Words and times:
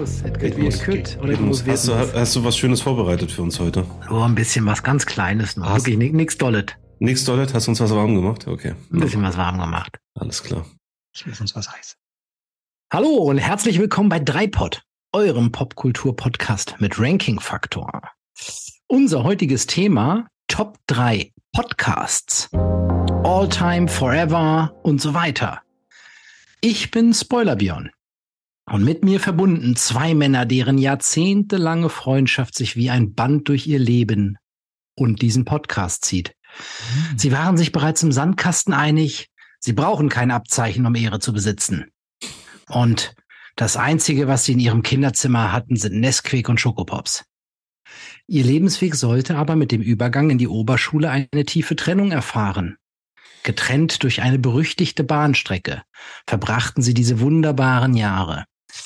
It 0.00 0.08
muss, 0.08 0.20
it 0.22 0.40
could 0.40 0.56
be 0.56 0.66
it 0.66 0.82
could. 0.82 1.18
Oder 1.22 1.32
it 1.32 1.40
muss. 1.40 1.66
Hast, 1.66 1.88
du, 1.88 1.94
hast 1.94 2.36
du 2.36 2.44
was 2.44 2.56
Schönes 2.56 2.80
vorbereitet 2.80 3.30
für 3.30 3.42
uns 3.42 3.58
heute? 3.60 3.84
Oh, 4.10 4.20
ein 4.20 4.34
bisschen 4.34 4.66
was 4.66 4.82
ganz 4.82 5.06
Kleines 5.06 5.56
noch. 5.56 5.68
Hast 5.68 5.86
Wirklich 5.86 6.12
nichts 6.12 6.38
Dollet. 6.38 6.76
Nichts 6.98 7.24
Dollet? 7.24 7.54
Hast 7.54 7.66
du 7.66 7.72
uns 7.72 7.80
was 7.80 7.90
warm 7.90 8.14
gemacht? 8.14 8.46
Okay. 8.46 8.74
Ein 8.92 9.00
bisschen 9.00 9.22
was 9.22 9.36
warm 9.36 9.58
gemacht. 9.58 9.98
Alles 10.14 10.42
klar. 10.42 10.66
Ich 11.14 11.26
will 11.26 11.34
uns 11.40 11.54
was 11.54 11.70
heiß. 11.70 11.96
Hallo 12.92 13.08
und 13.08 13.38
herzlich 13.38 13.78
willkommen 13.78 14.08
bei 14.08 14.18
Dreipod, 14.18 14.82
eurem 15.12 15.52
Popkultur-Podcast 15.52 16.76
mit 16.80 16.98
Ranking-Faktor. 16.98 18.02
Unser 18.88 19.22
heutiges 19.22 19.66
Thema 19.66 20.26
Top 20.48 20.78
3 20.88 21.32
Podcasts. 21.52 22.48
All 22.52 23.48
Time, 23.48 23.86
Forever 23.86 24.74
und 24.82 25.00
so 25.00 25.14
weiter. 25.14 25.62
Ich 26.60 26.90
bin 26.90 27.14
Spoiler 27.14 27.56
Björn. 27.56 27.90
Und 28.70 28.84
mit 28.84 29.04
mir 29.04 29.18
verbunden 29.18 29.74
zwei 29.74 30.14
Männer, 30.14 30.46
deren 30.46 30.78
jahrzehntelange 30.78 31.88
Freundschaft 31.88 32.54
sich 32.54 32.76
wie 32.76 32.88
ein 32.88 33.14
Band 33.14 33.48
durch 33.48 33.66
ihr 33.66 33.80
Leben 33.80 34.38
und 34.94 35.22
diesen 35.22 35.44
Podcast 35.44 36.04
zieht. 36.04 36.36
Mhm. 37.10 37.18
Sie 37.18 37.32
waren 37.32 37.56
sich 37.56 37.72
bereits 37.72 38.04
im 38.04 38.12
Sandkasten 38.12 38.72
einig, 38.72 39.26
sie 39.58 39.72
brauchen 39.72 40.08
kein 40.08 40.30
Abzeichen, 40.30 40.86
um 40.86 40.94
Ehre 40.94 41.18
zu 41.18 41.32
besitzen. 41.32 41.86
Und 42.68 43.14
das 43.56 43.76
Einzige, 43.76 44.28
was 44.28 44.44
sie 44.44 44.52
in 44.52 44.60
ihrem 44.60 44.82
Kinderzimmer 44.84 45.52
hatten, 45.52 45.74
sind 45.74 45.98
Nesquik 45.98 46.48
und 46.48 46.60
Schokopops. 46.60 47.24
Ihr 48.28 48.44
Lebensweg 48.44 48.94
sollte 48.94 49.36
aber 49.36 49.56
mit 49.56 49.72
dem 49.72 49.82
Übergang 49.82 50.30
in 50.30 50.38
die 50.38 50.46
Oberschule 50.46 51.10
eine 51.10 51.44
tiefe 51.44 51.74
Trennung 51.74 52.12
erfahren. 52.12 52.76
Getrennt 53.42 54.04
durch 54.04 54.22
eine 54.22 54.38
berüchtigte 54.38 55.02
Bahnstrecke 55.02 55.82
verbrachten 56.28 56.82
sie 56.82 56.94
diese 56.94 57.18
wunderbaren 57.18 57.94
Jahre. 57.94 58.44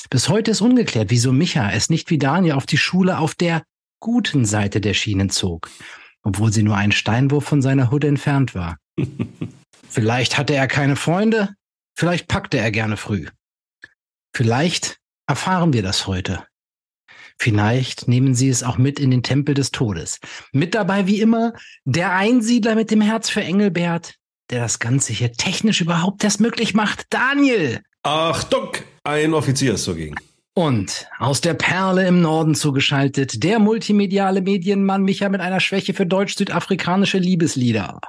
Bis 0.09 0.29
heute 0.29 0.51
ist 0.51 0.61
ungeklärt, 0.61 1.09
wieso 1.09 1.31
Micha 1.31 1.71
es 1.71 1.89
nicht 1.89 2.09
wie 2.09 2.17
Daniel 2.17 2.53
auf 2.53 2.65
die 2.65 2.77
Schule 2.77 3.17
auf 3.17 3.35
der 3.35 3.63
guten 3.99 4.45
Seite 4.45 4.81
der 4.81 4.93
Schienen 4.93 5.29
zog, 5.29 5.69
obwohl 6.23 6.53
sie 6.53 6.63
nur 6.63 6.77
einen 6.77 6.91
Steinwurf 6.91 7.45
von 7.45 7.61
seiner 7.61 7.91
Hut 7.91 8.03
entfernt 8.03 8.55
war. 8.55 8.77
vielleicht 9.89 10.37
hatte 10.37 10.55
er 10.55 10.67
keine 10.67 10.95
Freunde, 10.95 11.55
vielleicht 11.97 12.27
packte 12.27 12.57
er 12.57 12.71
gerne 12.71 12.97
früh. 12.97 13.27
Vielleicht 14.35 14.97
erfahren 15.27 15.73
wir 15.73 15.81
das 15.81 16.07
heute. 16.07 16.45
Vielleicht 17.37 18.07
nehmen 18.07 18.33
sie 18.33 18.49
es 18.49 18.63
auch 18.63 18.77
mit 18.77 18.99
in 18.99 19.11
den 19.11 19.23
Tempel 19.23 19.55
des 19.55 19.71
Todes. 19.71 20.19
Mit 20.51 20.73
dabei 20.75 21.07
wie 21.07 21.19
immer 21.19 21.53
der 21.83 22.13
Einsiedler 22.13 22.75
mit 22.75 22.91
dem 22.91 23.01
Herz 23.01 23.29
für 23.29 23.41
Engelbert, 23.41 24.15
der 24.49 24.61
das 24.61 24.79
Ganze 24.79 25.13
hier 25.13 25.33
technisch 25.33 25.81
überhaupt 25.81 26.23
erst 26.23 26.39
möglich 26.39 26.73
macht. 26.73 27.07
Daniel! 27.09 27.81
Achtung! 28.03 28.71
Ein 29.05 29.35
Offizier 29.35 29.75
ist 29.75 29.83
zugegen. 29.83 30.15
Und 30.55 31.07
aus 31.19 31.39
der 31.39 31.53
Perle 31.53 32.07
im 32.07 32.21
Norden 32.21 32.55
zugeschaltet, 32.55 33.43
der 33.43 33.59
multimediale 33.59 34.41
Medienmann 34.41 35.03
Micha 35.03 35.29
mit 35.29 35.41
einer 35.41 35.59
Schwäche 35.59 35.93
für 35.93 36.07
deutsch-südafrikanische 36.07 37.19
Liebeslieder. 37.19 37.99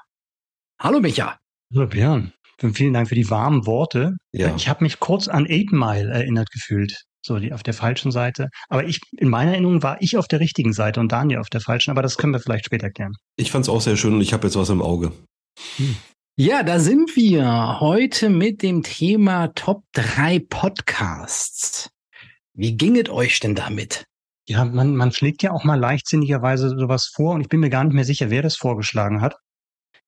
Hallo 0.80 1.00
Micha. 1.00 1.38
Hallo 1.74 1.86
Björn. 1.86 2.32
Vielen 2.72 2.94
Dank 2.94 3.10
für 3.10 3.14
die 3.14 3.28
warmen 3.28 3.66
Worte. 3.66 4.16
Ja. 4.32 4.56
Ich 4.56 4.70
habe 4.70 4.84
mich 4.84 4.98
kurz 4.98 5.28
an 5.28 5.46
Eight 5.46 5.70
Mile 5.70 6.10
erinnert 6.10 6.50
gefühlt. 6.50 7.02
So, 7.20 7.38
die 7.38 7.52
auf 7.52 7.62
der 7.62 7.74
falschen 7.74 8.10
Seite. 8.10 8.48
Aber 8.70 8.84
ich, 8.84 9.00
in 9.18 9.28
meiner 9.28 9.50
Erinnerung 9.50 9.82
war 9.82 10.00
ich 10.00 10.16
auf 10.16 10.28
der 10.28 10.40
richtigen 10.40 10.72
Seite 10.72 11.00
und 11.00 11.12
Daniel 11.12 11.40
auf 11.40 11.50
der 11.50 11.60
falschen, 11.60 11.90
aber 11.90 12.00
das 12.00 12.16
können 12.16 12.32
wir 12.32 12.40
vielleicht 12.40 12.64
später 12.64 12.88
klären. 12.88 13.12
Ich 13.36 13.50
fand 13.50 13.66
es 13.66 13.68
auch 13.68 13.82
sehr 13.82 13.98
schön 13.98 14.14
und 14.14 14.22
ich 14.22 14.32
habe 14.32 14.46
jetzt 14.46 14.56
was 14.56 14.70
im 14.70 14.80
Auge. 14.80 15.12
Hm. 15.76 15.96
Ja, 16.38 16.62
da 16.62 16.78
sind 16.78 17.16
wir 17.16 17.80
heute 17.80 18.28
mit 18.28 18.60
dem 18.60 18.82
Thema 18.82 19.48
Top 19.54 19.84
3 19.94 20.40
Podcasts. 20.50 21.88
Wie 22.52 22.76
ginget 22.76 23.08
euch 23.08 23.40
denn 23.40 23.54
damit? 23.54 24.04
Ja, 24.46 24.66
man, 24.66 24.96
man 24.96 25.12
schlägt 25.12 25.42
ja 25.42 25.52
auch 25.52 25.64
mal 25.64 25.80
leichtsinnigerweise 25.80 26.68
sowas 26.68 27.06
vor 27.06 27.32
und 27.32 27.40
ich 27.40 27.48
bin 27.48 27.60
mir 27.60 27.70
gar 27.70 27.84
nicht 27.84 27.94
mehr 27.94 28.04
sicher, 28.04 28.28
wer 28.28 28.42
das 28.42 28.56
vorgeschlagen 28.56 29.22
hat. 29.22 29.36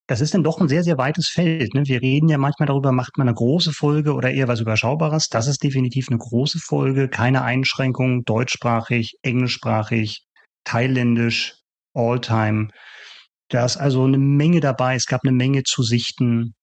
Das 0.05 0.21
ist 0.21 0.35
dann 0.35 0.43
doch 0.43 0.61
ein 0.61 0.67
sehr, 0.67 0.83
sehr 0.83 0.99
weites 0.99 1.29
Feld. 1.29 1.73
Ne? 1.73 1.87
Wir 1.87 1.99
reden 1.99 2.29
ja 2.29 2.37
manchmal 2.37 2.67
darüber, 2.67 2.91
macht 2.91 3.17
man 3.17 3.27
eine 3.27 3.33
große 3.33 3.73
Folge 3.73 4.13
oder 4.13 4.29
eher 4.29 4.47
was 4.47 4.59
Überschaubares. 4.59 5.29
Das 5.29 5.47
ist 5.47 5.63
definitiv 5.63 6.09
eine 6.09 6.19
große 6.19 6.59
Folge, 6.59 7.09
keine 7.09 7.41
Einschränkungen, 7.41 8.23
deutschsprachig, 8.23 9.15
englischsprachig, 9.23 10.25
thailändisch, 10.63 11.55
Alltime. 11.95 12.67
Da 13.49 13.65
ist 13.65 13.77
also 13.77 14.03
eine 14.03 14.17
Menge 14.17 14.59
dabei. 14.59 14.95
Es 14.95 15.05
gab 15.05 15.21
eine 15.23 15.31
Menge 15.31 15.63
zu 15.63 15.83
sichten. 15.83 16.53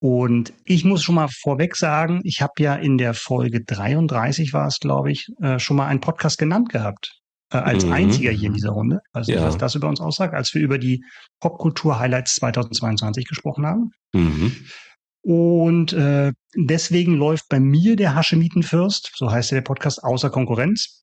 Und 0.00 0.52
ich 0.64 0.84
muss 0.84 1.02
schon 1.02 1.14
mal 1.14 1.28
vorweg 1.28 1.76
sagen, 1.76 2.20
ich 2.24 2.42
habe 2.42 2.54
ja 2.58 2.74
in 2.74 2.98
der 2.98 3.14
Folge 3.14 3.62
33 3.64 4.52
war 4.52 4.66
es, 4.66 4.78
glaube 4.80 5.12
ich, 5.12 5.28
äh, 5.40 5.60
schon 5.60 5.76
mal 5.76 5.86
einen 5.86 6.00
Podcast 6.00 6.38
genannt 6.38 6.70
gehabt. 6.70 7.22
Äh, 7.52 7.58
als 7.58 7.84
mhm. 7.84 7.92
einziger 7.92 8.30
hier 8.30 8.48
in 8.48 8.54
dieser 8.54 8.70
Runde. 8.70 9.00
Also 9.12 9.32
ja. 9.32 9.42
was 9.42 9.58
das 9.58 9.74
über 9.74 9.88
uns 9.88 10.00
aussagt, 10.00 10.34
als 10.34 10.54
wir 10.54 10.62
über 10.62 10.78
die 10.78 11.04
Popkultur-Highlights 11.40 12.36
2022 12.36 13.26
gesprochen 13.28 13.66
haben. 13.66 13.90
Mhm. 14.14 14.56
Und 15.20 15.92
äh, 15.92 16.32
deswegen 16.56 17.14
läuft 17.14 17.48
bei 17.48 17.60
mir 17.60 17.94
der 17.94 18.14
Haschemitenfürst, 18.14 19.12
so 19.14 19.30
heißt 19.30 19.52
der 19.52 19.60
Podcast, 19.60 20.02
außer 20.02 20.30
Konkurrenz. 20.30 21.01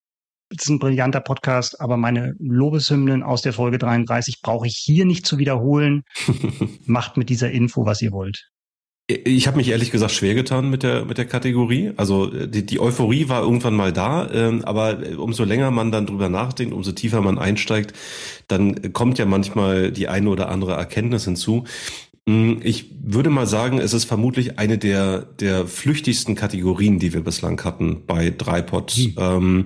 Das 0.49 0.65
ist 0.65 0.69
ein 0.69 0.79
brillanter 0.79 1.21
Podcast, 1.21 1.79
aber 1.79 1.95
meine 1.97 2.33
Lobeshymnen 2.39 3.21
aus 3.21 3.43
der 3.43 3.53
Folge 3.53 3.77
33 3.77 4.41
brauche 4.41 4.65
ich 4.65 4.77
hier 4.77 5.05
nicht 5.05 5.25
zu 5.25 5.37
wiederholen. 5.37 6.03
Macht 6.85 7.17
mit 7.17 7.29
dieser 7.29 7.51
Info, 7.51 7.85
was 7.85 8.01
ihr 8.01 8.11
wollt. 8.11 8.49
Ich 9.11 9.47
habe 9.47 9.57
mich 9.57 9.69
ehrlich 9.69 9.89
gesagt 9.89 10.11
schwer 10.11 10.35
getan 10.35 10.69
mit 10.69 10.83
der 10.83 11.03
mit 11.03 11.17
der 11.17 11.25
Kategorie. 11.25 11.93
Also 11.97 12.27
die, 12.27 12.63
die 12.63 12.79
Euphorie 12.79 13.27
war 13.27 13.41
irgendwann 13.41 13.75
mal 13.75 13.91
da, 13.91 14.29
ähm, 14.31 14.63
aber 14.65 14.99
umso 15.17 15.45
länger 15.45 15.71
man 15.71 15.91
dann 15.91 16.05
drüber 16.05 16.29
nachdenkt, 16.29 16.75
umso 16.75 16.91
tiefer 16.91 17.21
man 17.21 17.39
einsteigt, 17.39 17.93
dann 18.47 18.93
kommt 18.93 19.17
ja 19.17 19.25
manchmal 19.25 19.91
die 19.91 20.07
eine 20.07 20.29
oder 20.29 20.49
andere 20.49 20.73
Erkenntnis 20.73 21.25
hinzu. 21.25 21.63
Hm, 22.27 22.59
ich 22.63 22.91
würde 23.01 23.29
mal 23.29 23.47
sagen, 23.47 23.79
es 23.79 23.93
ist 23.93 24.05
vermutlich 24.05 24.59
eine 24.59 24.77
der, 24.77 25.19
der 25.39 25.67
flüchtigsten 25.67 26.35
Kategorien, 26.35 26.99
die 26.99 27.13
wir 27.13 27.21
bislang 27.21 27.63
hatten 27.63 28.03
bei 28.05 28.29
Dreipod. 28.29 28.91
Hm. 28.91 29.15
Ähm, 29.17 29.65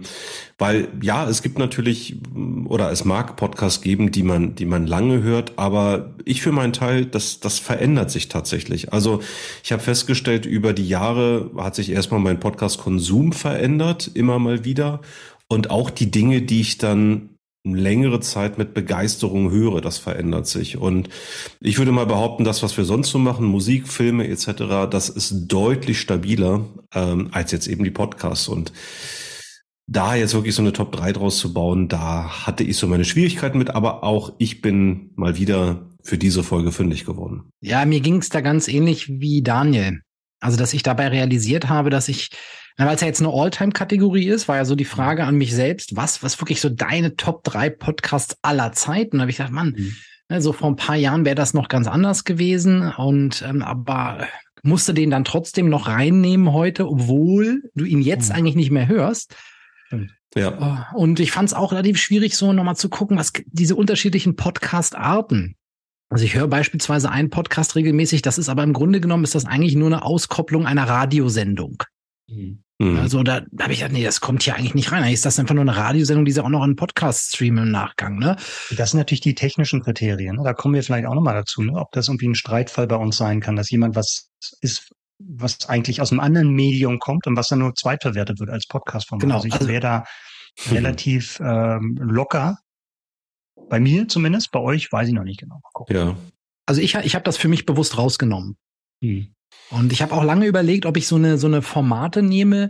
weil 0.57 0.87
ja, 1.01 1.27
es 1.27 1.41
gibt 1.41 1.59
natürlich 1.59 2.17
oder 2.65 2.91
es 2.91 3.05
mag 3.05 3.35
Podcasts 3.35 3.81
geben, 3.81 4.11
die 4.11 4.23
man, 4.23 4.55
die 4.55 4.65
man 4.65 4.87
lange 4.87 5.21
hört, 5.23 5.53
aber 5.57 6.15
ich 6.25 6.41
für 6.41 6.51
meinen 6.51 6.73
Teil, 6.73 7.05
das, 7.05 7.39
das 7.39 7.59
verändert 7.59 8.11
sich 8.11 8.29
tatsächlich. 8.29 8.93
Also 8.93 9.21
ich 9.63 9.71
habe 9.71 9.81
festgestellt, 9.81 10.45
über 10.45 10.73
die 10.73 10.87
Jahre 10.87 11.51
hat 11.57 11.75
sich 11.75 11.91
erstmal 11.91 12.19
mein 12.19 12.39
Podcast-Konsum 12.39 13.33
verändert, 13.33 14.11
immer 14.13 14.39
mal 14.39 14.63
wieder. 14.63 15.01
Und 15.49 15.69
auch 15.69 15.89
die 15.89 16.09
Dinge, 16.09 16.41
die 16.41 16.61
ich 16.61 16.77
dann 16.77 17.32
längere 17.63 18.19
Zeit 18.19 18.57
mit 18.57 18.73
Begeisterung 18.73 19.51
höre, 19.51 19.79
das 19.79 19.97
verändert 19.97 20.47
sich. 20.47 20.77
Und 20.77 21.09
ich 21.61 21.77
würde 21.77 21.91
mal 21.91 22.05
behaupten, 22.05 22.43
das, 22.43 22.61
was 22.61 22.75
wir 22.75 22.83
sonst 22.83 23.09
so 23.09 23.19
machen, 23.19 23.45
Musik, 23.45 23.87
Filme 23.87 24.27
etc., 24.27 24.87
das 24.89 25.09
ist 25.09 25.47
deutlich 25.47 25.99
stabiler 25.99 26.65
ähm, 26.93 27.29
als 27.31 27.51
jetzt 27.51 27.67
eben 27.67 27.83
die 27.83 27.91
Podcasts. 27.91 28.49
Und 28.49 28.73
da 29.87 30.15
jetzt 30.15 30.33
wirklich 30.33 30.55
so 30.55 30.61
eine 30.61 30.73
Top 30.73 30.91
3 30.91 31.13
draus 31.13 31.37
zu 31.37 31.53
bauen, 31.53 31.87
da 31.87 32.45
hatte 32.45 32.63
ich 32.63 32.77
so 32.77 32.87
meine 32.87 33.05
Schwierigkeiten 33.05 33.57
mit, 33.57 33.69
aber 33.69 34.03
auch 34.03 34.33
ich 34.37 34.61
bin 34.61 35.11
mal 35.15 35.37
wieder 35.37 35.89
für 36.03 36.17
diese 36.17 36.43
Folge 36.43 36.73
fündig 36.73 37.05
geworden. 37.05 37.43
Ja, 37.61 37.85
mir 37.85 38.01
ging 38.01 38.17
es 38.17 38.29
da 38.29 38.41
ganz 38.41 38.67
ähnlich 38.67 39.07
wie 39.07 39.41
Daniel. 39.41 40.01
Also, 40.41 40.57
dass 40.57 40.73
ich 40.73 40.83
dabei 40.83 41.07
realisiert 41.07 41.69
habe, 41.69 41.89
dass 41.89 42.09
ich 42.09 42.29
weil 42.77 42.95
es 42.95 43.01
ja 43.01 43.07
jetzt 43.07 43.21
eine 43.21 43.31
All-Time-Kategorie 43.31 44.27
ist, 44.27 44.47
war 44.47 44.57
ja 44.57 44.65
so 44.65 44.75
die 44.75 44.85
Frage 44.85 45.23
an 45.25 45.35
mich 45.35 45.53
selbst, 45.53 45.95
was, 45.95 46.23
was 46.23 46.39
wirklich 46.41 46.59
so 46.59 46.69
deine 46.69 47.15
Top 47.15 47.43
3 47.43 47.69
Podcasts 47.69 48.37
aller 48.41 48.71
Zeiten? 48.71 49.17
Da 49.17 49.21
habe 49.21 49.31
ich 49.31 49.37
gedacht, 49.37 49.53
Mann, 49.53 49.75
mhm. 49.77 49.95
ne, 50.29 50.41
so 50.41 50.53
vor 50.53 50.69
ein 50.69 50.75
paar 50.75 50.95
Jahren 50.95 51.25
wäre 51.25 51.35
das 51.35 51.53
noch 51.53 51.67
ganz 51.67 51.87
anders 51.87 52.23
gewesen. 52.23 52.91
Und 52.93 53.43
ähm, 53.47 53.61
aber 53.61 54.27
musste 54.63 54.93
den 54.93 55.11
dann 55.11 55.25
trotzdem 55.25 55.69
noch 55.69 55.87
reinnehmen 55.87 56.51
heute, 56.53 56.87
obwohl 56.87 57.69
du 57.75 57.85
ihn 57.85 58.01
jetzt 58.01 58.29
mhm. 58.29 58.35
eigentlich 58.35 58.55
nicht 58.55 58.71
mehr 58.71 58.87
hörst. 58.87 59.35
Ja. 60.35 60.87
Oh, 60.95 60.99
und 60.99 61.19
ich 61.19 61.31
fand 61.31 61.49
es 61.49 61.53
auch 61.53 61.71
relativ 61.71 61.99
schwierig, 61.99 62.35
so 62.35 62.53
nochmal 62.53 62.75
zu 62.75 62.89
gucken, 62.89 63.17
was 63.17 63.33
diese 63.45 63.75
unterschiedlichen 63.75 64.35
Podcast-Arten. 64.35 65.55
Also 66.09 66.25
ich 66.25 66.35
höre 66.35 66.47
beispielsweise 66.47 67.11
einen 67.11 67.29
Podcast 67.29 67.75
regelmäßig, 67.75 68.21
das 68.21 68.37
ist 68.37 68.49
aber 68.49 68.63
im 68.63 68.73
Grunde 68.73 68.99
genommen 68.99 69.23
ist 69.23 69.35
das 69.35 69.45
eigentlich 69.45 69.75
nur 69.75 69.87
eine 69.87 70.03
Auskopplung 70.03 70.65
einer 70.65 70.87
Radiosendung. 70.87 71.83
Mhm. 72.27 72.63
Also 72.97 73.23
da, 73.23 73.41
da 73.51 73.63
habe 73.63 73.73
ich 73.73 73.79
gedacht, 73.79 73.93
nee, 73.93 74.03
das 74.03 74.19
kommt 74.19 74.43
hier 74.43 74.55
eigentlich 74.55 74.75
nicht 74.75 74.91
rein. 74.91 75.03
Eigentlich 75.03 75.15
ist 75.15 75.25
das 75.25 75.39
einfach 75.39 75.55
nur 75.55 75.61
eine 75.61 75.75
Radiosendung, 75.75 76.25
die 76.25 76.31
sie 76.31 76.43
auch 76.43 76.49
noch 76.49 76.63
einen 76.63 76.75
Podcast 76.75 77.29
streamen 77.29 77.65
im 77.65 77.71
Nachgang. 77.71 78.17
Ne? 78.17 78.35
Das 78.75 78.91
sind 78.91 78.97
natürlich 78.97 79.21
die 79.21 79.35
technischen 79.35 79.81
Kriterien. 79.81 80.37
Ne? 80.37 80.43
Da 80.43 80.53
kommen 80.53 80.73
wir 80.73 80.83
vielleicht 80.83 81.05
auch 81.05 81.13
nochmal 81.13 81.35
dazu, 81.35 81.61
ne? 81.61 81.73
ob 81.73 81.91
das 81.91 82.07
irgendwie 82.07 82.27
ein 82.27 82.35
Streitfall 82.35 82.87
bei 82.87 82.95
uns 82.95 83.17
sein 83.17 83.39
kann, 83.39 83.55
dass 83.55 83.69
jemand 83.69 83.95
was 83.95 84.29
ist, 84.61 84.91
was 85.19 85.69
eigentlich 85.69 86.01
aus 86.01 86.11
einem 86.11 86.19
anderen 86.19 86.49
Medium 86.49 86.99
kommt 86.99 87.27
und 87.27 87.37
was 87.37 87.47
dann 87.47 87.59
nur 87.59 87.75
zweitverwertet 87.75 88.39
wird 88.39 88.49
als 88.49 88.67
Podcast-Format. 88.67 89.21
Genau. 89.21 89.35
Also 89.35 89.47
ich 89.47 89.53
also, 89.53 89.67
wäre 89.67 89.81
da 89.81 90.03
relativ 90.71 91.39
ähm, 91.39 91.97
locker. 92.01 92.57
Bei 93.69 93.79
mir 93.79 94.07
zumindest, 94.07 94.51
bei 94.51 94.59
euch 94.59 94.91
weiß 94.91 95.07
ich 95.07 95.13
noch 95.13 95.23
nicht 95.23 95.39
genau. 95.39 95.61
Ja. 95.89 96.17
Also 96.65 96.81
ich, 96.81 96.95
ich 96.95 97.15
habe 97.15 97.23
das 97.23 97.37
für 97.37 97.47
mich 97.47 97.65
bewusst 97.65 97.97
rausgenommen. 97.97 98.57
Hm. 99.01 99.33
Und 99.73 99.91
ich 99.91 100.01
habe 100.01 100.13
auch 100.13 100.23
lange 100.23 100.45
überlegt, 100.45 100.85
ob 100.85 100.97
ich 100.97 101.07
so 101.07 101.15
eine, 101.15 101.37
so 101.37 101.47
eine 101.47 101.61
Formate 101.61 102.21
nehme, 102.21 102.69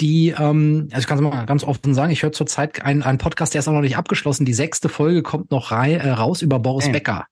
die, 0.00 0.34
ähm, 0.36 0.88
also 0.90 1.02
ich 1.02 1.06
kann 1.06 1.18
es 1.18 1.22
mal 1.22 1.44
ganz 1.44 1.62
offen 1.62 1.94
sagen, 1.94 2.10
ich 2.10 2.22
höre 2.22 2.32
zurzeit 2.32 2.82
einen, 2.84 3.02
einen 3.02 3.18
Podcast, 3.18 3.54
der 3.54 3.60
ist 3.60 3.68
auch 3.68 3.72
noch 3.72 3.82
nicht 3.82 3.96
abgeschlossen. 3.96 4.46
Die 4.46 4.54
sechste 4.54 4.88
Folge 4.88 5.22
kommt 5.22 5.50
noch 5.50 5.70
rei 5.70 5.94
äh, 5.94 6.10
raus 6.10 6.42
über 6.42 6.58
Boris 6.58 6.86
okay. 6.86 6.92
Becker. 6.92 7.26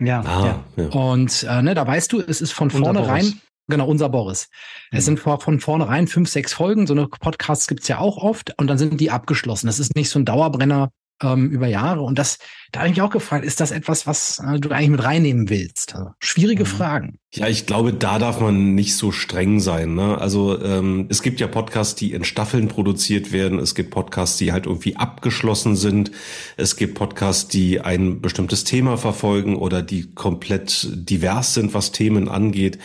Ja, 0.00 0.20
ah, 0.22 0.64
ja. 0.76 0.86
Und 0.88 1.46
äh, 1.48 1.62
ne, 1.62 1.74
da 1.74 1.86
weißt 1.86 2.12
du, 2.12 2.20
es 2.20 2.40
ist 2.40 2.52
von 2.52 2.70
vornherein, 2.70 3.40
genau, 3.68 3.86
unser 3.86 4.08
Boris. 4.08 4.48
Mhm. 4.90 4.98
Es 4.98 5.04
sind 5.04 5.20
vor, 5.20 5.40
von 5.40 5.60
vornherein 5.60 6.08
fünf, 6.08 6.28
sechs 6.28 6.52
Folgen, 6.52 6.86
so 6.86 6.94
eine 6.94 7.06
Podcasts 7.06 7.66
gibt's 7.66 7.86
ja 7.88 7.98
auch 7.98 8.16
oft 8.16 8.54
und 8.58 8.66
dann 8.66 8.78
sind 8.78 9.00
die 9.00 9.10
abgeschlossen. 9.10 9.66
Das 9.66 9.78
ist 9.78 9.94
nicht 9.94 10.10
so 10.10 10.18
ein 10.18 10.24
Dauerbrenner, 10.24 10.90
ähm, 11.22 11.50
über 11.50 11.66
Jahre. 11.66 12.00
Und 12.00 12.18
das, 12.18 12.38
da 12.72 12.80
habe 12.80 12.88
ich 12.88 12.96
mich 12.96 13.02
auch 13.02 13.10
gefragt, 13.10 13.44
ist 13.44 13.60
das 13.60 13.70
etwas, 13.70 14.06
was 14.06 14.38
äh, 14.38 14.58
du 14.58 14.70
eigentlich 14.70 14.90
mit 14.90 15.04
reinnehmen 15.04 15.48
willst? 15.48 15.94
Also, 15.94 16.10
schwierige 16.20 16.64
mhm. 16.64 16.68
Fragen. 16.68 17.18
Ja, 17.32 17.46
ich 17.46 17.64
glaube, 17.64 17.92
da 17.92 18.18
darf 18.18 18.40
man 18.40 18.74
nicht 18.74 18.96
so 18.96 19.12
streng 19.12 19.60
sein. 19.60 19.94
Ne? 19.94 20.18
Also 20.18 20.60
ähm, 20.60 21.06
es 21.10 21.22
gibt 21.22 21.38
ja 21.38 21.46
Podcasts, 21.46 21.94
die 21.94 22.12
in 22.12 22.24
Staffeln 22.24 22.66
produziert 22.66 23.30
werden. 23.30 23.60
Es 23.60 23.76
gibt 23.76 23.90
Podcasts, 23.90 24.36
die 24.36 24.50
halt 24.50 24.66
irgendwie 24.66 24.96
abgeschlossen 24.96 25.76
sind. 25.76 26.10
Es 26.56 26.74
gibt 26.74 26.96
Podcasts, 26.96 27.46
die 27.46 27.80
ein 27.82 28.20
bestimmtes 28.20 28.64
Thema 28.64 28.96
verfolgen 28.96 29.54
oder 29.54 29.80
die 29.80 30.12
komplett 30.12 30.88
divers 30.92 31.54
sind, 31.54 31.72
was 31.72 31.92
Themen 31.92 32.28
angeht. 32.28 32.80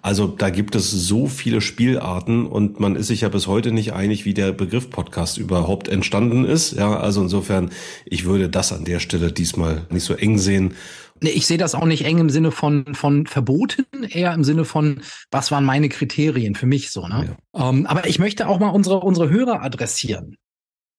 Also 0.00 0.28
da 0.28 0.50
gibt 0.50 0.76
es 0.76 0.92
so 0.92 1.26
viele 1.26 1.60
Spielarten 1.60 2.46
und 2.46 2.78
man 2.78 2.94
ist 2.94 3.08
sich 3.08 3.22
ja 3.22 3.28
bis 3.28 3.48
heute 3.48 3.72
nicht 3.72 3.94
einig, 3.94 4.24
wie 4.24 4.32
der 4.32 4.52
Begriff 4.52 4.90
Podcast 4.90 5.38
überhaupt 5.38 5.88
entstanden 5.88 6.44
ist. 6.44 6.70
Ja, 6.76 7.00
also 7.00 7.20
insofern, 7.20 7.70
ich 8.04 8.26
würde 8.26 8.48
das 8.48 8.72
an 8.72 8.84
der 8.84 9.00
Stelle 9.00 9.32
diesmal 9.32 9.86
nicht 9.90 10.04
so 10.04 10.14
eng 10.14 10.38
sehen 10.38 10.74
Nee, 11.22 11.30
ich 11.30 11.46
sehe 11.46 11.58
das 11.58 11.74
auch 11.74 11.84
nicht 11.84 12.04
eng 12.04 12.18
im 12.18 12.30
Sinne 12.30 12.50
von, 12.50 12.94
von 12.94 13.26
verboten, 13.26 13.84
eher 14.08 14.32
im 14.34 14.44
Sinne 14.44 14.64
von, 14.64 15.00
was 15.30 15.50
waren 15.50 15.64
meine 15.64 15.88
Kriterien 15.88 16.54
für 16.54 16.66
mich 16.66 16.90
so. 16.90 17.06
Ne? 17.06 17.36
Ja. 17.54 17.68
Ähm, 17.68 17.86
aber 17.86 18.06
ich 18.06 18.18
möchte 18.18 18.48
auch 18.48 18.58
mal 18.58 18.68
unsere, 18.68 19.00
unsere 19.00 19.30
Hörer 19.30 19.62
adressieren 19.62 20.36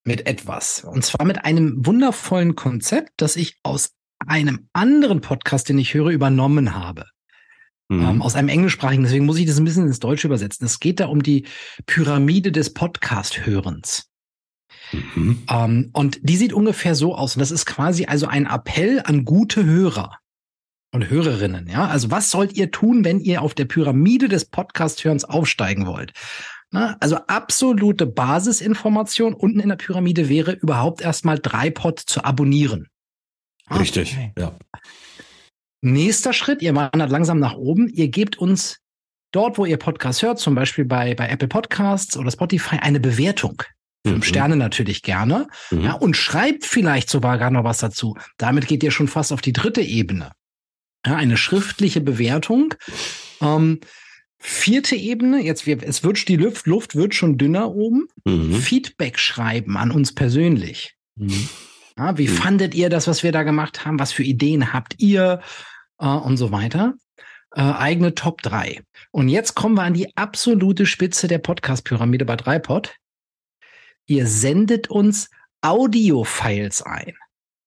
mit 0.05 0.27
etwas. 0.27 0.83
Und 0.83 1.05
zwar 1.05 1.25
mit 1.25 1.45
einem 1.45 1.85
wundervollen 1.85 2.55
Konzept, 2.55 3.11
das 3.17 3.35
ich 3.35 3.57
aus 3.63 3.91
einem 4.25 4.67
anderen 4.73 5.21
Podcast, 5.21 5.69
den 5.69 5.77
ich 5.77 5.93
höre, 5.93 6.09
übernommen 6.09 6.75
habe. 6.75 7.05
Mhm. 7.89 8.01
Ähm, 8.01 8.21
aus 8.21 8.35
einem 8.35 8.49
englischsprachigen, 8.49 9.03
deswegen 9.03 9.25
muss 9.25 9.37
ich 9.37 9.45
das 9.45 9.57
ein 9.57 9.65
bisschen 9.65 9.87
ins 9.87 9.99
Deutsche 9.99 10.27
übersetzen. 10.27 10.65
Es 10.65 10.79
geht 10.79 10.99
da 10.99 11.07
um 11.07 11.23
die 11.23 11.45
Pyramide 11.85 12.51
des 12.51 12.73
Podcast-Hörens. 12.73 14.08
Mhm. 14.91 15.43
Ähm, 15.49 15.89
und 15.93 16.19
die 16.23 16.37
sieht 16.37 16.53
ungefähr 16.53 16.95
so 16.95 17.15
aus. 17.15 17.35
Und 17.35 17.39
das 17.39 17.51
ist 17.51 17.65
quasi 17.65 18.05
also 18.05 18.27
ein 18.27 18.45
Appell 18.45 19.01
an 19.03 19.25
gute 19.25 19.63
Hörer 19.65 20.17
und 20.91 21.09
Hörerinnen. 21.09 21.67
Ja, 21.67 21.87
also 21.87 22.11
was 22.11 22.31
sollt 22.31 22.53
ihr 22.53 22.71
tun, 22.71 23.03
wenn 23.05 23.19
ihr 23.19 23.41
auf 23.41 23.53
der 23.53 23.65
Pyramide 23.65 24.27
des 24.27 24.45
Podcast-Hörens 24.45 25.25
aufsteigen 25.25 25.85
wollt? 25.85 26.13
Na, 26.71 26.97
also 26.99 27.17
absolute 27.27 28.05
Basisinformation 28.05 29.33
unten 29.33 29.59
in 29.59 29.69
der 29.69 29.75
Pyramide 29.75 30.29
wäre 30.29 30.51
überhaupt 30.53 31.01
erstmal 31.01 31.39
drei 31.39 31.71
Pod 31.71 31.99
zu 31.99 32.23
abonnieren. 32.23 32.87
Richtig, 33.71 34.13
okay. 34.13 34.33
ja. 34.37 34.55
Nächster 35.81 36.33
Schritt, 36.33 36.61
ihr 36.61 36.75
wandert 36.75 37.09
langsam 37.09 37.39
nach 37.39 37.55
oben. 37.55 37.87
Ihr 37.87 38.09
gebt 38.09 38.37
uns 38.37 38.79
dort, 39.31 39.57
wo 39.57 39.65
ihr 39.65 39.77
Podcast 39.77 40.21
hört, 40.21 40.39
zum 40.39 40.53
Beispiel 40.53 40.85
bei, 40.85 41.15
bei 41.15 41.29
Apple 41.29 41.47
Podcasts 41.47 42.17
oder 42.17 42.31
Spotify, 42.31 42.77
eine 42.77 42.99
Bewertung. 42.99 43.63
Fünf 44.05 44.25
mhm. 44.25 44.29
Sterne 44.29 44.55
natürlich 44.55 45.01
gerne. 45.01 45.47
Mhm. 45.71 45.81
Ja, 45.81 45.93
und 45.93 46.15
schreibt 46.15 46.65
vielleicht 46.65 47.09
sogar 47.09 47.37
gar 47.37 47.51
noch 47.51 47.63
was 47.63 47.79
dazu. 47.79 48.15
Damit 48.37 48.67
geht 48.67 48.83
ihr 48.83 48.91
schon 48.91 49.07
fast 49.07 49.33
auf 49.33 49.41
die 49.41 49.53
dritte 49.53 49.81
Ebene. 49.81 50.31
Ja, 51.05 51.15
eine 51.15 51.37
schriftliche 51.37 52.01
Bewertung. 52.01 52.73
Ähm, 53.41 53.79
vierte 54.37 54.95
Ebene, 54.95 55.43
jetzt 55.43 55.65
wir, 55.65 55.81
es 55.83 56.03
wird 56.03 56.27
die 56.27 56.37
Luft, 56.37 56.65
Luft 56.65 56.95
wird 56.95 57.13
schon 57.13 57.37
dünner 57.37 57.71
oben. 57.71 58.07
Mhm. 58.23 58.55
Feedback 58.55 59.19
schreiben 59.19 59.77
an 59.77 59.91
uns 59.91 60.15
persönlich. 60.15 60.95
Mhm. 61.15 61.49
Ja, 61.97 62.17
wie 62.17 62.27
mhm. 62.27 62.33
fandet 62.33 62.75
ihr 62.75 62.89
das, 62.89 63.07
was 63.07 63.23
wir 63.23 63.33
da 63.33 63.43
gemacht 63.43 63.85
haben? 63.85 63.99
Was 63.99 64.13
für 64.13 64.23
Ideen 64.23 64.71
habt 64.73 64.95
ihr? 64.97 65.41
Äh, 65.99 66.07
und 66.07 66.37
so 66.37 66.51
weiter. 66.51 66.93
Äh, 67.53 67.61
eigene 67.61 68.15
Top 68.15 68.41
3. 68.41 68.81
Und 69.11 69.27
jetzt 69.27 69.55
kommen 69.55 69.75
wir 69.75 69.83
an 69.83 69.93
die 69.93 70.15
absolute 70.15 70.85
Spitze 70.85 71.27
der 71.27 71.39
Podcast-Pyramide 71.39 72.25
bei 72.25 72.37
Dreipod 72.37 72.95
ihr 74.09 74.27
sendet 74.27 74.89
uns 74.89 75.29
Audio-Files 75.61 76.81
ein 76.81 77.13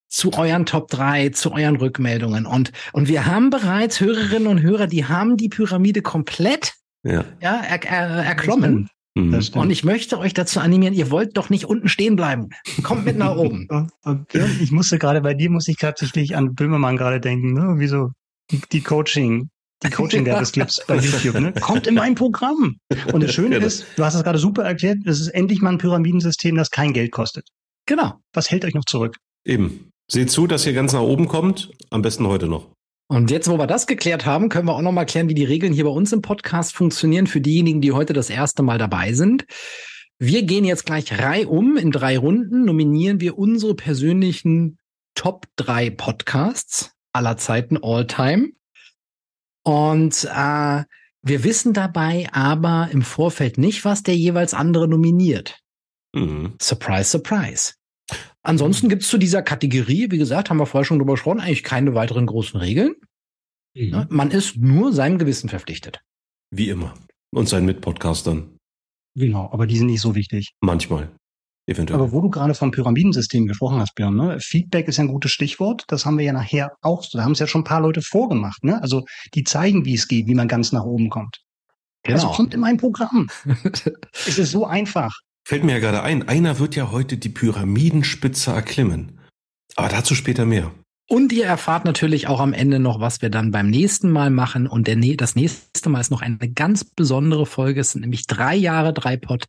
zu 0.09 0.35
euren 0.35 0.67
Top 0.67 0.89
3, 0.89 1.31
zu 1.31 1.53
euren 1.53 1.77
Rückmeldungen. 1.77 2.45
Und, 2.45 2.73
und 2.93 3.09
wir 3.09 3.25
haben 3.25 3.49
bereits 3.49 3.99
Hörerinnen 3.99 4.47
und 4.47 4.61
Hörer, 4.61 4.87
die 4.87 5.07
haben 5.07 5.39
die 5.39 5.49
Pyramide 5.49 6.03
komplett 6.03 6.75
ja. 7.03 7.25
Ja, 7.41 7.63
er, 7.63 7.83
er, 7.85 8.09
erklommen. 8.25 8.89
Mhm. 9.15 9.41
Und 9.55 9.71
ich 9.71 9.85
möchte 9.85 10.19
euch 10.19 10.33
dazu 10.33 10.61
animieren, 10.61 10.95
ihr 10.95 11.11
wollt 11.11 11.37
doch 11.37 11.51
nicht 11.51 11.67
unten 11.67 11.89
stehen 11.89 12.17
bleiben. 12.17 12.51
Kommt 12.83 13.05
mit 13.05 13.19
nach 13.19 13.37
oben. 13.37 13.69
ich 14.61 14.73
musste 14.73 14.99
gerade 14.99 15.21
bei 15.21 15.35
dir, 15.35 15.51
muss 15.51 15.69
ich 15.69 15.77
tatsächlich 15.77 16.37
an 16.37 16.55
Böhmermann 16.55 16.97
gerade 16.97 17.21
denken, 17.21 17.53
ne? 17.53 17.75
Wieso 17.77 18.11
die, 18.51 18.61
die 18.71 18.81
Coaching, 18.81 19.51
die 19.83 19.91
Coaching-Werbesclips 19.91 20.83
bei 20.87 20.97
YouTube, 20.97 21.41
ne? 21.41 21.53
kommt 21.61 21.87
in 21.87 21.95
mein 21.95 22.15
Programm. 22.15 22.77
Und 23.13 23.23
das 23.23 23.33
Schöne 23.33 23.57
ist, 23.57 23.87
du 23.97 24.05
hast 24.05 24.15
es 24.15 24.23
gerade 24.23 24.39
super 24.39 24.65
erklärt, 24.65 24.99
das 25.05 25.21
ist 25.21 25.29
endlich 25.29 25.61
mal 25.61 25.71
ein 25.71 25.79
Pyramidensystem, 25.79 26.57
das 26.57 26.71
kein 26.71 26.93
Geld 26.93 27.13
kostet. 27.13 27.49
Genau. 27.87 28.15
Was 28.33 28.51
hält 28.51 28.65
euch 28.65 28.75
noch 28.75 28.85
zurück? 28.85 29.17
Eben. 29.45 29.91
Seht 30.11 30.31
zu, 30.31 30.47
dass 30.47 30.67
ihr 30.67 30.73
ganz 30.73 30.93
nach 30.93 31.01
oben 31.01 31.27
kommt, 31.27 31.71
am 31.91 32.03
besten 32.03 32.27
heute 32.27 32.47
noch. 32.47 32.71
Und 33.09 33.31
jetzt, 33.31 33.49
wo 33.49 33.59
wir 33.59 33.67
das 33.67 33.87
geklärt 33.87 34.25
haben, 34.27 34.49
können 34.49 34.67
wir 34.67 34.75
auch 34.75 34.83
noch 34.83 34.93
mal 34.93 35.05
klären, 35.05 35.29
wie 35.29 35.35
die 35.35 35.45
Regeln 35.45 35.73
hier 35.73 35.85
bei 35.85 35.91
uns 35.91 36.13
im 36.13 36.23
Podcast 36.23 36.75
funktionieren 36.75 37.27
für 37.27 37.41
diejenigen, 37.41 37.81
die 37.81 37.93
heute 37.93 38.13
das 38.13 38.31
erste 38.31 38.63
Mal 38.63 38.79
dabei 38.79 39.13
sind. 39.13 39.45
Wir 40.19 40.45
gehen 40.45 40.65
jetzt 40.65 40.87
gleich 40.87 41.19
reihum 41.19 41.77
in 41.77 41.91
drei 41.91 42.17
Runden, 42.17 42.65
nominieren 42.65 43.21
wir 43.21 43.39
unsere 43.39 43.75
persönlichen 43.75 44.79
Top 45.15 45.47
3 45.57 45.91
Podcasts 45.91 46.93
aller 47.13 47.37
Zeiten 47.37 47.79
all 47.83 48.07
time. 48.07 48.53
Und 49.65 50.25
äh, 50.25 50.85
wir 51.23 51.45
wissen 51.45 51.73
dabei 51.73 52.29
aber 52.33 52.89
im 52.91 53.03
Vorfeld 53.03 53.59
nicht, 53.59 53.85
was 53.85 54.03
der 54.03 54.17
jeweils 54.17 54.55
andere 54.55 54.89
nominiert. 54.89 55.61
Mhm. 56.15 56.55
Surprise, 56.61 57.11
surprise. 57.11 57.75
Ansonsten 58.43 58.89
gibt 58.89 59.03
es 59.03 59.09
zu 59.09 59.19
dieser 59.19 59.43
Kategorie, 59.43 60.11
wie 60.11 60.19
gesagt, 60.19 60.51
haben 60.51 60.59
wir 60.59 60.67
vorher 60.67 60.85
schon 60.85 60.99
drüber 60.99 61.15
gesprochen, 61.15 61.41
eigentlich 61.41 61.63
keine 61.63 61.95
weiteren 61.95 62.27
großen 62.27 62.59
Regeln. 62.59 62.97
Mhm. 63.75 64.07
Man 64.11 64.31
ist 64.31 64.57
nur 64.57 64.93
seinem 64.93 65.19
Gewissen 65.19 65.49
verpflichtet. 65.49 66.01
Wie 66.51 66.69
immer. 66.69 66.95
Und 67.33 67.49
seinen 67.49 67.67
Mitpodcastern. 67.67 68.59
Genau, 69.15 69.51
aber 69.53 69.67
die 69.67 69.77
sind 69.77 69.87
nicht 69.87 70.01
so 70.01 70.15
wichtig. 70.15 70.53
Manchmal. 70.61 71.11
Eventuell. 71.67 72.01
Aber 72.01 72.11
wo 72.11 72.21
du 72.21 72.29
gerade 72.29 72.55
vom 72.55 72.73
Pyramidensystem 72.73 73.47
gesprochen 73.47 73.79
hast, 73.79 73.95
Björn, 73.95 74.17
ne? 74.17 74.39
Feedback 74.41 74.89
ist 74.89 74.97
ja 74.97 75.05
ein 75.05 75.09
gutes 75.09 75.31
Stichwort. 75.31 75.85
Das 75.87 76.05
haben 76.05 76.19
wir 76.19 76.25
ja 76.25 76.33
nachher 76.33 76.73
auch, 76.81 77.05
da 77.13 77.23
haben 77.23 77.33
es 77.33 77.39
ja 77.39 77.47
schon 77.47 77.61
ein 77.61 77.65
paar 77.65 77.81
Leute 77.81 78.03
vorgemacht. 78.03 78.65
Ne? 78.65 78.83
Also 78.83 79.05
die 79.35 79.45
zeigen, 79.45 79.85
wie 79.85 79.95
es 79.95 80.09
geht, 80.09 80.27
wie 80.27 80.35
man 80.35 80.49
ganz 80.49 80.73
nach 80.73 80.85
oben 80.85 81.09
kommt. 81.09 81.39
Genau. 82.03 82.17
Also 82.17 82.29
kommt 82.31 82.55
in 82.55 82.61
mein 82.61 82.79
Programm. 82.79 83.29
es 84.27 84.39
ist 84.39 84.51
so 84.51 84.67
einfach. 84.67 85.13
Fällt 85.45 85.63
mir 85.63 85.73
ja 85.73 85.79
gerade 85.79 86.03
ein, 86.03 86.29
einer 86.29 86.59
wird 86.59 86.75
ja 86.75 86.91
heute 86.91 87.17
die 87.17 87.29
Pyramidenspitze 87.29 88.51
erklimmen. 88.51 89.21
Aber 89.77 89.89
dazu 89.89 90.15
später 90.15 90.45
mehr. 90.45 90.73
Und 91.09 91.33
ihr 91.33 91.45
erfahrt 91.45 91.85
natürlich 91.85 92.27
auch 92.27 92.41
am 92.41 92.53
Ende 92.53 92.79
noch, 92.79 93.01
was 93.01 93.23
wir 93.23 93.31
dann 93.31 93.51
beim 93.51 93.69
nächsten 93.69 94.11
Mal 94.11 94.31
machen. 94.31 94.67
Und 94.67 94.87
der, 94.87 94.97
das 95.17 95.37
nächste 95.37 95.91
Mal 95.91 96.01
ist 96.01 96.11
noch 96.11 96.23
eine 96.23 96.39
ganz 96.39 96.85
besondere 96.85 97.47
Folge. 97.47 97.81
Es 97.81 97.93
sind 97.93 98.01
nämlich 98.01 98.27
drei 98.27 98.57
Jahre 98.57 98.93
Dreipod. 98.93 99.45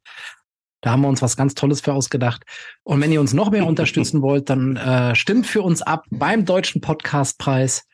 Da 0.84 0.92
haben 0.92 1.02
wir 1.02 1.08
uns 1.08 1.22
was 1.22 1.38
ganz 1.38 1.56
Tolles 1.56 1.82
für 1.82 1.94
ausgedacht. 1.94 2.44
Und 2.84 3.02
wenn 3.02 3.12
ihr 3.12 3.22
uns 3.22 3.34
noch 3.34 3.50
mehr 3.50 3.66
unterstützen 3.68 4.22
wollt, 4.22 4.50
dann 4.50 4.76
äh, 4.76 5.16
stimmt 5.16 5.48
für 5.48 5.62
uns 5.62 5.82
ab 5.82 6.06
beim 6.12 6.46
Deutschen 6.46 6.82
Podcastpreis. 6.82 7.86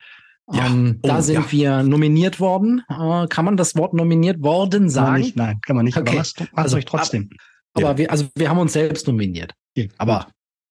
Ja. 0.52 0.66
Ähm, 0.66 1.00
da 1.04 1.20
oh, 1.20 1.22
sind 1.22 1.36
ja. 1.36 1.52
wir 1.52 1.84
nominiert 1.84 2.40
worden. 2.40 2.82
Äh, 2.90 3.28
kann 3.28 3.46
man 3.46 3.56
das 3.56 3.76
Wort 3.76 3.94
nominiert 3.94 4.42
worden 4.42 4.90
sagen? 4.90 5.12
Kann 5.12 5.22
nicht, 5.22 5.36
nein, 5.36 5.60
kann 5.66 5.76
man 5.76 5.86
nicht. 5.86 5.98
Okay. 5.98 6.10
Aber 6.10 6.20
was, 6.20 6.34
also 6.54 6.78
euch 6.78 6.86
trotzdem. 6.86 7.30
Aber, 7.74 7.90
aber 7.90 7.98
wir, 8.00 8.12
also 8.12 8.28
wir 8.36 8.50
haben 8.50 8.58
uns 8.58 8.74
selbst 8.74 9.06
nominiert. 9.08 9.54
Ja. 9.76 9.86
Aber 10.00 10.28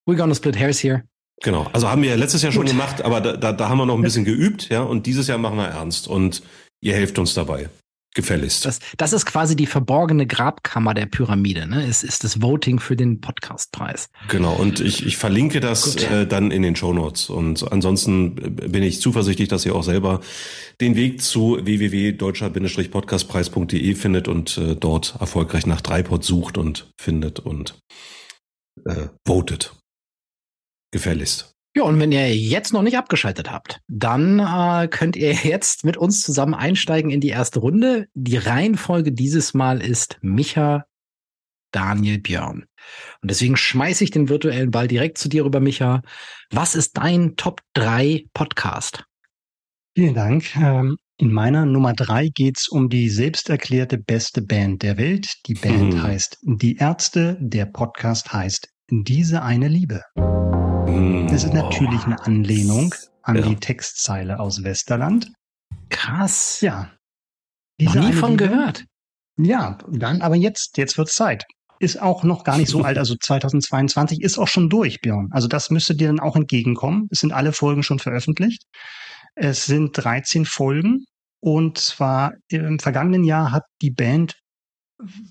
we're 0.07 0.17
gonna 0.17 0.35
split 0.35 0.59
hairs 0.59 0.83
here. 0.83 1.05
Genau. 1.43 1.69
Also 1.73 1.89
haben 1.89 2.03
wir 2.03 2.17
letztes 2.17 2.43
Jahr 2.43 2.51
schon 2.51 2.63
Gut. 2.63 2.73
gemacht, 2.73 3.03
aber 3.03 3.21
da, 3.21 3.37
da, 3.37 3.53
da 3.53 3.69
haben 3.69 3.79
wir 3.79 3.87
noch 3.87 3.95
ein 3.95 4.03
bisschen 4.03 4.25
geübt, 4.25 4.69
ja. 4.71 4.83
Und 4.83 5.07
dieses 5.07 5.29
Jahr 5.29 5.39
machen 5.39 5.57
wir 5.57 5.67
ernst. 5.67 6.09
Und 6.09 6.43
ihr 6.81 6.95
helft 6.95 7.17
uns 7.21 7.35
dabei. 7.35 7.69
Gefälligst. 8.15 8.65
Das, 8.65 8.79
das 8.97 9.13
ist 9.13 9.27
quasi 9.27 9.55
die 9.55 9.67
verborgene 9.67 10.27
Grabkammer 10.27 10.95
der 10.95 11.05
Pyramide, 11.07 11.67
ne? 11.67 11.87
Es 11.87 12.03
ist 12.03 12.25
das 12.25 12.41
Voting 12.41 12.81
für 12.81 12.97
den 12.97 13.21
Podcastpreis. 13.21 14.09
Genau, 14.29 14.55
und 14.55 14.81
ich, 14.81 15.05
ich 15.07 15.19
verlinke 15.19 15.61
das 15.61 15.97
äh, 15.97 16.27
dann 16.27 16.51
in 16.51 16.63
den 16.63 16.75
Show 16.75 16.95
Notes. 16.95 17.29
Und 17.29 17.71
ansonsten 17.71 18.35
bin 18.35 18.83
ich 18.83 19.03
zuversichtlich, 19.03 19.49
dass 19.49 19.67
ihr 19.67 19.75
auch 19.75 19.85
selber 19.85 20.21
den 20.81 20.97
Weg 20.97 21.21
zu 21.23 21.59
www.deutscher-podcastpreis.de 21.63 23.95
findet 23.95 24.27
und 24.27 24.57
äh, 24.57 24.75
dort 24.75 25.17
erfolgreich 25.21 25.67
nach 25.67 25.83
Dreipod 25.83 26.25
sucht 26.25 26.57
und 26.57 26.91
findet 26.99 27.41
und 27.41 27.79
äh, 28.87 29.09
votet. 29.27 29.75
Gefälligst. 30.93 31.58
Ja, 31.79 31.85
und 31.85 32.01
wenn 32.01 32.11
ihr 32.11 32.37
jetzt 32.37 32.73
noch 32.73 32.83
nicht 32.83 32.99
abgeschaltet 32.99 33.53
habt, 33.53 33.79
dann 33.87 34.41
äh, 34.41 34.89
könnt 34.89 35.15
ihr 35.15 35.33
jetzt 35.45 35.85
mit 35.85 35.97
uns 35.97 36.25
zusammen 36.25 36.55
einsteigen 36.55 37.13
in 37.13 37.21
die 37.21 37.29
erste 37.29 37.61
Runde. 37.61 38.09
Die 38.15 38.37
Reihenfolge 38.37 39.13
dieses 39.13 39.55
Mal 39.55 39.81
ist 39.81 40.19
Micha, 40.21 40.87
Daniel, 41.71 42.19
Björn. 42.19 42.65
Und 43.23 43.31
deswegen 43.31 43.57
schmeiße 43.57 44.03
ich 44.03 44.11
den 44.11 44.29
virtuellen 44.29 44.73
Ball 44.73 44.89
direkt 44.89 45.19
zu 45.19 45.29
dir 45.29 45.45
rüber, 45.45 45.61
Micha. 45.61 46.03
Was 46.51 46.75
ist 46.75 46.97
dein 46.97 47.37
Top 47.37 47.61
3 47.75 48.25
Podcast? 48.35 49.05
Vielen 49.95 50.15
Dank. 50.15 50.57
Ähm, 50.57 50.97
in 51.19 51.33
meiner 51.33 51.65
Nummer 51.65 51.93
3 51.93 52.31
geht 52.31 52.59
es 52.59 52.67
um 52.67 52.89
die 52.89 53.09
selbsterklärte 53.09 53.99
beste 53.99 54.43
Band 54.43 54.83
der 54.83 54.99
Welt. 54.99 55.29
Die 55.47 55.55
Band 55.55 55.95
hm. 55.95 56.03
heißt 56.03 56.39
Die 56.43 56.75
Ärzte, 56.75 57.39
der 57.41 57.67
Podcast 57.67 58.33
heißt 58.33 58.69
Diese 58.91 59.43
eine 59.43 59.69
Liebe. 59.69 60.03
Das 61.31 61.45
ist 61.45 61.55
natürlich 61.55 62.05
eine 62.05 62.25
Anlehnung 62.25 62.95
an 63.23 63.37
ja. 63.37 63.43
die 63.43 63.57
Textzeile 63.57 64.41
aus 64.41 64.65
Westerland. 64.65 65.33
Krass. 65.91 66.61
Ja. 66.61 66.91
Diese 67.81 67.99
Noch 67.99 68.07
nie 68.07 68.13
von 68.13 68.31
Liebe, 68.33 68.49
gehört. 68.49 68.85
Ja, 69.37 69.79
dann, 69.89 70.21
aber 70.23 70.37
jetzt, 70.37 70.77
jetzt 70.77 70.99
wird 70.99 71.09
Zeit. 71.09 71.45
Ist 71.81 72.03
auch 72.03 72.25
noch 72.25 72.43
gar 72.43 72.59
nicht 72.59 72.69
so 72.69 72.83
alt, 72.83 72.99
also 72.99 73.15
2022 73.15 74.21
ist 74.21 74.37
auch 74.39 74.49
schon 74.49 74.69
durch, 74.69 75.01
Björn. 75.01 75.29
Also 75.31 75.47
das 75.47 75.71
müsste 75.71 75.95
dir 75.95 76.09
dann 76.09 76.19
auch 76.19 76.35
entgegenkommen. 76.35 77.07
Es 77.13 77.21
sind 77.21 77.33
alle 77.33 77.53
Folgen 77.53 77.85
schon 77.85 78.01
veröffentlicht. 78.01 78.65
Es 79.37 79.67
sind 79.67 79.93
13 79.93 80.45
Folgen 80.45 81.05
und 81.41 81.79
zwar 81.79 82.33
im 82.49 82.81
vergangenen 82.81 83.23
Jahr 83.23 83.53
hat 83.53 83.63
die 83.81 83.93
Band 83.93 84.35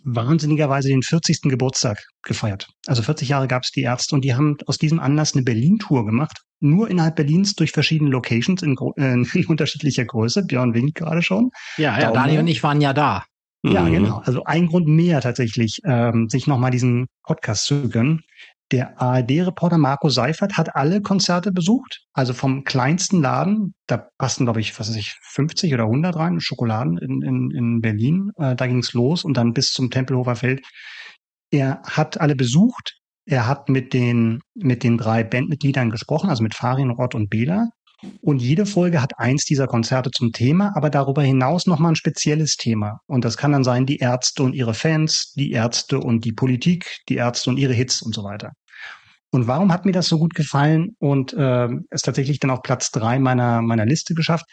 wahnsinnigerweise 0.04 0.90
den 0.90 1.04
40. 1.04 1.42
Geburtstag 1.44 2.06
gefeiert. 2.24 2.68
Also 2.86 3.04
40 3.04 3.30
Jahre 3.30 3.48
gab 3.48 3.64
es 3.64 3.72
die 3.72 3.82
Ärzte 3.82 4.16
und 4.16 4.24
die 4.24 4.34
haben 4.34 4.58
aus 4.66 4.78
diesem 4.78 5.00
Anlass 5.00 5.34
eine 5.34 5.44
Berlin-Tour 5.44 6.06
gemacht. 6.06 6.42
Nur 6.60 6.90
innerhalb 6.90 7.16
Berlins 7.16 7.54
durch 7.54 7.72
verschiedene 7.72 8.10
Locations 8.10 8.62
in, 8.64 8.76
äh, 8.98 9.14
in 9.38 9.46
unterschiedlicher 9.46 10.06
Größe. 10.06 10.44
Björn 10.44 10.74
winkt 10.74 10.96
gerade 10.96 11.22
schon. 11.22 11.52
Ja, 11.78 12.00
ja 12.00 12.12
Daniel 12.12 12.40
und 12.40 12.48
ich 12.48 12.64
waren 12.64 12.82
ja 12.82 12.94
da. 12.94 13.26
Ja, 13.64 13.84
mhm. 13.84 13.92
genau. 13.92 14.22
Also 14.24 14.44
ein 14.44 14.68
Grund 14.68 14.88
mehr 14.88 15.22
tatsächlich, 15.22 15.80
ähm, 15.84 16.30
sich 16.30 16.48
nochmal 16.48 16.72
diesen 16.72 17.08
Podcast 17.24 17.66
zu 17.66 17.90
gönnen. 17.90 18.24
Der 18.72 19.02
ARD-Reporter 19.02 19.78
Marco 19.78 20.10
Seifert 20.10 20.58
hat 20.58 20.76
alle 20.76 21.02
Konzerte 21.02 21.54
besucht, 21.54 22.02
also 22.14 22.34
vom 22.34 22.66
kleinsten 22.66 23.22
Laden, 23.22 23.74
da 23.88 24.10
passen, 24.18 24.46
glaube 24.46 24.60
ich, 24.60 24.78
was 24.78 24.90
weiß 24.90 24.98
ich, 24.98 25.16
50 25.22 25.74
oder 25.74 25.84
100 25.84 26.16
rein, 26.18 26.42
Schokoladen 26.42 26.98
in, 26.98 27.22
in, 27.22 27.52
in 27.52 27.82
Berlin, 27.82 28.32
äh, 28.36 28.56
da 28.56 28.68
ging's 28.68 28.92
los 28.92 29.24
und 29.24 29.38
dann 29.38 29.54
bis 29.54 29.72
zum 29.72 29.90
Tempelhofer 29.90 30.36
Feld. 30.36 30.66
Er 31.50 31.82
hat 31.84 32.20
alle 32.20 32.36
besucht, 32.36 32.98
er 33.26 33.48
hat 33.48 33.70
mit 33.70 33.94
den, 33.94 34.42
mit 34.54 34.84
den 34.84 34.98
drei 34.98 35.24
Bandmitgliedern 35.24 35.90
gesprochen, 35.90 36.30
also 36.30 36.44
mit 36.44 36.54
Farin, 36.54 36.92
Rott 36.92 37.16
und 37.16 37.30
Bela. 37.30 37.70
Und 38.22 38.42
jede 38.42 38.66
Folge 38.66 39.02
hat 39.02 39.18
eins 39.18 39.46
dieser 39.46 39.66
Konzerte 39.66 40.12
zum 40.12 40.32
Thema, 40.32 40.72
aber 40.76 40.90
darüber 40.90 41.24
hinaus 41.24 41.66
nochmal 41.66 41.94
ein 41.94 41.96
spezielles 41.96 42.56
Thema. 42.56 43.00
Und 43.08 43.26
das 43.26 43.38
kann 43.38 43.52
dann 43.52 43.64
sein, 43.64 43.86
die 43.86 43.98
Ärzte 43.98 44.44
und 44.44 44.54
ihre 44.54 44.76
Fans, 44.76 45.34
die 45.34 45.52
Ärzte 45.52 46.00
und 46.00 46.24
die 46.24 46.34
Politik, 46.34 47.00
die 47.10 47.16
Ärzte 47.16 47.50
und 47.50 47.58
ihre 47.58 47.74
Hits 47.74 48.02
und 48.02 48.14
so 48.14 48.24
weiter. 48.24 48.52
Und 49.32 49.48
warum 49.48 49.74
hat 49.74 49.86
mir 49.86 49.92
das 49.92 50.08
so 50.08 50.20
gut 50.20 50.36
gefallen 50.36 50.96
und 51.00 51.34
äh, 51.34 51.68
ist 51.90 52.06
tatsächlich 52.06 52.40
dann 52.40 52.52
auf 52.52 52.62
Platz 52.62 52.92
drei 52.92 53.20
meiner, 53.20 53.62
meiner 53.62 53.86
Liste 53.86 54.14
geschafft? 54.14 54.46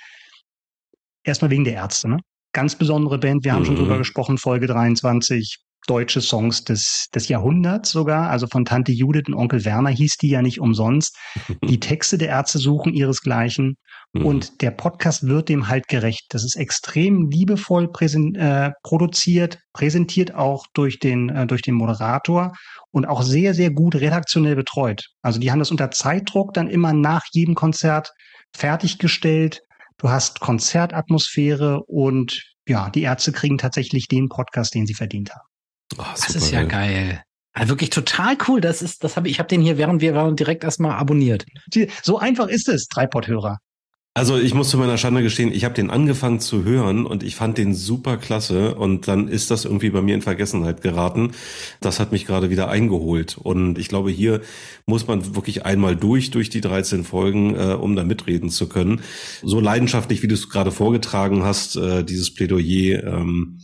Erstmal 1.22 1.50
wegen 1.50 1.64
der 1.64 1.74
Ärzte, 1.74 2.08
ne? 2.08 2.18
Ganz 2.52 2.76
besondere 2.76 3.18
Band, 3.18 3.44
wir 3.44 3.52
haben 3.52 3.62
mhm. 3.62 3.66
schon 3.66 3.76
drüber 3.76 3.98
gesprochen, 3.98 4.38
Folge 4.38 4.66
23, 4.66 5.63
deutsche 5.86 6.20
Songs 6.20 6.64
des, 6.64 7.08
des 7.14 7.28
Jahrhunderts 7.28 7.90
sogar. 7.90 8.30
Also 8.30 8.46
von 8.46 8.64
Tante 8.64 8.92
Judith 8.92 9.24
und 9.26 9.34
Onkel 9.34 9.64
Werner 9.64 9.90
hieß 9.90 10.16
die 10.16 10.30
ja 10.30 10.42
nicht 10.42 10.60
umsonst. 10.60 11.16
Die 11.64 11.80
Texte 11.80 12.18
der 12.18 12.28
Ärzte 12.28 12.58
suchen 12.58 12.94
ihresgleichen. 12.94 13.76
Mhm. 14.12 14.26
Und 14.26 14.62
der 14.62 14.70
Podcast 14.70 15.26
wird 15.26 15.48
dem 15.48 15.68
halt 15.68 15.88
gerecht. 15.88 16.26
Das 16.30 16.44
ist 16.44 16.56
extrem 16.56 17.28
liebevoll 17.30 17.90
präsent, 17.90 18.36
äh, 18.36 18.70
produziert, 18.82 19.58
präsentiert 19.72 20.34
auch 20.34 20.66
durch 20.74 20.98
den, 20.98 21.28
äh, 21.28 21.46
durch 21.46 21.62
den 21.62 21.74
Moderator 21.74 22.52
und 22.90 23.06
auch 23.06 23.22
sehr, 23.22 23.54
sehr 23.54 23.70
gut 23.70 23.96
redaktionell 23.96 24.56
betreut. 24.56 25.04
Also 25.22 25.40
die 25.40 25.50
haben 25.50 25.58
das 25.58 25.70
unter 25.70 25.90
Zeitdruck 25.90 26.54
dann 26.54 26.68
immer 26.68 26.92
nach 26.92 27.24
jedem 27.32 27.54
Konzert 27.54 28.12
fertiggestellt. 28.56 29.60
Du 29.98 30.10
hast 30.10 30.40
Konzertatmosphäre 30.40 31.82
und 31.86 32.42
ja, 32.66 32.90
die 32.90 33.02
Ärzte 33.02 33.32
kriegen 33.32 33.58
tatsächlich 33.58 34.08
den 34.08 34.28
Podcast, 34.28 34.74
den 34.74 34.86
sie 34.86 34.94
verdient 34.94 35.34
haben. 35.34 35.53
Oh, 35.98 36.04
das 36.14 36.34
ist 36.34 36.50
ja 36.50 36.62
geil. 36.62 36.94
geil. 36.94 37.24
Also 37.52 37.70
wirklich 37.70 37.90
total 37.90 38.36
cool. 38.48 38.60
Das 38.60 38.82
ist, 38.82 39.04
das 39.04 39.16
habe 39.16 39.28
ich, 39.28 39.34
ich 39.34 39.38
habe 39.38 39.48
den 39.48 39.60
hier, 39.60 39.78
während 39.78 40.00
wir 40.00 40.14
waren, 40.14 40.36
direkt 40.36 40.64
erstmal 40.64 40.96
abonniert. 40.96 41.46
So 42.02 42.18
einfach 42.18 42.48
ist 42.48 42.68
es, 42.68 42.88
Dreipod-Hörer. 42.88 43.58
Also 44.16 44.38
ich 44.38 44.54
muss 44.54 44.70
zu 44.70 44.78
meiner 44.78 44.96
Schande 44.96 45.24
gestehen, 45.24 45.52
ich 45.52 45.64
habe 45.64 45.74
den 45.74 45.90
angefangen 45.90 46.38
zu 46.38 46.62
hören 46.62 47.04
und 47.04 47.24
ich 47.24 47.34
fand 47.34 47.58
den 47.58 47.74
super 47.74 48.16
klasse 48.16 48.76
und 48.76 49.08
dann 49.08 49.26
ist 49.26 49.50
das 49.50 49.64
irgendwie 49.64 49.90
bei 49.90 50.02
mir 50.02 50.14
in 50.14 50.22
Vergessenheit 50.22 50.82
geraten. 50.82 51.32
Das 51.80 51.98
hat 51.98 52.12
mich 52.12 52.24
gerade 52.24 52.48
wieder 52.48 52.68
eingeholt 52.68 53.36
und 53.36 53.76
ich 53.76 53.88
glaube, 53.88 54.12
hier 54.12 54.40
muss 54.86 55.08
man 55.08 55.34
wirklich 55.34 55.64
einmal 55.64 55.96
durch 55.96 56.30
durch 56.30 56.48
die 56.48 56.60
13 56.60 57.02
Folgen, 57.02 57.56
äh, 57.56 57.74
um 57.74 57.96
da 57.96 58.04
mitreden 58.04 58.50
zu 58.50 58.68
können. 58.68 59.00
So 59.42 59.58
leidenschaftlich, 59.58 60.22
wie 60.22 60.28
du 60.28 60.34
es 60.34 60.48
gerade 60.48 60.70
vorgetragen 60.70 61.42
hast, 61.42 61.74
äh, 61.74 62.04
dieses 62.04 62.32
Plädoyer. 62.32 63.02
Ähm, 63.02 63.58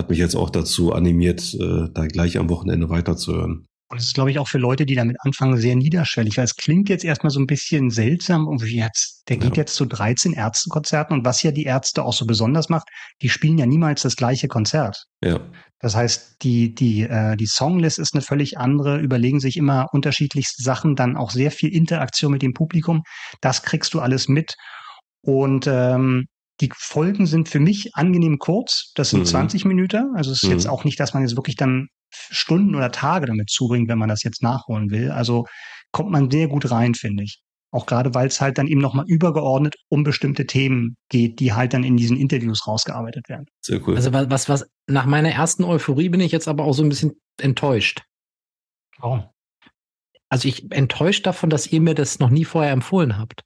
hat 0.00 0.10
mich 0.10 0.18
jetzt 0.18 0.34
auch 0.34 0.50
dazu 0.50 0.92
animiert, 0.92 1.54
äh, 1.54 1.88
da 1.92 2.06
gleich 2.06 2.38
am 2.38 2.48
Wochenende 2.48 2.88
weiterzuhören. 2.90 3.66
Und 3.90 3.98
es 3.98 4.06
ist, 4.06 4.14
glaube 4.14 4.30
ich, 4.30 4.38
auch 4.38 4.46
für 4.46 4.58
Leute, 4.58 4.86
die 4.86 4.94
damit 4.94 5.16
anfangen, 5.20 5.56
sehr 5.58 5.74
niederschwellig, 5.74 6.36
weil 6.36 6.44
es 6.44 6.54
klingt 6.54 6.88
jetzt 6.88 7.04
erstmal 7.04 7.30
so 7.30 7.40
ein 7.40 7.48
bisschen 7.48 7.90
seltsam. 7.90 8.46
Und 8.46 8.62
jetzt, 8.62 9.24
der 9.28 9.36
geht 9.36 9.56
ja. 9.56 9.62
jetzt 9.62 9.74
zu 9.74 9.84
13 9.84 10.32
Ärztekonzerten 10.32 11.18
und 11.18 11.24
was 11.24 11.42
ja 11.42 11.50
die 11.50 11.64
Ärzte 11.64 12.04
auch 12.04 12.12
so 12.12 12.24
besonders 12.24 12.68
macht, 12.68 12.86
die 13.20 13.28
spielen 13.28 13.58
ja 13.58 13.66
niemals 13.66 14.02
das 14.02 14.14
gleiche 14.14 14.46
Konzert. 14.46 15.06
Ja. 15.24 15.40
Das 15.80 15.96
heißt, 15.96 16.36
die, 16.42 16.72
die, 16.72 17.02
äh, 17.02 17.36
die 17.36 17.46
Songlist 17.46 17.98
ist 17.98 18.14
eine 18.14 18.22
völlig 18.22 18.58
andere, 18.58 19.00
überlegen 19.00 19.40
sich 19.40 19.56
immer 19.56 19.88
unterschiedlichste 19.92 20.62
Sachen, 20.62 20.94
dann 20.94 21.16
auch 21.16 21.32
sehr 21.32 21.50
viel 21.50 21.74
Interaktion 21.74 22.30
mit 22.30 22.42
dem 22.42 22.54
Publikum. 22.54 23.02
Das 23.40 23.62
kriegst 23.64 23.92
du 23.94 24.00
alles 24.00 24.28
mit. 24.28 24.54
Und 25.22 25.66
ähm, 25.66 26.26
die 26.60 26.70
Folgen 26.76 27.26
sind 27.26 27.48
für 27.48 27.60
mich 27.60 27.94
angenehm 27.94 28.38
kurz. 28.38 28.92
Das 28.94 29.10
sind 29.10 29.20
mhm. 29.20 29.26
20 29.26 29.64
Minuten. 29.64 30.14
Also 30.14 30.30
es 30.30 30.42
ist 30.42 30.48
mhm. 30.48 30.54
jetzt 30.54 30.68
auch 30.68 30.84
nicht, 30.84 31.00
dass 31.00 31.14
man 31.14 31.22
jetzt 31.22 31.36
wirklich 31.36 31.56
dann 31.56 31.88
Stunden 32.10 32.74
oder 32.74 32.90
Tage 32.90 33.26
damit 33.26 33.50
zubringt, 33.50 33.88
wenn 33.88 33.98
man 33.98 34.08
das 34.08 34.22
jetzt 34.22 34.42
nachholen 34.42 34.90
will. 34.90 35.10
Also 35.10 35.46
kommt 35.92 36.10
man 36.10 36.30
sehr 36.30 36.48
gut 36.48 36.70
rein, 36.70 36.94
finde 36.94 37.24
ich. 37.24 37.40
Auch 37.72 37.86
gerade, 37.86 38.14
weil 38.14 38.26
es 38.26 38.40
halt 38.40 38.58
dann 38.58 38.66
eben 38.66 38.80
nochmal 38.80 39.04
übergeordnet 39.06 39.76
um 39.88 40.02
bestimmte 40.02 40.44
Themen 40.44 40.96
geht, 41.08 41.38
die 41.38 41.52
halt 41.52 41.72
dann 41.72 41.84
in 41.84 41.96
diesen 41.96 42.16
Interviews 42.16 42.66
rausgearbeitet 42.66 43.28
werden. 43.28 43.46
Sehr 43.60 43.86
cool. 43.86 43.94
Also 43.94 44.12
was, 44.12 44.48
was, 44.48 44.66
nach 44.88 45.06
meiner 45.06 45.30
ersten 45.30 45.62
Euphorie 45.62 46.08
bin 46.08 46.20
ich 46.20 46.32
jetzt 46.32 46.48
aber 46.48 46.64
auch 46.64 46.72
so 46.72 46.82
ein 46.82 46.88
bisschen 46.88 47.12
enttäuscht. 47.40 48.02
Warum? 48.98 49.24
Also 50.28 50.48
ich 50.48 50.70
enttäuscht 50.72 51.26
davon, 51.26 51.48
dass 51.48 51.68
ihr 51.68 51.80
mir 51.80 51.94
das 51.94 52.18
noch 52.18 52.30
nie 52.30 52.44
vorher 52.44 52.72
empfohlen 52.72 53.16
habt. 53.16 53.44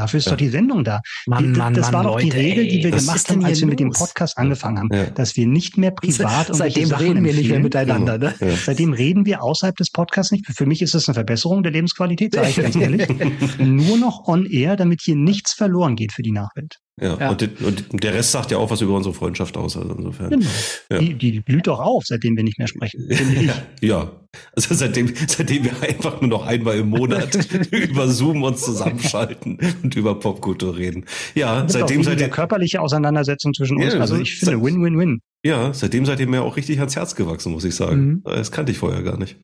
Dafür 0.00 0.16
ist 0.16 0.24
ja. 0.24 0.30
doch 0.30 0.38
die 0.38 0.48
Sendung 0.48 0.82
da. 0.82 1.02
Mann, 1.26 1.52
Mann, 1.52 1.74
das 1.74 1.92
Mann, 1.92 1.92
war 1.92 2.02
doch 2.04 2.14
Leute, 2.14 2.24
die 2.24 2.30
Regel, 2.30 2.66
die 2.66 2.82
wir 2.82 2.90
gemacht 2.90 3.28
haben, 3.28 3.44
als 3.44 3.60
wir 3.60 3.66
mit 3.66 3.80
dem 3.80 3.90
Podcast 3.90 4.38
angefangen 4.38 4.78
haben, 4.78 4.88
ja. 4.90 5.10
dass 5.10 5.36
wir 5.36 5.46
nicht 5.46 5.76
mehr 5.76 5.90
privat 5.90 6.48
Seitdem 6.54 6.86
Sachen 6.88 7.06
reden 7.06 7.24
wir 7.24 7.34
nicht 7.34 7.50
mehr 7.50 7.60
miteinander. 7.60 8.16
Ne? 8.16 8.34
Ja. 8.40 8.48
Seitdem 8.56 8.94
reden 8.94 9.26
wir 9.26 9.42
außerhalb 9.42 9.76
des 9.76 9.90
Podcasts 9.90 10.32
nicht. 10.32 10.46
Für 10.46 10.64
mich 10.64 10.80
ist 10.80 10.94
das 10.94 11.06
eine 11.06 11.14
Verbesserung 11.14 11.62
der 11.62 11.72
Lebensqualität, 11.72 12.34
sage 12.34 12.48
ich 12.48 12.56
ganz 12.56 12.76
ehrlich. 12.76 13.08
Nur 13.58 13.98
noch 13.98 14.26
on 14.26 14.46
air, 14.46 14.76
damit 14.76 15.02
hier 15.02 15.16
nichts 15.16 15.52
verloren 15.52 15.96
geht 15.96 16.12
für 16.12 16.22
die 16.22 16.32
Nachwelt. 16.32 16.78
Ja, 17.00 17.16
ja. 17.18 17.30
Und, 17.30 17.62
und, 17.62 18.02
der 18.02 18.14
Rest 18.14 18.32
sagt 18.32 18.50
ja 18.50 18.58
auch 18.58 18.70
was 18.70 18.80
über 18.80 18.94
unsere 18.94 19.14
Freundschaft 19.14 19.56
aus. 19.56 19.76
Also 19.76 19.94
insofern. 19.94 20.30
Genau. 20.30 20.46
Ja. 20.90 20.98
Die, 20.98 21.14
die 21.14 21.40
blüht 21.40 21.66
doch 21.66 21.80
auf, 21.80 22.04
seitdem 22.06 22.36
wir 22.36 22.44
nicht 22.44 22.58
mehr 22.58 22.68
sprechen. 22.68 23.08
ja, 23.80 24.12
also 24.54 24.74
seitdem, 24.74 25.12
seitdem 25.26 25.64
wir 25.64 25.72
einfach 25.82 26.20
nur 26.20 26.28
noch 26.28 26.46
einmal 26.46 26.78
im 26.78 26.90
Monat 26.90 27.36
über 27.70 28.08
Zoom 28.08 28.42
uns 28.42 28.62
zusammenschalten 28.62 29.58
und 29.82 29.96
über 29.96 30.18
Popkultur 30.18 30.76
reden. 30.76 31.04
Ja, 31.34 31.64
seitdem 31.68 32.02
seid 32.04 32.20
ihr 32.20 32.28
körperliche 32.28 32.80
Auseinandersetzung 32.80 33.54
zwischen 33.54 33.78
uns. 33.78 33.94
Ja, 33.94 34.00
also 34.00 34.16
ich 34.16 34.38
finde 34.38 34.62
Win-Win-Win. 34.62 35.20
Ja, 35.44 35.72
seitdem 35.72 36.04
seid 36.04 36.20
ihr 36.20 36.28
mir 36.28 36.42
auch 36.42 36.56
richtig 36.56 36.78
ans 36.80 36.96
Herz 36.96 37.14
gewachsen, 37.14 37.52
muss 37.52 37.64
ich 37.64 37.74
sagen. 37.74 38.06
Mhm. 38.06 38.22
Das 38.24 38.52
kannte 38.52 38.72
ich 38.72 38.78
vorher 38.78 39.02
gar 39.02 39.18
nicht. 39.18 39.36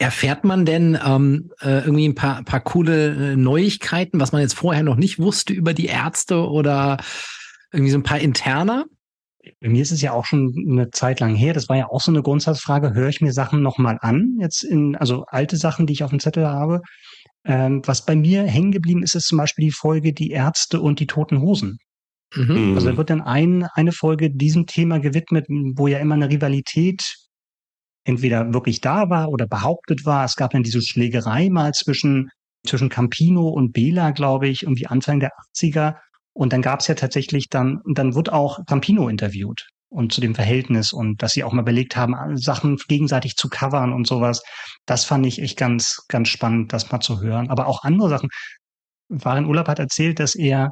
Erfährt 0.00 0.44
man 0.44 0.64
denn 0.64 0.98
ähm, 1.04 1.50
äh, 1.60 1.80
irgendwie 1.80 2.08
ein 2.08 2.14
paar, 2.14 2.42
paar 2.42 2.60
coole 2.60 3.32
äh, 3.32 3.36
Neuigkeiten, 3.36 4.18
was 4.18 4.32
man 4.32 4.40
jetzt 4.40 4.54
vorher 4.54 4.82
noch 4.82 4.96
nicht 4.96 5.18
wusste 5.18 5.52
über 5.52 5.74
die 5.74 5.86
Ärzte 5.86 6.48
oder 6.48 6.96
irgendwie 7.70 7.90
so 7.90 7.98
ein 7.98 8.02
paar 8.02 8.18
interner? 8.18 8.86
Bei 9.60 9.68
mir 9.68 9.82
ist 9.82 9.92
es 9.92 10.00
ja 10.00 10.12
auch 10.12 10.24
schon 10.24 10.54
eine 10.70 10.90
Zeit 10.90 11.20
lang 11.20 11.34
her. 11.34 11.52
Das 11.52 11.68
war 11.68 11.76
ja 11.76 11.90
auch 11.90 12.00
so 12.00 12.10
eine 12.10 12.22
Grundsatzfrage. 12.22 12.94
Höre 12.94 13.10
ich 13.10 13.20
mir 13.20 13.34
Sachen 13.34 13.60
nochmal 13.60 13.98
an? 14.00 14.38
Jetzt 14.40 14.62
in, 14.62 14.96
also 14.96 15.26
alte 15.28 15.58
Sachen, 15.58 15.86
die 15.86 15.92
ich 15.92 16.02
auf 16.02 16.10
dem 16.10 16.20
Zettel 16.20 16.46
habe. 16.46 16.80
Ähm, 17.44 17.82
was 17.84 18.06
bei 18.06 18.16
mir 18.16 18.44
hängen 18.44 18.72
geblieben 18.72 19.02
ist, 19.02 19.14
ist 19.14 19.28
zum 19.28 19.36
Beispiel 19.36 19.66
die 19.66 19.70
Folge 19.70 20.14
Die 20.14 20.30
Ärzte 20.30 20.80
und 20.80 20.98
die 20.98 21.06
Toten 21.08 21.42
Hosen. 21.42 21.78
Mhm. 22.34 22.72
Also 22.74 22.90
da 22.90 22.96
wird 22.96 23.10
dann 23.10 23.20
ein, 23.20 23.66
eine 23.74 23.92
Folge 23.92 24.30
diesem 24.30 24.66
Thema 24.66 24.98
gewidmet, 24.98 25.44
wo 25.48 25.88
ja 25.88 25.98
immer 25.98 26.14
eine 26.14 26.30
Rivalität 26.30 27.02
entweder 28.04 28.52
wirklich 28.52 28.80
da 28.80 29.10
war 29.10 29.28
oder 29.28 29.46
behauptet 29.46 30.04
war. 30.04 30.24
Es 30.24 30.36
gab 30.36 30.50
dann 30.50 30.62
diese 30.62 30.82
Schlägerei 30.82 31.48
mal 31.50 31.72
zwischen, 31.72 32.30
zwischen 32.66 32.88
Campino 32.88 33.48
und 33.48 33.72
Bela, 33.72 34.10
glaube 34.10 34.48
ich, 34.48 34.62
irgendwie 34.62 34.86
Anfang 34.86 35.20
der 35.20 35.30
80er. 35.54 35.96
Und 36.32 36.52
dann 36.52 36.62
gab 36.62 36.80
es 36.80 36.86
ja 36.86 36.94
tatsächlich 36.94 37.48
dann, 37.48 37.80
dann 37.94 38.14
wird 38.14 38.32
auch 38.32 38.60
Campino 38.66 39.08
interviewt 39.08 39.66
und 39.90 40.12
zu 40.12 40.20
dem 40.20 40.34
Verhältnis 40.34 40.92
und 40.92 41.22
dass 41.22 41.32
sie 41.32 41.44
auch 41.44 41.52
mal 41.52 41.62
belegt 41.62 41.96
haben, 41.96 42.36
Sachen 42.36 42.76
gegenseitig 42.88 43.36
zu 43.36 43.48
covern 43.48 43.92
und 43.92 44.06
sowas. 44.06 44.42
Das 44.86 45.04
fand 45.04 45.26
ich 45.26 45.42
echt 45.42 45.58
ganz, 45.58 46.04
ganz 46.08 46.28
spannend, 46.28 46.72
das 46.72 46.90
mal 46.90 47.00
zu 47.00 47.20
hören. 47.20 47.50
Aber 47.50 47.66
auch 47.66 47.82
andere 47.82 48.08
Sachen. 48.08 48.28
Farin 49.18 49.46
Urlaub 49.46 49.66
hat 49.66 49.80
erzählt, 49.80 50.20
dass 50.20 50.36
er, 50.36 50.70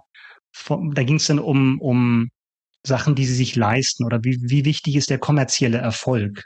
da 0.69 1.03
ging 1.03 1.17
es 1.17 1.27
dann 1.27 1.41
um, 1.41 1.81
um 1.81 2.29
Sachen, 2.87 3.17
die 3.17 3.27
sie 3.27 3.35
sich 3.35 3.57
leisten 3.57 4.05
oder 4.05 4.21
wie, 4.23 4.39
wie 4.49 4.65
wichtig 4.65 4.95
ist 4.95 5.11
der 5.11 5.19
kommerzielle 5.19 5.79
Erfolg. 5.79 6.45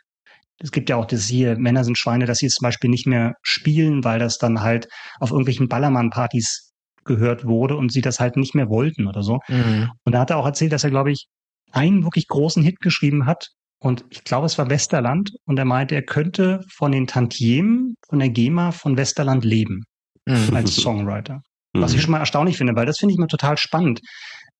Es 0.62 0.70
gibt 0.70 0.88
ja 0.88 0.96
auch 0.96 1.06
das 1.06 1.26
hier, 1.26 1.58
Männer 1.58 1.84
sind 1.84 1.98
Schweine, 1.98 2.26
dass 2.26 2.38
sie 2.38 2.48
zum 2.48 2.64
Beispiel 2.64 2.88
nicht 2.88 3.06
mehr 3.06 3.34
spielen, 3.42 4.04
weil 4.04 4.18
das 4.18 4.38
dann 4.38 4.60
halt 4.60 4.88
auf 5.18 5.30
irgendwelchen 5.30 5.68
Ballermann-Partys 5.68 6.72
gehört 7.04 7.44
wurde 7.44 7.76
und 7.76 7.92
sie 7.92 8.00
das 8.00 8.20
halt 8.20 8.36
nicht 8.36 8.54
mehr 8.54 8.68
wollten 8.68 9.08
oder 9.08 9.22
so. 9.22 9.40
Mhm. 9.48 9.90
Und 10.04 10.12
da 10.12 10.20
hat 10.20 10.30
er 10.30 10.36
auch 10.36 10.46
erzählt, 10.46 10.72
dass 10.72 10.84
er, 10.84 10.90
glaube 10.90 11.10
ich, 11.10 11.26
einen 11.72 12.04
wirklich 12.04 12.28
großen 12.28 12.62
Hit 12.62 12.80
geschrieben 12.80 13.26
hat. 13.26 13.48
Und 13.78 14.04
ich 14.10 14.22
glaube, 14.22 14.46
es 14.46 14.58
war 14.58 14.70
Westerland. 14.70 15.32
Und 15.44 15.58
er 15.58 15.64
meinte, 15.64 15.94
er 15.94 16.02
könnte 16.02 16.60
von 16.70 16.92
den 16.92 17.06
Tantiemen, 17.06 17.96
von 18.08 18.20
der 18.20 18.28
GEMA 18.28 18.70
von 18.70 18.96
Westerland 18.96 19.44
leben. 19.44 19.82
Mhm. 20.26 20.54
Als 20.54 20.76
Songwriter. 20.76 21.40
Was 21.74 21.92
ich 21.92 21.98
mhm. 21.98 22.02
schon 22.02 22.10
mal 22.12 22.18
erstaunlich 22.18 22.58
finde, 22.58 22.76
weil 22.76 22.86
das 22.86 22.98
finde 22.98 23.14
ich 23.14 23.18
mal 23.18 23.26
total 23.26 23.56
spannend. 23.56 24.00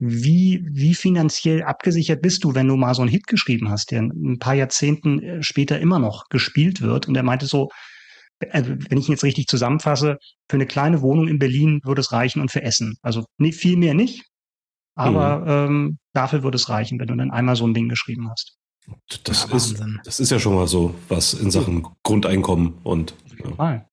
Wie, 0.05 0.67
wie 0.69 0.95
finanziell 0.95 1.63
abgesichert 1.63 2.23
bist 2.23 2.43
du, 2.43 2.57
wenn 2.57 2.67
du 2.67 2.77
mal 2.77 2.93
so 2.93 3.03
einen 3.03 3.11
Hit 3.11 3.29
geschrieben 3.29 3.71
hast, 3.71 3.93
der 3.93 4.03
ein 4.03 4.41
paar 4.41 4.55
Jahrzehnten 4.55 5.23
äh, 5.23 5.43
später 5.45 5.79
immer 5.79 6.01
noch 6.01 6.25
gespielt 6.29 6.81
wird? 6.81 7.07
Und 7.07 7.17
er 7.17 7.23
meinte 7.23 7.47
so, 7.47 7.69
also 8.51 8.75
wenn 8.89 8.99
ich 8.99 9.09
ihn 9.09 9.13
jetzt 9.13 9.23
richtig 9.23 9.47
zusammenfasse, 9.47 10.19
für 10.51 10.57
eine 10.57 10.67
kleine 10.67 11.03
Wohnung 11.03 11.29
in 11.29 11.39
Berlin 11.39 11.81
würde 11.85 12.01
es 12.01 12.11
reichen 12.11 12.41
und 12.41 12.51
für 12.51 12.63
Essen. 12.63 12.97
Also 13.03 13.27
nee, 13.39 13.53
viel 13.53 13.77
mehr 13.77 13.95
nicht, 13.95 14.25
aber 14.97 15.39
mhm. 15.39 15.73
ähm, 15.73 15.99
dafür 16.15 16.43
würde 16.43 16.57
es 16.57 16.69
reichen, 16.69 16.99
wenn 16.99 17.07
du 17.07 17.15
dann 17.15 17.31
einmal 17.31 17.55
so 17.55 17.65
ein 17.65 17.73
Ding 17.73 17.89
geschrieben 17.89 18.29
hast. 18.29 18.57
Das, 19.23 19.47
ja, 19.49 19.57
ist, 19.57 19.81
das 20.03 20.19
ist 20.19 20.31
ja 20.33 20.41
schon 20.41 20.57
mal 20.57 20.67
so 20.67 20.97
was 21.09 21.35
in 21.35 21.53
Sachen 21.53 21.87
Grundeinkommen 22.03 22.75
und. 22.83 23.15
Ja. 23.59 23.87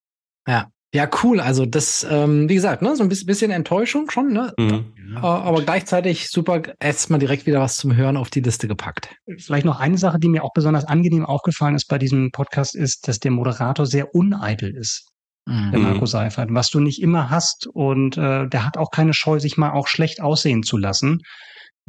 ja. 0.47 0.71
Ja, 0.93 1.07
cool. 1.23 1.39
Also 1.39 1.67
das, 1.67 2.05
ähm, 2.09 2.49
wie 2.49 2.55
gesagt, 2.55 2.81
ne, 2.81 2.95
so 2.95 3.03
ein 3.03 3.09
bisschen 3.09 3.51
Enttäuschung 3.51 4.09
schon, 4.09 4.33
ne? 4.33 4.53
Mhm. 4.57 5.17
Aber 5.17 5.61
gleichzeitig 5.61 6.29
super, 6.29 6.61
erstmal 6.79 7.19
direkt 7.19 7.45
wieder 7.45 7.59
was 7.59 7.75
zum 7.75 7.95
Hören 7.95 8.17
auf 8.17 8.29
die 8.29 8.41
Liste 8.41 8.67
gepackt. 8.67 9.15
Vielleicht 9.37 9.65
noch 9.65 9.79
eine 9.79 9.97
Sache, 9.97 10.19
die 10.19 10.29
mir 10.29 10.43
auch 10.43 10.53
besonders 10.53 10.85
angenehm 10.85 11.25
aufgefallen 11.25 11.75
ist 11.75 11.87
bei 11.87 11.99
diesem 11.99 12.31
Podcast, 12.31 12.75
ist, 12.75 13.07
dass 13.07 13.19
der 13.19 13.31
Moderator 13.31 13.85
sehr 13.85 14.15
uneitel 14.15 14.75
ist. 14.75 15.07
Mhm. 15.45 15.71
Der 15.71 15.79
Marco 15.79 16.05
Seifert, 16.07 16.49
was 16.53 16.69
du 16.69 16.79
nicht 16.79 17.01
immer 17.01 17.29
hast. 17.29 17.67
Und 17.67 18.17
äh, 18.17 18.47
der 18.47 18.65
hat 18.65 18.77
auch 18.77 18.89
keine 18.89 19.13
Scheu, 19.13 19.39
sich 19.39 19.57
mal 19.57 19.71
auch 19.71 19.87
schlecht 19.87 20.21
aussehen 20.21 20.63
zu 20.63 20.77
lassen 20.77 21.21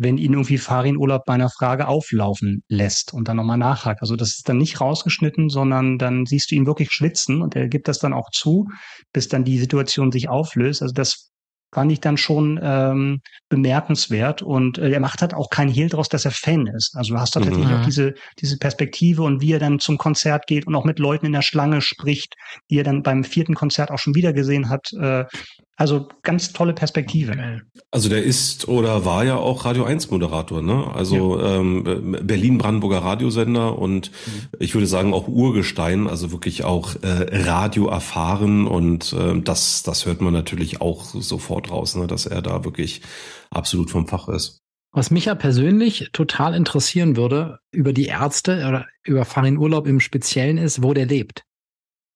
wenn 0.01 0.17
ihn 0.17 0.33
irgendwie 0.33 0.59
Farin 0.59 0.97
Urlaub 0.97 1.25
bei 1.27 1.35
einer 1.35 1.51
Frage 1.51 1.87
auflaufen 1.87 2.63
lässt 2.69 3.13
und 3.13 3.29
dann 3.29 3.37
nochmal 3.37 3.59
nachhakt. 3.59 4.01
Also 4.01 4.17
das 4.17 4.31
ist 4.31 4.49
dann 4.49 4.57
nicht 4.57 4.81
rausgeschnitten, 4.81 5.51
sondern 5.51 5.99
dann 5.99 6.25
siehst 6.25 6.51
du 6.51 6.55
ihn 6.55 6.67
wirklich 6.67 6.91
schwitzen 6.91 7.43
und 7.43 7.55
er 7.55 7.69
gibt 7.69 7.87
das 7.87 7.99
dann 7.99 8.15
auch 8.15 8.31
zu, 8.33 8.67
bis 9.13 9.29
dann 9.29 9.45
die 9.45 9.59
Situation 9.59 10.11
sich 10.11 10.31
auflöst. 10.31 10.81
Also 10.81 10.95
das 10.95 11.31
fand 11.73 11.93
ich 11.93 12.01
dann 12.01 12.17
schon 12.17 12.59
ähm, 12.63 13.21
bemerkenswert. 13.49 14.43
Und 14.43 14.79
äh, 14.79 14.91
er 14.91 15.01
macht 15.01 15.21
halt 15.23 15.35
auch 15.35 15.51
kein 15.51 15.69
Hehl 15.69 15.89
daraus, 15.89 16.09
dass 16.09 16.25
er 16.25 16.31
Fan 16.31 16.67
ist. 16.67 16.95
Also 16.97 17.15
du 17.15 17.21
hast 17.21 17.37
da 17.37 17.41
tatsächlich 17.41 17.73
auch 17.73 17.81
mhm. 17.81 17.85
diese, 17.85 18.15
diese 18.41 18.59
Perspektive 18.59 19.23
und 19.23 19.41
wie 19.41 19.53
er 19.53 19.59
dann 19.59 19.79
zum 19.79 19.99
Konzert 19.99 20.47
geht 20.47 20.67
und 20.67 20.75
auch 20.75 20.85
mit 20.85 20.99
Leuten 20.99 21.27
in 21.27 21.33
der 21.33 21.43
Schlange 21.43 21.81
spricht, 21.81 22.35
die 22.71 22.79
er 22.79 22.85
dann 22.85 23.03
beim 23.03 23.23
vierten 23.23 23.55
Konzert 23.55 23.91
auch 23.91 23.99
schon 23.99 24.15
wieder 24.15 24.33
gesehen 24.33 24.69
hat. 24.69 24.93
Äh, 24.99 25.27
also 25.81 26.09
ganz 26.23 26.53
tolle 26.53 26.75
Perspektive. 26.75 27.63
Also 27.91 28.11
der 28.11 28.23
ist 28.23 28.69
oder 28.69 29.07
war 29.07 29.25
ja 29.25 29.37
auch 29.37 29.65
Radio 29.65 29.85
1 29.85 30.11
Moderator, 30.11 30.61
ne? 30.61 30.93
Also 30.93 31.41
ja. 31.41 31.57
ähm, 31.57 32.19
Berlin-Brandenburger 32.23 32.99
Radiosender 32.99 33.79
und 33.79 34.11
mhm. 34.11 34.49
ich 34.59 34.75
würde 34.75 34.87
sagen 34.87 35.15
auch 35.15 35.27
Urgestein, 35.27 36.07
also 36.07 36.33
wirklich 36.33 36.65
auch 36.65 36.97
äh, 36.97 37.45
Radio 37.45 37.87
erfahren 37.87 38.67
und 38.67 39.15
äh, 39.15 39.41
das, 39.41 39.83
das 39.83 40.05
hört 40.05 40.21
man 40.21 40.35
natürlich 40.35 40.83
auch 40.83 41.03
sofort 41.03 41.71
raus, 41.71 41.97
ne? 41.97 42.07
dass 42.07 42.27
er 42.27 42.43
da 42.43 42.63
wirklich 42.67 43.01
absolut 43.49 43.91
vom 43.91 44.07
Fach 44.07 44.29
ist. 44.29 44.59
Was 44.93 45.11
mich 45.11 45.25
ja 45.27 45.35
persönlich 45.35 46.11
total 46.13 46.55
interessieren 46.55 47.17
würde 47.17 47.61
über 47.73 47.95
die 47.95 48.05
Ärzte 48.05 48.67
oder 48.69 48.87
über 49.03 49.25
Farin 49.25 49.57
Urlaub 49.57 49.87
im 49.87 50.01
Speziellen 50.01 50.59
ist, 50.59 50.83
wo 50.83 50.93
der 50.93 51.07
lebt. 51.07 51.45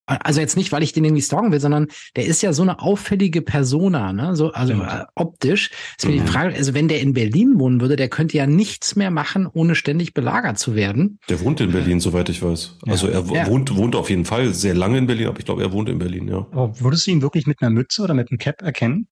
Also 0.06 0.40
jetzt 0.40 0.56
nicht, 0.56 0.70
weil 0.70 0.82
ich 0.82 0.92
den 0.92 1.04
irgendwie 1.04 1.22
stalken 1.22 1.50
will, 1.50 1.60
sondern 1.60 1.88
der 2.16 2.26
ist 2.26 2.42
ja 2.42 2.52
so 2.52 2.62
eine 2.62 2.80
auffällige 2.80 3.40
Persona, 3.40 4.12
ne? 4.12 4.36
So, 4.36 4.52
also 4.52 4.74
äh, 4.74 5.04
optisch. 5.14 5.70
Ist 5.96 6.06
mir 6.06 6.12
mhm. 6.12 6.26
die 6.26 6.26
Frage, 6.26 6.54
also 6.54 6.74
wenn 6.74 6.88
der 6.88 7.00
in 7.00 7.14
Berlin 7.14 7.58
wohnen 7.58 7.80
würde, 7.80 7.96
der 7.96 8.08
könnte 8.08 8.36
ja 8.36 8.46
nichts 8.46 8.96
mehr 8.96 9.10
machen, 9.10 9.46
ohne 9.50 9.74
ständig 9.74 10.12
belagert 10.12 10.58
zu 10.58 10.74
werden. 10.74 11.18
Der 11.30 11.40
wohnt 11.40 11.60
in 11.60 11.72
Berlin, 11.72 12.00
soweit 12.00 12.28
ich 12.28 12.42
weiß. 12.42 12.78
Ja. 12.84 12.92
Also 12.92 13.08
er 13.08 13.24
ja. 13.32 13.46
wohnt, 13.46 13.74
wohnt 13.76 13.96
auf 13.96 14.10
jeden 14.10 14.26
Fall 14.26 14.52
sehr 14.52 14.74
lange 14.74 14.98
in 14.98 15.06
Berlin, 15.06 15.28
aber 15.28 15.38
ich 15.38 15.46
glaube, 15.46 15.62
er 15.62 15.72
wohnt 15.72 15.88
in 15.88 15.98
Berlin, 15.98 16.28
ja. 16.28 16.46
Aber 16.50 16.78
würdest 16.80 17.06
du 17.06 17.10
ihn 17.10 17.22
wirklich 17.22 17.46
mit 17.46 17.62
einer 17.62 17.70
Mütze 17.70 18.02
oder 18.02 18.12
mit 18.12 18.30
einem 18.30 18.38
Cap 18.38 18.60
erkennen? 18.60 19.08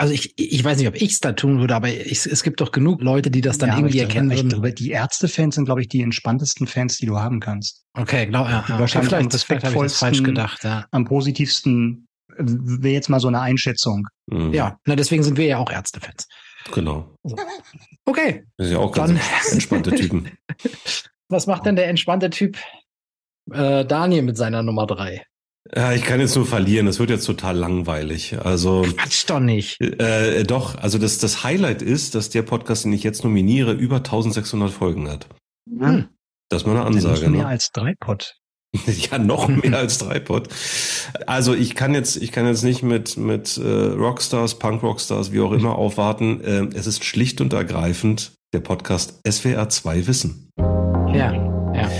Also 0.00 0.14
ich, 0.14 0.32
ich 0.36 0.62
weiß 0.62 0.78
nicht, 0.78 0.86
ob 0.86 0.94
ich 0.94 1.10
es 1.10 1.20
da 1.20 1.32
tun 1.32 1.58
würde, 1.58 1.74
aber 1.74 1.88
ich, 1.88 2.24
es 2.24 2.42
gibt 2.44 2.60
doch 2.60 2.70
genug 2.70 3.02
Leute, 3.02 3.32
die 3.32 3.40
das 3.40 3.58
dann 3.58 3.70
ja, 3.70 3.76
irgendwie 3.78 3.98
erkennen 3.98 4.30
würden. 4.30 4.48
Glaube, 4.48 4.72
die 4.72 4.90
Ärzte-Fans 4.90 5.56
sind, 5.56 5.64
glaube 5.64 5.80
ich, 5.80 5.88
die 5.88 6.02
entspanntesten 6.02 6.68
Fans, 6.68 6.98
die 6.98 7.06
du 7.06 7.18
haben 7.18 7.40
kannst. 7.40 7.84
Okay, 7.94 8.26
glaube 8.26 8.50
ja. 8.50 8.64
ja. 8.68 8.78
Wahrscheinlich 8.78 9.08
vielleicht, 9.08 9.34
am 9.34 9.40
vielleicht 9.40 9.64
habe 9.64 9.74
ich 9.74 9.82
das 9.82 9.98
falsch 9.98 10.22
gedacht. 10.22 10.62
Ja. 10.62 10.86
Am 10.92 11.04
positivsten 11.04 12.06
wäre 12.38 12.94
jetzt 12.94 13.08
mal 13.08 13.18
so 13.18 13.26
eine 13.26 13.40
Einschätzung. 13.40 14.06
Mhm. 14.26 14.54
Ja, 14.54 14.78
na 14.86 14.94
deswegen 14.94 15.24
sind 15.24 15.36
wir 15.36 15.46
ja 15.46 15.58
auch 15.58 15.70
Ärzte-Fans. 15.70 16.28
Genau. 16.72 17.14
Okay. 18.04 18.44
Das 18.56 18.68
ist 18.68 18.72
ja 18.72 18.78
auch 18.78 18.92
ganz 18.92 19.10
dann. 19.10 19.52
entspannte 19.52 19.90
Typen. 19.90 20.30
Was 21.28 21.46
macht 21.46 21.66
denn 21.66 21.76
der 21.76 21.88
entspannte 21.88 22.30
Typ 22.30 22.56
äh, 23.50 23.84
Daniel 23.84 24.22
mit 24.22 24.36
seiner 24.36 24.62
Nummer 24.62 24.86
drei? 24.86 25.24
Ja, 25.74 25.92
ich 25.92 26.02
kann 26.02 26.20
jetzt 26.20 26.34
nur 26.34 26.46
verlieren. 26.46 26.86
Das 26.86 26.98
wird 26.98 27.10
jetzt 27.10 27.26
total 27.26 27.56
langweilig. 27.56 28.38
Also 28.42 28.82
Quatsch 28.96 29.24
doch 29.28 29.40
nicht. 29.40 29.80
Äh, 29.80 30.44
doch. 30.44 30.76
Also 30.76 30.98
das 30.98 31.18
das 31.18 31.44
Highlight 31.44 31.82
ist, 31.82 32.14
dass 32.14 32.30
der 32.30 32.42
Podcast, 32.42 32.84
den 32.84 32.92
ich 32.92 33.02
jetzt 33.02 33.24
nominiere, 33.24 33.72
über 33.72 33.96
1600 33.96 34.70
Folgen 34.70 35.08
hat. 35.08 35.26
Hm. 35.68 36.08
Das 36.48 36.62
ist 36.62 36.66
mal 36.66 36.76
eine 36.76 36.86
Ansage. 36.86 37.20
Das 37.20 37.30
mehr 37.30 37.42
ne? 37.42 37.46
als 37.46 37.70
drei 37.72 37.94
Pod. 37.98 38.36
ja, 38.86 39.18
noch 39.18 39.48
mehr 39.48 39.78
als 39.78 39.98
drei 39.98 40.18
Pod. 40.20 40.48
Also 41.26 41.54
ich 41.54 41.74
kann 41.74 41.94
jetzt 41.94 42.16
ich 42.16 42.32
kann 42.32 42.46
jetzt 42.46 42.64
nicht 42.64 42.82
mit 42.82 43.16
mit 43.16 43.58
äh, 43.58 43.62
Rockstars, 43.62 44.58
Punk 44.58 44.82
Rockstars, 44.82 45.32
wie 45.32 45.40
auch 45.40 45.52
immer 45.52 45.76
aufwarten. 45.76 46.40
Äh, 46.40 46.68
es 46.74 46.86
ist 46.86 47.04
schlicht 47.04 47.40
und 47.40 47.52
ergreifend 47.52 48.32
der 48.54 48.60
Podcast 48.60 49.20
SWR 49.28 49.68
2 49.68 50.06
Wissen. 50.06 50.50
Ja, 51.12 51.32
ja 51.74 51.90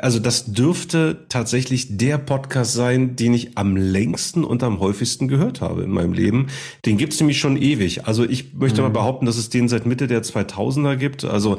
also 0.00 0.18
das 0.18 0.52
dürfte 0.52 1.26
tatsächlich 1.28 1.96
der 1.96 2.18
Podcast 2.18 2.72
sein, 2.72 3.16
den 3.16 3.34
ich 3.34 3.56
am 3.56 3.76
längsten 3.76 4.44
und 4.44 4.62
am 4.62 4.80
häufigsten 4.80 5.28
gehört 5.28 5.60
habe 5.60 5.82
in 5.82 5.90
meinem 5.90 6.12
Leben. 6.12 6.48
Den 6.86 6.96
gibt's 6.96 7.20
nämlich 7.20 7.38
schon 7.38 7.56
ewig. 7.56 8.06
Also 8.06 8.24
ich 8.24 8.54
möchte 8.54 8.80
mhm. 8.80 8.88
mal 8.88 8.92
behaupten, 8.92 9.26
dass 9.26 9.36
es 9.36 9.48
den 9.48 9.68
seit 9.68 9.86
Mitte 9.86 10.06
der 10.06 10.22
2000er 10.22 10.96
gibt. 10.96 11.24
Also 11.24 11.58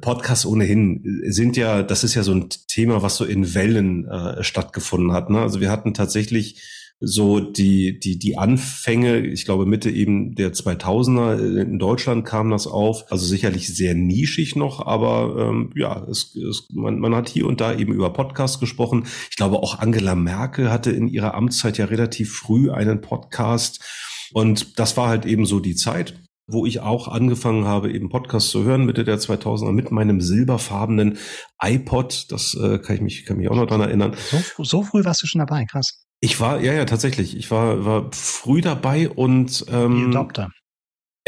Podcasts 0.00 0.46
ohnehin 0.46 1.22
sind 1.28 1.56
ja, 1.56 1.82
das 1.82 2.04
ist 2.04 2.14
ja 2.14 2.22
so 2.22 2.32
ein 2.32 2.48
Thema, 2.68 3.02
was 3.02 3.16
so 3.16 3.24
in 3.24 3.54
Wellen 3.54 4.06
äh, 4.06 4.42
stattgefunden 4.42 5.12
hat. 5.12 5.30
Ne? 5.30 5.40
Also 5.40 5.60
wir 5.60 5.70
hatten 5.70 5.94
tatsächlich 5.94 6.62
so 6.98 7.40
die, 7.40 7.98
die, 7.98 8.18
die 8.18 8.38
Anfänge, 8.38 9.18
ich 9.18 9.44
glaube 9.44 9.66
Mitte 9.66 9.90
eben 9.90 10.34
der 10.34 10.54
2000er 10.54 11.60
in 11.60 11.78
Deutschland 11.78 12.24
kam 12.24 12.50
das 12.50 12.66
auf, 12.66 13.10
also 13.10 13.26
sicherlich 13.26 13.74
sehr 13.74 13.94
nischig 13.94 14.56
noch, 14.56 14.84
aber 14.84 15.48
ähm, 15.48 15.72
ja, 15.76 16.06
es, 16.08 16.34
es, 16.36 16.66
man, 16.72 16.98
man 16.98 17.14
hat 17.14 17.28
hier 17.28 17.46
und 17.46 17.60
da 17.60 17.74
eben 17.74 17.92
über 17.92 18.12
Podcasts 18.12 18.58
gesprochen. 18.58 19.06
Ich 19.30 19.36
glaube 19.36 19.56
auch 19.56 19.78
Angela 19.78 20.14
Merkel 20.14 20.70
hatte 20.70 20.90
in 20.90 21.08
ihrer 21.08 21.34
Amtszeit 21.34 21.76
ja 21.76 21.84
relativ 21.84 22.32
früh 22.32 22.70
einen 22.70 23.02
Podcast 23.02 23.84
und 24.32 24.78
das 24.78 24.96
war 24.96 25.08
halt 25.08 25.26
eben 25.26 25.44
so 25.44 25.60
die 25.60 25.76
Zeit 25.76 26.18
wo 26.48 26.64
ich 26.64 26.78
auch 26.78 27.08
angefangen 27.08 27.64
habe, 27.64 27.90
eben 27.90 28.08
Podcasts 28.08 28.50
zu 28.50 28.62
hören, 28.62 28.84
Mitte 28.84 29.02
der 29.02 29.18
2000er 29.18 29.72
mit 29.72 29.90
meinem 29.90 30.20
silberfarbenen 30.20 31.18
iPod. 31.60 32.30
Das 32.30 32.54
äh, 32.54 32.78
kann 32.78 32.94
ich 32.94 33.02
mich, 33.02 33.26
kann 33.26 33.38
mich 33.38 33.50
auch 33.50 33.56
noch 33.56 33.66
dran 33.66 33.80
erinnern. 33.80 34.14
So, 34.30 34.62
so 34.62 34.82
früh 34.84 35.04
warst 35.04 35.24
du 35.24 35.26
schon 35.26 35.40
dabei, 35.40 35.64
krass. 35.64 36.05
Ich 36.20 36.40
war, 36.40 36.60
ja, 36.60 36.72
ja, 36.72 36.84
tatsächlich. 36.84 37.36
Ich 37.36 37.50
war, 37.50 37.84
war 37.84 38.10
früh 38.12 38.60
dabei 38.60 39.08
und 39.08 39.66
ähm, 39.70 40.10
Die 40.10 40.16
Adopter. 40.16 40.50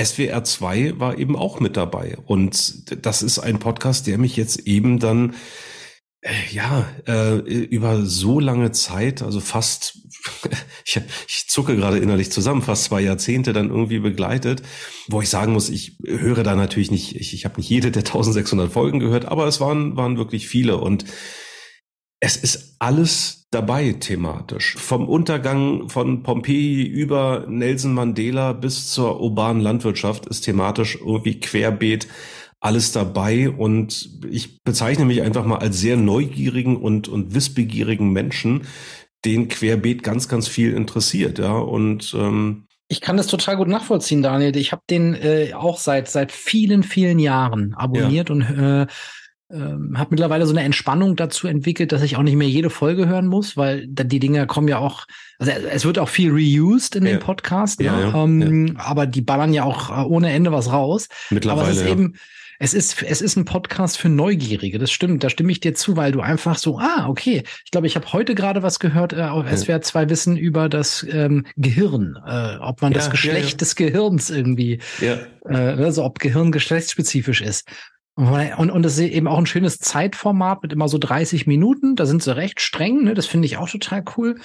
SWR 0.01 0.45
2 0.45 0.99
war 0.99 1.19
eben 1.19 1.37
auch 1.37 1.61
mit 1.61 1.77
dabei. 1.77 2.17
Und 2.25 3.05
das 3.05 3.23
ist 3.23 3.39
ein 3.41 3.59
Podcast, 3.59 4.07
der 4.07 4.19
mich 4.19 4.37
jetzt 4.37 4.61
eben 4.61 4.99
dann 4.99 5.35
äh, 6.21 6.33
ja, 6.51 6.89
äh, 7.07 7.39
über 7.39 8.05
so 8.05 8.41
lange 8.41 8.73
Zeit, 8.73 9.23
also 9.23 9.41
fast, 9.41 9.99
ich, 10.85 11.01
ich 11.29 11.49
zucke 11.49 11.77
gerade 11.77 11.99
innerlich 11.99 12.33
zusammen, 12.33 12.63
fast 12.63 12.85
zwei 12.85 13.01
Jahrzehnte 13.01 13.53
dann 13.53 13.71
irgendwie 13.71 14.01
begleitet, 14.01 14.63
wo 15.09 15.21
ich 15.21 15.29
sagen 15.29 15.53
muss, 15.53 15.69
ich 15.69 15.99
höre 16.05 16.43
da 16.43 16.57
natürlich 16.57 16.91
nicht, 16.91 17.15
ich, 17.17 17.35
ich 17.35 17.45
habe 17.45 17.57
nicht 17.57 17.69
jede 17.69 17.91
der 17.91 18.03
1600 18.03 18.73
Folgen 18.73 18.99
gehört, 18.99 19.27
aber 19.27 19.47
es 19.47 19.61
waren, 19.61 19.97
waren 19.97 20.17
wirklich 20.17 20.49
viele 20.49 20.79
und 20.79 21.05
es 22.21 22.37
ist 22.37 22.77
alles 22.79 23.47
dabei 23.51 23.93
thematisch. 23.93 24.75
Vom 24.77 25.09
Untergang 25.09 25.89
von 25.89 26.23
Pompeji 26.23 26.83
über 26.83 27.47
Nelson 27.49 27.95
Mandela 27.95 28.53
bis 28.53 28.91
zur 28.91 29.21
urbanen 29.21 29.63
Landwirtschaft 29.63 30.27
ist 30.27 30.43
thematisch 30.43 30.97
irgendwie 30.97 31.41
querbeet 31.41 32.09
alles 32.61 32.91
dabei 32.91 33.51
und 33.51 34.11
ich 34.29 34.63
bezeichne 34.65 35.05
mich 35.05 35.23
einfach 35.23 35.45
mal 35.45 35.59
als 35.59 35.79
sehr 35.79 35.97
neugierigen 35.97 36.77
und, 36.77 37.07
und 37.07 37.33
wissbegierigen 37.33 38.11
Menschen, 38.11 38.67
den 39.25 39.49
querbeet 39.49 40.03
ganz, 40.03 40.29
ganz 40.29 40.49
viel 40.49 40.75
interessiert, 40.75 41.39
ja, 41.39 41.53
und 41.53 42.15
ähm, 42.19 42.65
ich 42.91 43.03
kann 43.03 43.19
das 43.19 43.27
total 43.27 43.59
gut 43.59 43.69
nachvollziehen, 43.69 44.23
Daniel. 44.23 44.57
Ich 44.57 44.73
habe 44.73 44.81
den 44.89 45.15
äh, 45.15 45.53
auch 45.53 45.77
seit 45.77 46.09
seit 46.09 46.33
vielen 46.33 46.83
vielen 46.83 47.19
Jahren 47.19 47.75
abonniert 47.75 48.31
ja. 48.31 48.35
und 48.35 48.41
äh, 48.43 48.87
ähm, 49.51 49.99
habe 49.99 50.11
mittlerweile 50.11 50.47
so 50.47 50.53
eine 50.53 50.63
Entspannung 50.63 51.17
dazu 51.17 51.47
entwickelt, 51.47 51.93
dass 51.93 52.03
ich 52.03 52.17
auch 52.17 52.23
nicht 52.23 52.37
mehr 52.37 52.49
jede 52.49 52.71
Folge 52.71 53.09
hören 53.09 53.27
muss, 53.27 53.57
weil 53.57 53.87
die 53.87 54.19
Dinger 54.19 54.47
kommen 54.47 54.69
ja 54.69 54.79
auch, 54.79 55.07
also 55.39 55.53
es 55.53 55.85
wird 55.85 55.99
auch 55.99 56.09
viel 56.09 56.31
reused 56.31 56.97
in 56.97 57.07
ja. 57.07 57.13
dem 57.13 57.21
Podcast, 57.21 57.81
ne? 57.81 57.87
ja, 57.87 58.01
ja, 58.01 58.25
ähm, 58.25 58.77
aber 58.79 59.07
die 59.07 59.23
ballern 59.23 59.55
ja 59.55 59.65
auch 59.65 59.91
äh, 59.91 60.07
ohne 60.07 60.33
Ende 60.33 60.53
was 60.53 60.71
raus. 60.71 61.09
Mittlerweile. 61.31 61.63
Aber 61.63 61.71
es 61.71 61.79
ist 61.79 61.87
eben, 61.87 62.15
es 62.61 62.75
ist, 62.75 63.03
es 63.03 63.23
ist 63.23 63.37
ein 63.37 63.45
Podcast 63.45 63.99
für 63.99 64.09
Neugierige. 64.09 64.79
Das 64.79 64.91
stimmt. 64.91 65.23
Da 65.23 65.31
stimme 65.31 65.53
ich 65.53 65.61
dir 65.61 65.75
zu, 65.75 65.97
weil 65.97 66.11
du 66.11 66.21
einfach 66.21 66.59
so, 66.59 66.79
ah, 66.79 67.07
okay. 67.09 67.45
Ich 67.65 67.71
glaube, 67.71 67.87
ich 67.87 67.95
habe 67.95 68.13
heute 68.13 68.35
gerade 68.35 68.63
was 68.63 68.81
gehört 68.81 69.13
äh, 69.13 69.23
auf 69.23 69.47
SWR 69.49 69.81
2 69.81 70.11
Wissen 70.11 70.37
über 70.37 70.69
das 70.69 71.07
ähm, 71.09 71.47
Gehirn, 71.57 72.19
äh, 72.27 72.57
ob 72.57 72.83
man 72.83 72.93
ja, 72.93 72.99
das 72.99 73.11
Geschlecht 73.11 73.45
ja, 73.45 73.51
ja. 73.51 73.57
des 73.57 73.77
Gehirns 73.77 74.31
irgendwie, 74.31 74.81
ja. 75.01 75.19
äh, 75.49 75.83
also 75.83 76.05
ob 76.05 76.19
Gehirn 76.19 76.51
geschlechtsspezifisch 76.51 77.43
ist. 77.43 77.69
Und, 78.19 78.73
und 78.73 78.85
es 78.85 78.99
ist 78.99 79.11
eben 79.11 79.29
auch 79.29 79.39
ein 79.39 79.47
schönes 79.47 79.79
Zeitformat 79.79 80.65
mit 80.65 80.73
immer 80.73 80.89
so 80.89 80.99
30 80.99 81.47
Minuten. 81.47 81.95
Da 81.95 82.05
sind 82.05 82.21
sie 82.21 82.35
recht 82.35 82.61
streng, 82.61 83.05
ne? 83.05 83.15
Das 83.15 83.27
finde 83.27 83.47
ich 83.47 83.59
auch 83.59 83.71
total 83.71 84.03
cool. 84.17 84.41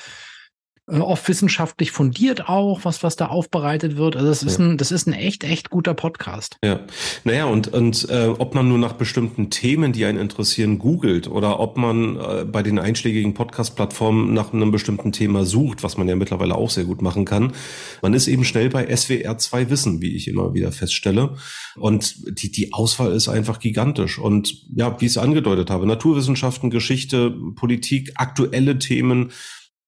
Äh, 0.85 0.97
oft 0.97 1.29
wissenschaftlich 1.29 1.91
fundiert 1.91 2.49
auch, 2.49 2.83
was, 2.83 3.03
was 3.03 3.15
da 3.15 3.27
aufbereitet 3.27 3.95
wird. 3.95 4.17
Also 4.17 4.27
das 4.27 4.43
ist 4.43 4.59
ja. 4.59 4.65
ein, 4.65 4.77
das 4.77 4.91
ist 4.91 5.07
ein 5.07 5.13
echt, 5.13 5.45
echt 5.45 5.69
guter 5.69 5.93
Podcast. 5.93 6.57
Ja. 6.63 6.81
Naja, 7.23 7.45
und, 7.45 7.69
und 7.69 8.09
äh, 8.09 8.27
ob 8.37 8.53
man 8.53 8.67
nur 8.67 8.77
nach 8.77 8.93
bestimmten 8.93 9.49
Themen, 9.49 9.93
die 9.93 10.03
einen 10.03 10.17
interessieren, 10.17 10.79
googelt 10.79 11.29
oder 11.29 11.61
ob 11.61 11.77
man 11.77 12.17
äh, 12.17 12.43
bei 12.43 12.63
den 12.63 12.79
einschlägigen 12.79 13.33
Podcast-Plattformen 13.33 14.33
nach 14.33 14.51
einem 14.51 14.71
bestimmten 14.71 15.13
Thema 15.13 15.45
sucht, 15.45 15.83
was 15.83 15.97
man 15.97 16.09
ja 16.09 16.17
mittlerweile 16.17 16.55
auch 16.55 16.69
sehr 16.69 16.83
gut 16.83 17.01
machen 17.01 17.23
kann. 17.23 17.53
Man 18.01 18.13
ist 18.13 18.27
eben 18.27 18.43
schnell 18.43 18.69
bei 18.69 18.93
SWR 18.93 19.37
2 19.37 19.69
Wissen, 19.69 20.01
wie 20.01 20.15
ich 20.17 20.27
immer 20.27 20.53
wieder 20.53 20.73
feststelle. 20.73 21.37
Und 21.77 22.41
die, 22.41 22.51
die 22.51 22.73
Auswahl 22.73 23.13
ist 23.13 23.29
einfach 23.29 23.59
gigantisch. 23.59 24.19
Und 24.19 24.65
ja, 24.75 24.99
wie 24.99 25.05
ich 25.05 25.11
es 25.11 25.17
angedeutet 25.17 25.69
habe, 25.69 25.87
Naturwissenschaften, 25.87 26.69
Geschichte, 26.69 27.33
Politik, 27.55 28.11
aktuelle 28.15 28.79
Themen, 28.79 29.31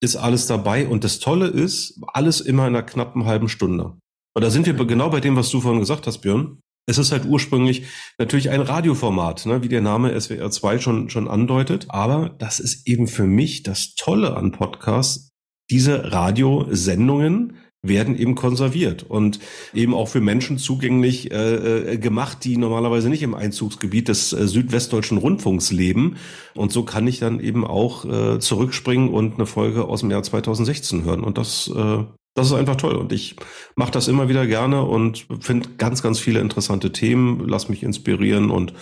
ist 0.00 0.16
alles 0.16 0.46
dabei. 0.46 0.86
Und 0.86 1.04
das 1.04 1.18
Tolle 1.18 1.46
ist, 1.46 2.00
alles 2.08 2.40
immer 2.40 2.66
in 2.66 2.74
einer 2.74 2.82
knappen 2.82 3.24
halben 3.24 3.48
Stunde. 3.48 3.96
Und 4.34 4.42
da 4.42 4.50
sind 4.50 4.66
wir 4.66 4.74
genau 4.86 5.10
bei 5.10 5.20
dem, 5.20 5.36
was 5.36 5.50
du 5.50 5.60
vorhin 5.60 5.80
gesagt 5.80 6.06
hast, 6.06 6.18
Björn. 6.18 6.60
Es 6.88 6.98
ist 6.98 7.10
halt 7.10 7.24
ursprünglich 7.24 7.86
natürlich 8.16 8.50
ein 8.50 8.60
Radioformat, 8.60 9.46
ne, 9.46 9.62
wie 9.62 9.68
der 9.68 9.80
Name 9.80 10.18
SWR 10.20 10.50
2 10.50 10.78
schon, 10.78 11.10
schon 11.10 11.26
andeutet. 11.26 11.86
Aber 11.88 12.28
das 12.28 12.60
ist 12.60 12.86
eben 12.86 13.08
für 13.08 13.26
mich 13.26 13.64
das 13.64 13.94
Tolle 13.96 14.36
an 14.36 14.52
Podcasts. 14.52 15.30
Diese 15.68 16.12
Radiosendungen 16.12 17.56
werden 17.88 18.18
eben 18.18 18.34
konserviert 18.34 19.04
und 19.08 19.38
eben 19.74 19.94
auch 19.94 20.08
für 20.08 20.20
Menschen 20.20 20.58
zugänglich 20.58 21.30
äh, 21.30 21.94
äh, 21.94 21.98
gemacht, 21.98 22.44
die 22.44 22.56
normalerweise 22.56 23.08
nicht 23.08 23.22
im 23.22 23.34
Einzugsgebiet 23.34 24.08
des 24.08 24.32
äh, 24.32 24.46
südwestdeutschen 24.46 25.18
Rundfunks 25.18 25.72
leben. 25.72 26.16
Und 26.54 26.72
so 26.72 26.84
kann 26.84 27.06
ich 27.06 27.18
dann 27.18 27.40
eben 27.40 27.66
auch 27.66 28.04
äh, 28.04 28.38
zurückspringen 28.38 29.08
und 29.08 29.34
eine 29.34 29.46
Folge 29.46 29.84
aus 29.84 30.00
dem 30.00 30.10
Jahr 30.10 30.22
2016 30.22 31.04
hören. 31.04 31.24
Und 31.24 31.38
das, 31.38 31.68
äh, 31.74 32.04
das 32.34 32.48
ist 32.48 32.52
einfach 32.52 32.76
toll. 32.76 32.96
Und 32.96 33.12
ich 33.12 33.36
mache 33.74 33.92
das 33.92 34.08
immer 34.08 34.28
wieder 34.28 34.46
gerne 34.46 34.82
und 34.82 35.26
finde 35.40 35.68
ganz, 35.78 36.02
ganz 36.02 36.18
viele 36.18 36.40
interessante 36.40 36.92
Themen, 36.92 37.46
lass 37.46 37.68
mich 37.68 37.82
inspirieren 37.82 38.50
und 38.50 38.74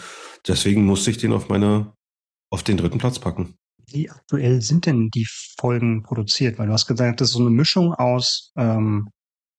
deswegen 0.46 0.84
musste 0.84 1.10
ich 1.10 1.18
den 1.18 1.32
auf 1.32 1.48
meine, 1.48 1.92
auf 2.50 2.62
den 2.62 2.76
dritten 2.76 2.98
Platz 2.98 3.18
packen. 3.18 3.54
Wie 3.94 4.10
aktuell 4.10 4.60
sind 4.60 4.86
denn 4.86 5.08
die 5.10 5.26
Folgen 5.58 6.02
produziert? 6.02 6.58
Weil 6.58 6.66
du 6.66 6.72
hast 6.72 6.86
gesagt, 6.86 7.20
das 7.20 7.28
ist 7.28 7.34
so 7.34 7.40
eine 7.40 7.50
Mischung 7.50 7.94
aus, 7.94 8.52
ähm, 8.56 9.08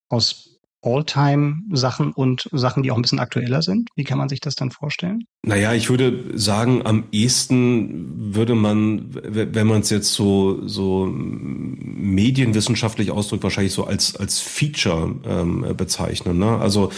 aus 0.10 0.60
All-Time-Sachen 0.82 2.12
und 2.12 2.50
Sachen, 2.52 2.84
die 2.84 2.92
auch 2.92 2.98
ein 2.98 3.02
bisschen 3.02 3.20
aktueller 3.20 3.62
sind? 3.62 3.90
Wie 3.96 4.04
kann 4.04 4.18
man 4.18 4.28
sich 4.30 4.42
das 4.42 4.56
dann 4.56 4.72
vorstellen? 4.72 5.24
Naja, 5.48 5.76
ich 5.76 5.92
würde 5.92 6.24
sagen, 6.34 6.82
am 6.86 7.04
ehesten 7.12 8.34
würde 8.34 8.56
man, 8.56 9.10
wenn 9.12 9.68
man 9.68 9.82
es 9.82 9.92
jetzt 9.92 10.12
so, 10.12 10.68
so 10.68 11.08
medienwissenschaftlich 11.08 13.12
ausdrückt, 13.12 13.44
wahrscheinlich 13.44 13.74
so 13.74 13.84
als, 13.84 14.16
als 14.16 14.40
Feature 14.40 15.14
ähm, 15.24 15.64
bezeichnen. 15.78 16.40
Ne? 16.40 16.58
Also 16.58 16.90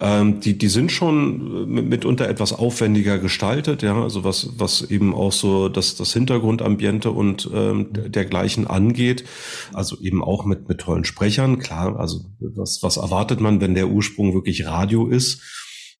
ähm, 0.00 0.38
die, 0.38 0.56
die 0.56 0.68
sind 0.68 0.92
schon 0.92 1.88
mitunter 1.88 2.28
etwas 2.28 2.52
aufwendiger 2.52 3.18
gestaltet, 3.18 3.82
ja, 3.82 4.00
also 4.00 4.22
was, 4.22 4.50
was 4.56 4.82
eben 4.82 5.12
auch 5.12 5.32
so 5.32 5.68
das, 5.68 5.96
das 5.96 6.12
Hintergrundambiente 6.12 7.10
und 7.10 7.50
ähm, 7.52 7.88
dergleichen 7.92 8.68
angeht. 8.68 9.24
Also 9.72 9.98
eben 10.00 10.22
auch 10.22 10.44
mit, 10.44 10.68
mit 10.68 10.78
tollen 10.78 11.04
Sprechern, 11.04 11.58
klar, 11.58 11.98
also 11.98 12.20
was, 12.38 12.80
was 12.84 12.96
erwartet 12.96 13.40
man, 13.40 13.60
wenn 13.60 13.74
der 13.74 13.88
Ursprung 13.88 14.34
wirklich 14.34 14.66
Radio 14.66 15.08
ist, 15.08 15.42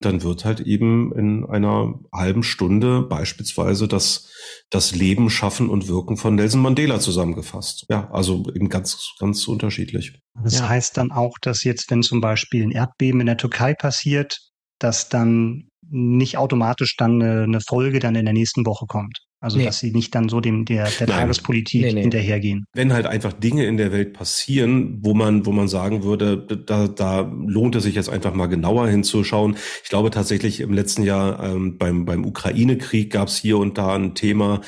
dann 0.00 0.22
wird 0.22 0.44
halt 0.44 0.61
eben 0.61 1.12
in 1.12 1.44
einer 1.46 1.98
halben 2.12 2.42
Stunde 2.42 3.02
beispielsweise 3.02 3.88
das, 3.88 4.30
das 4.70 4.94
Leben, 4.94 5.28
Schaffen 5.28 5.68
und 5.68 5.88
Wirken 5.88 6.16
von 6.16 6.37
Nelson 6.37 6.62
Mandela 6.62 7.00
zusammengefasst. 7.00 7.87
Ja, 7.88 8.08
also 8.11 8.44
eben 8.54 8.68
ganz, 8.68 9.14
ganz 9.18 9.46
unterschiedlich. 9.48 10.20
Das 10.42 10.61
ja. 10.61 10.68
heißt 10.68 10.96
dann 10.96 11.11
auch, 11.11 11.34
dass 11.40 11.64
jetzt, 11.64 11.90
wenn 11.90 12.02
zum 12.02 12.20
Beispiel 12.20 12.62
ein 12.62 12.70
Erdbeben 12.70 13.20
in 13.20 13.26
der 13.26 13.37
Türkei 13.37 13.74
passiert, 13.74 14.38
dass 14.78 15.08
dann 15.08 15.68
nicht 15.90 16.37
automatisch 16.37 16.96
dann 16.96 17.20
eine, 17.20 17.42
eine 17.42 17.61
Folge 17.61 17.98
dann 17.98 18.14
in 18.14 18.24
der 18.24 18.34
nächsten 18.34 18.66
Woche 18.66 18.87
kommt. 18.87 19.18
Also 19.40 19.59
nee. 19.59 19.64
dass 19.64 19.79
sie 19.79 19.92
nicht 19.92 20.14
dann 20.16 20.29
so 20.29 20.40
dem 20.40 20.64
der, 20.64 20.88
der 20.98 21.07
Tagespolitik 21.07 21.83
nee, 21.83 21.92
nee. 21.92 22.01
hinterhergehen. 22.03 22.64
Wenn 22.72 22.92
halt 22.92 23.07
einfach 23.07 23.33
Dinge 23.33 23.66
in 23.66 23.77
der 23.77 23.92
Welt 23.92 24.12
passieren, 24.12 24.98
wo 25.01 25.14
man, 25.14 25.46
wo 25.46 25.53
man 25.53 25.68
sagen 25.68 26.03
würde, 26.03 26.37
da, 26.37 26.88
da 26.88 27.20
lohnt 27.20 27.77
es 27.77 27.85
sich 27.85 27.94
jetzt 27.94 28.09
einfach 28.09 28.35
mal 28.35 28.46
genauer 28.46 28.88
hinzuschauen. 28.88 29.57
Ich 29.85 29.90
glaube 29.90 30.11
tatsächlich 30.11 30.59
im 30.59 30.72
letzten 30.72 31.05
Jahr 31.05 31.42
ähm, 31.44 31.79
beim, 31.79 32.05
beim 32.05 32.24
Ukraine-Krieg 32.24 33.12
gab 33.12 33.29
es 33.29 33.37
hier 33.37 33.59
und 33.59 33.79
da 33.79 33.94
ein 33.94 34.16
Thema, 34.16 34.61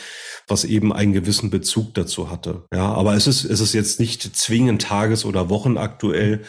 was 0.46 0.64
eben 0.64 0.92
einen 0.92 1.12
gewissen 1.12 1.50
Bezug 1.50 1.94
dazu 1.94 2.30
hatte. 2.30 2.64
Ja, 2.72 2.92
aber 2.92 3.14
es 3.14 3.26
ist, 3.26 3.44
es 3.44 3.60
ist 3.60 3.72
jetzt 3.72 3.98
nicht 3.98 4.22
zwingend 4.36 4.82
tages- 4.82 5.24
oder 5.24 5.50
wochenaktuell, 5.50 6.42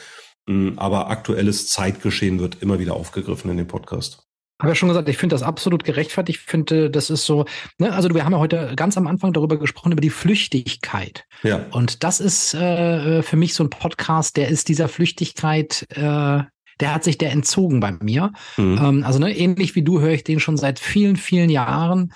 hm, 0.48 0.74
aber 0.78 1.10
aktuelles 1.10 1.70
Zeitgeschehen 1.70 2.40
wird 2.40 2.62
immer 2.62 2.78
wieder 2.78 2.96
aufgegriffen 2.96 3.50
in 3.50 3.58
dem 3.58 3.68
Podcast 3.68 4.31
habe 4.62 4.70
ja 4.70 4.76
schon 4.76 4.90
gesagt, 4.90 5.10
ich 5.10 5.18
finde 5.18 5.34
das 5.34 5.44
absolut 5.44 5.84
gerechtfertigt. 5.84 6.40
Ich 6.40 6.46
finde, 6.46 6.92
das 6.92 7.10
ist 7.10 7.26
so, 7.26 7.46
ne, 7.80 7.92
also 7.94 8.14
wir 8.14 8.24
haben 8.24 8.34
ja 8.34 8.40
heute 8.40 8.74
ganz 8.76 8.96
am 8.96 9.08
Anfang 9.08 9.34
darüber 9.34 9.58
gesprochen, 9.58 9.92
über 9.92 10.02
die 10.02 10.12
Flüchtigkeit. 10.12 11.26
Ja. 11.42 11.66
Und 11.72 12.04
das 12.04 12.20
ist 12.20 12.54
äh, 12.54 13.24
für 13.24 13.38
mich 13.38 13.56
so 13.56 13.64
ein 13.64 13.72
Podcast, 13.72 14.38
der 14.38 14.50
ist 14.50 14.70
dieser 14.70 14.88
Flüchtigkeit, 14.88 15.88
äh, 15.90 16.44
der 16.80 16.94
hat 16.94 17.04
sich 17.04 17.18
der 17.18 17.32
entzogen 17.32 17.80
bei 17.80 17.92
mir. 17.92 18.34
Mhm. 18.58 18.80
Ähm, 18.82 19.04
also 19.04 19.18
ne, 19.18 19.36
ähnlich 19.36 19.76
wie 19.76 19.84
du 19.84 20.00
höre 20.00 20.12
ich 20.12 20.24
den 20.24 20.40
schon 20.40 20.58
seit 20.58 20.80
vielen, 20.80 21.16
vielen 21.16 21.50
Jahren. 21.50 22.14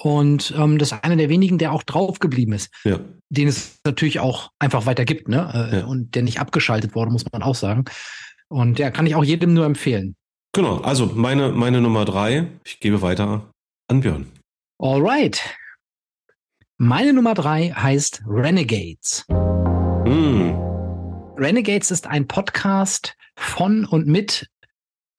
Und 0.00 0.54
ähm, 0.56 0.78
das 0.78 0.92
ist 0.92 1.04
einer 1.04 1.16
der 1.16 1.30
wenigen, 1.30 1.56
der 1.56 1.72
auch 1.72 1.82
draufgeblieben 1.82 2.54
ist. 2.54 2.70
Ja. 2.84 3.00
Den 3.30 3.48
es 3.48 3.80
natürlich 3.84 4.20
auch 4.20 4.50
einfach 4.58 4.86
weiter 4.86 5.04
gibt, 5.04 5.28
ne? 5.28 5.70
Äh, 5.72 5.78
ja. 5.78 5.84
Und 5.86 6.14
der 6.14 6.22
nicht 6.22 6.38
abgeschaltet 6.38 6.94
wurde, 6.94 7.10
muss 7.10 7.24
man 7.32 7.42
auch 7.42 7.56
sagen. 7.56 7.86
Und 8.48 8.78
der 8.78 8.90
kann 8.90 9.06
ich 9.06 9.14
auch 9.14 9.24
jedem 9.24 9.54
nur 9.54 9.64
empfehlen. 9.64 10.14
Genau, 10.58 10.78
also 10.78 11.06
meine, 11.06 11.52
meine 11.52 11.80
Nummer 11.80 12.04
drei. 12.04 12.48
Ich 12.64 12.80
gebe 12.80 13.00
weiter 13.00 13.48
an 13.86 14.00
Björn. 14.00 14.26
Alright. 14.82 15.40
Meine 16.78 17.12
Nummer 17.12 17.34
drei 17.34 17.70
heißt 17.70 18.22
Renegades. 18.26 19.24
Mm. 19.28 20.50
Renegades 21.36 21.92
ist 21.92 22.08
ein 22.08 22.26
Podcast 22.26 23.14
von 23.36 23.84
und 23.84 24.08
mit 24.08 24.50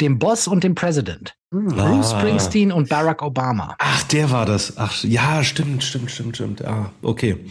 dem 0.01 0.19
Boss 0.19 0.45
und 0.49 0.65
dem 0.65 0.75
President. 0.75 1.33
Mm. 1.51 1.69
Bruce 1.69 2.13
ah. 2.13 2.19
Springsteen 2.19 2.73
und 2.73 2.89
Barack 2.89 3.21
Obama. 3.21 3.77
Ach, 3.79 4.03
der 4.09 4.31
war 4.31 4.45
das. 4.45 4.77
Ach, 4.77 5.01
ja, 5.05 5.41
stimmt, 5.45 5.85
stimmt, 5.85 6.11
stimmt, 6.11 6.35
stimmt. 6.35 6.59
Ja, 6.59 6.91
okay. 7.01 7.45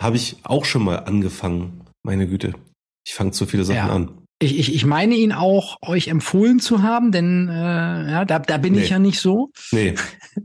Habe 0.00 0.16
ich 0.16 0.38
auch 0.44 0.64
schon 0.64 0.84
mal 0.84 1.00
angefangen. 1.00 1.84
Meine 2.02 2.26
Güte. 2.26 2.54
Ich 3.06 3.12
fange 3.12 3.32
zu 3.32 3.44
viele 3.44 3.64
Sachen 3.64 3.76
ja. 3.76 3.94
an. 3.94 4.21
Ich, 4.42 4.58
ich, 4.58 4.74
ich 4.74 4.84
meine 4.84 5.14
ihn 5.14 5.32
auch 5.32 5.76
euch 5.82 6.08
empfohlen 6.08 6.58
zu 6.58 6.82
haben, 6.82 7.12
denn 7.12 7.48
äh, 7.48 7.52
ja, 7.52 8.24
da, 8.24 8.40
da 8.40 8.58
bin 8.58 8.72
nee. 8.72 8.82
ich 8.82 8.90
ja 8.90 8.98
nicht 8.98 9.20
so. 9.20 9.52
Nee, 9.70 9.94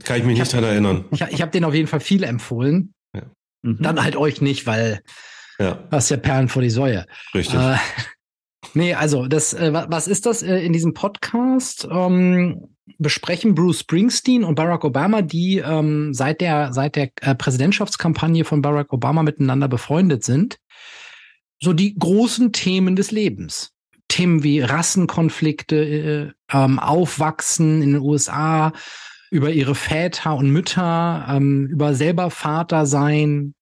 kann 0.03 0.19
ich 0.19 0.23
mich 0.23 0.38
nicht 0.38 0.53
dran 0.53 0.63
erinnern. 0.63 1.05
Ich, 1.12 1.21
ich 1.21 1.41
habe 1.41 1.51
den 1.51 1.63
auf 1.63 1.73
jeden 1.73 1.88
Fall 1.88 1.99
viel 1.99 2.23
empfohlen. 2.23 2.93
Ja. 3.15 3.23
Mhm. 3.63 3.81
Dann 3.81 4.03
halt 4.03 4.15
euch 4.15 4.39
nicht, 4.39 4.67
weil 4.67 5.01
ja. 5.57 5.79
hast 5.89 6.10
ja 6.10 6.17
Perlen 6.17 6.47
vor 6.47 6.62
die 6.62 6.69
Säue. 6.69 7.05
Richtig. 7.33 7.60
Äh, 7.60 7.77
nee, 8.75 8.93
also 8.93 9.27
das, 9.27 9.53
äh, 9.53 9.73
was 9.73 10.07
ist 10.07 10.27
das 10.27 10.43
äh, 10.43 10.60
in 10.60 10.73
diesem 10.73 10.93
Podcast? 10.93 11.88
Ähm, 11.89 12.69
besprechen 12.99 13.55
Bruce 13.55 13.79
Springsteen 13.79 14.43
und 14.43 14.55
Barack 14.55 14.86
Obama, 14.86 15.21
die 15.21 15.57
ähm, 15.57 16.13
seit 16.13 16.39
der 16.41 16.71
seit 16.71 16.95
der 16.95 17.10
äh, 17.21 17.36
Präsidentschaftskampagne 17.36 18.45
von 18.45 18.62
Barack 18.62 18.93
Obama 18.93 19.23
miteinander 19.23 19.67
befreundet 19.67 20.23
sind, 20.23 20.57
so 21.62 21.73
die 21.73 21.95
großen 21.97 22.53
Themen 22.53 22.95
des 22.95 23.12
Lebens. 23.12 23.73
Themen 24.07 24.43
wie 24.43 24.61
Rassenkonflikte, 24.61 25.75
äh, 25.75 26.31
ähm, 26.51 26.79
Aufwachsen 26.79 27.81
in 27.81 27.93
den 27.93 28.01
USA, 28.01 28.73
über 29.29 29.51
ihre 29.51 29.75
Väter 29.75 30.35
und 30.35 30.51
Mütter, 30.51 31.25
ähm, 31.29 31.67
über 31.67 31.93
selber 31.93 32.31
Vater 32.31 32.85
sein, 32.85 33.53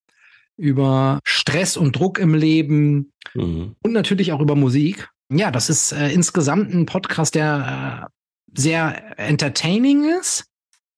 über 0.58 1.19
Stress 1.23 1.77
und 1.77 1.97
Druck 1.97 2.19
im 2.19 2.34
Leben 2.34 3.12
mhm. 3.34 3.75
und 3.81 3.91
natürlich 3.91 4.31
auch 4.31 4.39
über 4.39 4.55
Musik. 4.55 5.10
Ja, 5.29 5.51
das 5.51 5.69
ist 5.69 5.91
äh, 5.91 6.10
insgesamt 6.12 6.73
ein 6.73 6.86
Podcast, 6.86 7.36
der 7.36 8.10
äh, 8.55 8.60
sehr 8.60 9.19
entertaining 9.19 10.05
ist 10.19 10.45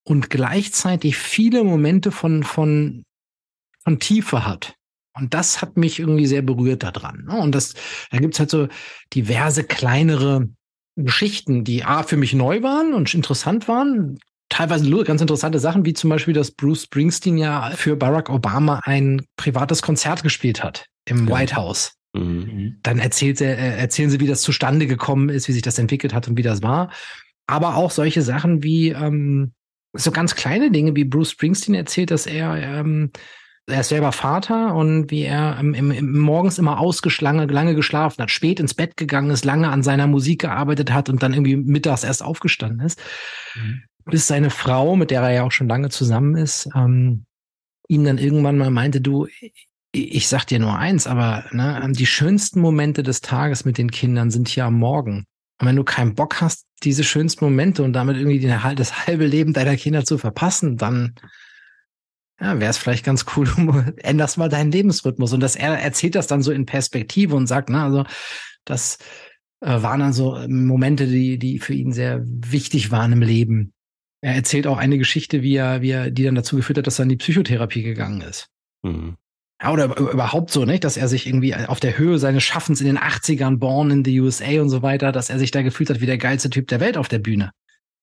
und 0.03 0.29
gleichzeitig 0.29 1.17
viele 1.17 1.63
Momente 1.63 2.11
von, 2.11 2.43
von, 2.43 3.03
von 3.83 3.99
Tiefe 3.99 4.45
hat. 4.45 4.75
Und 5.19 5.33
das 5.33 5.61
hat 5.61 5.77
mich 5.77 5.99
irgendwie 5.99 6.27
sehr 6.27 6.41
berührt 6.41 6.83
daran. 6.83 7.25
Ne? 7.25 7.37
Und 7.37 7.53
das, 7.53 7.73
da 8.11 8.17
gibt's 8.17 8.39
halt 8.39 8.49
so 8.49 8.67
diverse 9.13 9.63
kleinere 9.63 10.49
Geschichten, 10.95 11.63
die 11.63 11.83
A 11.83 12.03
für 12.03 12.17
mich 12.17 12.33
neu 12.33 12.63
waren 12.63 12.93
und 12.93 13.13
interessant 13.13 13.67
waren. 13.67 14.17
Teilweise 14.49 14.89
ganz 15.03 15.21
interessante 15.21 15.59
Sachen, 15.59 15.85
wie 15.85 15.93
zum 15.93 16.09
Beispiel, 16.09 16.33
dass 16.33 16.51
Bruce 16.51 16.83
Springsteen 16.83 17.37
ja 17.37 17.71
für 17.71 17.95
Barack 17.95 18.29
Obama 18.29 18.79
ein 18.83 19.21
privates 19.35 19.81
Konzert 19.81 20.23
gespielt 20.23 20.63
hat 20.63 20.85
im 21.05 21.27
ja. 21.27 21.35
White 21.35 21.55
House. 21.55 21.93
Mhm. 22.13 22.77
Dann 22.81 22.99
erzählt 22.99 23.41
er, 23.41 23.57
äh, 23.57 23.77
erzählen 23.77 24.09
sie, 24.09 24.19
wie 24.19 24.27
das 24.27 24.41
zustande 24.41 24.87
gekommen 24.87 25.29
ist, 25.29 25.47
wie 25.47 25.53
sich 25.53 25.61
das 25.61 25.77
entwickelt 25.77 26.13
hat 26.13 26.27
und 26.27 26.37
wie 26.37 26.43
das 26.43 26.63
war. 26.63 26.91
Aber 27.45 27.75
auch 27.75 27.91
solche 27.91 28.21
Sachen 28.21 28.63
wie 28.63 28.89
ähm, 28.89 29.53
so 29.93 30.11
ganz 30.11 30.35
kleine 30.35 30.71
Dinge, 30.71 30.95
wie 30.95 31.05
Bruce 31.05 31.31
Springsteen 31.31 31.75
erzählt, 31.75 32.11
dass 32.11 32.25
er 32.25 32.55
ähm, 32.55 33.11
er 33.67 33.81
ist 33.81 33.89
selber 33.89 34.13
Vater 34.13 34.73
und 34.73 35.11
wie 35.11 35.23
er 35.23 35.59
im, 35.59 35.73
im, 35.73 35.91
im 35.91 36.19
morgens 36.19 36.57
immer 36.57 36.79
ausgeschlange, 36.79 37.45
lange 37.47 37.75
geschlafen 37.75 38.21
hat, 38.21 38.31
spät 38.31 38.61
ins 38.61 38.73
Bett 38.73 38.95
gegangen 38.95 39.29
ist, 39.29 39.43
lange 39.43 39.69
an 39.69 39.83
seiner 39.83 40.07
Musik 40.07 40.41
gearbeitet 40.41 40.93
hat 40.93 41.09
und 41.09 41.21
dann 41.21 41.33
irgendwie 41.33 41.57
mittags 41.57 42.05
erst 42.05 42.23
aufgestanden 42.23 42.85
ist. 42.85 42.99
Mhm. 43.55 43.83
Bis 44.05 44.25
seine 44.25 44.51
Frau, 44.51 44.95
mit 44.95 45.11
der 45.11 45.21
er 45.21 45.31
ja 45.31 45.43
auch 45.43 45.51
schon 45.51 45.67
lange 45.67 45.89
zusammen 45.89 46.37
ist, 46.37 46.69
ähm, 46.75 47.25
ihm 47.89 48.05
dann 48.05 48.17
irgendwann 48.17 48.57
mal 48.57 48.71
meinte, 48.71 49.01
du, 49.01 49.27
ich 49.91 50.27
sag 50.29 50.45
dir 50.45 50.59
nur 50.59 50.77
eins, 50.77 51.05
aber 51.05 51.45
ne, 51.51 51.91
die 51.91 52.05
schönsten 52.05 52.61
Momente 52.61 53.03
des 53.03 53.19
Tages 53.19 53.65
mit 53.65 53.77
den 53.77 53.91
Kindern 53.91 54.31
sind 54.31 54.47
hier 54.47 54.65
am 54.65 54.75
Morgen. 54.75 55.25
Und 55.59 55.67
wenn 55.67 55.75
du 55.75 55.83
keinen 55.83 56.15
Bock 56.15 56.39
hast, 56.39 56.65
diese 56.83 57.03
schönsten 57.03 57.43
Momente 57.43 57.83
und 57.83 57.93
damit 57.93 58.15
irgendwie 58.15 58.39
die, 58.39 58.53
das 58.75 59.07
halbe 59.07 59.25
Leben 59.25 59.51
deiner 59.51 59.75
Kinder 59.75 60.05
zu 60.05 60.17
verpassen, 60.17 60.77
dann 60.77 61.15
ja, 62.39 62.59
wäre 62.59 62.69
es 62.69 62.77
vielleicht 62.77 63.05
ganz 63.05 63.25
cool, 63.35 63.45
du 63.57 63.83
änderst 63.97 64.37
mal 64.37 64.49
deinen 64.49 64.71
Lebensrhythmus. 64.71 65.33
Und 65.33 65.39
dass 65.39 65.55
er 65.55 65.79
erzählt 65.79 66.15
das 66.15 66.27
dann 66.27 66.41
so 66.41 66.51
in 66.51 66.65
Perspektive 66.65 67.35
und 67.35 67.47
sagt, 67.47 67.69
na, 67.69 67.85
also 67.85 68.05
das 68.65 68.97
äh, 69.61 69.81
waren 69.81 69.99
dann 69.99 70.13
so 70.13 70.37
Momente, 70.47 71.07
die, 71.07 71.39
die 71.39 71.59
für 71.59 71.73
ihn 71.73 71.91
sehr 71.91 72.21
wichtig 72.23 72.91
waren 72.91 73.13
im 73.13 73.21
Leben. 73.21 73.73
Er 74.21 74.35
erzählt 74.35 74.67
auch 74.67 74.77
eine 74.77 74.97
Geschichte, 74.97 75.41
wie 75.41 75.55
er, 75.55 75.81
wie 75.81 75.91
er, 75.91 76.11
die 76.11 76.23
dann 76.23 76.35
dazu 76.35 76.55
geführt 76.55 76.79
hat, 76.79 76.87
dass 76.87 76.99
er 76.99 77.03
in 77.03 77.09
die 77.09 77.17
Psychotherapie 77.17 77.83
gegangen 77.83 78.21
ist. 78.21 78.47
Mhm. 78.83 79.15
Ja, 79.61 79.71
oder 79.71 79.97
überhaupt 79.97 80.51
so, 80.51 80.65
nicht, 80.65 80.83
dass 80.83 80.97
er 80.97 81.07
sich 81.07 81.25
irgendwie 81.25 81.55
auf 81.55 81.79
der 81.79 81.97
Höhe 81.97 82.19
seines 82.19 82.43
Schaffens 82.43 82.79
in 82.79 82.85
den 82.85 82.99
80ern, 82.99 83.57
born 83.57 83.89
in 83.89 84.05
the 84.05 84.19
USA 84.19 84.61
und 84.61 84.69
so 84.69 84.83
weiter, 84.83 85.11
dass 85.11 85.31
er 85.31 85.39
sich 85.39 85.49
da 85.49 85.63
gefühlt 85.63 85.89
hat 85.89 85.99
wie 85.99 86.05
der 86.05 86.19
geilste 86.19 86.51
Typ 86.51 86.67
der 86.67 86.79
Welt 86.79 86.97
auf 86.97 87.07
der 87.07 87.19
Bühne. 87.19 87.51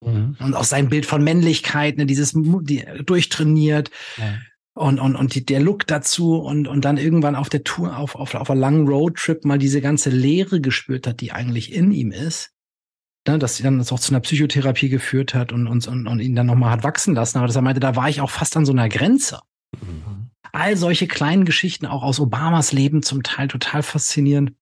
Mhm. 0.05 0.37
Und 0.38 0.55
auch 0.55 0.64
sein 0.64 0.88
Bild 0.88 1.07
von 1.07 1.23
Männlichkeit, 1.23 1.97
ne, 1.97 2.07
dieses 2.07 2.33
die, 2.35 2.85
durchtrainiert. 3.05 3.90
Ja. 4.17 4.38
Und, 4.77 4.99
und, 4.99 5.14
und 5.14 5.35
die, 5.35 5.47
der 5.47 5.61
Look 5.61 5.87
dazu 5.87 6.37
und, 6.37 6.67
und 6.67 6.85
dann 6.85 6.97
irgendwann 6.97 7.37
auf 7.37 7.49
der 7.49 7.62
Tour, 7.62 7.97
auf, 7.97 8.17
auf, 8.17 8.35
auf 8.35 8.51
einer 8.51 8.61
langen 8.61 8.88
Roadtrip 8.88 9.45
mal 9.45 9.59
diese 9.59 9.81
ganze 9.81 10.11
Leere 10.11 10.61
gespürt 10.61 11.07
hat, 11.07 11.21
die 11.21 11.31
eigentlich 11.31 11.73
in 11.73 11.93
ihm 11.93 12.11
ist. 12.11 12.51
Ne, 13.27 13.38
dass 13.38 13.57
sie 13.57 13.62
dann 13.62 13.79
das 13.79 13.93
auch 13.93 14.01
zu 14.01 14.12
einer 14.12 14.21
Psychotherapie 14.21 14.88
geführt 14.88 15.35
hat 15.35 15.53
und, 15.53 15.67
und, 15.67 15.87
und, 15.87 16.07
und 16.07 16.21
ihn 16.21 16.35
dann 16.35 16.47
nochmal 16.47 16.73
hat 16.73 16.85
wachsen 16.85 17.14
lassen. 17.14 17.38
Aber 17.38 17.47
dass 17.47 17.57
er 17.57 17.62
meinte, 17.62 17.81
da 17.81 17.97
war 17.97 18.09
ich 18.09 18.21
auch 18.21 18.31
fast 18.31 18.57
an 18.57 18.67
so 18.67 18.73
einer 18.73 18.88
Grenze. 18.88 19.40
Mhm. 19.73 20.31
All 20.53 20.77
solche 20.77 21.07
kleinen 21.07 21.45
Geschichten 21.45 21.87
auch 21.87 22.03
aus 22.03 22.21
Obamas 22.21 22.73
Leben 22.73 23.03
zum 23.03 23.23
Teil 23.23 23.49
total 23.49 23.83
faszinierend, 23.83 24.53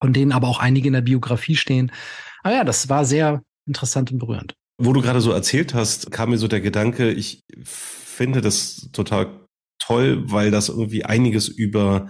von 0.00 0.12
denen 0.12 0.32
aber 0.32 0.48
auch 0.48 0.60
einige 0.60 0.86
in 0.86 0.94
der 0.94 1.02
Biografie 1.02 1.56
stehen. 1.56 1.92
Aber 2.42 2.54
ja, 2.54 2.64
das 2.64 2.88
war 2.88 3.04
sehr, 3.04 3.42
interessant 3.66 4.12
und 4.12 4.18
berührend. 4.18 4.54
Wo 4.78 4.92
du 4.92 5.00
gerade 5.00 5.20
so 5.20 5.30
erzählt 5.30 5.74
hast, 5.74 6.10
kam 6.10 6.30
mir 6.30 6.38
so 6.38 6.48
der 6.48 6.60
Gedanke, 6.60 7.12
ich 7.12 7.42
finde 7.62 8.40
das 8.40 8.88
total 8.92 9.46
toll, 9.78 10.24
weil 10.30 10.50
das 10.50 10.68
irgendwie 10.68 11.04
einiges 11.04 11.48
über 11.48 12.08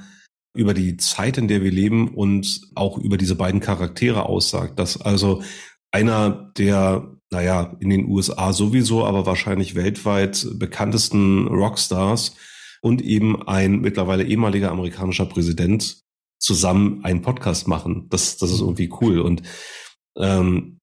über 0.57 0.73
die 0.73 0.97
Zeit, 0.97 1.37
in 1.37 1.49
der 1.49 1.63
wir 1.63 1.73
leben 1.73 2.15
und 2.15 2.61
auch 2.75 2.97
über 2.97 3.17
diese 3.17 3.35
beiden 3.35 3.61
Charaktere 3.61 4.27
aussagt. 4.27 4.79
Dass 4.79 5.01
also 5.01 5.43
einer 5.91 6.53
der, 6.57 7.17
naja, 7.31 7.77
in 7.81 7.91
den 7.91 8.07
USA 8.07 8.53
sowieso, 8.53 9.05
aber 9.05 9.27
wahrscheinlich 9.27 9.75
weltweit 9.75 10.47
bekanntesten 10.55 11.49
Rockstars 11.49 12.37
und 12.83 13.03
eben 13.03 13.47
ein 13.49 13.81
mittlerweile 13.81 14.25
ehemaliger 14.25 14.71
amerikanischer 14.71 15.27
Präsident 15.27 16.01
zusammen 16.39 17.05
einen 17.05 17.23
Podcast 17.23 17.67
machen. 17.67 18.07
Das, 18.11 18.37
das 18.37 18.51
ist 18.51 18.61
irgendwie 18.61 18.93
cool. 19.01 19.21
Und 19.21 19.43
ähm, 20.17 20.79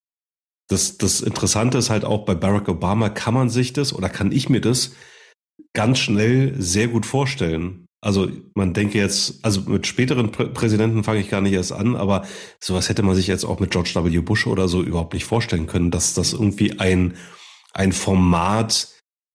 das, 0.72 0.98
das 0.98 1.22
Interessante 1.22 1.78
ist 1.78 1.90
halt 1.90 2.06
auch 2.06 2.26
bei 2.26 2.36
Barack 2.36 2.70
Obama 2.70 3.10
kann 3.10 3.34
man 3.34 3.50
sich 3.50 3.74
das 3.74 3.94
oder 3.94 4.10
kann 4.10 4.32
ich 4.32 4.50
mir 4.50 4.62
das 4.62 4.94
ganz 5.74 6.00
schnell 6.00 6.56
sehr 6.62 6.88
gut 6.88 7.06
vorstellen. 7.06 7.88
Also 8.04 8.30
man 8.56 8.74
denke 8.74 8.98
jetzt, 8.98 9.46
also 9.46 9.62
mit 9.62 9.86
späteren 9.86 10.32
Prä 10.32 10.46
Präsidenten 10.46 11.04
fange 11.04 11.20
ich 11.20 11.30
gar 11.30 11.42
nicht 11.42 11.54
erst 11.54 11.72
an, 11.72 11.96
aber 11.96 12.26
sowas 12.60 12.90
hätte 12.90 13.04
man 13.04 13.16
sich 13.16 13.28
jetzt 13.28 13.46
auch 13.46 13.60
mit 13.60 13.72
George 13.72 13.92
W. 13.94 14.20
Bush 14.20 14.48
oder 14.48 14.68
so 14.68 14.82
überhaupt 14.82 15.14
nicht 15.14 15.26
vorstellen 15.26 15.68
können, 15.68 15.92
dass 15.92 16.16
das 16.16 16.34
irgendwie 16.34 16.80
ein, 16.80 17.16
ein 17.74 17.92
Format 17.92 18.90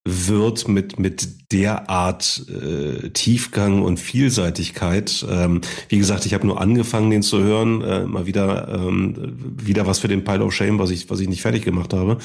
wird 0.07 0.69
mit, 0.69 0.99
mit 1.01 1.53
der 1.53 1.91
Art 1.91 2.47
äh, 2.49 3.11
Tiefgang 3.11 3.83
und 3.83 3.99
Vielseitigkeit. 3.99 5.27
Ähm, 5.29 5.61
wie 5.89 5.99
gesagt, 5.99 6.27
ich 6.27 6.33
habe 6.33 6.47
nur 6.47 6.61
angefangen, 6.61 7.11
den 7.11 7.23
zu 7.23 7.43
hören, 7.43 7.83
äh, 7.83 8.07
mal 8.07 8.27
wieder, 8.27 8.69
ähm, 8.69 9.37
wieder 9.61 9.87
was 9.87 9.99
für 9.99 10.09
den 10.09 10.23
Pile 10.23 10.45
of 10.45 10.55
Shame, 10.55 10.79
was 10.79 10.91
ich, 10.91 11.11
was 11.11 11.19
ich 11.21 11.29
nicht 11.29 11.43
fertig 11.43 11.65
gemacht 11.65 11.93
habe. 11.93 12.19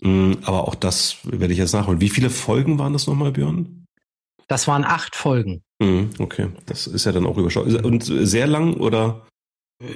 Ähm, 0.00 0.38
aber 0.44 0.68
auch 0.68 0.76
das 0.76 1.16
werde 1.24 1.52
ich 1.52 1.58
jetzt 1.58 1.72
nachholen. 1.72 2.00
Wie 2.00 2.08
viele 2.08 2.30
Folgen 2.30 2.78
waren 2.78 2.92
das 2.92 3.08
nochmal, 3.08 3.32
Björn? 3.32 3.84
Das 4.46 4.68
waren 4.68 4.84
acht 4.84 5.16
Folgen. 5.16 5.62
Mhm, 5.80 6.10
okay, 6.18 6.48
das 6.66 6.86
ist 6.86 7.04
ja 7.04 7.12
dann 7.12 7.26
auch 7.26 7.36
überschaubar. 7.36 7.84
Und 7.84 8.04
sehr 8.04 8.46
lang 8.46 8.74
oder? 8.74 9.26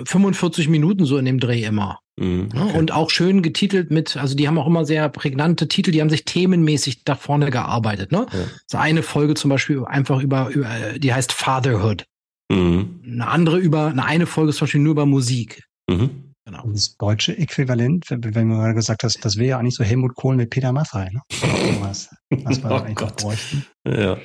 45 0.04 0.68
Minuten 0.68 1.04
so 1.04 1.18
in 1.18 1.24
dem 1.24 1.40
Dreh 1.40 1.64
immer. 1.64 1.98
Mhm, 2.16 2.48
okay. 2.54 2.78
Und 2.78 2.92
auch 2.92 3.10
schön 3.10 3.42
getitelt 3.42 3.90
mit, 3.90 4.16
also 4.16 4.34
die 4.34 4.46
haben 4.46 4.58
auch 4.58 4.66
immer 4.66 4.84
sehr 4.84 5.08
prägnante 5.08 5.68
Titel, 5.68 5.90
die 5.90 6.00
haben 6.00 6.10
sich 6.10 6.24
themenmäßig 6.24 7.04
da 7.04 7.14
vorne 7.14 7.50
gearbeitet. 7.50 8.12
Ne? 8.12 8.26
Ja. 8.32 8.44
So 8.66 8.78
eine 8.78 9.02
Folge 9.02 9.34
zum 9.34 9.50
Beispiel 9.50 9.84
einfach 9.84 10.20
über, 10.20 10.48
über 10.48 10.68
die 10.98 11.12
heißt 11.12 11.32
Fatherhood. 11.32 12.04
Mhm. 12.50 13.00
Eine 13.04 13.28
andere 13.28 13.58
über, 13.58 13.86
eine, 13.86 14.04
eine 14.04 14.26
Folge 14.26 14.50
ist 14.50 14.56
zum 14.56 14.66
Beispiel 14.66 14.82
nur 14.82 14.92
über 14.92 15.06
Musik. 15.06 15.64
Mhm. 15.88 16.32
Genau. 16.44 16.64
Das 16.72 16.96
deutsche 16.96 17.38
Äquivalent, 17.38 18.06
wenn 18.10 18.20
du 18.20 18.56
gerade 18.56 18.74
gesagt 18.74 19.04
hast, 19.04 19.24
das 19.24 19.36
wäre 19.36 19.50
ja 19.50 19.58
eigentlich 19.58 19.76
so 19.76 19.84
Helmut 19.84 20.16
Kohl 20.16 20.34
mit 20.34 20.50
Peter 20.50 20.72
Maffay, 20.72 21.08
ne? 21.12 21.20
was, 21.80 22.10
was 22.30 22.62
wir 22.62 22.70
oh 22.70 22.74
eigentlich 22.74 22.96
Gott. 22.96 23.16
bräuchten. 23.16 23.64
Ja. 23.86 24.18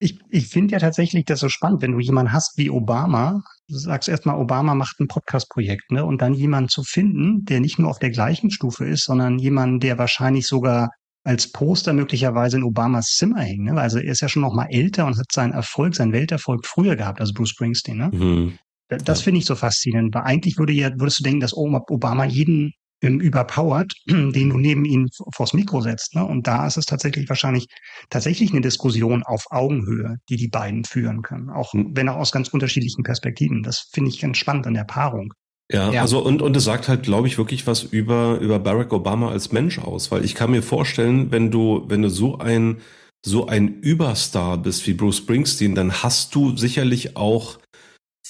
Ich, 0.00 0.18
ich 0.28 0.48
finde 0.48 0.72
ja 0.72 0.80
tatsächlich 0.80 1.24
das 1.26 1.38
so 1.38 1.48
spannend, 1.48 1.82
wenn 1.82 1.92
du 1.92 2.00
jemanden 2.00 2.32
hast 2.32 2.58
wie 2.58 2.68
Obama, 2.68 3.44
sagst 3.70 4.08
erstmal, 4.08 4.36
Obama 4.36 4.74
macht 4.74 5.00
ein 5.00 5.08
Podcast-Projekt, 5.08 5.90
ne? 5.90 6.04
Und 6.04 6.22
dann 6.22 6.34
jemanden 6.34 6.68
zu 6.68 6.82
finden, 6.82 7.44
der 7.44 7.60
nicht 7.60 7.78
nur 7.78 7.88
auf 7.88 7.98
der 7.98 8.10
gleichen 8.10 8.50
Stufe 8.50 8.86
ist, 8.86 9.04
sondern 9.04 9.38
jemanden, 9.38 9.80
der 9.80 9.98
wahrscheinlich 9.98 10.46
sogar 10.46 10.90
als 11.24 11.52
Poster 11.52 11.92
möglicherweise 11.92 12.56
in 12.56 12.64
Obamas 12.64 13.14
Zimmer 13.16 13.40
hängt. 13.40 13.64
Ne? 13.64 13.80
Also 13.80 13.98
er 13.98 14.12
ist 14.12 14.20
ja 14.20 14.28
schon 14.28 14.42
noch 14.42 14.54
mal 14.54 14.68
älter 14.70 15.06
und 15.06 15.18
hat 15.18 15.30
seinen 15.30 15.52
Erfolg, 15.52 15.94
seinen 15.94 16.12
Welterfolg 16.12 16.66
früher 16.66 16.96
gehabt, 16.96 17.20
also 17.20 17.34
Bruce 17.34 17.50
Springsteen. 17.50 17.98
Ne? 17.98 18.10
Mhm. 18.12 18.58
Das 18.88 19.20
finde 19.20 19.38
ich 19.38 19.46
so 19.46 19.54
faszinierend, 19.54 20.14
weil 20.14 20.22
eigentlich 20.22 20.58
würde 20.58 20.72
ja, 20.72 20.90
würdest 20.98 21.20
du 21.20 21.22
denken, 21.22 21.40
dass 21.40 21.56
Obama 21.56 22.24
jeden 22.24 22.72
ähm, 23.02 23.20
überpowert, 23.20 23.92
den 24.06 24.50
du 24.50 24.58
neben 24.58 24.84
ihn 24.84 25.08
vors 25.34 25.52
Mikro 25.52 25.80
setzt. 25.80 26.14
Ne? 26.14 26.24
Und 26.24 26.46
da 26.46 26.66
ist 26.66 26.76
es 26.76 26.86
tatsächlich 26.86 27.28
wahrscheinlich 27.28 27.66
tatsächlich 28.10 28.50
eine 28.50 28.60
Diskussion 28.60 29.22
auf 29.22 29.44
Augenhöhe, 29.50 30.16
die 30.28 30.36
die 30.36 30.48
beiden 30.48 30.84
führen 30.84 31.22
können, 31.22 31.50
auch 31.50 31.72
hm. 31.72 31.92
wenn 31.94 32.08
auch 32.08 32.16
aus 32.16 32.32
ganz 32.32 32.48
unterschiedlichen 32.48 33.02
Perspektiven. 33.02 33.62
Das 33.62 33.88
finde 33.92 34.10
ich 34.10 34.20
ganz 34.20 34.38
spannend 34.38 34.66
an 34.66 34.74
der 34.74 34.84
Paarung. 34.84 35.32
Ja, 35.72 35.92
ja, 35.92 36.02
also 36.02 36.18
und, 36.18 36.42
und 36.42 36.56
es 36.56 36.64
sagt 36.64 36.88
halt, 36.88 37.04
glaube 37.04 37.28
ich, 37.28 37.38
wirklich 37.38 37.66
was 37.66 37.84
über, 37.84 38.38
über 38.40 38.58
Barack 38.58 38.92
Obama 38.92 39.30
als 39.30 39.52
Mensch 39.52 39.78
aus, 39.78 40.10
weil 40.10 40.24
ich 40.24 40.34
kann 40.34 40.50
mir 40.50 40.64
vorstellen, 40.64 41.30
wenn 41.30 41.52
du, 41.52 41.84
wenn 41.86 42.02
du 42.02 42.10
so 42.10 42.38
ein, 42.38 42.78
so 43.24 43.46
ein 43.46 43.80
Überstar 43.80 44.58
bist 44.58 44.86
wie 44.88 44.94
Bruce 44.94 45.18
Springsteen, 45.18 45.76
dann 45.76 46.02
hast 46.02 46.34
du 46.34 46.56
sicherlich 46.56 47.16
auch 47.16 47.58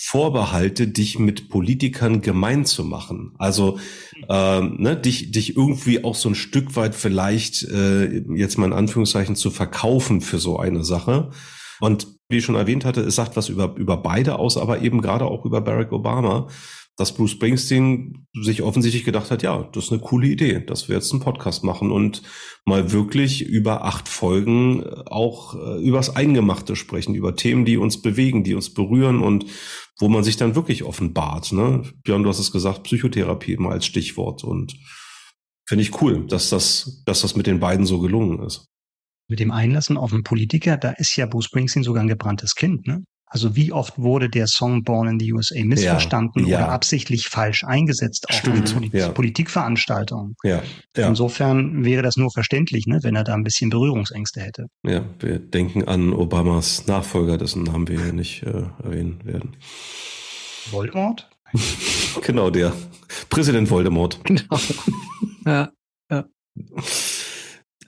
Vorbehalte, 0.02 0.88
dich 0.88 1.18
mit 1.18 1.50
Politikern 1.50 2.22
gemein 2.22 2.64
zu 2.64 2.84
machen. 2.84 3.34
Also 3.36 3.78
ähm, 4.30 4.76
ne, 4.78 4.96
dich, 4.96 5.30
dich 5.30 5.58
irgendwie 5.58 6.04
auch 6.04 6.14
so 6.14 6.30
ein 6.30 6.34
Stück 6.34 6.74
weit 6.74 6.94
vielleicht 6.94 7.64
äh, 7.64 8.22
jetzt 8.34 8.56
mal 8.56 8.64
in 8.66 8.72
Anführungszeichen 8.72 9.36
zu 9.36 9.50
verkaufen 9.50 10.22
für 10.22 10.38
so 10.38 10.58
eine 10.58 10.84
Sache. 10.84 11.30
Und 11.80 12.06
wie 12.30 12.38
ich 12.38 12.44
schon 12.44 12.54
erwähnt 12.54 12.86
hatte, 12.86 13.02
es 13.02 13.14
sagt 13.14 13.36
was 13.36 13.50
über, 13.50 13.74
über 13.76 13.98
beide 13.98 14.38
aus, 14.38 14.56
aber 14.56 14.80
eben 14.80 15.02
gerade 15.02 15.26
auch 15.26 15.44
über 15.44 15.60
Barack 15.60 15.92
Obama 15.92 16.48
dass 17.00 17.14
Bruce 17.14 17.30
Springsteen 17.30 18.26
sich 18.34 18.62
offensichtlich 18.62 19.04
gedacht 19.04 19.30
hat, 19.30 19.42
ja, 19.42 19.62
das 19.72 19.86
ist 19.86 19.92
eine 19.92 20.02
coole 20.02 20.28
Idee, 20.28 20.60
dass 20.60 20.88
wir 20.88 20.96
jetzt 20.96 21.10
einen 21.12 21.22
Podcast 21.22 21.64
machen 21.64 21.90
und 21.90 22.22
mal 22.66 22.92
wirklich 22.92 23.42
über 23.42 23.86
acht 23.86 24.06
Folgen 24.06 24.82
äh, 24.82 25.04
auch 25.06 25.54
äh, 25.54 25.82
übers 25.82 26.14
Eingemachte 26.14 26.76
sprechen, 26.76 27.14
über 27.14 27.34
Themen, 27.36 27.64
die 27.64 27.78
uns 27.78 28.02
bewegen, 28.02 28.44
die 28.44 28.54
uns 28.54 28.74
berühren 28.74 29.22
und 29.22 29.46
wo 29.98 30.10
man 30.10 30.24
sich 30.24 30.36
dann 30.36 30.54
wirklich 30.54 30.84
offenbart. 30.84 31.52
Ne? 31.52 31.84
Björn, 32.04 32.22
du 32.22 32.28
hast 32.28 32.38
es 32.38 32.52
gesagt, 32.52 32.82
Psychotherapie 32.82 33.56
mal 33.56 33.72
als 33.72 33.86
Stichwort 33.86 34.44
und 34.44 34.76
finde 35.66 35.82
ich 35.82 36.02
cool, 36.02 36.26
dass 36.26 36.50
das, 36.50 37.02
dass 37.06 37.22
das 37.22 37.34
mit 37.34 37.46
den 37.46 37.60
beiden 37.60 37.86
so 37.86 37.98
gelungen 38.00 38.42
ist. 38.44 38.66
Mit 39.26 39.40
dem 39.40 39.52
Einlassen 39.52 39.96
auf 39.96 40.12
einen 40.12 40.24
Politiker, 40.24 40.76
da 40.76 40.90
ist 40.90 41.16
ja 41.16 41.24
Bruce 41.24 41.46
Springsteen 41.46 41.82
sogar 41.82 42.02
ein 42.02 42.08
gebranntes 42.08 42.54
Kind, 42.54 42.86
ne? 42.86 43.04
Also 43.32 43.54
wie 43.54 43.70
oft 43.70 43.96
wurde 43.96 44.28
der 44.28 44.48
Song 44.48 44.82
Born 44.82 45.06
in 45.06 45.20
the 45.20 45.32
USA 45.32 45.62
missverstanden 45.62 46.46
ja, 46.46 46.58
ja. 46.58 46.64
oder 46.64 46.72
absichtlich 46.72 47.28
falsch 47.28 47.62
eingesetzt, 47.62 48.26
auch 48.28 48.34
Stimmt, 48.34 48.74
in 48.74 48.90
ja. 48.90 49.08
Politikveranstaltungen. 49.10 50.34
Ja, 50.42 50.62
ja. 50.96 51.08
Insofern 51.08 51.84
wäre 51.84 52.02
das 52.02 52.16
nur 52.16 52.32
verständlich, 52.32 52.86
ne, 52.86 52.98
wenn 53.02 53.14
er 53.14 53.22
da 53.22 53.34
ein 53.34 53.44
bisschen 53.44 53.70
Berührungsängste 53.70 54.40
hätte. 54.40 54.66
Ja, 54.82 55.04
wir 55.20 55.38
denken 55.38 55.84
an 55.86 56.12
Obamas 56.12 56.88
Nachfolger, 56.88 57.38
dessen 57.38 57.62
Namen 57.62 57.86
wir 57.86 58.02
hier 58.02 58.12
nicht 58.12 58.42
äh, 58.42 58.64
erwähnen 58.82 59.20
werden. 59.24 59.56
Voldemort? 60.72 61.30
genau, 62.22 62.50
der. 62.50 62.72
Präsident 63.28 63.70
Voldemort. 63.70 64.18
Genau. 64.24 64.58
ja, 65.46 65.70
ja. 66.10 66.24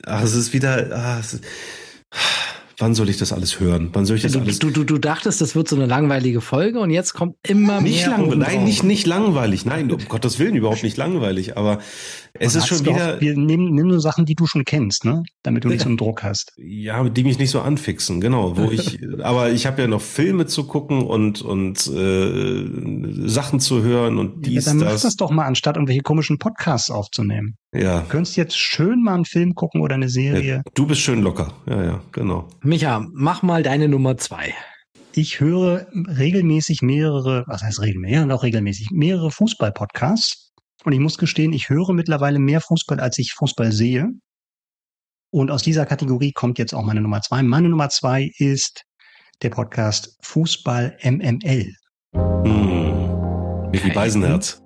Ach, 0.04 0.22
es 0.22 0.34
ist 0.34 0.52
wieder. 0.52 0.88
Ah, 0.92 1.18
es 1.18 1.34
ist, 1.34 1.44
wann 2.82 2.94
soll 2.94 3.08
ich 3.08 3.16
das 3.16 3.32
alles 3.32 3.60
hören? 3.60 3.90
Wann 3.92 4.04
soll 4.04 4.16
ich 4.16 4.22
das 4.22 4.32
du, 4.32 4.40
alles? 4.40 4.58
Du, 4.58 4.70
du, 4.70 4.82
du 4.82 4.98
dachtest, 4.98 5.40
das 5.40 5.54
wird 5.54 5.68
so 5.68 5.76
eine 5.76 5.86
langweilige 5.86 6.40
Folge 6.40 6.80
und 6.80 6.90
jetzt 6.90 7.14
kommt 7.14 7.36
immer 7.48 7.80
nicht 7.80 8.06
mehr. 8.06 8.18
Langweilig, 8.18 8.48
nein, 8.48 8.64
nicht, 8.64 8.82
nicht 8.82 9.06
langweilig. 9.06 9.64
Nein, 9.64 9.90
um 9.90 10.04
Gottes 10.08 10.40
Willen 10.40 10.56
überhaupt 10.56 10.82
nicht 10.82 10.96
langweilig. 10.96 11.56
Aber 11.56 11.78
es 12.38 12.54
ist 12.54 12.66
schon 12.66 12.84
wieder. 12.84 13.20
wir 13.20 13.36
nehmen, 13.36 13.74
nehmen 13.74 13.88
nur 13.88 14.00
Sachen, 14.00 14.24
die 14.24 14.34
du 14.34 14.46
schon 14.46 14.64
kennst, 14.64 15.04
ne? 15.04 15.22
Damit 15.42 15.64
du 15.64 15.68
nicht 15.68 15.82
so 15.82 15.88
einen 15.88 15.96
Druck 15.96 16.22
hast. 16.22 16.52
Ja, 16.56 17.08
die 17.08 17.24
mich 17.24 17.38
nicht 17.38 17.50
so 17.50 17.60
anfixen, 17.60 18.20
genau. 18.20 18.56
Wo 18.56 18.70
ich, 18.70 19.00
aber 19.22 19.50
ich 19.50 19.66
habe 19.66 19.82
ja 19.82 19.88
noch 19.88 20.00
Filme 20.00 20.46
zu 20.46 20.66
gucken 20.66 21.02
und 21.02 21.42
und 21.42 21.86
äh, 21.88 23.28
Sachen 23.28 23.60
zu 23.60 23.82
hören 23.82 24.18
und 24.18 24.46
dies. 24.46 24.66
Ja, 24.66 24.72
dann 24.72 24.80
mach 24.80 25.00
das 25.00 25.16
doch 25.16 25.30
mal, 25.30 25.44
anstatt 25.46 25.76
irgendwelche 25.76 26.02
komischen 26.02 26.38
Podcasts 26.38 26.90
aufzunehmen. 26.90 27.56
Ja. 27.74 28.00
Du 28.00 28.08
könntest 28.08 28.36
jetzt 28.36 28.56
schön 28.56 29.02
mal 29.02 29.14
einen 29.14 29.24
Film 29.24 29.54
gucken 29.54 29.80
oder 29.80 29.94
eine 29.94 30.08
Serie. 30.08 30.56
Ja, 30.56 30.62
du 30.74 30.86
bist 30.86 31.00
schön 31.00 31.22
locker. 31.22 31.52
Ja, 31.66 31.84
ja, 31.84 32.02
genau. 32.12 32.48
Micha, 32.62 33.06
mach 33.12 33.42
mal 33.42 33.62
deine 33.62 33.88
Nummer 33.88 34.16
zwei. 34.16 34.54
Ich 35.14 35.40
höre 35.40 35.86
regelmäßig 35.92 36.80
mehrere, 36.80 37.44
was 37.46 37.62
heißt 37.62 37.82
regelmäßig, 37.82 38.22
und 38.22 38.32
auch 38.32 38.42
regelmäßig 38.42 38.88
mehrere 38.92 39.30
Fußball-Podcasts 39.30 40.51
und 40.84 40.92
ich 40.92 41.00
muss 41.00 41.18
gestehen, 41.18 41.52
ich 41.52 41.68
höre 41.68 41.92
mittlerweile 41.92 42.38
mehr 42.38 42.60
Fußball, 42.60 43.00
als 43.00 43.18
ich 43.18 43.32
Fußball 43.34 43.72
sehe. 43.72 44.08
Und 45.30 45.50
aus 45.50 45.62
dieser 45.62 45.86
Kategorie 45.86 46.32
kommt 46.32 46.58
jetzt 46.58 46.74
auch 46.74 46.82
meine 46.82 47.00
Nummer 47.00 47.22
zwei. 47.22 47.42
Meine 47.42 47.68
Nummer 47.68 47.88
zwei 47.88 48.30
ist 48.36 48.84
der 49.42 49.50
Podcast 49.50 50.18
Fußball 50.22 50.98
MML. 51.02 51.72
Hm. 52.14 53.72
Wie 53.72 53.90
Beisenherz. 53.90 54.62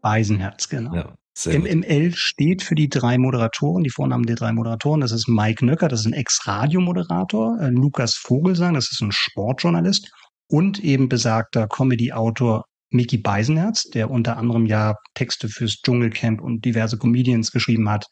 Beisenherz, 0.00 0.68
genau. 0.68 0.94
Ja, 0.94 1.14
MML 1.46 2.12
steht 2.14 2.62
für 2.62 2.74
die 2.74 2.88
drei 2.88 3.18
Moderatoren, 3.18 3.84
die 3.84 3.90
Vornamen 3.90 4.24
der 4.24 4.36
drei 4.36 4.52
Moderatoren. 4.52 5.00
Das 5.00 5.12
ist 5.12 5.28
Mike 5.28 5.64
Nöcker, 5.64 5.88
das 5.88 6.00
ist 6.00 6.06
ein 6.06 6.12
Ex-Radiomoderator, 6.12 7.58
äh, 7.60 7.68
Lukas 7.68 8.14
Vogelsang, 8.14 8.74
das 8.74 8.90
ist 8.90 9.00
ein 9.00 9.12
Sportjournalist 9.12 10.10
und 10.48 10.82
eben 10.82 11.08
besagter 11.08 11.68
Comedy-Autor 11.68 12.64
Mickey 12.90 13.18
Beisenherz, 13.18 13.84
der 13.84 14.10
unter 14.10 14.36
anderem 14.36 14.66
ja 14.66 14.94
Texte 15.14 15.48
fürs 15.48 15.76
Dschungelcamp 15.82 16.40
und 16.40 16.64
diverse 16.64 16.98
Comedians 16.98 17.50
geschrieben 17.52 17.88
hat 17.88 18.06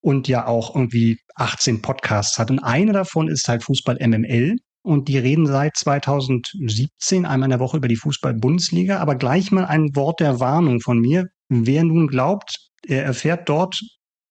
und 0.00 0.28
ja 0.28 0.46
auch 0.46 0.74
irgendwie 0.74 1.18
18 1.34 1.82
Podcasts 1.82 2.38
hat. 2.38 2.50
Und 2.50 2.60
eine 2.60 2.92
davon 2.92 3.28
ist 3.28 3.48
halt 3.48 3.64
Fußball 3.64 3.98
MML. 4.00 4.56
Und 4.82 5.08
die 5.08 5.18
reden 5.18 5.46
seit 5.46 5.76
2017 5.76 7.26
einmal 7.26 7.48
in 7.48 7.50
der 7.50 7.58
Woche 7.58 7.78
über 7.78 7.88
die 7.88 7.96
Fußball-Bundesliga. 7.96 8.98
Aber 8.98 9.16
gleich 9.16 9.50
mal 9.50 9.64
ein 9.64 9.96
Wort 9.96 10.20
der 10.20 10.38
Warnung 10.38 10.80
von 10.80 11.00
mir. 11.00 11.26
Wer 11.48 11.82
nun 11.82 12.06
glaubt, 12.06 12.56
er 12.86 13.04
erfährt 13.04 13.48
dort 13.48 13.80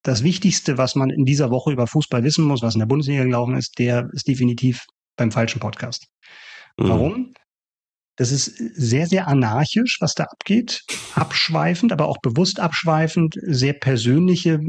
das 0.01 0.23
Wichtigste, 0.23 0.77
was 0.77 0.95
man 0.95 1.09
in 1.09 1.25
dieser 1.25 1.49
Woche 1.49 1.73
über 1.73 1.87
Fußball 1.87 2.23
wissen 2.23 2.45
muss, 2.45 2.61
was 2.61 2.75
in 2.75 2.79
der 2.79 2.85
Bundesliga 2.85 3.23
gelaufen 3.23 3.57
ist, 3.57 3.77
der 3.79 4.07
ist 4.13 4.27
definitiv 4.27 4.85
beim 5.17 5.31
falschen 5.31 5.59
Podcast. 5.59 6.05
Mhm. 6.77 6.89
Warum? 6.89 7.33
Das 8.17 8.31
ist 8.31 8.55
sehr, 8.75 9.07
sehr 9.07 9.27
anarchisch, 9.27 9.97
was 9.99 10.13
da 10.13 10.23
abgeht. 10.23 10.81
Abschweifend, 11.15 11.91
aber 11.91 12.07
auch 12.07 12.19
bewusst 12.21 12.59
abschweifend. 12.59 13.35
Sehr 13.41 13.73
persönliche 13.73 14.59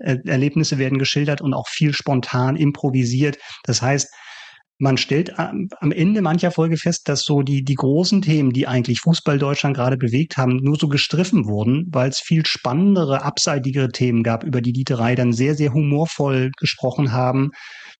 äh, 0.00 0.16
Erlebnisse 0.24 0.78
werden 0.78 0.98
geschildert 0.98 1.40
und 1.40 1.54
auch 1.54 1.68
viel 1.68 1.92
spontan 1.92 2.56
improvisiert. 2.56 3.38
Das 3.64 3.80
heißt, 3.80 4.08
man 4.78 4.98
stellt 4.98 5.38
am 5.38 5.90
Ende 5.90 6.20
mancher 6.20 6.50
Folge 6.50 6.76
fest, 6.76 7.08
dass 7.08 7.22
so 7.22 7.40
die, 7.40 7.64
die 7.64 7.76
großen 7.76 8.20
Themen, 8.20 8.52
die 8.52 8.66
eigentlich 8.66 9.00
Fußball 9.00 9.38
Deutschland 9.38 9.74
gerade 9.74 9.96
bewegt 9.96 10.36
haben, 10.36 10.56
nur 10.56 10.76
so 10.76 10.88
gestriffen 10.88 11.46
wurden, 11.46 11.86
weil 11.92 12.10
es 12.10 12.20
viel 12.20 12.44
spannendere, 12.44 13.22
abseitigere 13.22 13.88
Themen 13.88 14.22
gab, 14.22 14.44
über 14.44 14.60
die 14.60 14.72
die 14.72 14.84
drei 14.84 15.14
dann 15.14 15.32
sehr, 15.32 15.54
sehr 15.54 15.72
humorvoll 15.72 16.50
gesprochen 16.58 17.12
haben. 17.12 17.52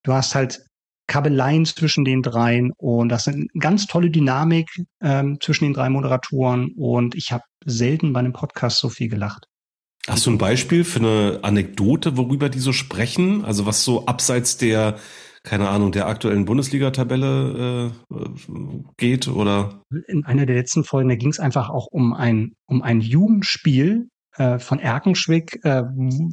Du 0.03 0.12
hast 0.12 0.35
halt 0.35 0.61
Kabeleien 1.07 1.64
zwischen 1.64 2.05
den 2.05 2.23
dreien 2.23 2.73
und 2.77 3.09
das 3.09 3.27
ist 3.27 3.35
eine 3.35 3.47
ganz 3.59 3.87
tolle 3.87 4.11
Dynamik 4.11 4.69
ähm, 5.01 5.38
zwischen 5.40 5.64
den 5.64 5.73
drei 5.73 5.88
Moderatoren 5.88 6.73
und 6.77 7.14
ich 7.14 7.33
habe 7.33 7.45
selten 7.64 8.12
bei 8.12 8.21
einem 8.21 8.33
Podcast 8.33 8.79
so 8.79 8.88
viel 8.88 9.09
gelacht. 9.09 9.47
Hast 10.09 10.27
du 10.27 10.31
ein 10.31 10.38
Beispiel 10.38 10.85
für 10.85 11.01
eine 11.01 11.40
Anekdote, 11.42 12.16
worüber 12.16 12.49
die 12.49 12.61
so 12.61 12.73
sprechen? 12.73 13.45
Also 13.45 13.66
was 13.66 13.83
so 13.83 14.07
abseits 14.07 14.57
der, 14.57 14.99
keine 15.42 15.69
Ahnung, 15.69 15.90
der 15.90 16.07
aktuellen 16.07 16.45
Bundesliga-Tabelle 16.45 17.90
äh, 17.90 18.14
geht 18.97 19.27
oder? 19.27 19.83
In 20.07 20.25
einer 20.25 20.47
der 20.47 20.57
letzten 20.57 20.85
Folgen, 20.85 21.09
da 21.09 21.16
ging 21.16 21.31
es 21.31 21.40
einfach 21.40 21.71
auch 21.71 21.88
um 21.90 22.12
ein, 22.12 22.53
um 22.66 22.83
ein 22.83 23.01
Jugendspiel, 23.01 24.09
äh, 24.38 24.59
von 24.59 24.79
Erkenschwick, 24.79 25.59
äh, 25.64 25.83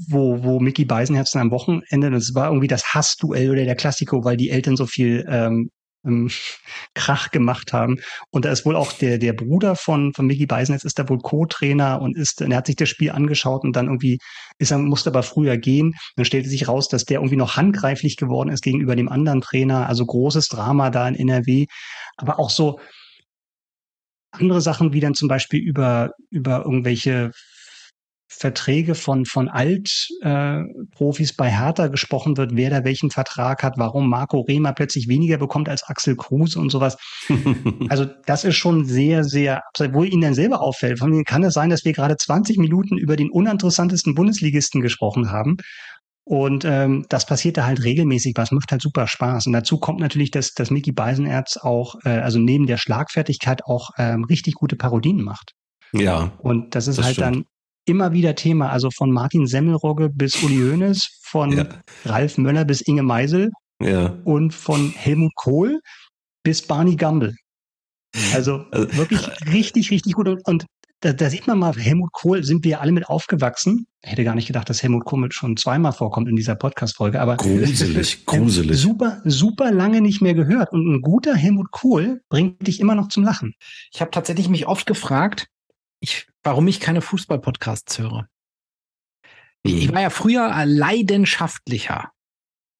wo, 0.09 0.43
wo 0.43 0.59
Mickey 0.59 0.85
Beisenherzen 0.85 1.39
am 1.39 1.51
Wochenende, 1.51 2.11
das 2.11 2.33
war 2.33 2.47
irgendwie 2.47 2.67
das 2.67 2.93
Hassduell 2.93 3.51
oder 3.51 3.65
der 3.65 3.75
Klassiko, 3.75 4.23
weil 4.23 4.37
die 4.37 4.49
Eltern 4.49 4.75
so 4.75 4.85
viel 4.85 5.25
ähm, 5.29 5.69
ähm, 6.05 6.29
Krach 6.95 7.31
gemacht 7.31 7.73
haben. 7.73 7.99
Und 8.29 8.45
da 8.45 8.51
ist 8.51 8.65
wohl 8.65 8.75
auch 8.75 8.91
der, 8.93 9.17
der 9.17 9.33
Bruder 9.33 9.75
von, 9.75 10.13
von 10.13 10.25
Mickey 10.25 10.45
Beisenherz 10.45 10.83
ist 10.83 10.99
da 10.99 11.07
wohl 11.07 11.19
Co-Trainer 11.19 12.01
und 12.01 12.17
ist, 12.17 12.41
und 12.41 12.51
er 12.51 12.57
hat 12.57 12.67
sich 12.67 12.75
das 12.75 12.89
Spiel 12.89 13.11
angeschaut 13.11 13.63
und 13.63 13.75
dann 13.75 13.87
irgendwie 13.87 14.19
ist 14.57 14.71
er, 14.71 14.77
musste 14.77 15.09
aber 15.09 15.23
früher 15.23 15.57
gehen. 15.57 15.93
Dann 16.15 16.25
stellte 16.25 16.49
sich 16.49 16.67
raus, 16.67 16.89
dass 16.89 17.05
der 17.05 17.19
irgendwie 17.19 17.37
noch 17.37 17.55
handgreiflich 17.55 18.17
geworden 18.17 18.49
ist 18.49 18.63
gegenüber 18.63 18.95
dem 18.95 19.09
anderen 19.09 19.41
Trainer. 19.41 19.87
Also 19.87 20.05
großes 20.05 20.47
Drama 20.47 20.89
da 20.89 21.07
in 21.07 21.15
NRW. 21.15 21.67
Aber 22.17 22.39
auch 22.39 22.49
so, 22.49 22.79
andere 24.31 24.61
Sachen 24.61 24.93
wie 24.93 24.99
dann 24.99 25.13
zum 25.13 25.27
Beispiel 25.27 25.61
über, 25.61 26.11
über 26.31 26.65
irgendwelche 26.65 27.31
Verträge 28.37 28.95
von, 28.95 29.25
von 29.25 29.47
Altprofis 29.47 31.31
äh, 31.31 31.35
bei 31.37 31.51
Hertha 31.51 31.87
gesprochen 31.87 32.37
wird, 32.37 32.55
wer 32.55 32.69
da 32.69 32.83
welchen 32.83 33.11
Vertrag 33.11 33.63
hat, 33.63 33.75
warum 33.77 34.09
Marco 34.09 34.41
Rehmer 34.41 34.73
plötzlich 34.73 35.07
weniger 35.07 35.37
bekommt 35.37 35.69
als 35.69 35.83
Axel 35.83 36.15
Kruse 36.15 36.59
und 36.59 36.69
sowas. 36.69 36.97
also 37.89 38.05
das 38.25 38.43
ist 38.43 38.55
schon 38.55 38.85
sehr, 38.85 39.23
sehr, 39.23 39.61
wo 39.91 40.03
Ihnen 40.03 40.21
dann 40.21 40.33
selber 40.33 40.61
auffällt. 40.61 40.99
Von 40.99 41.11
mir 41.11 41.23
kann 41.23 41.43
es 41.43 41.53
sein, 41.53 41.69
dass 41.69 41.85
wir 41.85 41.93
gerade 41.93 42.17
20 42.17 42.57
Minuten 42.57 42.97
über 42.97 43.15
den 43.15 43.29
uninteressantesten 43.29 44.15
Bundesligisten 44.15 44.81
gesprochen 44.81 45.31
haben. 45.31 45.57
Und 46.25 46.63
ähm, 46.63 47.05
das 47.09 47.25
passiert 47.25 47.57
da 47.57 47.65
halt 47.65 47.83
regelmäßig, 47.83 48.33
was 48.37 48.51
macht 48.51 48.71
halt 48.71 48.81
super 48.81 49.07
Spaß. 49.07 49.47
Und 49.47 49.53
dazu 49.53 49.77
kommt 49.77 49.99
natürlich, 49.99 50.31
dass, 50.31 50.53
dass 50.53 50.71
Mickey 50.71 50.93
Beisenerz 50.93 51.57
auch, 51.57 51.95
äh, 52.05 52.09
also 52.09 52.39
neben 52.39 52.65
der 52.65 52.77
Schlagfertigkeit 52.77 53.65
auch 53.65 53.89
ähm, 53.97 54.23
richtig 54.23 54.53
gute 54.53 54.77
Parodien 54.77 55.21
macht. 55.21 55.51
Ja. 55.91 56.31
Und 56.39 56.75
das 56.75 56.87
ist 56.87 56.97
das 56.97 57.05
halt 57.05 57.15
stimmt. 57.15 57.35
dann 57.35 57.45
immer 57.85 58.13
wieder 58.13 58.35
Thema. 58.35 58.69
Also 58.69 58.89
von 58.91 59.11
Martin 59.11 59.47
Semmelrogge 59.47 60.09
bis 60.09 60.41
Uli 60.43 60.57
Hoeneß, 60.57 61.19
von 61.21 61.51
ja. 61.51 61.67
Ralf 62.05 62.37
Möller 62.37 62.65
bis 62.65 62.81
Inge 62.81 63.03
Meisel 63.03 63.51
ja. 63.81 64.17
und 64.23 64.53
von 64.53 64.91
Helmut 64.91 65.33
Kohl 65.35 65.79
bis 66.43 66.61
Barney 66.61 66.95
Gamble. 66.95 67.35
Also, 68.33 68.65
also 68.71 68.95
wirklich 68.95 69.27
richtig, 69.51 69.89
richtig 69.89 70.13
gut. 70.13 70.27
Und 70.45 70.65
da, 71.03 71.11
da 71.11 71.29
sieht 71.29 71.47
man 71.47 71.59
mal, 71.59 71.75
Helmut 71.75 72.13
Kohl 72.13 72.43
sind 72.43 72.63
wir 72.63 72.79
alle 72.79 72.93
mit 72.93 73.09
aufgewachsen. 73.09 73.87
Hätte 74.01 74.23
gar 74.23 74.35
nicht 74.35 74.47
gedacht, 74.47 74.69
dass 74.69 74.83
Helmut 74.83 75.03
Kohl 75.03 75.29
schon 75.31 75.57
zweimal 75.57 75.91
vorkommt 75.91 76.29
in 76.29 76.35
dieser 76.35 76.55
Podcast-Folge, 76.55 77.19
aber 77.19 77.37
gruselig, 77.37 78.25
gruselig. 78.25 78.79
Super, 78.79 79.21
super 79.25 79.71
lange 79.71 79.99
nicht 79.99 80.21
mehr 80.21 80.33
gehört. 80.33 80.71
Und 80.71 80.87
ein 80.87 81.01
guter 81.01 81.35
Helmut 81.35 81.71
Kohl 81.71 82.21
bringt 82.29 82.65
dich 82.65 82.79
immer 82.79 82.95
noch 82.95 83.09
zum 83.09 83.23
Lachen. 83.23 83.53
Ich 83.93 83.99
habe 83.99 84.11
tatsächlich 84.11 84.47
mich 84.47 84.67
oft 84.67 84.85
gefragt, 84.85 85.47
ich, 85.99 86.27
warum 86.43 86.67
ich 86.67 86.79
keine 86.79 87.01
Fußball-Podcasts 87.01 87.99
höre. 87.99 88.27
Ich 89.63 89.91
war 89.93 90.01
ja 90.01 90.09
früher 90.09 90.51
leidenschaftlicher 90.65 92.11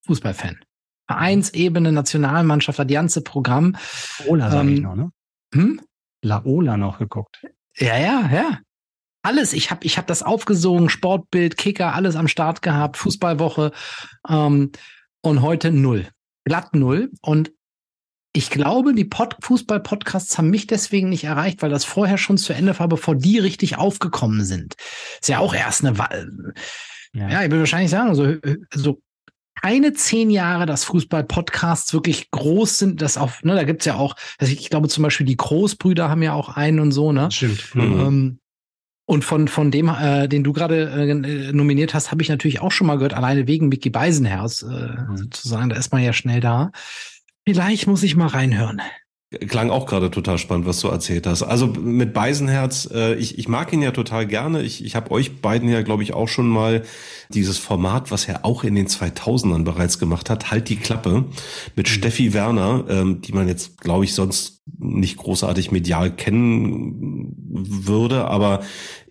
Fußballfan. 0.06 0.60
Vereinsebene, 1.08 1.92
Nationalmannschaft, 1.92 2.80
das 2.80 2.88
ganze 2.88 3.22
Programm. 3.22 3.76
Ola 4.28 4.52
sag 4.52 4.62
ähm, 4.62 4.74
ich 4.74 4.82
noch, 4.82 4.96
ne? 4.96 5.12
Hm? 5.54 5.82
Laola 6.24 6.78
noch 6.78 7.00
geguckt. 7.00 7.46
Ja, 7.78 7.98
ja, 7.98 8.30
ja. 8.32 8.60
Alles. 9.22 9.54
Ich 9.54 9.72
habe 9.72 9.86
ich 9.86 9.98
hab 9.98 10.08
das 10.08 10.24
aufgesogen, 10.24 10.90
Sportbild, 10.90 11.58
Kicker, 11.58 11.94
alles 11.94 12.16
am 12.16 12.28
Start 12.28 12.62
gehabt, 12.62 12.98
Fußballwoche. 12.98 13.72
Ähm, 14.28 14.72
und 15.22 15.42
heute 15.42 15.72
null. 15.72 16.08
Glatt 16.46 16.76
null. 16.76 17.12
Und 17.22 17.54
ich 18.36 18.50
glaube, 18.50 18.94
die 18.94 19.06
Pod 19.06 19.36
Fußball-Podcasts 19.42 20.38
haben 20.38 20.50
mich 20.50 20.66
deswegen 20.66 21.10
nicht 21.10 21.24
erreicht, 21.24 21.62
weil 21.62 21.70
das 21.70 21.86
vorher 21.86 22.18
schon 22.18 22.38
zu 22.38 22.52
Ende 22.52 22.78
war, 22.80 22.88
bevor 22.88 23.16
die 23.16 23.38
richtig 23.38 23.78
aufgekommen 23.78 24.44
sind. 24.44 24.74
Ist 25.22 25.30
ja 25.30 25.38
auch 25.38 25.54
erst 25.54 25.86
eine 25.86 26.00
Wahl. 26.00 26.54
Ja. 27.14 27.30
ja, 27.30 27.44
ich 27.44 27.52
will 27.52 27.60
wahrscheinlich 27.60 27.92
sagen, 27.92 28.16
so, 28.16 28.36
so 28.74 29.00
keine 29.62 29.94
zehn 29.94 30.32
Jahre, 30.32 30.66
dass 30.66 30.84
Fußball-Podcasts 30.86 31.94
wirklich 31.94 32.32
groß 32.32 32.80
sind, 32.80 33.02
das 33.04 33.18
auf, 33.18 33.44
ne, 33.44 33.56
da 33.56 33.64
gibt's 33.64 33.86
ja 33.86 33.96
auch, 33.96 34.16
also 34.40 34.52
ich 34.52 34.70
glaube 34.72 34.90
zum 34.90 35.04
Beispiel 35.04 35.28
die 35.28 35.38
Großbrüder 35.38 36.10
haben 36.10 36.24
ja 36.24 36.34
auch 36.34 36.50
einen 36.50 36.80
und 36.80 36.92
so, 36.92 37.12
ne? 37.12 37.30
Stimmt. 37.32 37.76
Mhm. 37.76 37.82
Ähm, 37.82 38.40
und 39.06 39.24
von, 39.24 39.48
von 39.48 39.70
dem, 39.70 39.90
äh, 39.90 40.28
den 40.28 40.44
du 40.44 40.54
gerade 40.54 40.90
äh, 40.90 41.54
nominiert 41.54 41.94
hast, 41.94 42.10
habe 42.10 42.24
ich 42.24 42.30
natürlich 42.30 42.62
auch 42.62 42.72
schon 42.72 42.88
mal 42.88 42.96
gehört, 42.96 43.14
alleine 43.14 43.48
wegen 43.48 43.68
Mickey 43.68 43.90
Beisenherz, 43.90 44.64
äh, 44.64 44.66
mhm. 44.68 45.18
sozusagen, 45.18 45.70
da 45.70 45.76
ist 45.76 45.92
man 45.92 46.02
ja 46.02 46.14
schnell 46.14 46.40
da. 46.40 46.72
Vielleicht 47.46 47.88
muss 47.88 48.04
ich 48.04 48.16
mal 48.16 48.28
reinhören. 48.28 48.82
Klang 49.48 49.70
auch 49.70 49.86
gerade 49.86 50.12
total 50.12 50.38
spannend, 50.38 50.66
was 50.66 50.80
du 50.80 50.88
erzählt 50.88 51.28
hast. 51.28 51.44
Also 51.44 51.68
mit 51.68 52.14
Beisenherz, 52.14 52.90
äh, 52.94 53.16
ich, 53.16 53.38
ich 53.38 53.48
mag 53.48 53.72
ihn 53.74 53.82
ja 53.82 53.92
total 53.92 54.28
gerne. 54.28 54.62
Ich, 54.62 54.84
ich 54.84 54.96
habe 54.96 55.12
euch 55.12 55.42
beiden 55.42 55.70
ja, 55.70 55.82
glaube 55.82 56.04
ich, 56.04 56.14
auch 56.14 56.28
schon 56.28 56.48
mal 56.48 56.84
dieses 57.30 57.58
Format, 57.58 58.12
was 58.12 58.28
er 58.28 58.46
auch 58.46 58.64
in 58.64 58.76
den 58.76 58.88
2000ern 58.88 59.64
bereits 59.64 60.00
gemacht 60.00 60.30
hat, 60.30 60.52
Halt 60.52 60.70
die 60.70 60.76
Klappe, 60.76 61.26
mit 61.76 61.88
mhm. 61.88 61.92
Steffi 61.92 62.34
Werner, 62.34 62.86
ähm, 62.90 63.22
die 63.22 63.34
man 63.34 63.48
jetzt, 63.48 63.80
glaube 63.80 64.06
ich, 64.06 64.14
sonst 64.14 64.62
nicht 64.78 65.18
großartig 65.18 65.72
medial 65.72 66.16
kennen 66.16 67.36
würde, 67.50 68.26
aber 68.26 68.62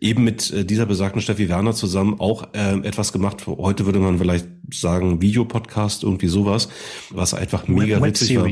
eben 0.00 0.24
mit 0.24 0.50
äh, 0.50 0.64
dieser 0.64 0.86
besagten 0.86 1.20
Steffi 1.20 1.48
Werner 1.48 1.74
zusammen 1.74 2.18
auch 2.18 2.54
äh, 2.54 2.78
etwas 2.86 3.12
gemacht. 3.12 3.46
Heute 3.46 3.86
würde 3.86 3.98
man 3.98 4.18
vielleicht 4.18 4.48
sagen 4.72 5.20
Videopodcast, 5.20 6.02
irgendwie 6.04 6.28
sowas, 6.28 6.68
was 7.10 7.34
einfach 7.34 7.68
mega 7.68 7.96
Web 7.96 8.10
witzig 8.10 8.36
war. 8.36 8.48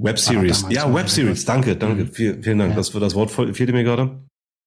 Webseries. 0.00 0.66
Ja, 0.70 0.92
Webseries. 0.92 1.44
Danke, 1.44 1.76
danke. 1.76 2.04
Mhm. 2.04 2.12
Vielen, 2.12 2.42
vielen 2.42 2.58
Dank. 2.58 2.70
Ja. 2.70 2.76
Das 2.76 2.90
das 2.90 3.14
Wort 3.14 3.30
fehlte 3.30 3.72
mir 3.72 3.84
gerade. 3.84 4.20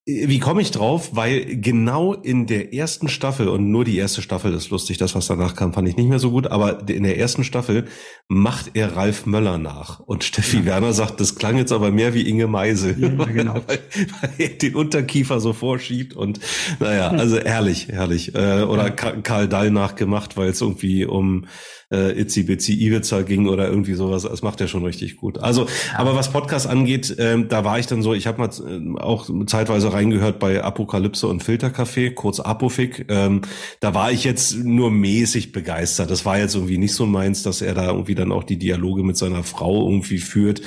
Wie 0.05 0.39
komme 0.39 0.61
ich 0.61 0.71
drauf? 0.71 1.11
Weil 1.13 1.45
genau 1.61 2.13
in 2.13 2.45
der 2.45 2.73
ersten 2.73 3.07
Staffel, 3.07 3.47
und 3.47 3.71
nur 3.71 3.85
die 3.85 3.95
erste 3.95 4.21
Staffel 4.21 4.53
ist 4.53 4.69
lustig, 4.69 4.97
das, 4.97 5.15
was 5.15 5.27
danach 5.27 5.55
kam, 5.55 5.71
fand 5.71 5.87
ich 5.87 5.95
nicht 5.95 6.09
mehr 6.09 6.19
so 6.19 6.31
gut, 6.31 6.47
aber 6.47 6.89
in 6.89 7.03
der 7.03 7.17
ersten 7.17 7.45
Staffel 7.45 7.85
macht 8.27 8.71
er 8.73 8.97
Ralf 8.97 9.25
Möller 9.25 9.57
nach. 9.57 10.01
Und 10.01 10.25
Steffi 10.25 10.57
ja. 10.57 10.65
Werner 10.65 10.91
sagt, 10.91 11.21
das 11.21 11.35
klang 11.35 11.55
jetzt 11.55 11.71
aber 11.71 11.89
mehr 11.89 12.13
wie 12.13 12.27
Inge 12.27 12.47
Meisel, 12.47 12.97
ja, 12.99 13.25
genau. 13.25 13.53
weil, 13.67 13.79
weil, 14.19 14.31
er 14.39 14.49
den 14.49 14.75
Unterkiefer 14.75 15.39
so 15.39 15.53
vorschiebt 15.53 16.17
und 16.17 16.41
naja, 16.81 17.07
also 17.07 17.37
herrlich, 17.37 17.87
herrlich. 17.87 18.35
Äh, 18.35 18.63
oder 18.63 18.91
Karl 18.91 19.47
Dall 19.47 19.71
nachgemacht, 19.71 20.35
weil 20.35 20.49
es 20.49 20.59
irgendwie 20.59 21.05
um 21.05 21.45
äh, 21.93 22.19
Itzy 22.19 22.43
Bitsy 22.43 22.73
Ibiza 22.73 23.21
ging 23.21 23.47
oder 23.47 23.69
irgendwie 23.69 23.93
sowas. 23.93 24.23
Das 24.23 24.41
macht 24.41 24.59
er 24.59 24.67
schon 24.67 24.83
richtig 24.83 25.17
gut. 25.17 25.37
Also, 25.37 25.67
aber 25.95 26.15
was 26.15 26.31
Podcast 26.31 26.67
angeht, 26.67 27.15
ähm, 27.19 27.47
da 27.47 27.63
war 27.63 27.79
ich 27.79 27.87
dann 27.87 28.01
so, 28.01 28.13
ich 28.13 28.27
habe 28.27 28.39
mal 28.39 28.49
äh, 28.49 28.99
auch 28.99 29.29
zeitweise 29.45 29.93
reingehört 29.93 30.39
bei 30.39 30.63
Apokalypse 30.63 31.27
und 31.27 31.43
Filtercafé, 31.43 32.13
kurz 32.13 32.39
Apofik. 32.39 33.05
Ähm, 33.09 33.41
da 33.79 33.93
war 33.93 34.11
ich 34.11 34.23
jetzt 34.23 34.57
nur 34.57 34.91
mäßig 34.91 35.51
begeistert. 35.51 36.09
Das 36.09 36.25
war 36.25 36.37
jetzt 36.37 36.55
irgendwie 36.55 36.77
nicht 36.77 36.93
so 36.93 37.05
meins, 37.05 37.43
dass 37.43 37.61
er 37.61 37.73
da 37.73 37.87
irgendwie 37.87 38.15
dann 38.15 38.31
auch 38.31 38.43
die 38.43 38.57
Dialoge 38.57 39.03
mit 39.03 39.17
seiner 39.17 39.43
Frau 39.43 39.87
irgendwie 39.87 40.17
führt. 40.17 40.61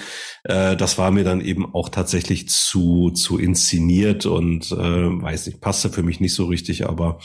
Äh, 0.45 0.77
das 0.77 0.99
war 0.99 1.11
mir 1.11 1.25
dann 1.25 1.41
eben 1.41 1.75
auch 1.75 1.89
tatsächlich 1.89 2.49
zu, 2.49 3.11
zu 3.11 3.39
inszeniert 3.39 4.27
und 4.27 4.71
äh, 4.73 4.77
weiß 4.77 5.47
nicht, 5.47 5.61
passte 5.61 5.91
für 5.91 6.03
mich 6.03 6.21
nicht 6.21 6.35
so 6.35 6.45
richtig, 6.47 6.89
aber 6.89 7.19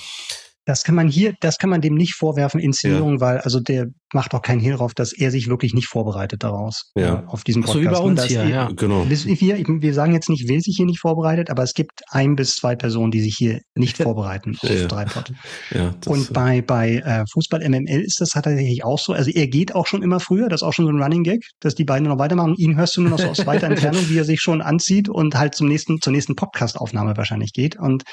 das 0.71 0.83
kann 0.83 0.95
man 0.95 1.09
hier, 1.09 1.33
das 1.41 1.57
kann 1.57 1.69
man 1.69 1.81
dem 1.81 1.95
nicht 1.95 2.15
vorwerfen, 2.15 2.61
Inszenierung, 2.61 3.15
ja. 3.15 3.19
weil 3.19 3.37
also 3.39 3.59
der 3.59 3.87
macht 4.13 4.33
auch 4.33 4.41
keinen 4.41 4.61
Hehl 4.61 4.75
drauf, 4.75 4.93
dass 4.93 5.11
er 5.11 5.29
sich 5.29 5.49
wirklich 5.49 5.73
nicht 5.73 5.87
vorbereitet 5.87 6.43
daraus. 6.43 6.91
Ja. 6.95 7.25
Auf 7.27 7.43
diesem 7.43 7.61
Podcast. 7.63 7.83
So 7.83 7.89
wie 7.89 7.93
bei 7.93 7.99
uns 7.99 8.23
hier, 8.23 8.47
ja. 8.47 8.69
Genau. 8.73 9.05
Wir, 9.09 9.81
wir 9.81 9.93
sagen 9.93 10.13
jetzt 10.13 10.29
nicht, 10.29 10.47
wer 10.47 10.61
sich 10.61 10.75
hier 10.77 10.85
nicht 10.85 11.01
vorbereitet, 11.01 11.49
aber 11.49 11.63
es 11.63 11.73
gibt 11.73 12.01
ein 12.09 12.37
bis 12.37 12.55
zwei 12.55 12.77
Personen, 12.77 13.11
die 13.11 13.19
sich 13.19 13.35
hier 13.37 13.59
nicht 13.75 13.97
vorbereiten 13.97 14.57
auf 14.61 14.69
ja. 14.69 14.87
Ja, 15.71 15.93
Und 16.05 16.31
bei, 16.31 16.61
bei 16.61 16.97
äh, 16.97 17.25
Fußball 17.33 17.67
MML 17.67 18.01
ist 18.01 18.21
das 18.21 18.29
tatsächlich 18.29 18.85
auch 18.85 18.99
so. 18.99 19.11
Also 19.11 19.29
er 19.29 19.47
geht 19.47 19.75
auch 19.75 19.87
schon 19.87 20.03
immer 20.03 20.21
früher, 20.21 20.47
das 20.47 20.61
ist 20.61 20.67
auch 20.67 20.73
schon 20.73 20.85
so 20.85 20.91
ein 20.91 21.01
Running 21.01 21.23
Gag, 21.23 21.43
dass 21.59 21.75
die 21.75 21.85
beiden 21.85 22.07
noch 22.07 22.17
weitermachen. 22.17 22.55
Ihn 22.55 22.77
hörst 22.77 22.95
du 22.95 23.01
nur 23.01 23.11
noch 23.11 23.19
so 23.19 23.27
aus 23.27 23.45
weiter 23.45 23.67
Entfernung, 23.67 24.07
wie 24.07 24.17
er 24.17 24.25
sich 24.25 24.39
schon 24.39 24.61
anzieht 24.61 25.09
und 25.09 25.35
halt 25.35 25.53
zum 25.53 25.67
nächsten, 25.67 25.99
zur 26.01 26.13
nächsten 26.13 26.37
Podcast-Aufnahme 26.37 27.17
wahrscheinlich 27.17 27.51
geht. 27.51 27.77
Und 27.77 28.03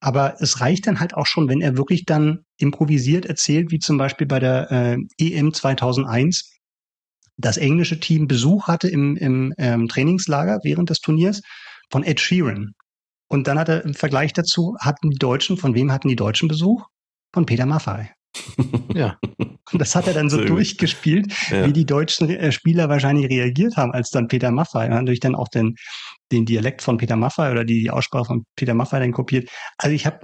aber 0.00 0.36
es 0.40 0.60
reicht 0.60 0.86
dann 0.86 1.00
halt 1.00 1.14
auch 1.14 1.26
schon, 1.26 1.48
wenn 1.48 1.60
er 1.60 1.76
wirklich 1.76 2.04
dann 2.04 2.44
improvisiert 2.58 3.26
erzählt, 3.26 3.70
wie 3.70 3.78
zum 3.78 3.98
Beispiel 3.98 4.26
bei 4.26 4.38
der 4.38 4.70
äh, 4.70 4.98
EM 5.18 5.52
2001 5.52 6.52
das 7.38 7.56
englische 7.56 8.00
Team 8.00 8.28
Besuch 8.28 8.66
hatte 8.66 8.88
im, 8.88 9.16
im 9.16 9.54
ähm, 9.58 9.88
Trainingslager 9.88 10.60
während 10.62 10.90
des 10.90 11.00
Turniers 11.00 11.42
von 11.90 12.02
Ed 12.02 12.20
Sheeran. 12.20 12.72
Und 13.28 13.48
dann 13.48 13.58
hat 13.58 13.68
er 13.68 13.84
im 13.84 13.94
Vergleich 13.94 14.32
dazu, 14.32 14.76
hatten 14.80 15.10
die 15.10 15.18
Deutschen, 15.18 15.56
von 15.56 15.74
wem 15.74 15.92
hatten 15.92 16.08
die 16.08 16.16
Deutschen 16.16 16.48
Besuch? 16.48 16.86
Von 17.34 17.44
Peter 17.44 17.66
Maffay. 17.66 18.08
ja. 18.94 19.18
Und 19.72 19.80
das 19.80 19.96
hat 19.96 20.06
er 20.06 20.14
dann 20.14 20.30
so 20.30 20.36
Sehr 20.36 20.46
durchgespielt, 20.46 21.32
ja. 21.50 21.66
wie 21.66 21.72
die 21.72 21.84
deutschen 21.84 22.30
äh, 22.30 22.52
Spieler 22.52 22.88
wahrscheinlich 22.88 23.28
reagiert 23.28 23.76
haben, 23.76 23.92
als 23.92 24.10
dann 24.10 24.28
Peter 24.28 24.52
Maffay 24.52 24.88
natürlich 24.88 25.20
dann 25.20 25.34
auch 25.34 25.48
den, 25.48 25.74
den 26.32 26.44
Dialekt 26.44 26.82
von 26.82 26.96
Peter 26.98 27.16
Maffay 27.16 27.50
oder 27.52 27.64
die, 27.64 27.80
die 27.80 27.90
Aussprache 27.90 28.26
von 28.26 28.44
Peter 28.56 28.74
Maffay 28.74 29.00
dann 29.00 29.12
kopiert. 29.12 29.48
Also 29.78 29.94
ich 29.94 30.06
habe, 30.06 30.18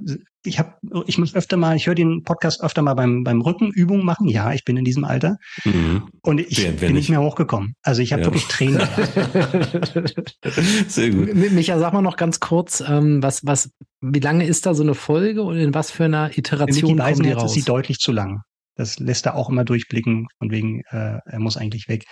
ich 0.44 0.58
habe, 0.58 0.74
ich 1.06 1.18
muss 1.18 1.34
öfter 1.34 1.56
mal, 1.56 1.76
ich 1.76 1.86
höre 1.86 1.94
den 1.94 2.22
Podcast 2.24 2.62
öfter 2.62 2.82
mal 2.82 2.94
beim 2.94 3.22
beim 3.22 3.40
Rückenübungen 3.40 4.04
machen. 4.04 4.28
Ja, 4.28 4.52
ich 4.52 4.64
bin 4.64 4.76
in 4.76 4.84
diesem 4.84 5.04
Alter 5.04 5.36
mhm. 5.64 6.08
und 6.22 6.40
ich 6.40 6.62
Wer, 6.62 6.72
bin 6.72 6.94
nicht 6.94 7.10
mehr 7.10 7.20
hochgekommen. 7.20 7.74
Also 7.82 8.02
ich 8.02 8.12
habe 8.12 8.22
ja. 8.22 8.26
wirklich 8.26 8.46
Tränen. 8.46 8.80
Sehr 10.88 11.10
gut. 11.10 11.34
Micha, 11.34 11.78
sag 11.78 11.92
mal 11.92 12.02
noch 12.02 12.16
ganz 12.16 12.40
kurz, 12.40 12.82
ähm, 12.86 13.22
was 13.22 13.44
was, 13.44 13.70
wie 14.00 14.20
lange 14.20 14.46
ist 14.46 14.66
da 14.66 14.74
so 14.74 14.82
eine 14.82 14.94
Folge 14.94 15.42
und 15.42 15.56
in 15.56 15.74
was 15.74 15.90
für 15.90 16.04
einer 16.04 16.36
Iteration 16.36 16.98
kommen 16.98 17.22
die 17.22 17.32
raus? 17.32 17.44
ist 17.44 17.54
sie 17.54 17.62
deutlich 17.62 17.98
zu 17.98 18.10
lang. 18.12 18.40
Das 18.74 18.98
lässt 18.98 19.26
er 19.26 19.34
auch 19.36 19.50
immer 19.50 19.64
durchblicken, 19.64 20.28
von 20.38 20.50
wegen, 20.50 20.80
äh, 20.90 21.18
er 21.24 21.38
muss 21.38 21.56
eigentlich 21.56 21.88
weg. 21.88 22.04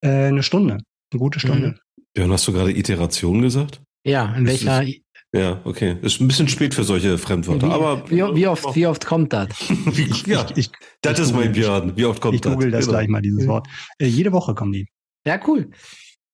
Äh, 0.00 0.26
eine 0.26 0.42
Stunde, 0.42 0.78
eine 1.12 1.20
gute 1.20 1.40
Stunde. 1.40 1.68
Mhm. 1.68 1.74
Ja, 2.16 2.24
und 2.24 2.32
hast 2.32 2.46
du 2.46 2.52
gerade 2.52 2.76
Iteration 2.76 3.40
gesagt? 3.40 3.80
Ja, 4.04 4.34
in 4.34 4.46
welcher? 4.46 4.82
Es, 4.82 4.96
ja, 5.34 5.62
okay. 5.64 5.96
Ist 6.02 6.20
ein 6.20 6.28
bisschen 6.28 6.48
spät 6.48 6.74
für 6.74 6.84
solche 6.84 7.16
Fremdwörter, 7.16 7.68
wie, 7.68 7.72
aber. 7.72 8.10
Wie, 8.10 8.16
wie, 8.16 8.46
oft, 8.46 8.74
wie 8.74 8.86
oft 8.86 9.06
kommt 9.06 9.32
das? 9.32 9.48
ja, 10.26 10.46
ich, 10.50 10.58
ich, 10.58 10.70
das 11.00 11.18
ist 11.18 11.32
mein 11.34 11.52
Björn. 11.52 11.96
Wie 11.96 12.04
oft 12.04 12.20
kommt 12.20 12.44
das? 12.44 12.52
Ich 12.52 12.54
google 12.54 12.70
das 12.70 12.84
genau. 12.84 12.98
gleich 12.98 13.08
mal, 13.08 13.22
dieses 13.22 13.46
Wort. 13.46 13.66
Äh, 13.98 14.06
jede 14.06 14.32
Woche 14.32 14.54
kommen 14.54 14.72
die. 14.72 14.88
Ja, 15.26 15.40
cool. 15.46 15.70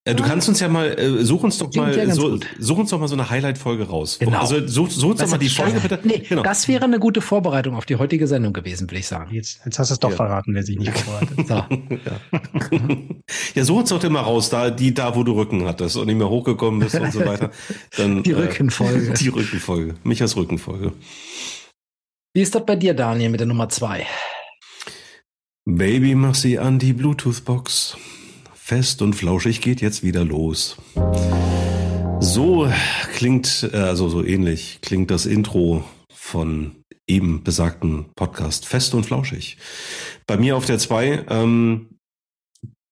Äh, 0.09 0.15
du 0.15 0.23
kannst 0.23 0.49
uns 0.49 0.59
ja 0.61 0.69
mal, 0.69 0.99
äh, 0.99 1.23
such 1.23 1.43
uns 1.43 1.59
doch 1.59 1.73
mal, 1.75 1.95
ja 1.95 2.15
so, 2.15 2.39
such 2.59 2.79
uns 2.79 2.91
doch 2.91 2.99
mal 2.99 3.09
so 3.09 3.15
eine 3.15 3.29
Highlight-Folge 3.29 3.89
raus. 3.89 4.19
Genau. 4.19 4.39
Also 4.39 4.67
such, 4.67 4.91
such 4.91 5.11
uns 5.11 5.21
doch 5.21 5.29
mal 5.29 5.37
die 5.37 5.51
Folge 5.51 5.81
bitte. 5.81 5.99
Nee, 6.03 6.21
genau. 6.27 6.43
das 6.43 6.67
wäre 6.67 6.85
eine 6.85 6.99
gute 6.99 7.21
Vorbereitung 7.21 7.75
auf 7.77 7.85
die 7.85 7.97
heutige 7.97 8.27
Sendung 8.27 8.55
gewesen, 8.55 8.91
würde 8.91 9.01
ich 9.01 9.07
sagen. 9.07 9.35
Jetzt, 9.35 9.61
jetzt 9.67 9.79
hast 9.79 9.91
du 9.91 9.95
es 9.95 10.01
doch 10.01 10.11
ja. 10.11 10.17
verraten, 10.17 10.55
wer 10.55 10.63
sich 10.63 10.79
nicht 10.79 10.97
vorbereitet. 10.97 11.47
So. 11.47 11.55
ja. 11.55 12.21
ja, 13.55 13.65
such 13.65 13.77
uns 13.77 13.91
doch 13.91 14.03
immer 14.03 14.21
raus, 14.21 14.49
da, 14.49 14.71
die 14.71 14.95
da, 14.95 15.15
wo 15.15 15.25
du 15.25 15.33
Rücken 15.33 15.67
hattest 15.67 15.99
und 15.99 16.07
nicht 16.07 16.17
mehr 16.17 16.31
hochgekommen 16.31 16.81
bist 16.81 16.95
und 16.95 17.13
so 17.13 17.27
weiter. 17.27 17.51
Dann, 17.99 18.23
die 18.23 18.33
Rückenfolge. 18.33 19.11
Äh, 19.11 19.15
die 19.21 19.29
Rückenfolge. 19.29 19.95
Michas 20.05 20.37
Rückenfolge. 20.37 20.93
Wie 22.33 22.41
ist 22.41 22.55
das 22.55 22.65
bei 22.65 22.77
dir, 22.77 22.95
Daniel, 22.95 23.29
mit 23.29 23.41
der 23.41 23.47
Nummer 23.47 23.69
zwei? 23.69 24.07
Baby, 25.67 26.15
mach 26.15 26.35
sie 26.35 26.59
an 26.59 26.79
die 26.79 26.95
Bluetooth-Box. 26.95 27.99
Fest 28.69 29.01
und 29.01 29.14
flauschig 29.14 29.62
geht 29.62 29.81
jetzt 29.81 30.03
wieder 30.03 30.27
los. 30.27 30.77
So 32.21 32.71
klingt, 33.14 33.71
äh, 33.73 33.79
also 33.79 34.11
so 34.11 34.23
ähnlich 34.23 34.81
klingt 34.83 35.11
das 35.11 35.25
Intro 35.25 35.85
von 36.12 36.85
eben 37.07 37.43
besagten 37.43 38.12
Podcast 38.14 38.66
Fest 38.66 38.93
und 38.93 39.07
flauschig. 39.07 39.57
Bei 40.27 40.37
mir 40.37 40.55
auf 40.55 40.66
der 40.66 40.79
2, 40.79 41.25
ähm, 41.31 41.98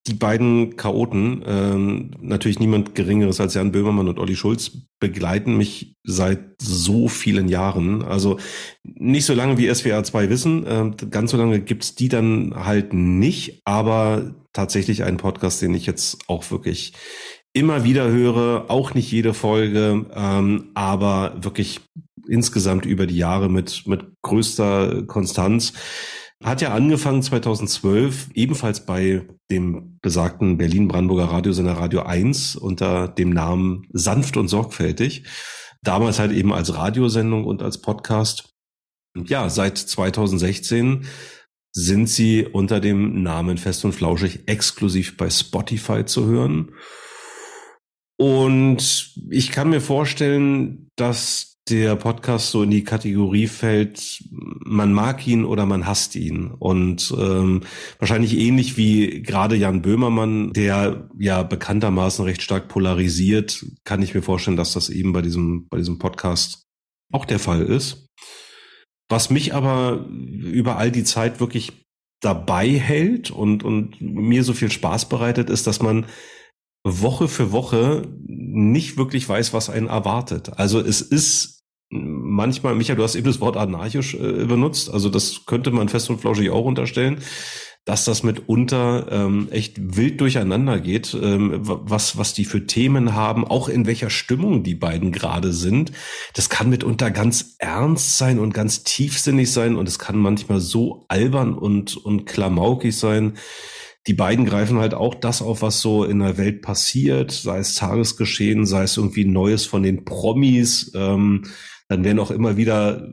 die 0.06 0.14
beiden 0.14 0.76
Chaoten, 0.76 1.42
ähm, 1.46 2.10
natürlich 2.20 2.58
niemand 2.58 2.94
Geringeres 2.94 3.40
als 3.40 3.54
Jan 3.54 3.72
Böhmermann 3.72 4.08
und 4.08 4.18
Olli 4.18 4.36
Schulz, 4.36 4.70
begleiten 5.00 5.56
mich 5.56 5.96
seit 6.04 6.40
so 6.60 7.08
vielen 7.08 7.48
Jahren. 7.48 8.02
Also 8.02 8.38
nicht 8.84 9.26
so 9.26 9.34
lange 9.34 9.58
wie 9.58 9.72
SWR 9.72 10.04
2 10.04 10.30
wissen, 10.30 10.66
äh, 10.66 10.90
ganz 11.10 11.32
so 11.32 11.36
lange 11.36 11.60
gibt's 11.60 11.94
die 11.94 12.08
dann 12.08 12.54
halt 12.54 12.92
nicht, 12.92 13.62
aber 13.64 14.34
tatsächlich 14.52 15.04
ein 15.04 15.16
Podcast, 15.16 15.60
den 15.60 15.74
ich 15.74 15.86
jetzt 15.86 16.18
auch 16.28 16.50
wirklich 16.50 16.92
immer 17.52 17.84
wieder 17.84 18.08
höre, 18.10 18.66
auch 18.68 18.94
nicht 18.94 19.10
jede 19.10 19.34
Folge, 19.34 20.06
ähm, 20.14 20.70
aber 20.74 21.36
wirklich 21.40 21.80
insgesamt 22.28 22.86
über 22.86 23.06
die 23.06 23.16
Jahre 23.16 23.48
mit, 23.48 23.86
mit 23.86 24.04
größter 24.22 25.04
Konstanz. 25.06 25.72
Hat 26.44 26.60
ja 26.60 26.74
angefangen 26.74 27.22
2012, 27.22 28.28
ebenfalls 28.34 28.84
bei 28.84 29.26
dem 29.50 29.98
besagten 30.02 30.58
Berlin-Brandenburger 30.58 31.32
Radiosender 31.32 31.72
Radio 31.72 32.02
1 32.02 32.56
unter 32.56 33.08
dem 33.08 33.30
Namen 33.30 33.86
Sanft 33.92 34.36
und 34.36 34.48
Sorgfältig. 34.48 35.24
Damals 35.82 36.18
halt 36.18 36.32
eben 36.32 36.52
als 36.52 36.74
Radiosendung 36.74 37.44
und 37.44 37.62
als 37.62 37.80
Podcast. 37.80 38.54
Ja, 39.16 39.48
seit 39.48 39.78
2016 39.78 41.06
sind 41.72 42.08
sie 42.08 42.46
unter 42.46 42.80
dem 42.80 43.22
Namen 43.22 43.56
Fest 43.56 43.84
und 43.84 43.92
Flauschig 43.92 44.40
exklusiv 44.46 45.16
bei 45.16 45.30
Spotify 45.30 46.04
zu 46.04 46.26
hören. 46.26 46.74
Und 48.18 49.14
ich 49.30 49.52
kann 49.52 49.70
mir 49.70 49.80
vorstellen, 49.80 50.90
dass 50.96 51.55
der 51.68 51.96
Podcast 51.96 52.50
so 52.52 52.62
in 52.62 52.70
die 52.70 52.84
Kategorie 52.84 53.48
fällt, 53.48 54.22
man 54.30 54.92
mag 54.92 55.26
ihn 55.26 55.44
oder 55.44 55.66
man 55.66 55.86
hasst 55.86 56.14
ihn. 56.14 56.52
Und 56.52 57.12
ähm, 57.18 57.62
wahrscheinlich 57.98 58.38
ähnlich 58.38 58.76
wie 58.76 59.22
gerade 59.22 59.56
Jan 59.56 59.82
Böhmermann, 59.82 60.52
der 60.52 61.08
ja 61.18 61.42
bekanntermaßen 61.42 62.24
recht 62.24 62.42
stark 62.42 62.68
polarisiert, 62.68 63.64
kann 63.84 64.02
ich 64.02 64.14
mir 64.14 64.22
vorstellen, 64.22 64.56
dass 64.56 64.74
das 64.74 64.90
eben 64.90 65.12
bei 65.12 65.22
diesem, 65.22 65.66
bei 65.68 65.78
diesem 65.78 65.98
Podcast 65.98 66.62
auch 67.12 67.24
der 67.24 67.40
Fall 67.40 67.62
ist. 67.62 68.06
Was 69.08 69.30
mich 69.30 69.54
aber 69.54 70.06
über 70.08 70.78
all 70.78 70.92
die 70.92 71.04
Zeit 71.04 71.40
wirklich 71.40 71.84
dabei 72.20 72.68
hält 72.68 73.30
und, 73.30 73.64
und 73.64 74.00
mir 74.00 74.44
so 74.44 74.52
viel 74.52 74.70
Spaß 74.70 75.08
bereitet, 75.08 75.50
ist, 75.50 75.66
dass 75.66 75.82
man 75.82 76.06
Woche 76.84 77.26
für 77.26 77.50
Woche 77.50 78.02
nicht 78.26 78.96
wirklich 78.96 79.28
weiß, 79.28 79.52
was 79.52 79.70
einen 79.70 79.88
erwartet. 79.88 80.58
Also 80.58 80.80
es 80.80 81.00
ist 81.00 81.55
manchmal, 81.88 82.74
Michael, 82.74 82.96
du 82.96 83.02
hast 83.02 83.14
eben 83.14 83.26
das 83.26 83.40
Wort 83.40 83.56
anarchisch 83.56 84.14
äh, 84.14 84.44
benutzt, 84.44 84.90
also 84.90 85.08
das 85.08 85.46
könnte 85.46 85.70
man 85.70 85.88
fest 85.88 86.10
und 86.10 86.20
flauschig 86.20 86.50
auch 86.50 86.64
unterstellen, 86.64 87.22
dass 87.84 88.04
das 88.04 88.24
mitunter 88.24 89.06
ähm, 89.12 89.46
echt 89.52 89.96
wild 89.96 90.20
durcheinander 90.20 90.80
geht, 90.80 91.16
ähm, 91.22 91.60
was, 91.62 92.18
was 92.18 92.34
die 92.34 92.44
für 92.44 92.66
Themen 92.66 93.14
haben, 93.14 93.46
auch 93.46 93.68
in 93.68 93.86
welcher 93.86 94.10
Stimmung 94.10 94.64
die 94.64 94.74
beiden 94.74 95.12
gerade 95.12 95.52
sind. 95.52 95.92
Das 96.34 96.50
kann 96.50 96.68
mitunter 96.68 97.12
ganz 97.12 97.54
ernst 97.58 98.18
sein 98.18 98.40
und 98.40 98.52
ganz 98.52 98.82
tiefsinnig 98.82 99.52
sein 99.52 99.76
und 99.76 99.88
es 99.88 100.00
kann 100.00 100.16
manchmal 100.16 100.58
so 100.58 101.04
albern 101.06 101.54
und, 101.54 101.96
und 101.96 102.26
klamaukig 102.26 102.98
sein. 102.98 103.34
Die 104.08 104.14
beiden 104.14 104.46
greifen 104.46 104.78
halt 104.78 104.94
auch 104.94 105.14
das 105.14 105.40
auf, 105.40 105.62
was 105.62 105.80
so 105.80 106.04
in 106.04 106.18
der 106.18 106.38
Welt 106.38 106.62
passiert, 106.62 107.30
sei 107.30 107.58
es 107.58 107.76
Tagesgeschehen, 107.76 108.66
sei 108.66 108.82
es 108.82 108.96
irgendwie 108.96 109.24
Neues 109.24 109.64
von 109.64 109.84
den 109.84 110.04
Promis, 110.04 110.90
ähm, 110.96 111.44
dann 111.88 112.04
werden 112.04 112.18
auch 112.18 112.30
immer 112.30 112.56
wieder 112.56 113.08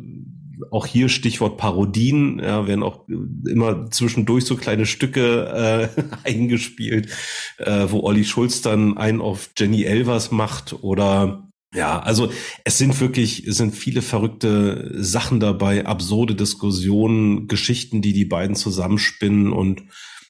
auch 0.71 0.86
hier 0.86 1.09
Stichwort 1.09 1.57
Parodien, 1.57 2.39
ja, 2.39 2.67
werden 2.67 2.84
auch 2.84 3.07
immer 3.07 3.89
zwischendurch 3.91 4.45
so 4.45 4.55
kleine 4.55 4.86
Stücke 4.86 5.91
äh, 5.95 6.01
eingespielt, 6.24 7.09
äh, 7.57 7.88
wo 7.89 8.01
Olli 8.01 8.24
Schulz 8.24 8.61
dann 8.61 8.97
einen 8.97 9.21
auf 9.21 9.49
Jenny 9.57 9.84
Elvers 9.84 10.32
macht 10.32 10.76
oder 10.82 11.49
ja, 11.76 11.99
also 11.99 12.32
es 12.65 12.78
sind 12.78 12.99
wirklich, 13.01 13.47
es 13.47 13.57
sind 13.57 13.76
viele 13.76 14.03
verrückte 14.03 14.91
Sachen 14.93 15.39
dabei, 15.39 15.88
absurde 15.88 16.36
Diskussionen, 16.36 17.47
Geschichten, 17.47 18.03
die 18.03 18.13
die 18.13 18.26
beiden 18.26 18.55
zusammenspinnen 18.55 19.51
und 19.51 19.82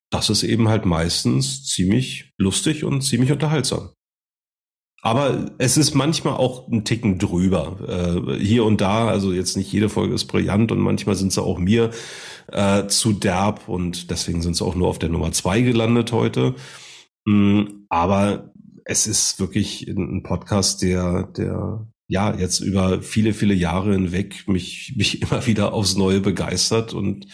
das 0.10 0.30
ist 0.30 0.44
eben 0.44 0.70
halt 0.70 0.86
meistens 0.86 1.66
ziemlich 1.66 2.32
lustig 2.38 2.86
und 2.86 3.02
ziemlich 3.02 3.32
unterhaltsam. 3.32 3.90
Aber 5.06 5.52
es 5.58 5.76
ist 5.76 5.96
manchmal 5.96 6.36
auch 6.36 6.70
ein 6.70 6.86
Ticken 6.86 7.20
drüber. 7.20 8.26
Äh, 8.30 8.40
hier 8.40 8.64
und 8.64 8.80
da, 8.80 9.10
also 9.10 9.34
jetzt 9.34 9.58
nicht 9.58 9.70
jede 9.70 9.90
Folge 9.90 10.16
ist 10.16 10.28
brillant 10.28 10.72
und 10.72 10.80
manchmal 10.80 11.16
sind 11.18 11.34
sie 11.34 11.44
auch 11.44 11.60
mir 11.60 11.92
äh, 12.48 12.88
zu 12.88 13.12
derb 13.12 13.68
und 13.68 14.12
deswegen 14.12 14.42
sind 14.42 14.56
sie 14.56 14.64
auch 14.64 14.76
nur 14.76 14.88
auf 14.88 15.00
der 15.00 15.10
Nummer 15.10 15.34
zwei 15.34 15.60
gelandet 15.60 16.14
heute. 16.14 16.56
Mm, 17.26 17.64
aber 17.90 18.54
es 18.86 19.06
ist 19.06 19.42
wirklich 19.42 19.90
ein 19.90 20.24
Podcast, 20.24 20.82
der, 20.82 21.24
der 21.36 21.86
ja 22.08 22.34
jetzt 22.38 22.62
über 22.62 23.02
viele, 23.02 23.34
viele 23.34 23.56
Jahre 23.56 23.92
hinweg 23.92 24.48
mich, 24.48 24.94
mich 24.98 25.22
immer 25.22 25.46
wieder 25.46 25.74
aufs 25.74 25.98
Neue 25.98 26.22
begeistert 26.22 26.94
und 26.94 27.28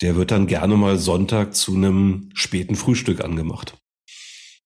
der 0.00 0.16
wird 0.16 0.30
dann 0.30 0.46
gerne 0.46 0.74
mal 0.78 0.96
Sonntag 0.96 1.54
zu 1.54 1.74
einem 1.74 2.30
späten 2.32 2.76
Frühstück 2.76 3.22
angemacht. 3.22 3.76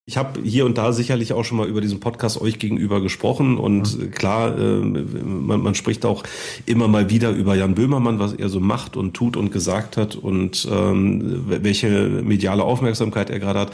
Ich 0.08 0.16
habe 0.16 0.40
hier 0.42 0.64
und 0.64 0.78
da 0.78 0.94
sicherlich 0.94 1.34
auch 1.34 1.44
schon 1.44 1.58
mal 1.58 1.68
über 1.68 1.82
diesen 1.82 2.00
Podcast 2.00 2.40
euch 2.40 2.58
gegenüber 2.58 3.02
gesprochen 3.02 3.58
und 3.58 3.98
mhm. 3.98 4.10
klar, 4.10 4.58
äh, 4.58 4.80
man, 4.80 5.60
man, 5.60 5.74
spricht 5.74 6.06
auch 6.06 6.22
immer 6.64 6.88
mal 6.88 7.10
wieder 7.10 7.28
über 7.28 7.54
Jan 7.54 7.74
Böhmermann, 7.74 8.18
was 8.18 8.32
er 8.32 8.48
so 8.48 8.58
macht 8.58 8.96
und 8.96 9.12
tut 9.12 9.36
und 9.36 9.52
gesagt 9.52 9.98
hat 9.98 10.16
und 10.16 10.66
ähm, 10.72 11.44
welche 11.46 12.08
mediale 12.24 12.64
Aufmerksamkeit 12.64 13.28
er 13.28 13.38
gerade 13.38 13.60
hat. 13.60 13.72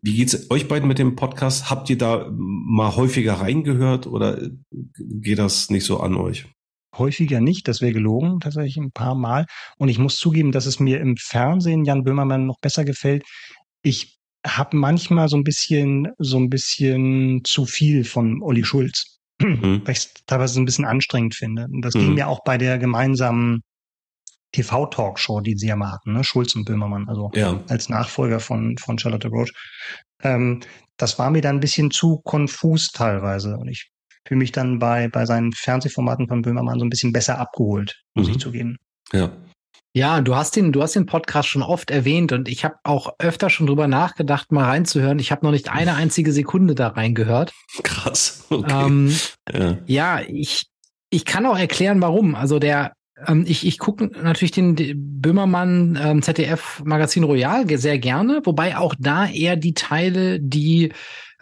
Wie 0.00 0.14
geht's 0.14 0.48
euch 0.48 0.68
beiden 0.68 0.86
mit 0.86 1.00
dem 1.00 1.16
Podcast? 1.16 1.70
Habt 1.70 1.90
ihr 1.90 1.98
da 1.98 2.30
mal 2.30 2.94
häufiger 2.94 3.40
reingehört 3.40 4.06
oder 4.06 4.38
geht 4.70 5.40
das 5.40 5.70
nicht 5.70 5.86
so 5.86 5.98
an 5.98 6.14
euch? 6.14 6.46
Häufiger 6.96 7.40
nicht, 7.40 7.66
das 7.66 7.80
wäre 7.80 7.92
gelogen, 7.92 8.38
tatsächlich 8.38 8.76
ein 8.76 8.92
paar 8.92 9.16
Mal. 9.16 9.46
Und 9.78 9.88
ich 9.88 9.98
muss 9.98 10.18
zugeben, 10.18 10.52
dass 10.52 10.66
es 10.66 10.78
mir 10.78 11.00
im 11.00 11.16
Fernsehen 11.16 11.84
Jan 11.84 12.04
Böhmermann 12.04 12.46
noch 12.46 12.60
besser 12.60 12.84
gefällt. 12.84 13.24
Ich 13.82 14.20
habe 14.46 14.76
manchmal 14.76 15.28
so 15.28 15.36
ein 15.36 15.44
bisschen, 15.44 16.08
so 16.18 16.38
ein 16.38 16.50
bisschen 16.50 17.42
zu 17.44 17.64
viel 17.66 18.04
von 18.04 18.42
Olli 18.42 18.64
Schulz, 18.64 19.18
mhm. 19.40 19.82
weil 19.84 19.92
ich 19.92 19.98
es 19.98 20.14
teilweise 20.26 20.60
ein 20.60 20.64
bisschen 20.64 20.84
anstrengend 20.84 21.34
finde. 21.34 21.64
Und 21.64 21.82
das 21.82 21.94
mhm. 21.94 22.00
ging 22.00 22.14
mir 22.14 22.28
auch 22.28 22.40
bei 22.44 22.58
der 22.58 22.78
gemeinsamen 22.78 23.62
TV-Talkshow, 24.52 25.40
die 25.40 25.56
sie 25.56 25.68
ja 25.68 25.76
mal 25.76 25.92
hatten, 25.92 26.12
ne? 26.12 26.22
Schulz 26.22 26.54
und 26.54 26.64
Böhmermann, 26.64 27.08
also 27.08 27.30
ja. 27.34 27.60
als 27.68 27.88
Nachfolger 27.88 28.38
von, 28.38 28.78
von 28.78 28.98
Charlotte 28.98 29.28
Roach. 29.28 29.52
Ähm, 30.22 30.60
das 30.96 31.18
war 31.18 31.30
mir 31.30 31.40
dann 31.40 31.56
ein 31.56 31.60
bisschen 31.60 31.90
zu 31.90 32.20
konfus 32.22 32.92
teilweise. 32.92 33.56
Und 33.56 33.68
ich 33.68 33.90
fühle 34.26 34.38
mich 34.38 34.52
dann 34.52 34.78
bei, 34.78 35.08
bei 35.08 35.26
seinen 35.26 35.52
Fernsehformaten 35.52 36.28
von 36.28 36.42
Böhmermann 36.42 36.78
so 36.78 36.84
ein 36.84 36.90
bisschen 36.90 37.12
besser 37.12 37.38
abgeholt, 37.38 38.00
muss 38.14 38.28
mhm. 38.28 38.32
ich 38.32 38.38
zugeben. 38.38 38.76
Ja. 39.12 39.32
Ja, 39.96 40.20
du 40.20 40.34
hast 40.34 40.56
den, 40.56 40.72
du 40.72 40.82
hast 40.82 40.96
den 40.96 41.06
Podcast 41.06 41.48
schon 41.48 41.62
oft 41.62 41.92
erwähnt 41.92 42.32
und 42.32 42.48
ich 42.48 42.64
habe 42.64 42.74
auch 42.82 43.14
öfter 43.20 43.48
schon 43.48 43.68
drüber 43.68 43.86
nachgedacht, 43.86 44.50
mal 44.50 44.64
reinzuhören. 44.64 45.20
Ich 45.20 45.30
habe 45.30 45.46
noch 45.46 45.52
nicht 45.52 45.70
eine 45.70 45.94
einzige 45.94 46.32
Sekunde 46.32 46.74
da 46.74 46.88
reingehört. 46.88 47.52
Krass. 47.84 48.44
Okay. 48.50 48.86
Ähm, 48.86 49.16
ja. 49.52 49.78
ja, 49.86 50.20
ich, 50.26 50.66
ich 51.10 51.24
kann 51.24 51.46
auch 51.46 51.56
erklären, 51.56 52.02
warum. 52.02 52.34
Also 52.34 52.58
der, 52.58 52.94
ähm, 53.24 53.44
ich, 53.46 53.64
ich 53.64 53.78
gucke 53.78 54.06
natürlich 54.06 54.50
den 54.50 54.74
Böhmermann 55.20 55.96
ähm, 56.02 56.22
ZDF 56.22 56.82
Magazin 56.84 57.22
Royal 57.22 57.64
sehr 57.78 58.00
gerne, 58.00 58.40
wobei 58.42 58.76
auch 58.76 58.96
da 58.98 59.26
eher 59.26 59.54
die 59.54 59.74
Teile, 59.74 60.40
die 60.40 60.92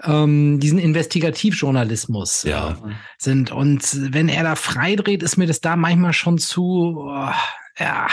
ähm, 0.03 0.61
diesen 0.61 0.79
Investigativjournalismus 0.79 2.43
ja. 2.43 2.73
äh, 2.73 2.75
sind. 3.17 3.51
Und 3.51 4.13
wenn 4.13 4.29
er 4.29 4.43
da 4.43 4.57
freidreht, 4.57 5.23
ist 5.23 5.39
mir 5.39 5.47
das 5.47 5.63
da 5.63 5.75
manchmal 5.75 6.13
schon 6.13 6.37
zu, 6.37 6.99
oh, 6.99 7.31
ja, 7.79 8.09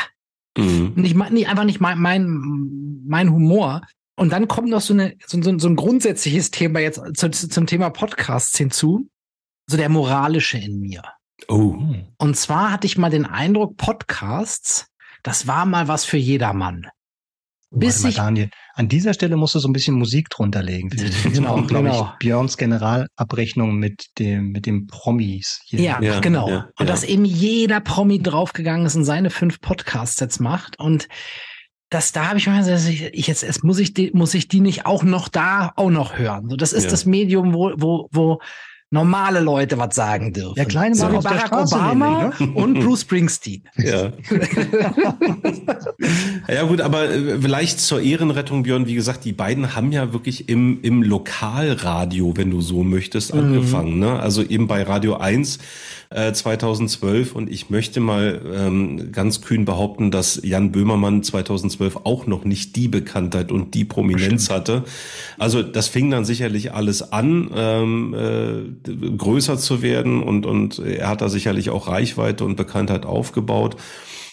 Mhm. 0.58 0.94
Nicht, 0.96 1.16
nicht, 1.32 1.48
einfach 1.48 1.64
nicht 1.64 1.80
mein, 1.80 2.00
mein, 2.00 3.02
mein 3.06 3.32
Humor. 3.32 3.82
Und 4.16 4.32
dann 4.34 4.48
kommt 4.48 4.70
noch 4.70 4.82
so, 4.82 4.94
eine, 4.94 5.16
so, 5.26 5.42
so, 5.42 5.58
so 5.58 5.70
ein 5.70 5.76
grundsätzliches 5.76 6.52
Thema 6.52 6.80
jetzt 6.80 7.02
zu, 7.16 7.30
zum 7.30 7.68
Thema 7.68 7.90
Podcasts 7.90 8.58
hinzu. 8.58 9.08
So 9.68 9.78
der 9.78 9.90
moralische 9.90 10.58
in 10.58 10.80
mir. 10.80 11.04
Oh. 11.48 11.78
Und 12.18 12.36
zwar 12.36 12.72
hatte 12.72 12.88
ich 12.88 12.98
mal 12.98 13.10
den 13.10 13.26
Eindruck, 13.26 13.78
Podcasts, 13.78 14.88
das 15.24 15.48
war 15.48 15.66
mal 15.66 15.88
was 15.88 16.06
für 16.06 16.18
jedermann. 16.18 16.88
Bis 17.72 18.02
mal, 18.02 18.12
Daniel, 18.12 18.50
an 18.74 18.88
dieser 18.88 19.14
Stelle 19.14 19.36
musst 19.36 19.54
du 19.54 19.60
so 19.60 19.68
ein 19.68 19.74
bisschen 19.74 19.96
Musik 19.96 20.30
drunter 20.30 20.64
legen. 20.64 20.90
genau, 21.32 21.58
auch, 21.58 21.68
glaube 21.68 21.90
genau. 21.90 22.10
ich, 22.14 22.20
Björns 22.20 22.58
Generalabrechnung 22.58 23.76
mit 23.76 24.06
dem, 24.18 24.50
mit 24.52 24.66
dem 24.66 24.88
Promis. 24.88 25.62
Hier. 25.66 25.82
Ja, 25.82 26.02
ja 26.02 26.20
genau. 26.20 26.50
Ja, 26.50 26.70
und 26.80 26.90
dass 26.90 27.04
eben 27.04 27.26
jeder 27.26 27.80
Promi 27.80 28.22
draufgegangen 28.22 28.88
ist 28.88 28.96
und 28.96 29.06
seine 29.06 29.30
fünf 29.30 29.62
Podcasts 29.62 30.20
jetzt 30.20 30.40
macht. 30.40 30.80
Und 30.80 31.08
das, 31.90 32.12
da 32.12 32.30
habe 32.30 32.40
ich 32.40 32.48
mir 32.48 32.58
gesagt, 32.58 32.88
ich 32.88 33.28
jetzt, 33.28 33.44
jetzt 33.44 33.64
muss 33.64 33.80
ich 33.80 33.94
die, 33.94 34.12
muss 34.14 34.34
ich 34.34 34.48
die 34.48 34.62
nicht 34.62 34.86
auch 34.86 35.04
noch 35.04 35.28
da 35.28 35.74
auch 35.76 35.90
noch 35.90 36.18
hören. 36.18 36.50
So, 36.50 36.56
das 36.56 36.74
ist 36.74 36.92
das 36.92 37.06
Medium, 37.06 37.54
wo, 37.54 37.74
wo, 37.78 38.10
wo 38.12 38.40
normale 38.92 39.40
Leute 39.40 39.78
was 39.78 39.96
sagen 39.96 40.34
dürfen. 40.34 40.56
Ja, 40.58 40.66
kleine 40.66 40.96
so, 40.96 41.04
Mario 41.04 41.22
Barack 41.22 41.52
Obama 41.52 42.32
nämlich, 42.40 42.56
und 42.56 42.80
Bruce 42.80 43.02
Springsteen. 43.02 43.64
Ja. 43.78 44.12
ja 46.48 46.64
gut, 46.64 46.82
aber 46.82 47.10
äh, 47.10 47.40
vielleicht 47.40 47.80
zur 47.80 48.02
Ehrenrettung, 48.02 48.64
Björn, 48.64 48.88
wie 48.88 48.96
gesagt, 48.96 49.26
die 49.26 49.34
beiden 49.34 49.76
haben 49.76 49.92
ja 49.92 50.12
wirklich 50.14 50.50
im, 50.50 50.80
im 50.82 51.04
Lokalradio, 51.04 52.36
wenn 52.36 52.50
du 52.50 52.62
so 52.62 52.84
möchtest, 52.84 53.34
Mhm. 53.34 53.40
angefangen. 53.40 54.00
Ne? 54.00 54.20
Also 54.20 54.42
eben 54.42 54.68
bei 54.68 54.82
Radio 54.84 55.18
1 55.18 55.60
äh, 56.10 56.34
2012 56.34 57.36
und 57.36 57.52
ich 57.52 57.70
möchte 57.70 58.00
mal 58.00 58.42
ähm, 58.52 59.12
ganz 59.12 59.42
kühn 59.42 59.66
behaupten, 59.66 60.10
dass 60.10 60.40
Jan 60.44 60.72
Böhmermann 60.72 61.22
2012 61.22 61.98
auch 62.06 62.26
noch 62.26 62.44
nicht 62.46 62.76
die 62.76 62.88
Bekanntheit 62.88 63.52
und 63.52 63.76
die 63.76 63.86
Prominenz 63.86 64.50
hatte. 64.50 64.84
Also 65.38 65.62
das 65.62 65.88
fing 65.88 66.10
dann 66.10 66.26
sicherlich 66.26 66.74
alles 66.74 67.12
an, 67.14 67.52
ähm, 67.54 68.16
äh, 68.16 68.79
größer 68.84 69.58
zu 69.58 69.82
werden 69.82 70.24
und, 70.24 70.46
und 70.46 70.80
er 70.80 71.10
hat 71.10 71.22
da 71.22 71.30
sicherlich 71.30 71.70
auch 71.70 71.88
Reichweite 71.88 72.46
und 72.46 72.56
Bekanntheit 72.56 73.06
aufgebaut 73.06 73.76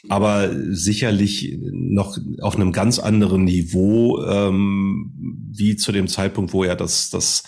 aber 0.09 0.51
sicherlich 0.71 1.59
noch 1.61 2.19
auf 2.41 2.57
einem 2.57 2.73
ganz 2.73 2.99
anderen 2.99 3.45
Niveau 3.45 4.23
ähm, 4.23 5.13
wie 5.51 5.77
zu 5.77 5.93
dem 5.93 6.09
Zeitpunkt, 6.09 6.53
wo 6.53 6.65
er 6.65 6.77
das, 6.77 7.11
das 7.11 7.45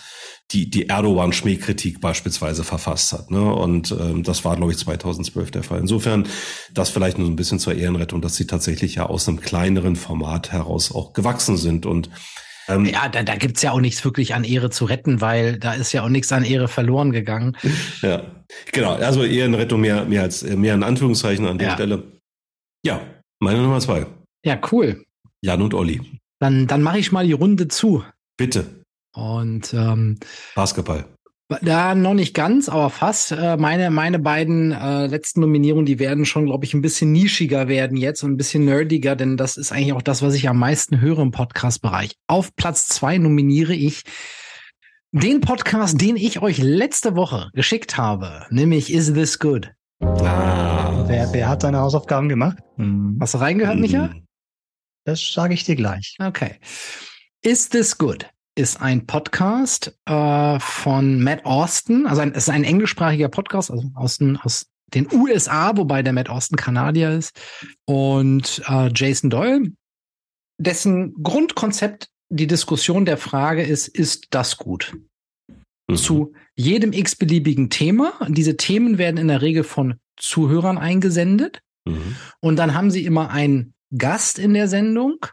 die, 0.50 0.70
die 0.70 0.88
Erdogan-Schmähkritik 0.88 2.00
beispielsweise 2.00 2.64
verfasst 2.64 3.12
hat. 3.12 3.30
Ne? 3.30 3.52
Und 3.52 3.92
ähm, 3.92 4.22
das 4.22 4.44
war, 4.44 4.56
glaube 4.56 4.72
ich, 4.72 4.78
2012 4.78 5.50
der 5.50 5.62
Fall. 5.62 5.80
Insofern 5.80 6.26
das 6.72 6.88
vielleicht 6.88 7.18
nur 7.18 7.26
so 7.26 7.32
ein 7.32 7.36
bisschen 7.36 7.58
zur 7.58 7.74
Ehrenrettung, 7.74 8.22
dass 8.22 8.36
sie 8.36 8.46
tatsächlich 8.46 8.94
ja 8.94 9.06
aus 9.06 9.28
einem 9.28 9.40
kleineren 9.40 9.94
Format 9.94 10.50
heraus 10.50 10.90
auch 10.90 11.12
gewachsen 11.12 11.58
sind. 11.58 11.84
Und 11.84 12.08
ähm, 12.68 12.84
Ja, 12.86 13.08
da, 13.08 13.22
da 13.22 13.36
gibt's 13.36 13.62
ja 13.62 13.72
auch 13.72 13.80
nichts 13.80 14.04
wirklich 14.04 14.34
an 14.34 14.44
Ehre 14.44 14.70
zu 14.70 14.84
retten, 14.84 15.20
weil 15.20 15.58
da 15.58 15.74
ist 15.74 15.92
ja 15.92 16.02
auch 16.04 16.08
nichts 16.08 16.32
an 16.32 16.44
Ehre 16.44 16.68
verloren 16.68 17.12
gegangen. 17.12 17.56
ja, 18.02 18.22
genau. 18.72 18.94
Also 18.94 19.24
Ehrenrettung 19.24 19.80
mehr, 19.80 20.04
mehr 20.04 20.22
als 20.22 20.42
mehr 20.42 20.74
in 20.74 20.82
Anführungszeichen 20.82 21.46
an 21.46 21.58
der 21.58 21.68
Ja. 21.68 21.74
Stelle. 21.74 22.02
Ja, 22.84 23.00
meine 23.40 23.60
Nummer 23.62 23.80
zwei. 23.80 24.06
Ja, 24.44 24.58
cool. 24.72 25.04
Jan 25.42 25.62
und 25.62 25.74
Olli. 25.74 26.00
Dann, 26.40 26.66
dann 26.66 26.82
mache 26.82 26.98
ich 26.98 27.10
mal 27.12 27.26
die 27.26 27.32
Runde 27.32 27.68
zu. 27.68 28.04
Bitte. 28.36 28.82
Und 29.14 29.72
ähm, 29.74 30.18
Basketball. 30.54 31.04
Da 31.62 31.94
noch 31.94 32.14
nicht 32.14 32.34
ganz, 32.34 32.68
aber 32.68 32.90
fast. 32.90 33.32
Äh, 33.32 33.56
meine, 33.56 33.90
meine 33.90 34.18
beiden 34.18 34.72
äh, 34.72 35.06
letzten 35.06 35.40
Nominierungen, 35.40 35.86
die 35.86 35.98
werden 35.98 36.26
schon, 36.26 36.46
glaube 36.46 36.64
ich, 36.64 36.74
ein 36.74 36.82
bisschen 36.82 37.12
nischiger 37.12 37.68
werden 37.68 37.96
jetzt 37.96 38.22
und 38.22 38.32
ein 38.32 38.36
bisschen 38.36 38.64
nerdiger, 38.64 39.16
denn 39.16 39.36
das 39.36 39.56
ist 39.56 39.72
eigentlich 39.72 39.94
auch 39.94 40.02
das, 40.02 40.22
was 40.22 40.34
ich 40.34 40.48
am 40.48 40.58
meisten 40.58 41.00
höre 41.00 41.20
im 41.20 41.30
Podcast-Bereich. 41.30 42.16
Auf 42.26 42.54
Platz 42.54 42.88
zwei 42.88 43.18
nominiere 43.18 43.74
ich 43.74 44.02
den 45.12 45.40
Podcast, 45.40 46.00
den 46.00 46.16
ich 46.16 46.42
euch 46.42 46.58
letzte 46.58 47.16
Woche 47.16 47.50
geschickt 47.54 47.96
habe, 47.96 48.46
nämlich 48.50 48.92
Is 48.92 49.12
This 49.14 49.38
Good? 49.38 49.72
Ah. 50.00 51.04
Wer, 51.08 51.32
wer 51.32 51.48
hat 51.48 51.62
seine 51.62 51.78
Hausaufgaben 51.78 52.28
gemacht? 52.28 52.58
Hm, 52.76 53.16
Hast 53.20 53.32
du 53.32 53.38
reingehört, 53.38 53.78
Micha? 53.78 54.14
Das 55.04 55.32
sage 55.32 55.54
ich 55.54 55.64
dir 55.64 55.76
gleich. 55.76 56.14
Okay. 56.20 56.56
Is 57.42 57.70
This 57.70 57.96
Good? 57.96 58.28
Ist 58.58 58.82
ein 58.82 59.06
Podcast 59.06 59.96
äh, 60.06 60.58
von 60.58 61.22
Matt 61.22 61.46
Austin. 61.46 62.06
Also 62.06 62.22
ein, 62.22 62.32
es 62.32 62.44
ist 62.44 62.50
ein 62.50 62.64
englischsprachiger 62.64 63.28
Podcast 63.28 63.70
also 63.70 63.88
aus, 63.94 64.18
den, 64.18 64.36
aus 64.36 64.66
den 64.92 65.06
USA, 65.12 65.76
wobei 65.76 66.02
der 66.02 66.12
Matt 66.12 66.28
Austin 66.28 66.56
Kanadier 66.56 67.12
ist. 67.12 67.40
Und 67.86 68.60
äh, 68.66 68.90
Jason 68.92 69.30
Doyle, 69.30 69.70
dessen 70.60 71.14
Grundkonzept 71.22 72.08
die 72.30 72.48
Diskussion 72.48 73.04
der 73.04 73.16
Frage 73.16 73.62
ist, 73.62 73.86
ist 73.86 74.26
das 74.30 74.56
gut? 74.56 74.92
Mhm. 75.88 75.96
Zu 75.96 76.32
jedem 76.56 76.92
x-beliebigen 76.92 77.70
Thema. 77.70 78.12
Diese 78.28 78.56
Themen 78.56 78.98
werden 78.98 79.18
in 79.18 79.28
der 79.28 79.40
Regel 79.40 79.62
von 79.62 80.00
Zuhörern 80.16 80.78
eingesendet. 80.78 81.60
Mhm. 81.86 82.16
Und 82.40 82.56
dann 82.56 82.74
haben 82.74 82.90
sie 82.90 83.04
immer 83.04 83.30
einen 83.30 83.74
Gast 83.96 84.40
in 84.40 84.52
der 84.52 84.66
Sendung. 84.66 85.24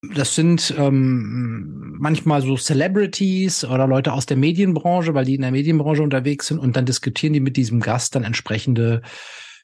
Das 0.00 0.34
sind 0.36 0.72
ähm, 0.78 1.96
manchmal 1.98 2.40
so 2.42 2.56
Celebrities 2.56 3.64
oder 3.64 3.88
Leute 3.88 4.12
aus 4.12 4.26
der 4.26 4.36
Medienbranche, 4.36 5.14
weil 5.14 5.24
die 5.24 5.34
in 5.34 5.42
der 5.42 5.50
Medienbranche 5.50 6.02
unterwegs 6.02 6.46
sind 6.46 6.58
und 6.58 6.76
dann 6.76 6.86
diskutieren 6.86 7.32
die 7.32 7.40
mit 7.40 7.56
diesem 7.56 7.80
Gast 7.80 8.14
dann 8.14 8.22
entsprechende 8.22 9.02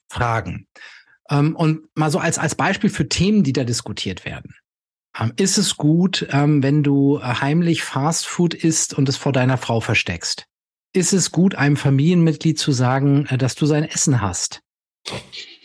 Fragen. 0.08 0.66
Ähm, 1.30 1.54
und 1.54 1.82
mal 1.94 2.10
so 2.10 2.18
als, 2.18 2.38
als 2.38 2.56
Beispiel 2.56 2.90
für 2.90 3.08
Themen, 3.08 3.44
die 3.44 3.52
da 3.52 3.64
diskutiert 3.64 4.24
werden. 4.24 4.54
Ähm, 5.18 5.32
ist 5.36 5.58
es 5.58 5.76
gut, 5.76 6.26
ähm, 6.30 6.62
wenn 6.62 6.82
du 6.82 7.22
heimlich 7.22 7.84
Fastfood 7.84 8.54
isst 8.54 8.94
und 8.94 9.08
es 9.08 9.16
vor 9.16 9.32
deiner 9.32 9.56
Frau 9.56 9.80
versteckst? 9.80 10.46
Ist 10.92 11.12
es 11.12 11.30
gut, 11.30 11.54
einem 11.54 11.76
Familienmitglied 11.76 12.58
zu 12.58 12.72
sagen, 12.72 13.26
äh, 13.26 13.38
dass 13.38 13.54
du 13.54 13.66
sein 13.66 13.84
Essen 13.84 14.20
hast? 14.20 14.62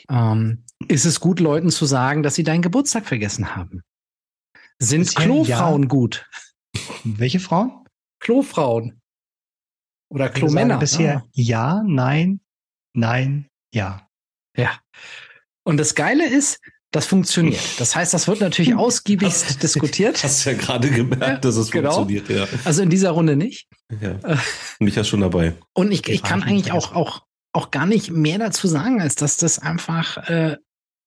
Ähm, 0.09 0.63
ist 0.87 1.05
es 1.05 1.19
gut, 1.19 1.39
Leuten 1.39 1.69
zu 1.69 1.85
sagen, 1.85 2.23
dass 2.23 2.35
sie 2.35 2.43
deinen 2.43 2.61
Geburtstag 2.61 3.05
vergessen 3.05 3.55
haben? 3.55 3.81
Sind 4.81 5.05
Bisher 5.05 5.23
Klofrauen 5.25 5.87
gut? 5.87 6.25
Welche 7.03 7.39
Frauen? 7.39 7.71
Klofrauen. 8.19 9.01
Oder 10.09 10.29
Klomänner. 10.29 10.77
Bisher 10.77 11.17
Ah, 11.17 11.27
ja, 11.33 11.83
nein, 11.85 12.39
nein, 12.93 13.47
ja. 13.73 14.07
ja. 14.57 14.79
Und 15.63 15.77
das 15.77 15.93
Geile 15.95 16.27
ist, 16.27 16.59
das 16.91 17.05
funktioniert. 17.05 17.61
Das 17.79 17.95
heißt, 17.95 18.13
das 18.13 18.27
wird 18.27 18.39
natürlich 18.41 18.73
ausgiebigst 18.75 19.61
diskutiert. 19.61 20.23
Hast 20.23 20.45
ja 20.45 20.53
gerade 20.53 20.89
gemerkt, 20.89 21.45
dass 21.45 21.55
es 21.57 21.69
Genau. 21.69 21.93
funktioniert. 21.93 22.29
Ja. 22.29 22.47
Also 22.65 22.81
in 22.81 22.89
dieser 22.89 23.11
Runde 23.11 23.35
nicht. 23.35 23.67
ja. 24.01 24.17
Micha 24.79 25.03
schon 25.03 25.21
dabei. 25.21 25.53
Und 25.73 25.91
ich, 25.91 26.07
ich 26.07 26.23
kann 26.23 26.41
eigentlich 26.41 26.71
auch, 26.71 26.95
auch, 26.95 27.25
auch 27.53 27.69
gar 27.69 27.85
nicht 27.85 28.09
mehr 28.11 28.39
dazu 28.39 28.67
sagen, 28.67 29.01
als 29.01 29.15
dass 29.15 29.37
das 29.37 29.59
einfach 29.59 30.17
äh, 30.29 30.57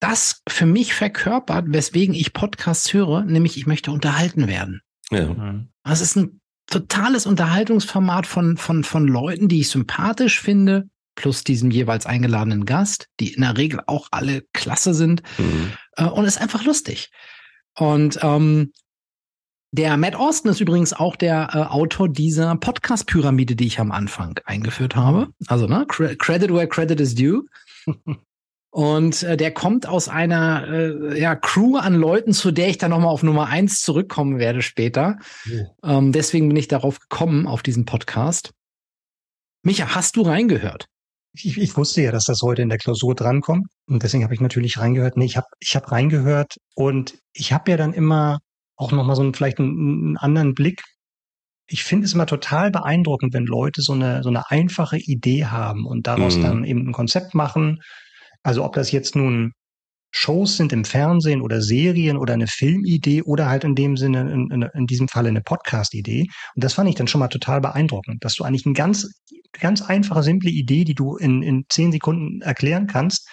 das 0.02 0.42
für 0.48 0.66
mich 0.66 0.94
verkörpert, 0.94 1.66
weswegen 1.68 2.14
ich 2.14 2.32
Podcasts 2.32 2.92
höre, 2.92 3.22
nämlich 3.22 3.56
ich 3.56 3.66
möchte 3.66 3.92
unterhalten 3.92 4.48
werden. 4.48 4.80
Ja. 5.10 5.64
Es 5.84 6.00
ist 6.00 6.16
ein 6.16 6.40
totales 6.66 7.24
Unterhaltungsformat 7.24 8.26
von, 8.26 8.56
von, 8.56 8.82
von 8.82 9.06
Leuten, 9.06 9.46
die 9.46 9.60
ich 9.60 9.68
sympathisch 9.68 10.40
finde, 10.40 10.88
plus 11.14 11.44
diesem 11.44 11.70
jeweils 11.70 12.06
eingeladenen 12.06 12.64
Gast, 12.64 13.08
die 13.20 13.32
in 13.32 13.42
der 13.42 13.56
Regel 13.56 13.80
auch 13.86 14.08
alle 14.10 14.42
klasse 14.52 14.92
sind. 14.92 15.22
Mhm. 15.38 15.72
Äh, 15.96 16.06
und 16.06 16.24
ist 16.24 16.40
einfach 16.40 16.64
lustig. 16.64 17.10
Und 17.78 18.18
ähm, 18.22 18.72
der 19.70 19.96
Matt 19.96 20.16
Austin 20.16 20.50
ist 20.50 20.60
übrigens 20.60 20.92
auch 20.92 21.14
der 21.14 21.50
äh, 21.52 21.58
Autor 21.58 22.08
dieser 22.08 22.56
Podcast-Pyramide, 22.56 23.54
die 23.54 23.66
ich 23.66 23.78
am 23.78 23.92
Anfang 23.92 24.38
eingeführt 24.46 24.96
habe. 24.96 25.28
Also, 25.46 25.68
ne, 25.68 25.84
Cre- 25.86 26.16
Credit 26.16 26.52
where 26.52 26.66
credit 26.66 27.00
is 27.00 27.14
due. 27.14 27.44
Und 28.74 29.22
äh, 29.22 29.36
der 29.36 29.52
kommt 29.52 29.86
aus 29.86 30.08
einer 30.08 30.66
äh, 30.66 31.20
ja, 31.20 31.36
Crew 31.36 31.76
an 31.76 31.94
Leuten, 31.94 32.32
zu 32.32 32.52
der 32.52 32.70
ich 32.70 32.78
dann 32.78 32.88
nochmal 32.90 33.10
auf 33.10 33.22
Nummer 33.22 33.48
eins 33.48 33.80
zurückkommen 33.82 34.38
werde 34.38 34.62
später. 34.62 35.18
Ähm, 35.84 36.10
deswegen 36.10 36.48
bin 36.48 36.56
ich 36.56 36.68
darauf 36.68 36.98
gekommen, 36.98 37.46
auf 37.46 37.62
diesen 37.62 37.84
Podcast. 37.84 38.52
Micha, 39.62 39.94
hast 39.94 40.16
du 40.16 40.22
reingehört? 40.22 40.86
Ich, 41.34 41.58
ich 41.58 41.76
wusste 41.76 42.00
ja, 42.00 42.12
dass 42.12 42.24
das 42.24 42.40
heute 42.40 42.62
in 42.62 42.70
der 42.70 42.78
Klausur 42.78 43.14
drankommt. 43.14 43.66
Und 43.86 44.02
deswegen 44.02 44.24
habe 44.24 44.32
ich 44.32 44.40
natürlich 44.40 44.78
reingehört. 44.78 45.18
Nee, 45.18 45.26
ich 45.26 45.36
habe 45.36 45.48
ich 45.60 45.76
hab 45.76 45.92
reingehört 45.92 46.56
und 46.74 47.18
ich 47.34 47.52
habe 47.52 47.70
ja 47.72 47.76
dann 47.76 47.92
immer 47.92 48.38
auch 48.76 48.90
nochmal 48.92 49.16
so 49.16 49.22
einen, 49.22 49.34
vielleicht 49.34 49.58
einen, 49.58 50.06
einen 50.06 50.16
anderen 50.16 50.54
Blick. 50.54 50.82
Ich 51.68 51.84
finde 51.84 52.06
es 52.06 52.14
immer 52.14 52.26
total 52.26 52.70
beeindruckend, 52.70 53.34
wenn 53.34 53.44
Leute 53.44 53.82
so 53.82 53.92
eine, 53.92 54.22
so 54.22 54.30
eine 54.30 54.50
einfache 54.50 54.96
Idee 54.96 55.44
haben 55.44 55.84
und 55.86 56.06
daraus 56.06 56.38
Mhm. 56.38 56.42
dann 56.42 56.64
eben 56.64 56.88
ein 56.88 56.92
Konzept 56.92 57.34
machen. 57.34 57.80
Also 58.42 58.64
ob 58.64 58.74
das 58.74 58.92
jetzt 58.92 59.16
nun 59.16 59.52
Shows 60.14 60.58
sind 60.58 60.72
im 60.72 60.84
Fernsehen 60.84 61.40
oder 61.40 61.62
Serien 61.62 62.18
oder 62.18 62.34
eine 62.34 62.46
Filmidee 62.46 63.22
oder 63.22 63.48
halt 63.48 63.64
in 63.64 63.74
dem 63.74 63.96
Sinne, 63.96 64.30
in, 64.30 64.50
in, 64.50 64.62
in 64.62 64.86
diesem 64.86 65.08
Falle 65.08 65.30
eine 65.30 65.40
Podcast-Idee. 65.40 66.26
Und 66.54 66.64
das 66.64 66.74
fand 66.74 66.90
ich 66.90 66.96
dann 66.96 67.08
schon 67.08 67.18
mal 67.18 67.28
total 67.28 67.60
beeindruckend, 67.62 68.22
dass 68.22 68.34
du 68.34 68.44
eigentlich 68.44 68.66
eine 68.66 68.74
ganz, 68.74 69.08
ganz 69.58 69.80
einfache, 69.80 70.22
simple 70.22 70.50
Idee, 70.50 70.84
die 70.84 70.94
du 70.94 71.16
in, 71.16 71.42
in 71.42 71.64
zehn 71.70 71.92
Sekunden 71.92 72.42
erklären 72.42 72.86
kannst, 72.86 73.26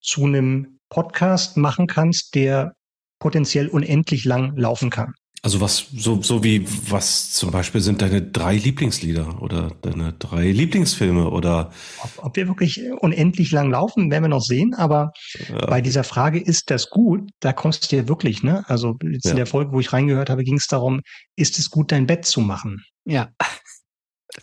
zu 0.00 0.24
einem 0.24 0.78
Podcast 0.88 1.58
machen 1.58 1.86
kannst, 1.86 2.34
der 2.34 2.72
potenziell 3.18 3.68
unendlich 3.68 4.24
lang 4.24 4.56
laufen 4.56 4.88
kann. 4.88 5.12
Also 5.46 5.60
was, 5.60 5.86
so, 5.96 6.20
so 6.22 6.42
wie, 6.42 6.66
was 6.90 7.30
zum 7.30 7.52
Beispiel 7.52 7.80
sind 7.80 8.02
deine 8.02 8.20
drei 8.20 8.56
Lieblingslieder 8.56 9.40
oder 9.40 9.70
deine 9.80 10.12
drei 10.14 10.50
Lieblingsfilme 10.50 11.30
oder 11.30 11.70
Ob, 12.02 12.24
ob 12.24 12.36
wir 12.36 12.48
wirklich 12.48 12.80
unendlich 12.98 13.52
lang 13.52 13.70
laufen, 13.70 14.10
werden 14.10 14.24
wir 14.24 14.28
noch 14.28 14.42
sehen, 14.42 14.74
aber 14.74 15.12
äh, 15.48 15.64
bei 15.68 15.80
dieser 15.80 16.02
Frage, 16.02 16.40
ist 16.40 16.68
das 16.72 16.90
gut, 16.90 17.30
da 17.38 17.52
kommst 17.52 17.92
du 17.92 17.96
ja 17.96 18.08
wirklich, 18.08 18.42
ne? 18.42 18.64
Also 18.66 18.96
jetzt 19.08 19.26
Ja. 19.26 19.30
in 19.30 19.36
der 19.36 19.46
Folge, 19.46 19.70
wo 19.70 19.78
ich 19.78 19.92
reingehört 19.92 20.30
habe, 20.30 20.42
ging 20.42 20.56
es 20.56 20.66
darum, 20.66 21.00
ist 21.36 21.60
es 21.60 21.70
gut, 21.70 21.92
dein 21.92 22.08
Bett 22.08 22.24
zu 22.26 22.40
machen? 22.40 22.82
Ja. 23.04 23.28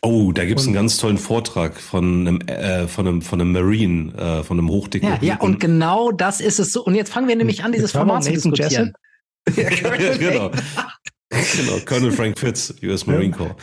Oh, 0.01 0.31
da 0.31 0.45
gibt's 0.45 0.63
Und- 0.63 0.69
einen 0.69 0.75
ganz 0.75 0.95
tollen 0.95 1.17
Vortrag 1.17 1.81
von 1.81 2.21
einem, 2.27 2.39
äh, 2.47 2.87
von 2.87 3.05
einem, 3.05 3.21
von 3.21 3.41
einem 3.41 3.51
Marine, 3.51 4.13
äh, 4.13 4.43
von 4.43 4.57
einem 4.57 4.69
Ja, 4.69 4.73
Hochdekorierten. 4.73 5.27
ja, 5.27 5.35
und 5.41 5.59
genau 5.59 6.11
das 6.13 6.39
ist 6.39 6.59
es 6.59 6.71
so. 6.71 6.81
Und 6.85 6.95
jetzt 6.95 7.11
fangen 7.11 7.27
wir 7.27 7.35
nämlich 7.35 7.65
an, 7.65 7.73
dieses 7.73 7.91
Format 7.91 8.23
zu 8.23 8.31
diskutieren. 8.31 8.93
ja, 9.55 9.69
genau. 10.17 10.51
genau, 11.29 11.79
Colonel 11.85 12.11
Frank 12.11 12.39
Fitz, 12.39 12.73
US 12.83 13.05
Marine 13.05 13.31
Corps. 13.31 13.55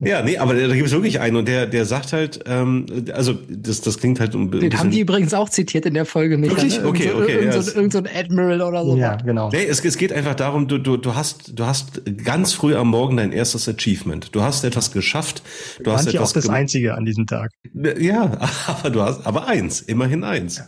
Ja, 0.00 0.22
nee, 0.22 0.36
aber 0.36 0.54
da 0.54 0.74
gibt 0.74 0.86
es 0.86 0.92
wirklich 0.92 1.20
einen 1.20 1.36
und 1.36 1.46
der, 1.46 1.66
der 1.66 1.84
sagt 1.84 2.12
halt, 2.12 2.40
ähm, 2.46 2.86
also 3.12 3.34
das, 3.48 3.80
das 3.80 3.98
klingt 3.98 4.18
halt 4.18 4.34
um. 4.34 4.50
Den 4.50 4.76
haben 4.76 4.90
die 4.90 5.00
übrigens 5.00 5.32
auch 5.32 5.48
zitiert 5.48 5.86
in 5.86 5.94
der 5.94 6.04
Folge 6.04 6.38
nicht. 6.38 6.50
Wirklich? 6.50 6.80
Ne? 6.80 6.86
Okay, 6.86 7.12
okay. 7.12 7.32
Irgend, 7.32 7.54
ja, 7.54 7.62
so, 7.62 7.72
irgend 7.72 7.92
so 7.92 7.98
ein 7.98 8.08
Admiral 8.12 8.62
oder 8.62 8.84
so. 8.84 8.96
Ja, 8.96 9.16
genau. 9.16 9.50
Nee, 9.50 9.64
es, 9.64 9.84
es 9.84 9.96
geht 9.96 10.12
einfach 10.12 10.34
darum, 10.34 10.66
du, 10.66 10.78
du, 10.78 10.96
du 10.96 11.14
hast, 11.14 11.56
du 11.56 11.64
hast 11.64 12.02
ganz 12.24 12.52
früh 12.52 12.74
am 12.74 12.88
Morgen 12.88 13.16
dein 13.16 13.32
erstes 13.32 13.68
Achievement. 13.68 14.34
Du 14.34 14.42
hast 14.42 14.64
etwas 14.64 14.90
geschafft. 14.90 15.42
Du 15.78 15.84
Fand 15.84 15.98
hast 15.98 16.06
etwas 16.08 16.30
auch 16.30 16.32
das 16.34 16.48
einzige 16.48 16.94
an 16.94 17.04
diesem 17.04 17.26
Tag. 17.26 17.52
Ja, 17.72 18.38
aber 18.66 18.90
du 18.90 19.02
hast, 19.02 19.24
aber 19.24 19.46
eins, 19.46 19.80
immerhin 19.80 20.24
eins. 20.24 20.62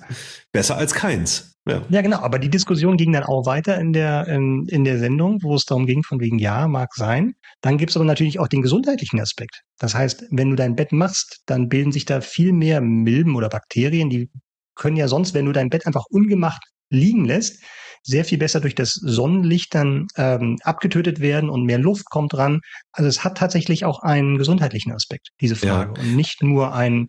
Besser 0.55 0.77
als 0.77 0.95
keins. 0.95 1.57
Ja. 1.67 1.83
ja, 1.89 2.01
genau. 2.01 2.19
Aber 2.19 2.39
die 2.39 2.49
Diskussion 2.49 2.97
ging 2.97 3.13
dann 3.13 3.25
auch 3.25 3.45
weiter 3.45 3.77
in 3.81 3.93
der, 3.93 4.29
in, 4.29 4.67
in 4.69 4.85
der 4.85 5.01
Sendung, 5.01 5.43
wo 5.43 5.57
es 5.57 5.65
darum 5.65 5.85
ging, 5.85 6.05
von 6.05 6.21
wegen, 6.21 6.39
ja, 6.39 6.69
mag 6.69 6.95
sein. 6.95 7.35
Dann 7.61 7.77
gibt 7.77 7.91
es 7.91 7.97
aber 7.97 8.05
natürlich 8.05 8.39
auch 8.39 8.47
den 8.47 8.63
gesundheitlichen 8.63 9.19
Aspekt. 9.19 9.63
Das 9.81 9.97
heißt, 9.97 10.27
wenn 10.31 10.51
du 10.51 10.57
dein 10.57 10.77
Bett 10.77 10.93
machst, 10.93 11.41
dann 11.47 11.69
bilden 11.69 11.91
sich 11.91 12.05
da 12.05 12.21
viel 12.21 12.53
mehr 12.53 12.81
Milben 12.81 13.35
oder 13.35 13.49
Bakterien, 13.49 14.11
die 14.11 14.31
können 14.77 14.97
ja 14.97 15.09
sonst, 15.09 15.35
wenn 15.35 15.47
du 15.47 15.51
dein 15.51 15.71
Bett 15.71 15.89
einfach 15.89 16.05
ungemacht 16.09 16.63
liegen 16.89 17.25
lässt, 17.25 17.61
sehr 18.05 18.25
viel 18.25 18.39
besser 18.39 18.61
durch 18.61 18.77
das 18.77 18.93
Sonnenlicht 18.93 19.75
dann 19.75 20.07
ähm, 20.17 20.59
abgetötet 20.63 21.19
werden 21.19 21.51
und 21.51 21.65
mehr 21.65 21.79
Luft 21.79 22.05
kommt 22.11 22.33
dran. 22.33 22.61
Also 22.93 23.09
es 23.09 23.25
hat 23.25 23.39
tatsächlich 23.39 23.85
auch 23.85 24.01
einen 24.03 24.39
gesundheitlichen 24.39 24.93
Aspekt, 24.93 25.31
diese 25.41 25.57
Frage. 25.57 25.95
Ja. 25.97 26.01
Und 26.01 26.15
nicht 26.15 26.45
nur 26.45 26.75
ein, 26.75 27.09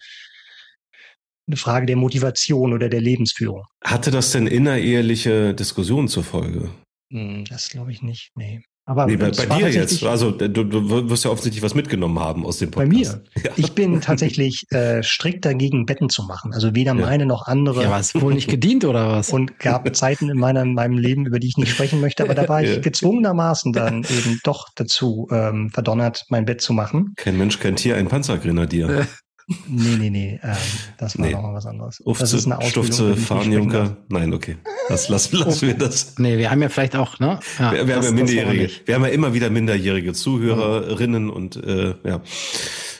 eine 1.47 1.57
Frage 1.57 1.85
der 1.85 1.95
Motivation 1.95 2.73
oder 2.73 2.89
der 2.89 3.01
Lebensführung. 3.01 3.63
Hatte 3.83 4.11
das 4.11 4.31
denn 4.31 4.47
innereheliche 4.47 5.53
Diskussionen 5.53 6.07
zur 6.07 6.23
Folge? 6.23 6.69
Hm, 7.11 7.45
das 7.45 7.69
glaube 7.69 7.91
ich 7.91 8.01
nicht, 8.01 8.31
nee. 8.35 8.61
Aber 8.87 9.07
nee, 9.07 9.17
bei, 9.17 9.31
bei 9.31 9.45
dir 9.57 9.69
jetzt, 9.69 10.03
also 10.03 10.29
du, 10.29 10.63
du 10.63 11.09
wirst 11.09 11.25
ja 11.25 11.31
offensichtlich 11.31 11.63
was 11.63 11.73
mitgenommen 11.73 12.19
haben 12.19 12.45
aus 12.45 12.59
dem 12.59 12.69
Podcast. 12.69 12.91
Bei 12.91 12.95
mir? 12.95 13.23
Ja. 13.43 13.51
Ich 13.57 13.73
bin 13.73 13.99
tatsächlich 13.99 14.65
äh, 14.71 15.03
strikt 15.03 15.45
dagegen, 15.45 15.85
Betten 15.85 16.09
zu 16.09 16.23
machen. 16.23 16.53
Also 16.53 16.73
weder 16.75 16.93
ja. 16.95 17.05
meine 17.05 17.25
noch 17.25 17.47
andere. 17.47 17.83
Ja, 17.83 17.91
was 17.91 18.13
wohl 18.15 18.33
nicht 18.33 18.47
gedient 18.47 18.85
oder 18.85 19.11
was? 19.11 19.29
Und 19.29 19.59
gab 19.59 19.93
Zeiten 19.95 20.29
in, 20.29 20.37
meiner, 20.37 20.61
in 20.61 20.73
meinem 20.73 20.97
Leben, 20.97 21.25
über 21.25 21.39
die 21.39 21.47
ich 21.47 21.57
nicht 21.57 21.71
sprechen 21.71 21.99
möchte, 21.99 22.23
aber 22.23 22.35
da 22.35 22.47
war 22.47 22.63
ich 22.63 22.81
gezwungenermaßen 22.81 23.73
dann 23.73 24.03
eben 24.03 24.39
doch 24.43 24.67
dazu 24.75 25.27
ähm, 25.31 25.69
verdonnert, 25.71 26.25
mein 26.29 26.45
Bett 26.45 26.61
zu 26.61 26.73
machen. 26.73 27.13
Kein 27.17 27.37
Mensch, 27.37 27.59
kein 27.59 27.75
Tier, 27.75 27.97
ein 27.97 28.07
Panzergrenadier. 28.07 29.07
Nee, 29.47 29.97
nee, 29.97 30.09
nee, 30.09 30.39
ähm, 30.41 30.55
das 30.97 31.19
war 31.19 31.25
nee. 31.27 31.31
nochmal 31.33 31.53
was 31.53 31.67
anderes. 31.67 32.01
Ufze, 32.03 32.23
das 32.23 32.33
ist 32.33 32.51
eine 32.51 32.65
Stufze, 32.65 33.15
Fahnenjunker. 33.15 33.97
Nein, 34.09 34.33
okay. 34.33 34.57
Das 34.89 35.07
lassen, 35.07 35.37
lassen 35.37 35.67
wir 35.67 35.75
das. 35.75 36.15
Nee, 36.17 36.39
wir 36.39 36.49
haben 36.49 36.63
ja 36.63 36.69
vielleicht 36.69 36.95
auch, 36.95 37.19
ne? 37.19 37.39
Ja, 37.59 37.71
wir, 37.71 37.87
wir 37.87 37.95
das, 37.95 38.07
haben 38.07 38.17
ja 38.17 38.23
Minderjährige. 38.23 38.69
Wir 38.85 38.95
haben 38.95 39.03
ja 39.03 39.09
immer 39.09 39.35
wieder 39.35 39.51
minderjährige 39.51 40.13
Zuhörerinnen 40.13 41.29
und 41.29 41.57
äh, 41.57 41.93
ja, 42.03 42.21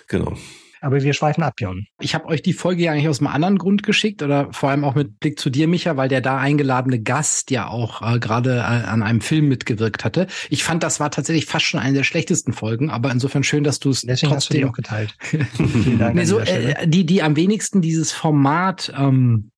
genau. 0.07 0.33
Aber 0.81 1.01
wir 1.01 1.13
schweifen 1.13 1.43
ab, 1.43 1.53
Jon. 1.59 1.85
Ich 1.99 2.15
habe 2.15 2.25
euch 2.25 2.41
die 2.41 2.53
Folge 2.53 2.83
ja 2.83 2.91
eigentlich 2.91 3.07
aus 3.07 3.19
einem 3.19 3.27
anderen 3.27 3.57
Grund 3.57 3.83
geschickt 3.83 4.21
oder 4.23 4.51
vor 4.51 4.69
allem 4.69 4.83
auch 4.83 4.95
mit 4.95 5.19
Blick 5.19 5.39
zu 5.39 5.49
dir, 5.49 5.67
Micha, 5.67 5.97
weil 5.97 6.09
der 6.09 6.21
da 6.21 6.37
eingeladene 6.37 7.01
Gast 7.01 7.51
ja 7.51 7.67
auch 7.67 8.01
äh, 8.01 8.19
gerade 8.19 8.57
äh, 8.57 8.61
an 8.61 9.03
einem 9.03 9.21
Film 9.21 9.47
mitgewirkt 9.47 10.03
hatte. 10.03 10.27
Ich 10.49 10.63
fand, 10.63 10.83
das 10.83 10.99
war 10.99 11.11
tatsächlich 11.11 11.45
fast 11.45 11.65
schon 11.65 11.79
eine 11.79 11.95
der 11.95 12.03
schlechtesten 12.03 12.53
Folgen, 12.53 12.89
aber 12.89 13.11
insofern 13.11 13.43
schön, 13.43 13.63
dass 13.63 13.79
du 13.79 13.89
es 13.89 14.01
trotzdem 14.01 14.31
hast 14.31 14.49
du 14.49 14.53
die 14.55 14.65
auch 14.65 14.73
geteilt. 14.73 15.15
Vielen 15.21 15.99
Dank. 15.99 16.15
nee, 16.15 16.25
so, 16.25 16.39
äh, 16.39 16.87
die, 16.87 17.05
die 17.05 17.23
am 17.23 17.35
wenigsten 17.35 17.81
dieses 17.81 18.11
Format 18.11 18.93
ähm, 18.97 19.51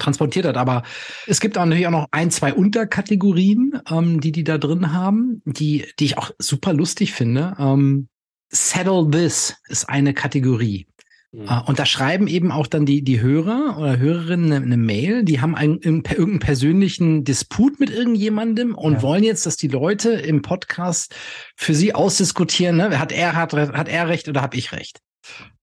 transportiert 0.00 0.46
hat. 0.46 0.56
Aber 0.56 0.82
es 1.26 1.40
gibt 1.40 1.56
auch 1.56 1.64
natürlich 1.64 1.86
auch 1.86 1.92
noch 1.92 2.06
ein, 2.10 2.30
zwei 2.30 2.52
Unterkategorien, 2.52 3.80
ähm, 3.88 4.20
die 4.20 4.32
die 4.32 4.44
da 4.44 4.58
drin 4.58 4.92
haben, 4.92 5.42
die, 5.44 5.86
die 5.98 6.06
ich 6.06 6.18
auch 6.18 6.30
super 6.38 6.72
lustig 6.72 7.12
finde. 7.12 7.54
Ähm, 7.58 8.08
Settle 8.50 9.08
This 9.10 9.56
ist 9.68 9.88
eine 9.88 10.12
Kategorie. 10.14 10.86
Mhm. 11.32 11.48
Und 11.66 11.78
da 11.78 11.86
schreiben 11.86 12.26
eben 12.26 12.50
auch 12.50 12.66
dann 12.66 12.86
die, 12.86 13.02
die 13.02 13.20
Hörer 13.20 13.76
oder 13.78 13.98
Hörerinnen 13.98 14.52
eine, 14.52 14.64
eine 14.64 14.76
Mail, 14.76 15.24
die 15.24 15.40
haben 15.40 15.54
einen, 15.54 15.80
irgendeinen 15.80 16.40
persönlichen 16.40 17.24
Disput 17.24 17.78
mit 17.78 17.90
irgendjemandem 17.90 18.74
und 18.74 18.94
ja. 18.94 19.02
wollen 19.02 19.22
jetzt, 19.22 19.46
dass 19.46 19.56
die 19.56 19.68
Leute 19.68 20.10
im 20.10 20.42
Podcast 20.42 21.14
für 21.54 21.74
sie 21.74 21.94
ausdiskutieren, 21.94 22.76
ne? 22.76 22.98
hat 22.98 23.12
er, 23.12 23.36
hat, 23.36 23.52
hat 23.52 23.88
er 23.88 24.08
recht 24.08 24.28
oder 24.28 24.42
habe 24.42 24.56
ich 24.56 24.72
recht? 24.72 25.00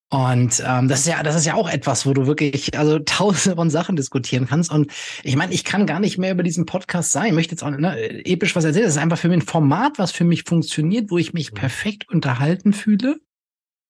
Und 0.09 0.63
ähm, 0.65 0.87
das 0.87 1.01
ist 1.01 1.07
ja, 1.07 1.21
das 1.21 1.35
ist 1.35 1.45
ja 1.45 1.55
auch 1.55 1.69
etwas, 1.69 2.05
wo 2.05 2.13
du 2.13 2.27
wirklich 2.27 2.77
also 2.77 2.99
tausende 3.05 3.57
von 3.57 3.69
Sachen 3.69 3.97
diskutieren 3.97 4.47
kannst. 4.47 4.71
Und 4.71 4.91
ich 5.23 5.35
meine, 5.35 5.53
ich 5.53 5.65
kann 5.65 5.85
gar 5.85 5.99
nicht 5.99 6.17
mehr 6.17 6.31
über 6.31 6.43
diesen 6.43 6.65
Podcast 6.65 7.11
sein. 7.11 7.27
Ich 7.27 7.33
möchte 7.33 7.51
jetzt 7.51 7.63
auch 7.63 7.71
ne, 7.71 8.25
episch 8.25 8.55
was 8.55 8.63
erzählen. 8.63 8.85
Das 8.85 8.95
ist 8.95 9.01
einfach 9.01 9.17
für 9.17 9.27
mich 9.27 9.39
ein 9.39 9.47
Format, 9.47 9.99
was 9.99 10.11
für 10.11 10.23
mich 10.23 10.43
funktioniert, 10.43 11.11
wo 11.11 11.17
ich 11.17 11.33
mich 11.33 11.51
mhm. 11.51 11.55
perfekt 11.55 12.09
unterhalten 12.09 12.73
fühle. 12.73 13.17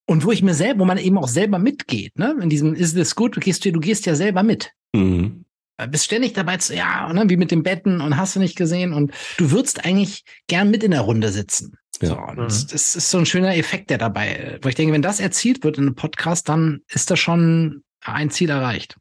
Und 0.10 0.24
wo 0.24 0.32
ich 0.32 0.42
mir 0.42 0.54
selber, 0.54 0.80
wo 0.80 0.86
man 0.86 0.98
eben 0.98 1.18
auch 1.18 1.28
selber 1.28 1.60
mitgeht, 1.60 2.18
ne? 2.18 2.34
In 2.42 2.50
diesem 2.50 2.74
Is 2.74 2.94
this 2.94 3.14
good? 3.14 3.36
Du 3.36 3.42
gehst, 3.42 3.66
du 3.66 3.80
gehst 3.80 4.06
ja 4.06 4.16
selber 4.16 4.42
mit. 4.42 4.72
Mhm. 4.96 5.44
Bist 5.90 6.06
ständig 6.06 6.32
dabei 6.32 6.58
zu, 6.58 6.74
ja, 6.74 7.12
ne, 7.12 7.26
wie 7.28 7.36
mit 7.36 7.52
den 7.52 7.62
Betten 7.62 8.00
und 8.00 8.16
hast 8.16 8.36
du 8.36 8.40
nicht 8.40 8.56
gesehen. 8.56 8.94
Und 8.94 9.12
du 9.38 9.52
würdest 9.52 9.84
eigentlich 9.86 10.24
gern 10.48 10.72
mit 10.72 10.84
in 10.84 10.92
der 10.92 11.02
Runde 11.02 11.30
sitzen. 11.30 11.78
Ja. 12.02 12.10
So, 12.10 12.16
mhm. 12.16 12.36
das, 12.38 12.68
das, 12.68 12.96
ist 12.96 13.10
so 13.10 13.18
ein 13.18 13.26
schöner 13.26 13.56
Effekt, 13.56 13.90
der 13.90 13.98
dabei, 13.98 14.60
wo 14.62 14.70
ich 14.70 14.76
denke, 14.76 14.94
wenn 14.94 15.02
das 15.02 15.20
erzielt 15.20 15.64
wird 15.64 15.78
in 15.78 15.86
einem 15.86 15.96
Podcast, 15.96 16.50
dann 16.50 16.82
ist 16.90 17.10
das 17.10 17.20
schon 17.20 17.84
ein 18.04 18.30
Ziel 18.30 18.50
erreicht. 18.50 18.98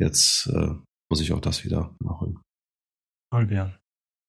Jetzt 0.00 0.46
äh, 0.52 0.74
muss 1.10 1.20
ich 1.20 1.32
auch 1.32 1.40
das 1.40 1.64
wieder 1.64 1.94
nachholen. 2.00 2.38
Toll, 3.30 3.46
Björn. 3.46 3.78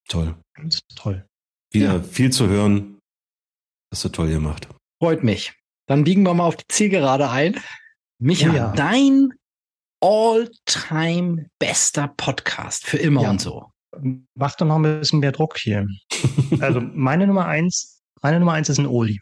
Toll. 0.08 0.42
Ganz 0.56 0.80
toll. 0.96 1.26
Wieder 1.72 1.96
ja. 1.96 2.04
viel 2.04 2.32
zu 2.32 2.48
hören. 2.48 3.00
Hast 3.92 4.06
du 4.06 4.10
toll 4.10 4.30
gemacht. 4.30 4.68
Freut 5.02 5.24
mich. 5.24 5.54
Dann 5.88 6.04
biegen 6.04 6.24
wir 6.24 6.34
mal 6.34 6.46
auf 6.46 6.58
die 6.58 6.68
Zielgerade 6.68 7.30
ein. 7.30 7.60
Micha, 8.22 8.52
oh 8.52 8.56
ja. 8.56 8.74
dein 8.74 9.34
all-time 10.02 11.50
bester 11.60 12.08
Podcast 12.08 12.86
für 12.86 12.98
immer 12.98 13.24
ja. 13.24 13.30
und 13.32 13.42
so 13.42 13.72
mach 14.36 14.56
doch 14.56 14.66
noch 14.66 14.78
ein 14.78 15.00
bisschen 15.00 15.20
mehr 15.20 15.32
Druck 15.32 15.58
hier. 15.58 15.86
Also 16.62 16.82
meine 16.82 17.28
Nummer 17.28 17.46
eins, 17.46 18.02
meine 18.22 18.40
Nummer 18.40 18.54
eins 18.54 18.70
ist 18.70 18.80
ein 18.80 18.88
Oli. 18.88 19.20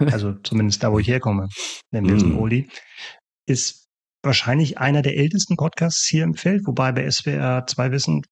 Also 0.00 0.32
zumindest 0.42 0.82
da, 0.82 0.90
wo 0.90 0.98
ich 0.98 1.06
herkomme, 1.06 1.48
nämlich 1.92 2.22
mm. 2.22 2.26
ein 2.26 2.36
Oli. 2.36 2.68
Ist 3.46 3.88
wahrscheinlich 4.22 4.78
einer 4.78 5.02
der 5.02 5.16
ältesten 5.16 5.56
Podcasts 5.56 6.06
hier 6.06 6.24
im 6.24 6.34
Feld, 6.34 6.66
wobei 6.66 6.92
bei 6.92 7.08
SWR 7.08 7.64
2 7.66 7.92
wissen, 7.92 8.22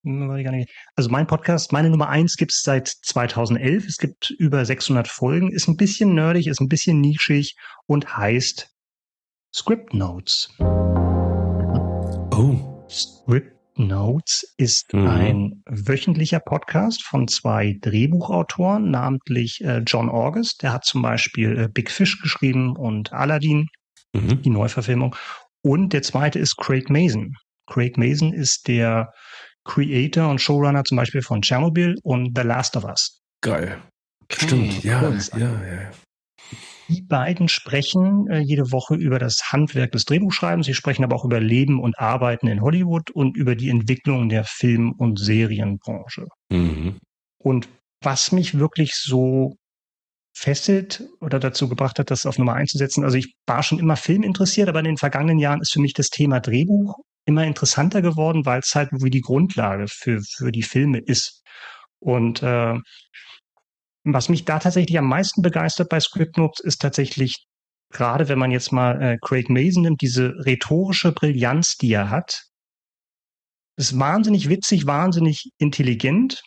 also 0.96 1.08
mein 1.08 1.26
Podcast, 1.26 1.72
meine 1.72 1.88
Nummer 1.88 2.08
eins 2.08 2.36
gibt 2.36 2.52
es 2.52 2.62
seit 2.62 2.88
2011. 2.88 3.86
Es 3.86 3.98
gibt 3.98 4.30
über 4.38 4.64
600 4.64 5.06
Folgen, 5.06 5.52
ist 5.52 5.68
ein 5.68 5.76
bisschen 5.76 6.14
nerdig, 6.14 6.48
ist 6.48 6.60
ein 6.60 6.68
bisschen 6.68 7.00
nischig 7.00 7.54
und 7.86 8.16
heißt 8.16 8.68
Script 9.54 9.94
Notes. 9.94 10.50
Oh. 12.34 12.72
Script 12.88 13.51
Notes 13.76 14.54
ist 14.56 14.92
mhm. 14.92 15.06
ein 15.06 15.62
wöchentlicher 15.66 16.40
Podcast 16.40 17.02
von 17.02 17.28
zwei 17.28 17.76
Drehbuchautoren, 17.80 18.90
namentlich 18.90 19.60
äh, 19.62 19.82
John 19.86 20.08
August. 20.08 20.62
Der 20.62 20.72
hat 20.72 20.84
zum 20.84 21.02
Beispiel 21.02 21.58
äh, 21.58 21.68
Big 21.68 21.90
Fish 21.90 22.20
geschrieben 22.20 22.76
und 22.76 23.12
Aladdin, 23.12 23.68
mhm. 24.12 24.42
die 24.42 24.50
Neuverfilmung. 24.50 25.16
Und 25.62 25.92
der 25.92 26.02
zweite 26.02 26.38
ist 26.38 26.56
Craig 26.56 26.90
Mason. 26.90 27.34
Craig 27.66 27.96
Mason 27.96 28.32
ist 28.32 28.68
der 28.68 29.12
Creator 29.64 30.28
und 30.28 30.40
Showrunner 30.40 30.84
zum 30.84 30.96
Beispiel 30.96 31.22
von 31.22 31.42
Chernobyl 31.42 31.96
und 32.02 32.36
The 32.36 32.42
Last 32.42 32.76
of 32.76 32.84
Us. 32.84 33.20
Geil. 33.42 33.80
Stimmt, 34.30 34.82
ja, 34.82 35.02
ja, 35.36 35.38
ja. 35.38 35.90
Die 36.88 37.02
beiden 37.02 37.48
sprechen 37.48 38.26
äh, 38.28 38.38
jede 38.38 38.72
Woche 38.72 38.94
über 38.94 39.18
das 39.18 39.52
Handwerk 39.52 39.92
des 39.92 40.04
Drehbuchschreibens. 40.04 40.66
Sie 40.66 40.74
sprechen 40.74 41.04
aber 41.04 41.16
auch 41.16 41.24
über 41.24 41.40
Leben 41.40 41.80
und 41.80 41.98
Arbeiten 41.98 42.48
in 42.48 42.60
Hollywood 42.60 43.10
und 43.10 43.36
über 43.36 43.54
die 43.54 43.70
Entwicklung 43.70 44.28
der 44.28 44.44
Film- 44.44 44.92
und 44.98 45.18
Serienbranche. 45.18 46.26
Mhm. 46.50 46.98
Und 47.38 47.68
was 48.02 48.32
mich 48.32 48.58
wirklich 48.58 48.94
so 48.94 49.54
fesselt 50.34 51.04
oder 51.20 51.38
dazu 51.38 51.68
gebracht 51.68 51.98
hat, 51.98 52.10
das 52.10 52.26
auf 52.26 52.38
Nummer 52.38 52.54
eins 52.54 52.70
zu 52.70 52.78
setzen. 52.78 53.04
Also 53.04 53.16
ich 53.16 53.34
war 53.46 53.62
schon 53.62 53.78
immer 53.78 53.96
Film 53.96 54.22
interessiert, 54.22 54.68
aber 54.68 54.78
in 54.80 54.86
den 54.86 54.96
vergangenen 54.96 55.38
Jahren 55.38 55.60
ist 55.60 55.72
für 55.72 55.80
mich 55.80 55.92
das 55.92 56.08
Thema 56.08 56.40
Drehbuch 56.40 56.94
immer 57.24 57.44
interessanter 57.44 58.02
geworden, 58.02 58.44
weil 58.44 58.60
es 58.60 58.74
halt 58.74 58.90
wie 58.92 59.10
die 59.10 59.20
Grundlage 59.20 59.86
für, 59.88 60.20
für 60.22 60.50
die 60.50 60.62
Filme 60.62 60.98
ist. 60.98 61.42
Und 62.00 62.42
äh, 62.42 62.74
was 64.04 64.28
mich 64.28 64.44
da 64.44 64.58
tatsächlich 64.58 64.98
am 64.98 65.08
meisten 65.08 65.42
begeistert 65.42 65.88
bei 65.88 66.00
ScriptNotes 66.00 66.64
ist 66.64 66.80
tatsächlich, 66.80 67.46
gerade 67.90 68.28
wenn 68.28 68.38
man 68.38 68.50
jetzt 68.50 68.72
mal 68.72 69.00
äh, 69.00 69.18
Craig 69.20 69.48
Mason 69.48 69.82
nimmt, 69.82 70.00
diese 70.00 70.32
rhetorische 70.44 71.12
Brillanz, 71.12 71.76
die 71.76 71.92
er 71.92 72.10
hat. 72.10 72.42
Ist 73.76 73.98
wahnsinnig 73.98 74.48
witzig, 74.48 74.86
wahnsinnig 74.86 75.50
intelligent 75.58 76.42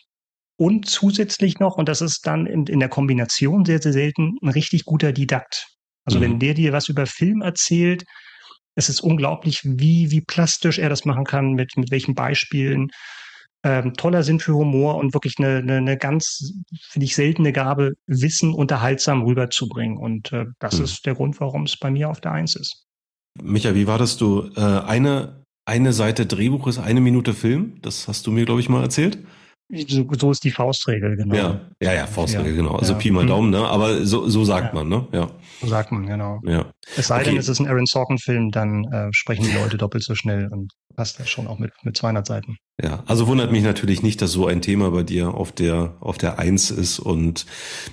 und 0.58 0.88
zusätzlich 0.88 1.58
noch, 1.58 1.76
und 1.76 1.88
das 1.88 2.00
ist 2.00 2.26
dann 2.26 2.46
in, 2.46 2.66
in 2.66 2.80
der 2.80 2.88
Kombination 2.88 3.64
sehr, 3.64 3.80
sehr 3.80 3.92
selten, 3.92 4.36
ein 4.42 4.48
richtig 4.48 4.84
guter 4.84 5.12
Didakt. 5.12 5.66
Also 6.04 6.18
mhm. 6.18 6.22
wenn 6.22 6.38
der 6.38 6.54
dir 6.54 6.72
was 6.72 6.88
über 6.88 7.06
Film 7.06 7.42
erzählt, 7.42 8.04
es 8.74 8.88
ist 8.88 9.00
unglaublich, 9.00 9.62
wie, 9.64 10.10
wie 10.10 10.20
plastisch 10.20 10.78
er 10.78 10.88
das 10.88 11.04
machen 11.04 11.24
kann, 11.24 11.52
mit, 11.52 11.76
mit 11.76 11.90
welchen 11.90 12.14
Beispielen 12.14 12.88
ähm, 13.66 13.94
toller 13.94 14.22
Sinn 14.22 14.38
für 14.38 14.54
Humor 14.54 14.94
und 14.94 15.12
wirklich 15.12 15.34
eine, 15.38 15.56
eine, 15.56 15.78
eine 15.78 15.96
ganz, 15.96 16.52
finde 16.88 17.04
ich, 17.04 17.16
seltene 17.16 17.52
Gabe, 17.52 17.94
Wissen 18.06 18.54
unterhaltsam 18.54 19.22
rüberzubringen. 19.22 19.98
Und 19.98 20.32
äh, 20.32 20.44
das 20.60 20.78
hm. 20.78 20.84
ist 20.84 21.04
der 21.04 21.16
Grund, 21.16 21.40
warum 21.40 21.64
es 21.64 21.76
bei 21.76 21.90
mir 21.90 22.08
auf 22.08 22.20
der 22.20 22.30
Eins 22.30 22.54
ist. 22.54 22.86
Micha, 23.42 23.74
wie 23.74 23.88
war 23.88 23.98
das 23.98 24.16
du? 24.16 24.48
Äh, 24.56 24.60
eine, 24.60 25.42
eine 25.64 25.92
Seite 25.92 26.26
Drehbuch 26.26 26.68
ist 26.68 26.78
eine 26.78 27.00
Minute 27.00 27.34
Film. 27.34 27.78
Das 27.82 28.06
hast 28.06 28.24
du 28.28 28.30
mir, 28.30 28.44
glaube 28.44 28.60
ich, 28.60 28.68
mal 28.68 28.82
erzählt. 28.82 29.18
So, 29.88 30.06
so 30.16 30.30
ist 30.30 30.44
die 30.44 30.52
Faustregel, 30.52 31.16
genau. 31.16 31.34
Ja, 31.34 31.60
ja, 31.82 31.92
ja 31.92 32.06
Faustregel, 32.06 32.52
ja, 32.52 32.56
genau. 32.56 32.76
Also 32.76 32.92
ja. 32.92 32.98
Pi 33.00 33.10
mal 33.10 33.26
Daumen, 33.26 33.50
ne? 33.50 33.66
Aber 33.66 34.06
so, 34.06 34.28
so 34.28 34.44
sagt 34.44 34.74
ja. 34.74 34.74
man, 34.74 34.88
ne? 34.88 35.08
Ja. 35.10 35.28
So 35.60 35.66
sagt 35.66 35.90
man, 35.90 36.06
genau. 36.06 36.38
Ja. 36.44 36.70
Es 36.96 37.08
sei 37.08 37.16
okay. 37.16 37.30
denn, 37.30 37.36
es 37.36 37.48
ist 37.48 37.58
ein 37.58 37.66
Aaron 37.66 37.86
Sorkin-Film, 37.86 38.52
dann 38.52 38.84
äh, 38.92 39.08
sprechen 39.10 39.44
die 39.44 39.58
Leute 39.58 39.76
doppelt 39.76 40.04
so 40.04 40.14
schnell 40.14 40.46
und 40.52 40.72
passt 40.94 41.18
das 41.18 41.28
schon 41.28 41.48
auch 41.48 41.58
mit, 41.58 41.72
mit 41.82 41.96
200 41.96 42.24
Seiten. 42.24 42.58
Ja, 42.82 43.02
also 43.06 43.26
wundert 43.26 43.52
mich 43.52 43.62
natürlich 43.62 44.02
nicht, 44.02 44.20
dass 44.20 44.32
so 44.32 44.46
ein 44.46 44.60
Thema 44.60 44.90
bei 44.90 45.02
dir 45.02 45.32
auf 45.32 45.50
der, 45.50 45.94
auf 46.00 46.18
der 46.18 46.38
Eins 46.38 46.70
ist. 46.70 46.98
Und 46.98 47.46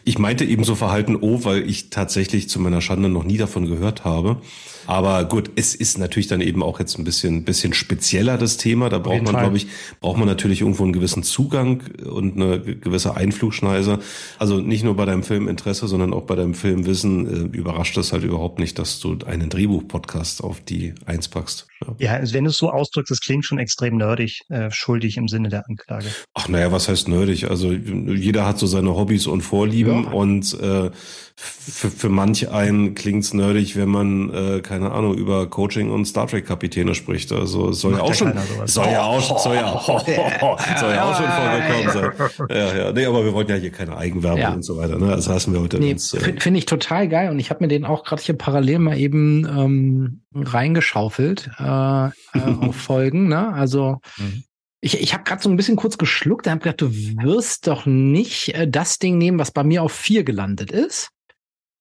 ich 0.04 0.20
meinte 0.20 0.44
eben 0.44 0.66
so 0.66 0.76
Verhalten 0.76 1.16
O, 1.16 1.46
weil 1.46 1.70
ich 1.70 1.90
tatsächlich 1.90 2.50
zu 2.50 2.60
meiner 2.60 2.82
Schande 2.82 3.08
noch 3.08 3.24
nie 3.24 3.38
davon 3.38 3.66
gehört 3.66 4.04
habe. 4.04 4.42
Aber 4.86 5.24
gut, 5.24 5.52
es 5.56 5.74
ist 5.74 5.98
natürlich 5.98 6.28
dann 6.28 6.42
eben 6.42 6.62
auch 6.62 6.80
jetzt 6.80 6.98
ein 6.98 7.06
bisschen, 7.06 7.46
bisschen 7.46 7.74
spezieller 7.74 8.38
das 8.38 8.58
Thema. 8.58 8.90
Da 8.90 9.00
braucht 9.00 9.24
man, 9.24 9.38
glaube 9.38 9.56
ich, 9.56 9.68
braucht 10.02 10.18
man 10.18 10.28
natürlich 10.28 10.60
irgendwo 10.60 10.84
einen 10.84 10.92
gewissen 10.92 11.24
Zugang 11.24 11.84
und 12.04 12.36
eine 12.36 12.60
gewisse 12.60 13.16
Einflugschneise. 13.16 14.00
Also 14.38 14.60
nicht 14.60 14.84
nur 14.84 14.98
bei 14.98 15.06
deinem 15.06 15.24
Filminteresse, 15.24 15.88
sondern 15.88 16.14
auch 16.14 16.24
bei 16.24 16.36
deinem 16.36 16.56
Filmwissen 16.56 17.54
äh, 17.54 17.58
überrascht 17.58 17.98
es 17.98 18.12
halt 18.12 18.26
überhaupt 18.26 18.60
nicht, 18.60 18.78
dass 18.78 19.00
du 19.00 19.18
einen 19.26 19.50
Drehbuch-Podcast 19.50 20.44
auf 20.44 20.60
die 20.60 20.94
Eins 21.06 21.30
packst. 21.30 21.68
Ja, 21.82 21.96
ja 22.00 22.12
also 22.16 22.34
wenn 22.34 22.44
du 22.44 22.50
es 22.50 22.58
so 22.58 22.70
ausdrückst, 22.70 23.12
das 23.12 23.22
klingt 23.22 23.46
schon 23.46 23.60
extrem 23.60 23.96
nerdig. 23.96 24.42
Äh, 24.50 24.72
schuldig 24.74 25.18
im 25.18 25.28
Sinne 25.28 25.50
der 25.50 25.68
Anklage. 25.68 26.08
Ach 26.34 26.48
naja, 26.48 26.72
was 26.72 26.90
heißt 26.90 27.08
nerdig? 27.08 27.50
Also 27.50 27.72
jeder 27.72 28.46
hat 28.46 28.60
so 28.60 28.68
seine 28.68 28.96
Hobbys 28.96 29.28
und 29.28 29.42
Vorlieben 29.42 30.04
ja. 30.06 30.12
und 30.12 30.60
äh, 30.60 30.92
für, 31.36 31.90
für 31.90 32.10
manch 32.10 32.50
einen 32.50 32.94
klingt's 32.94 33.34
nerdig, 33.34 33.76
wenn 33.76 33.90
man, 33.90 34.30
äh, 34.30 34.62
keine 34.62 34.92
Ahnung, 34.92 35.16
über 35.16 35.50
Coaching 35.50 35.90
und 35.90 36.06
Star 36.06 36.28
Trek 36.28 36.46
Kapitäne 36.46 36.94
spricht. 36.94 37.32
Also 37.32 37.70
es 37.70 37.82
soll 37.82 37.94
ja 37.94 38.02
auch 38.02 38.14
schon, 38.14 38.34
soll 38.66 38.86
ja 38.86 39.02
auch, 39.04 39.40
soll 39.40 39.56
ja, 39.56 39.80
soll 40.78 40.94
ja 40.94 41.04
auch 41.04 41.18
schon 41.18 41.28
vorgekommen 41.28 42.18
sein. 42.48 42.48
Ja, 42.50 42.78
ja. 42.78 42.94
Nee, 42.94 43.06
aber 43.06 43.26
wir 43.26 43.34
wollten 43.34 43.52
ja 43.52 43.58
hier 43.58 43.72
keine 43.72 43.98
Eigenwerbung 43.98 44.40
ja. 44.40 44.54
und 44.54 44.64
so 44.64 44.78
weiter. 44.78 45.00
Ne? 45.00 45.08
Das 45.08 45.28
hassen 45.28 45.54
wir 45.54 45.62
heute 45.62 45.80
nee, 45.80 45.94
uns. 45.94 46.14
Äh, 46.14 46.40
Finde 46.40 46.60
ich 46.60 46.66
total 46.66 47.08
geil 47.08 47.30
und 47.30 47.40
ich 47.40 47.50
habe 47.50 47.64
mir 47.64 47.68
den 47.68 47.86
auch 47.86 48.04
gerade 48.04 48.22
hier 48.22 48.38
parallel 48.38 48.80
mal 48.80 48.98
eben 48.98 49.46
ähm, 49.46 50.22
reingeschaufelt 50.36 51.50
äh, 51.60 52.08
äh, 52.08 52.10
auf 52.62 52.76
Folgen. 52.76 53.28
Ne? 53.28 53.54
Also 53.54 54.02
mhm. 54.18 54.44
Ich, 54.84 55.00
ich 55.00 55.14
habe 55.14 55.24
gerade 55.24 55.42
so 55.42 55.50
ein 55.50 55.56
bisschen 55.56 55.78
kurz 55.78 55.98
geschluckt, 55.98 56.46
da 56.46 56.52
habe 56.52 56.60
gedacht, 56.60 56.82
du 56.82 56.94
wirst 56.94 57.68
doch 57.68 57.86
nicht 57.86 58.54
äh, 58.54 58.68
das 58.68 59.00
Ding 59.00 59.18
nehmen, 59.18 59.40
was 59.40 59.52
bei 59.52 59.64
mir 59.64 59.82
auf 59.82 59.94
vier 59.94 60.26
gelandet 60.26 60.72
ist. 60.72 61.10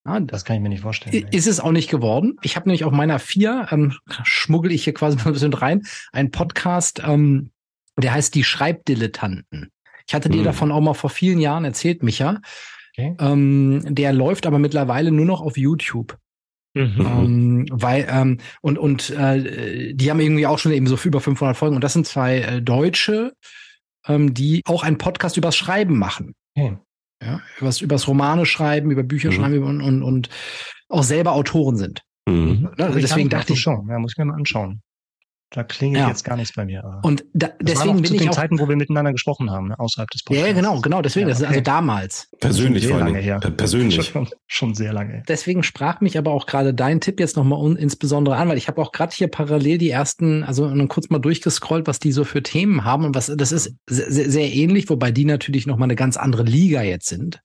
Ja, 0.07 0.20
das 0.20 0.44
kann 0.44 0.55
ich 0.55 0.62
mir 0.62 0.68
nicht 0.68 0.82
vorstellen. 0.82 1.26
Ist 1.32 1.48
es 1.48 1.59
auch 1.59 1.72
nicht 1.72 1.90
geworden. 1.90 2.36
Ich 2.42 2.55
habe 2.55 2.68
nämlich 2.68 2.84
auf 2.84 2.92
meiner 2.92 3.18
vier, 3.18 3.66
ähm, 3.72 3.94
schmuggel 4.22 4.70
ich 4.70 4.84
hier 4.84 4.94
quasi 4.94 5.16
mal 5.18 5.26
ein 5.26 5.32
bisschen 5.32 5.53
rein, 5.53 5.82
einen 6.12 6.30
Podcast, 6.30 7.03
ähm, 7.05 7.50
der 7.96 8.14
heißt 8.14 8.36
Die 8.36 8.44
Schreibdilettanten. 8.44 9.72
Ich 10.07 10.14
hatte 10.14 10.28
mhm. 10.28 10.34
dir 10.34 10.44
davon 10.44 10.70
auch 10.70 10.80
mal 10.80 10.94
vor 10.94 11.11
vielen 11.11 11.40
Jahren 11.40 11.64
erzählt, 11.64 12.05
Micha. 12.05 12.40
Okay. 12.92 13.16
Ähm, 13.18 13.82
der 13.84 14.12
läuft 14.12 14.46
aber 14.46 14.61
mittlerweile 14.61 15.11
nur 15.11 15.26
noch 15.26 15.40
auf 15.40 15.57
YouTube. 15.57 16.16
Mhm. 16.75 17.01
Ähm, 17.01 17.66
weil 17.70 18.07
ähm, 18.09 18.39
und 18.62 18.79
und 18.79 19.11
äh, 19.11 19.93
die 19.95 20.11
haben 20.11 20.20
irgendwie 20.20 20.47
auch 20.47 20.59
schon 20.59 20.73
eben 20.73 20.87
so 20.87 20.97
über 21.05 21.20
500 21.20 21.57
Folgen 21.57 21.75
und 21.75 21.85
das 21.85 21.93
sind 21.93 22.07
zwei 22.07 22.39
äh, 22.39 22.62
Deutsche, 22.62 23.35
ähm, 24.07 24.33
die 24.33 24.62
auch 24.64 24.83
einen 24.83 24.99
Podcast 24.99 25.37
übers 25.37 25.57
Schreiben 25.57 25.99
machen. 25.99 26.35
Okay. 26.57 26.79
Ja, 27.23 27.41
übers, 27.61 27.81
übers 27.81 28.09
Romane 28.09 28.47
schreiben, 28.47 28.91
über 28.91 29.05
Bücher 29.05 29.31
mhm. 29.31 29.35
schreiben 29.35 29.62
und, 29.62 29.81
und, 29.81 30.03
und 30.03 30.29
auch 30.89 31.05
selber 31.05 31.33
Autoren 31.33 31.77
sind. 31.77 32.03
Mhm. 32.27 32.70
Also 32.79 32.99
deswegen 32.99 33.29
dachte 33.29 33.53
ich 33.53 33.61
schon, 33.61 33.89
ja, 33.89 33.99
muss 33.99 34.12
ich 34.12 34.18
mir 34.18 34.25
mal 34.25 34.35
anschauen. 34.35 34.83
Da 35.53 35.62
klingelt 35.64 36.03
ja. 36.03 36.09
jetzt 36.09 36.24
gar 36.24 36.36
nichts 36.36 36.55
bei 36.55 36.64
mir. 36.64 37.00
Und 37.03 37.24
da, 37.34 37.50
deswegen 37.61 37.96
bin 37.96 38.05
zu 38.07 38.14
ich 38.14 38.20
den 38.20 38.30
auch, 38.30 38.34
Zeiten, 38.34 38.59
wo 38.59 38.68
wir 38.68 38.76
miteinander 38.76 39.12
gesprochen 39.12 39.50
haben, 39.50 39.68
ne, 39.68 39.78
außerhalb 39.78 40.09
des 40.11 40.22
Podcasts. 40.22 40.48
Ja, 40.48 40.55
genau, 40.55 40.80
genau. 40.80 41.03
Deswegen, 41.03 41.28
ja, 41.28 41.34
okay. 41.34 41.42
das 41.42 41.50
ist 41.50 41.57
also 41.57 41.61
damals. 41.61 42.28
Persönlich 42.40 42.88
vor 42.88 43.03
allem. 43.03 43.14
Her. 43.14 43.38
Persönlich. 43.38 44.03
Schon, 44.12 44.28
schon, 44.46 44.74
sehr 44.74 44.92
lange. 44.92 45.22
Deswegen 45.28 45.62
sprach 45.62 46.00
mich 46.00 46.18
aber 46.18 46.32
auch 46.32 46.46
gerade 46.46 46.74
dein 46.74 47.00
Tipp 47.00 47.20
jetzt 47.20 47.36
nochmal 47.36 47.76
insbesondere 47.76 48.36
an, 48.36 48.48
weil 48.48 48.59
ich 48.59 48.68
habe 48.68 48.80
auch 48.80 48.92
gerade 48.92 49.14
hier 49.14 49.28
parallel 49.28 49.78
die 49.78 49.90
ersten, 49.90 50.42
also 50.42 50.72
kurz 50.88 51.09
mal 51.11 51.18
durchgescrollt, 51.18 51.86
was 51.86 51.98
die 51.98 52.12
so 52.12 52.24
für 52.24 52.42
Themen 52.42 52.84
haben 52.84 53.05
und 53.05 53.14
was, 53.14 53.32
das 53.34 53.53
ist 53.53 53.74
sehr, 53.86 54.30
sehr 54.30 54.53
ähnlich, 54.53 54.88
wobei 54.90 55.12
die 55.12 55.24
natürlich 55.24 55.66
nochmal 55.66 55.86
eine 55.86 55.96
ganz 55.96 56.16
andere 56.16 56.42
Liga 56.42 56.82
jetzt 56.82 57.09
sind. 57.09 57.40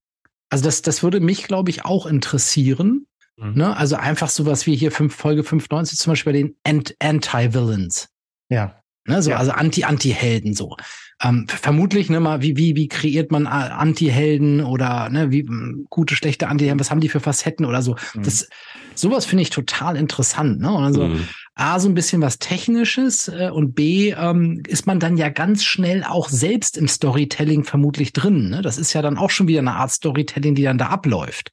Also 0.50 0.64
das, 0.66 0.82
das 0.82 1.04
würde 1.04 1.20
mich, 1.20 1.44
glaube 1.44 1.70
ich, 1.70 1.86
auch 1.86 2.06
interessieren. 2.06 3.06
Mhm. 3.38 3.54
Ne? 3.54 3.78
Also 3.78 3.96
einfach 3.96 4.30
sowas 4.30 4.66
wie 4.66 4.76
hier 4.76 4.92
fünf, 4.92 5.16
Folge 5.16 5.44
95 5.44 5.98
zum 5.98 6.12
Beispiel 6.12 6.34
bei 6.34 6.40
den 6.40 6.56
Anti-Villains. 7.00 8.10
Ja. 8.50 8.82
Ne, 9.08 9.22
so, 9.22 9.30
ja. 9.32 9.38
also 9.38 9.52
Anti-Anti-Helden 9.52 10.54
so. 10.54 10.76
Ähm, 11.24 11.48
vermutlich, 11.48 12.10
ne, 12.10 12.20
mal, 12.20 12.42
wie, 12.42 12.58
wie, 12.58 12.76
wie 12.76 12.90
kreiert 12.90 13.32
man 13.32 13.48
Anti-Helden 13.48 14.62
oder 14.62 15.10
ne, 15.10 15.32
wie 15.32 15.48
gute, 15.90 16.16
schlechte 16.16 16.50
Anti-Helden, 16.50 16.80
was 16.80 16.92
haben 16.92 17.00
die 17.00 17.10
für 17.10 17.22
Facetten 17.22 17.66
oder 17.66 17.82
so. 17.82 17.96
Mhm. 18.14 18.24
Das, 18.24 18.50
sowas 18.96 19.26
finde 19.26 19.44
ich 19.44 19.50
total 19.50 19.96
interessant, 19.96 20.60
ne? 20.60 20.72
Und 20.72 20.84
also 20.84 21.08
mhm. 21.08 21.28
A, 21.56 21.80
so 21.80 21.90
ein 21.90 21.96
bisschen 21.96 22.22
was 22.22 22.38
Technisches 22.38 23.30
äh, 23.30 23.50
und 23.52 23.74
B, 23.74 24.12
ähm, 24.12 24.62
ist 24.68 24.86
man 24.86 25.00
dann 25.00 25.18
ja 25.18 25.30
ganz 25.30 25.64
schnell 25.64 26.04
auch 26.04 26.30
selbst 26.30 26.78
im 26.78 26.88
Storytelling 26.88 27.64
vermutlich 27.64 28.14
drin. 28.14 28.50
Ne? 28.50 28.62
Das 28.62 28.78
ist 28.78 28.94
ja 28.94 29.02
dann 29.02 29.18
auch 29.18 29.32
schon 29.32 29.48
wieder 29.48 29.62
eine 29.62 29.74
Art 29.74 29.92
Storytelling, 29.92 30.54
die 30.54 30.64
dann 30.64 30.78
da 30.78 30.90
abläuft. 30.90 31.52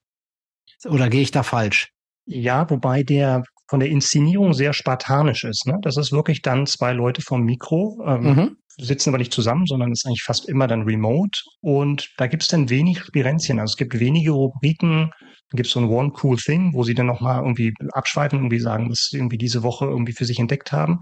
Oder 0.86 1.08
gehe 1.08 1.22
ich 1.22 1.30
da 1.30 1.42
falsch? 1.42 1.90
Ja, 2.26 2.68
wobei 2.70 3.02
der 3.02 3.44
von 3.68 3.80
der 3.80 3.88
Inszenierung 3.88 4.52
sehr 4.52 4.72
spartanisch 4.72 5.44
ist. 5.44 5.66
Ne? 5.66 5.78
Das 5.82 5.96
ist 5.96 6.12
wirklich 6.12 6.42
dann 6.42 6.66
zwei 6.66 6.92
Leute 6.92 7.22
vom 7.22 7.42
Mikro, 7.42 8.02
ähm, 8.06 8.22
mhm. 8.22 8.56
sitzen 8.76 9.10
aber 9.10 9.18
nicht 9.18 9.32
zusammen, 9.32 9.66
sondern 9.66 9.92
ist 9.92 10.06
eigentlich 10.06 10.22
fast 10.22 10.48
immer 10.48 10.66
dann 10.66 10.82
remote. 10.82 11.40
Und 11.60 12.10
da 12.18 12.26
gibt 12.26 12.42
es 12.42 12.48
dann 12.48 12.68
wenig 12.68 13.00
Spirenzien. 13.00 13.58
Also 13.58 13.72
es 13.72 13.76
gibt 13.76 13.98
wenige 13.98 14.32
Rubriken, 14.32 15.10
da 15.50 15.56
gibt 15.56 15.66
es 15.66 15.72
so 15.72 15.80
ein 15.80 15.88
One 15.88 16.12
Cool 16.22 16.36
Thing, 16.36 16.74
wo 16.74 16.82
sie 16.82 16.94
dann 16.94 17.06
nochmal 17.06 17.40
irgendwie 17.40 17.72
abschweifen, 17.92 18.38
irgendwie 18.38 18.60
sagen, 18.60 18.90
was 18.90 19.08
sie 19.10 19.16
irgendwie 19.16 19.38
diese 19.38 19.62
Woche 19.62 19.86
irgendwie 19.86 20.12
für 20.12 20.24
sich 20.24 20.38
entdeckt 20.38 20.72
haben. 20.72 21.00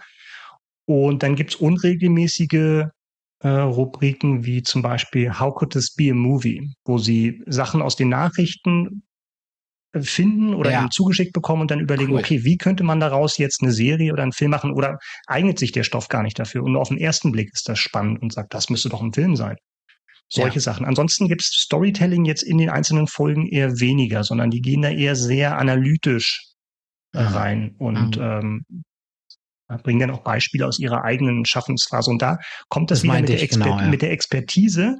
Und 0.84 1.22
dann 1.22 1.36
gibt 1.36 1.50
es 1.50 1.56
unregelmäßige 1.56 2.86
äh, 3.40 3.48
Rubriken 3.48 4.44
wie 4.44 4.62
zum 4.62 4.82
Beispiel 4.82 5.38
How 5.38 5.54
Could 5.54 5.72
This 5.72 5.94
Be 5.94 6.10
a 6.10 6.14
Movie, 6.14 6.72
wo 6.84 6.98
sie 6.98 7.42
Sachen 7.46 7.82
aus 7.82 7.96
den 7.96 8.08
Nachrichten 8.08 9.02
finden 10.00 10.54
oder 10.54 10.70
ja. 10.70 10.88
zugeschickt 10.90 11.32
bekommen 11.32 11.62
und 11.62 11.70
dann 11.70 11.80
überlegen, 11.80 12.12
cool. 12.12 12.20
okay, 12.20 12.44
wie 12.44 12.56
könnte 12.56 12.82
man 12.82 13.00
daraus 13.00 13.36
jetzt 13.36 13.62
eine 13.62 13.72
Serie 13.72 14.12
oder 14.12 14.22
einen 14.22 14.32
Film 14.32 14.50
machen 14.50 14.72
oder 14.72 14.98
eignet 15.26 15.58
sich 15.58 15.72
der 15.72 15.84
Stoff 15.84 16.08
gar 16.08 16.22
nicht 16.22 16.38
dafür? 16.38 16.62
Und 16.62 16.72
nur 16.72 16.80
auf 16.80 16.88
den 16.88 16.98
ersten 16.98 17.32
Blick 17.32 17.50
ist 17.52 17.68
das 17.68 17.78
spannend 17.78 18.22
und 18.22 18.32
sagt, 18.32 18.54
das 18.54 18.70
müsste 18.70 18.88
doch 18.88 19.02
ein 19.02 19.12
Film 19.12 19.36
sein. 19.36 19.56
Solche 20.28 20.56
ja. 20.56 20.60
Sachen. 20.62 20.86
Ansonsten 20.86 21.28
gibt 21.28 21.42
es 21.42 21.48
Storytelling 21.48 22.24
jetzt 22.24 22.42
in 22.42 22.56
den 22.56 22.70
einzelnen 22.70 23.06
Folgen 23.06 23.46
eher 23.46 23.80
weniger, 23.80 24.24
sondern 24.24 24.50
die 24.50 24.62
gehen 24.62 24.80
da 24.80 24.88
eher 24.88 25.14
sehr 25.14 25.58
analytisch 25.58 26.52
äh, 27.12 27.20
rein 27.20 27.74
und 27.78 28.16
mhm. 28.16 28.22
ähm, 28.22 28.64
bringen 29.82 30.00
dann 30.00 30.10
auch 30.10 30.22
Beispiele 30.22 30.66
aus 30.66 30.78
ihrer 30.78 31.04
eigenen 31.04 31.44
Schaffensphase. 31.44 32.10
Und 32.10 32.22
da 32.22 32.38
kommt 32.68 32.90
das, 32.90 33.00
das 33.00 33.04
wieder 33.04 33.20
mit 33.20 33.28
der, 33.28 33.46
genau, 33.46 33.78
ja. 33.78 33.88
mit 33.88 34.00
der 34.00 34.10
Expertise, 34.10 34.96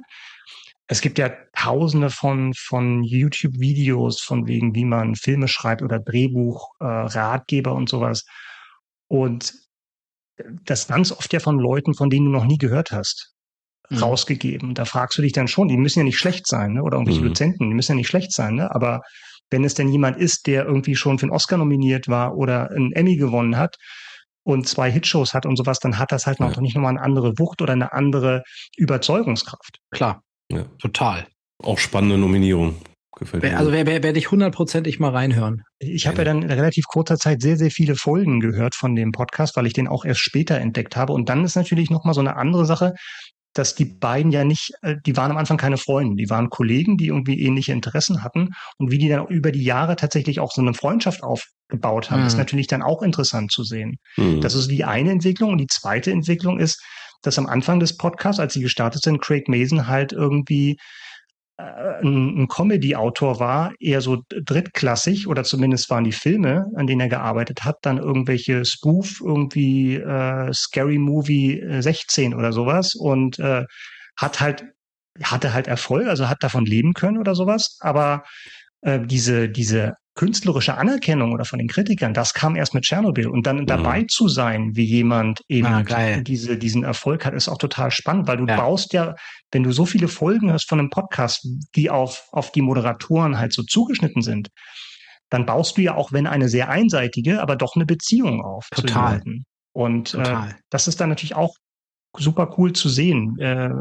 es 0.87 1.01
gibt 1.01 1.17
ja 1.17 1.31
tausende 1.55 2.09
von, 2.09 2.53
von 2.53 3.03
YouTube-Videos 3.03 4.19
von 4.21 4.47
wegen, 4.47 4.75
wie 4.75 4.85
man 4.85 5.15
Filme 5.15 5.47
schreibt 5.47 5.81
oder 5.81 5.99
Drehbuch, 5.99 6.69
äh, 6.79 6.85
Ratgeber 6.85 7.73
und 7.73 7.89
sowas. 7.89 8.25
Und 9.07 9.53
das 10.65 10.87
ganz 10.87 11.11
oft 11.11 11.31
ja 11.31 11.39
von 11.39 11.57
Leuten, 11.57 11.93
von 11.93 12.09
denen 12.09 12.25
du 12.25 12.31
noch 12.31 12.45
nie 12.45 12.57
gehört 12.57 12.91
hast, 12.91 13.33
mhm. 13.89 13.97
rausgegeben. 13.97 14.73
Da 14.73 14.85
fragst 14.85 15.17
du 15.17 15.21
dich 15.21 15.31
dann 15.31 15.47
schon, 15.47 15.67
die 15.67 15.77
müssen 15.77 15.99
ja 15.99 16.05
nicht 16.05 16.17
schlecht 16.17 16.47
sein, 16.47 16.73
ne? 16.73 16.83
oder 16.83 16.97
irgendwelche 16.97 17.21
mhm. 17.21 17.27
Dozenten, 17.27 17.69
die 17.69 17.75
müssen 17.75 17.93
ja 17.93 17.97
nicht 17.97 18.07
schlecht 18.07 18.33
sein, 18.33 18.55
ne? 18.55 18.73
aber 18.73 19.01
wenn 19.49 19.63
es 19.63 19.75
denn 19.75 19.89
jemand 19.89 20.17
ist, 20.17 20.47
der 20.47 20.65
irgendwie 20.65 20.95
schon 20.95 21.19
für 21.19 21.27
einen 21.27 21.33
Oscar 21.33 21.57
nominiert 21.57 22.07
war 22.07 22.35
oder 22.35 22.71
einen 22.71 22.91
Emmy 22.91 23.15
gewonnen 23.15 23.57
hat, 23.57 23.75
und 24.43 24.67
zwei 24.67 24.91
Hitshows 24.91 25.33
hat 25.33 25.45
und 25.45 25.55
sowas, 25.55 25.79
dann 25.79 25.97
hat 25.97 26.11
das 26.11 26.27
halt 26.27 26.39
noch 26.39 26.55
ja. 26.55 26.61
nicht 26.61 26.75
nochmal 26.75 26.91
eine 26.91 27.01
andere 27.01 27.39
Wucht 27.39 27.61
oder 27.61 27.73
eine 27.73 27.93
andere 27.93 28.43
Überzeugungskraft. 28.75 29.79
Klar. 29.91 30.21
Ja. 30.55 30.65
Total. 30.79 31.27
Auch 31.61 31.77
spannende 31.77 32.17
Nominierung. 32.17 32.75
Gefällt 33.17 33.43
mir. 33.43 33.57
Also 33.57 33.71
werde 33.71 33.91
wer, 33.91 34.03
wer 34.03 34.15
ich 34.15 34.31
hundertprozentig 34.31 34.99
mal 34.99 35.11
reinhören. 35.11 35.63
Ich 35.79 36.07
habe 36.07 36.17
ja 36.19 36.23
dann 36.23 36.41
in 36.41 36.51
relativ 36.51 36.85
kurzer 36.87 37.17
Zeit 37.17 37.41
sehr, 37.41 37.57
sehr 37.57 37.69
viele 37.69 37.95
Folgen 37.95 38.39
gehört 38.39 38.75
von 38.75 38.95
dem 38.95 39.11
Podcast, 39.11 39.55
weil 39.55 39.67
ich 39.67 39.73
den 39.73 39.87
auch 39.87 40.03
erst 40.03 40.21
später 40.21 40.57
entdeckt 40.57 40.95
habe. 40.95 41.13
Und 41.13 41.29
dann 41.29 41.43
ist 41.43 41.55
natürlich 41.55 41.91
nochmal 41.91 42.15
so 42.15 42.21
eine 42.21 42.35
andere 42.37 42.65
Sache, 42.65 42.93
dass 43.53 43.75
die 43.75 43.85
beiden 43.85 44.31
ja 44.31 44.43
nicht, 44.43 44.71
äh, 44.81 44.95
die 45.05 45.15
waren 45.15 45.31
am 45.31 45.37
Anfang 45.37 45.57
keine 45.57 45.77
Freunde, 45.77 46.15
die 46.15 46.29
waren 46.29 46.49
Kollegen, 46.49 46.97
die 46.97 47.07
irgendwie 47.07 47.39
ähnliche 47.39 47.71
Interessen 47.71 48.23
hatten 48.23 48.49
und 48.77 48.91
wie 48.91 48.97
die 48.97 49.09
dann 49.09 49.27
über 49.27 49.51
die 49.51 49.63
Jahre 49.63 49.95
tatsächlich 49.95 50.39
auch 50.39 50.51
so 50.51 50.61
eine 50.61 50.73
Freundschaft 50.73 51.23
aufgebaut 51.23 52.09
haben, 52.09 52.21
mhm. 52.21 52.27
ist 52.27 52.37
natürlich 52.37 52.67
dann 52.67 52.81
auch 52.81 53.03
interessant 53.03 53.51
zu 53.51 53.63
sehen. 53.63 53.97
Mhm. 54.17 54.41
Das 54.41 54.55
ist 54.55 54.69
die 54.69 54.83
eine 54.83 55.11
Entwicklung 55.11 55.51
und 55.51 55.59
die 55.59 55.67
zweite 55.67 56.11
Entwicklung 56.11 56.59
ist, 56.59 56.83
dass 57.23 57.39
am 57.39 57.47
Anfang 57.47 57.79
des 57.79 57.97
Podcasts, 57.97 58.39
als 58.39 58.53
sie 58.53 58.61
gestartet 58.61 59.01
sind, 59.01 59.21
Craig 59.21 59.47
Mason 59.47 59.87
halt 59.87 60.13
irgendwie 60.13 60.77
äh, 61.57 62.01
ein, 62.01 62.43
ein 62.43 62.47
Comedy-Autor 62.47 63.39
war, 63.39 63.73
eher 63.79 64.01
so 64.01 64.23
drittklassig 64.29 65.27
oder 65.27 65.43
zumindest 65.43 65.89
waren 65.89 66.03
die 66.03 66.11
Filme, 66.11 66.65
an 66.75 66.87
denen 66.87 67.01
er 67.01 67.09
gearbeitet 67.09 67.63
hat, 67.63 67.77
dann 67.81 67.97
irgendwelche 67.97 68.65
Spoof, 68.65 69.21
irgendwie 69.21 69.95
äh, 69.95 70.53
Scary 70.53 70.97
Movie 70.97 71.63
16 71.79 72.33
oder 72.33 72.53
sowas 72.53 72.95
und 72.95 73.39
äh, 73.39 73.65
hat 74.17 74.39
halt 74.39 74.65
hatte 75.21 75.53
halt 75.53 75.67
Erfolg, 75.67 76.07
also 76.07 76.27
hat 76.27 76.41
davon 76.41 76.65
leben 76.65 76.93
können 76.93 77.19
oder 77.19 77.35
sowas, 77.35 77.77
aber 77.81 78.23
äh, 78.83 78.99
diese 79.05 79.49
diese 79.49 79.95
künstlerische 80.15 80.77
Anerkennung 80.77 81.33
oder 81.33 81.45
von 81.45 81.59
den 81.59 81.67
Kritikern, 81.67 82.13
das 82.13 82.33
kam 82.33 82.55
erst 82.55 82.73
mit 82.73 82.83
Tschernobyl. 82.83 83.27
Und 83.27 83.47
dann 83.47 83.61
mhm. 83.61 83.65
dabei 83.65 84.05
zu 84.07 84.27
sein, 84.27 84.75
wie 84.75 84.83
jemand 84.83 85.41
eben 85.47 85.67
ah, 85.67 86.21
diese, 86.21 86.57
diesen 86.57 86.83
Erfolg 86.83 87.25
hat, 87.25 87.33
ist 87.33 87.49
auch 87.49 87.57
total 87.57 87.89
spannend, 87.89 88.27
weil 88.27 88.37
du 88.37 88.45
ja. 88.45 88.55
baust 88.55 88.93
ja, 88.93 89.15
wenn 89.51 89.63
du 89.63 89.71
so 89.71 89.85
viele 89.85 90.07
Folgen 90.07 90.51
hast 90.51 90.69
von 90.69 90.79
einem 90.79 90.91
Podcast, 90.91 91.47
die 91.75 91.89
auf, 91.89 92.27
auf 92.31 92.51
die 92.51 92.61
Moderatoren 92.61 93.39
halt 93.39 93.53
so 93.53 93.63
zugeschnitten 93.63 94.21
sind, 94.21 94.49
dann 95.29 95.47
baust 95.47 95.77
du 95.77 95.81
ja 95.81 95.95
auch, 95.95 96.11
wenn 96.11 96.27
eine 96.27 96.47
sehr 96.47 96.69
einseitige, 96.69 97.41
aber 97.41 97.55
doch 97.55 97.75
eine 97.75 97.87
Beziehung 97.87 98.41
auf. 98.43 98.67
Total. 98.69 99.21
Und 99.71 100.13
Äh, 100.13 100.53
das 100.69 100.87
ist 100.87 101.01
dann 101.01 101.09
natürlich 101.09 101.35
auch 101.35 101.55
super 102.15 102.53
cool 102.59 102.73
zu 102.73 102.89
sehen, 102.89 103.35
äh, 103.39 103.71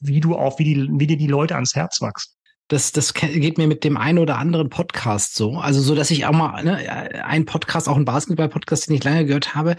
wie 0.00 0.20
du 0.20 0.34
auch, 0.36 0.58
wie, 0.58 0.64
die, 0.64 0.88
wie 0.92 1.06
dir 1.06 1.18
die 1.18 1.26
Leute 1.26 1.56
ans 1.56 1.74
Herz 1.74 2.00
wachsen 2.00 2.39
das, 2.70 2.92
das 2.92 3.14
geht 3.14 3.58
mir 3.58 3.66
mit 3.66 3.84
dem 3.84 3.96
einen 3.96 4.18
oder 4.18 4.38
anderen 4.38 4.70
Podcast 4.70 5.34
so. 5.34 5.58
Also 5.58 5.80
so, 5.80 5.94
dass 5.94 6.10
ich 6.10 6.24
auch 6.24 6.32
mal 6.32 6.62
ne, 6.62 7.24
ein 7.24 7.44
Podcast, 7.44 7.88
auch 7.88 7.96
ein 7.96 8.04
Basketball-Podcast, 8.04 8.88
den 8.88 8.96
ich 8.96 9.04
lange 9.04 9.26
gehört 9.26 9.54
habe, 9.54 9.76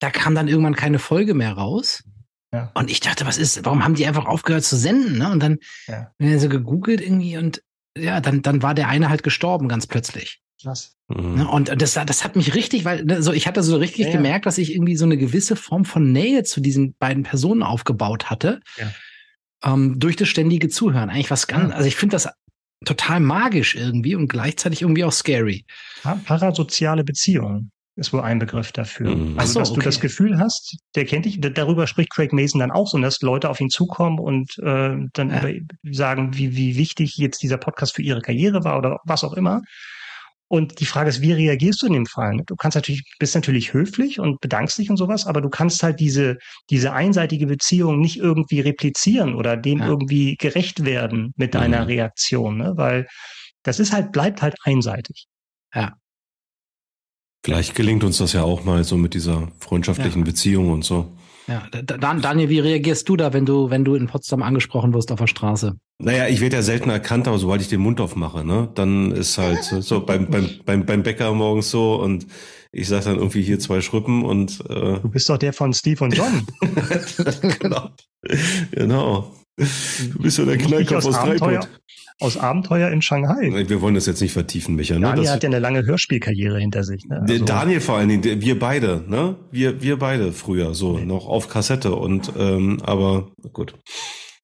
da 0.00 0.10
kam 0.10 0.34
dann 0.34 0.46
irgendwann 0.46 0.76
keine 0.76 0.98
Folge 0.98 1.32
mehr 1.32 1.52
raus. 1.52 2.04
Ja. 2.52 2.70
Und 2.74 2.90
ich 2.90 3.00
dachte, 3.00 3.26
was 3.26 3.38
ist, 3.38 3.64
warum 3.64 3.84
haben 3.84 3.94
die 3.94 4.06
einfach 4.06 4.26
aufgehört 4.26 4.64
zu 4.64 4.76
senden? 4.76 5.18
Ne? 5.18 5.30
Und 5.30 5.42
dann 5.42 5.58
ja. 5.88 6.12
bin 6.18 6.38
so 6.38 6.48
gegoogelt 6.48 7.00
irgendwie 7.00 7.38
und 7.38 7.62
ja, 7.96 8.20
dann, 8.20 8.42
dann 8.42 8.62
war 8.62 8.74
der 8.74 8.88
eine 8.88 9.08
halt 9.08 9.22
gestorben 9.22 9.68
ganz 9.68 9.86
plötzlich. 9.86 10.42
Krass. 10.60 10.94
Mhm. 11.08 11.34
Ne? 11.36 11.48
Und 11.48 11.80
das, 11.80 11.94
das 11.94 12.22
hat 12.22 12.36
mich 12.36 12.54
richtig, 12.54 12.84
weil 12.84 13.04
ne, 13.04 13.22
so 13.22 13.32
ich 13.32 13.46
hatte 13.46 13.62
so 13.62 13.76
richtig 13.78 14.06
ja, 14.06 14.12
gemerkt, 14.12 14.44
dass 14.44 14.58
ich 14.58 14.74
irgendwie 14.74 14.96
so 14.96 15.06
eine 15.06 15.16
gewisse 15.16 15.56
Form 15.56 15.86
von 15.86 16.12
Nähe 16.12 16.44
zu 16.44 16.60
diesen 16.60 16.94
beiden 16.98 17.22
Personen 17.22 17.62
aufgebaut 17.62 18.28
hatte. 18.28 18.60
Ja 18.76 18.92
ähm, 19.64 19.98
durch 19.98 20.16
das 20.16 20.28
ständige 20.28 20.68
Zuhören. 20.68 21.10
Eigentlich 21.10 21.30
was 21.30 21.46
ganz, 21.46 21.72
also 21.74 21.86
ich 21.86 21.96
finde 21.96 22.14
das 22.14 22.28
total 22.84 23.20
magisch 23.20 23.74
irgendwie 23.74 24.14
und 24.14 24.28
gleichzeitig 24.28 24.82
irgendwie 24.82 25.04
auch 25.04 25.12
scary. 25.12 25.64
Parasoziale 26.24 27.04
Beziehungen 27.04 27.70
ist 27.96 28.12
wohl 28.12 28.20
ein 28.20 28.38
Begriff 28.38 28.72
dafür. 28.72 29.14
Mhm. 29.14 29.38
Also, 29.38 29.54
so, 29.54 29.58
dass 29.60 29.70
okay. 29.70 29.80
du 29.80 29.84
das 29.84 30.00
Gefühl 30.00 30.38
hast, 30.38 30.76
der 30.94 31.06
kennt 31.06 31.24
dich, 31.24 31.40
darüber 31.40 31.86
spricht 31.86 32.10
Craig 32.10 32.32
Mason 32.32 32.60
dann 32.60 32.70
auch 32.70 32.86
so, 32.86 32.98
dass 32.98 33.22
Leute 33.22 33.48
auf 33.48 33.60
ihn 33.60 33.70
zukommen 33.70 34.18
und 34.18 34.58
äh, 34.58 34.96
dann 35.14 35.30
ja. 35.30 35.48
über, 35.48 35.60
sagen, 35.90 36.36
wie, 36.36 36.54
wie 36.56 36.76
wichtig 36.76 37.16
jetzt 37.16 37.42
dieser 37.42 37.56
Podcast 37.56 37.96
für 37.96 38.02
ihre 38.02 38.20
Karriere 38.20 38.64
war 38.64 38.76
oder 38.76 39.00
was 39.04 39.24
auch 39.24 39.32
immer. 39.32 39.62
Und 40.48 40.78
die 40.78 40.86
Frage 40.86 41.08
ist, 41.08 41.20
wie 41.20 41.32
reagierst 41.32 41.82
du 41.82 41.86
in 41.86 41.94
dem 41.94 42.06
Fall? 42.06 42.40
Du 42.46 42.54
kannst 42.54 42.76
natürlich, 42.76 43.02
bist 43.18 43.34
natürlich 43.34 43.72
höflich 43.72 44.20
und 44.20 44.40
bedankst 44.40 44.78
dich 44.78 44.90
und 44.90 44.96
sowas, 44.96 45.26
aber 45.26 45.40
du 45.40 45.48
kannst 45.48 45.82
halt 45.82 45.98
diese, 45.98 46.36
diese 46.70 46.92
einseitige 46.92 47.46
Beziehung 47.46 47.98
nicht 47.98 48.18
irgendwie 48.18 48.60
replizieren 48.60 49.34
oder 49.34 49.56
dem 49.56 49.80
ja. 49.80 49.88
irgendwie 49.88 50.36
gerecht 50.36 50.84
werden 50.84 51.32
mit 51.36 51.54
deiner 51.54 51.82
mhm. 51.82 51.86
Reaktion, 51.86 52.58
ne? 52.58 52.72
weil 52.76 53.08
das 53.64 53.80
ist 53.80 53.92
halt, 53.92 54.12
bleibt 54.12 54.40
halt 54.40 54.54
einseitig. 54.62 55.26
Ja. 55.74 55.94
Vielleicht 57.44 57.74
gelingt 57.74 58.04
uns 58.04 58.18
das 58.18 58.32
ja 58.32 58.42
auch 58.42 58.64
mal 58.64 58.84
so 58.84 58.96
mit 58.96 59.14
dieser 59.14 59.48
freundschaftlichen 59.58 60.20
ja. 60.20 60.24
Beziehung 60.24 60.70
und 60.70 60.84
so. 60.84 61.12
Ja, 61.48 61.62
Dan 61.70 62.20
Daniel, 62.22 62.48
wie 62.48 62.58
reagierst 62.58 63.08
du 63.08 63.16
da, 63.16 63.32
wenn 63.32 63.46
du, 63.46 63.70
wenn 63.70 63.84
du 63.84 63.94
in 63.94 64.06
Potsdam 64.06 64.42
angesprochen 64.42 64.92
wirst 64.94 65.12
auf 65.12 65.20
der 65.20 65.26
Straße? 65.28 65.76
Naja, 65.98 66.26
ich 66.26 66.40
werde 66.40 66.56
ja 66.56 66.62
selten 66.62 66.90
erkannt, 66.90 67.28
aber 67.28 67.38
sobald 67.38 67.62
ich 67.62 67.68
den 67.68 67.80
Mund 67.80 68.00
aufmache, 68.00 68.44
ne, 68.44 68.68
dann 68.74 69.12
ist 69.12 69.38
halt 69.38 69.62
so 69.62 70.04
beim, 70.04 70.28
beim, 70.28 70.50
beim, 70.64 70.84
beim 70.84 71.02
Bäcker 71.02 71.32
morgens 71.32 71.70
so 71.70 71.94
und 71.96 72.26
ich 72.72 72.88
sag 72.88 73.04
dann 73.04 73.16
irgendwie 73.16 73.42
hier 73.42 73.58
zwei 73.58 73.80
Schrippen 73.80 74.24
und 74.24 74.60
äh 74.68 75.00
Du 75.00 75.08
bist 75.08 75.28
doch 75.30 75.38
der 75.38 75.52
von 75.52 75.72
Steve 75.72 76.04
und 76.04 76.14
John. 76.14 76.46
genau. 77.58 77.90
Genau. 78.72 79.32
Du 79.56 80.18
bist 80.18 80.36
ja 80.36 80.44
der 80.44 80.58
Knallkopf 80.58 81.06
aus 81.06 81.14
Dreipot. 81.14 81.68
Aus 82.18 82.38
Abenteuer 82.38 82.90
in 82.90 83.02
Shanghai. 83.02 83.68
Wir 83.68 83.80
wollen 83.82 83.94
das 83.94 84.06
jetzt 84.06 84.22
nicht 84.22 84.32
vertiefen, 84.32 84.74
Micha. 84.74 84.94
Ne? 84.94 85.02
Daniel 85.02 85.24
das, 85.24 85.34
hat 85.34 85.42
ja 85.42 85.50
eine 85.50 85.58
lange 85.58 85.84
Hörspielkarriere 85.84 86.58
hinter 86.58 86.82
sich. 86.82 87.04
Ne? 87.04 87.20
Also 87.20 87.44
Daniel 87.44 87.80
vor 87.80 87.96
allen 87.96 88.08
Dingen, 88.08 88.40
wir 88.40 88.58
beide, 88.58 89.04
ne? 89.06 89.36
Wir, 89.50 89.82
wir 89.82 89.98
beide 89.98 90.32
früher, 90.32 90.74
so, 90.74 90.96
nee. 90.96 91.04
noch 91.04 91.26
auf 91.26 91.48
Kassette 91.48 91.94
und, 91.94 92.32
ähm, 92.38 92.80
aber 92.82 93.32
gut. 93.52 93.74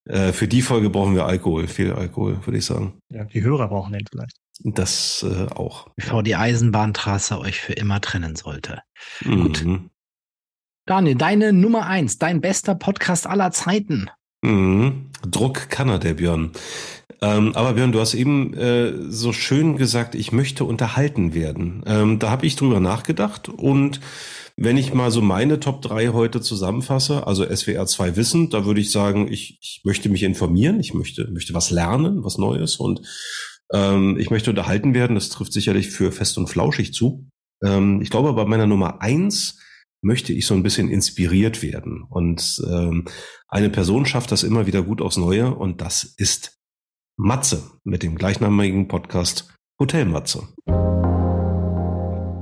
Äh, 0.04 0.32
für 0.32 0.48
die 0.48 0.60
Folge 0.60 0.90
brauchen 0.90 1.14
wir 1.14 1.24
Alkohol, 1.24 1.66
viel 1.66 1.92
Alkohol, 1.92 2.44
würde 2.44 2.58
ich 2.58 2.64
sagen. 2.66 2.98
Ja, 3.08 3.24
die 3.24 3.42
Hörer 3.42 3.68
brauchen 3.68 3.92
den 3.92 4.04
vielleicht. 4.10 4.36
Das 4.64 5.24
äh, 5.26 5.46
auch. 5.54 5.88
Bevor 5.96 6.22
die 6.22 6.36
Eisenbahntrasse 6.36 7.38
euch 7.38 7.60
für 7.60 7.72
immer 7.72 8.00
trennen 8.00 8.36
sollte. 8.36 8.82
Mhm. 9.24 9.42
Gut. 9.42 9.64
Daniel, 10.86 11.14
deine 11.14 11.52
Nummer 11.52 11.86
eins, 11.86 12.18
dein 12.18 12.40
bester 12.40 12.74
Podcast 12.74 13.26
aller 13.26 13.50
Zeiten. 13.52 14.10
Mhm. 14.44 15.10
Druck 15.24 15.70
kann 15.70 15.88
er, 15.88 16.00
der 16.00 16.14
Björn. 16.14 16.50
Ähm, 17.22 17.54
aber 17.54 17.74
Björn, 17.74 17.92
du 17.92 18.00
hast 18.00 18.14
eben 18.14 18.52
äh, 18.54 18.92
so 19.08 19.32
schön 19.32 19.76
gesagt, 19.76 20.16
ich 20.16 20.32
möchte 20.32 20.64
unterhalten 20.64 21.34
werden. 21.34 21.84
Ähm, 21.86 22.18
da 22.18 22.30
habe 22.30 22.46
ich 22.46 22.56
drüber 22.56 22.80
nachgedacht 22.80 23.48
und 23.48 24.00
wenn 24.56 24.76
ich 24.76 24.92
mal 24.92 25.10
so 25.10 25.22
meine 25.22 25.60
Top 25.60 25.82
3 25.82 26.08
heute 26.08 26.40
zusammenfasse, 26.40 27.26
also 27.26 27.44
SWR 27.44 27.86
2 27.86 28.16
Wissen, 28.16 28.50
da 28.50 28.66
würde 28.66 28.80
ich 28.80 28.90
sagen, 28.90 29.32
ich, 29.32 29.58
ich 29.62 29.80
möchte 29.84 30.08
mich 30.08 30.24
informieren, 30.24 30.78
ich 30.80 30.94
möchte, 30.94 31.30
möchte 31.30 31.54
was 31.54 31.70
lernen, 31.70 32.24
was 32.24 32.38
Neues 32.38 32.76
und 32.76 33.02
ähm, 33.72 34.18
ich 34.18 34.30
möchte 34.30 34.50
unterhalten 34.50 34.92
werden. 34.92 35.14
Das 35.14 35.30
trifft 35.30 35.52
sicherlich 35.52 35.90
für 35.90 36.12
fest 36.12 36.36
und 36.38 36.48
flauschig 36.48 36.92
zu. 36.92 37.28
Ähm, 37.64 38.02
ich 38.02 38.10
glaube, 38.10 38.32
bei 38.34 38.44
meiner 38.44 38.66
Nummer 38.66 39.00
eins 39.00 39.58
möchte 40.02 40.32
ich 40.32 40.46
so 40.46 40.54
ein 40.54 40.64
bisschen 40.64 40.90
inspiriert 40.90 41.62
werden. 41.62 42.02
Und 42.02 42.62
ähm, 42.68 43.06
eine 43.48 43.70
Person 43.70 44.04
schafft 44.06 44.32
das 44.32 44.42
immer 44.42 44.66
wieder 44.66 44.82
gut 44.82 45.00
aufs 45.00 45.16
Neue 45.16 45.54
und 45.54 45.80
das 45.80 46.02
ist 46.04 46.61
Matze 47.24 47.70
mit 47.84 48.02
dem 48.02 48.16
gleichnamigen 48.16 48.88
Podcast 48.88 49.54
Hotel 49.78 50.06
Matze. 50.06 50.48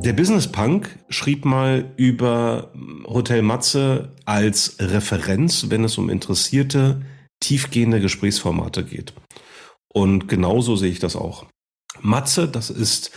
Der 0.02 0.14
Business 0.14 0.50
Punk 0.50 0.98
schrieb 1.10 1.44
mal 1.44 1.92
über 1.98 2.72
Hotel 3.04 3.42
Matze 3.42 4.16
als 4.24 4.76
Referenz, 4.80 5.66
wenn 5.68 5.84
es 5.84 5.98
um 5.98 6.08
interessierte, 6.08 7.02
tiefgehende 7.40 8.00
Gesprächsformate 8.00 8.82
geht. 8.82 9.12
Und 9.92 10.28
genauso 10.28 10.76
sehe 10.76 10.90
ich 10.90 10.98
das 10.98 11.14
auch. 11.14 11.44
Matze, 12.00 12.48
das 12.48 12.70
ist 12.70 13.10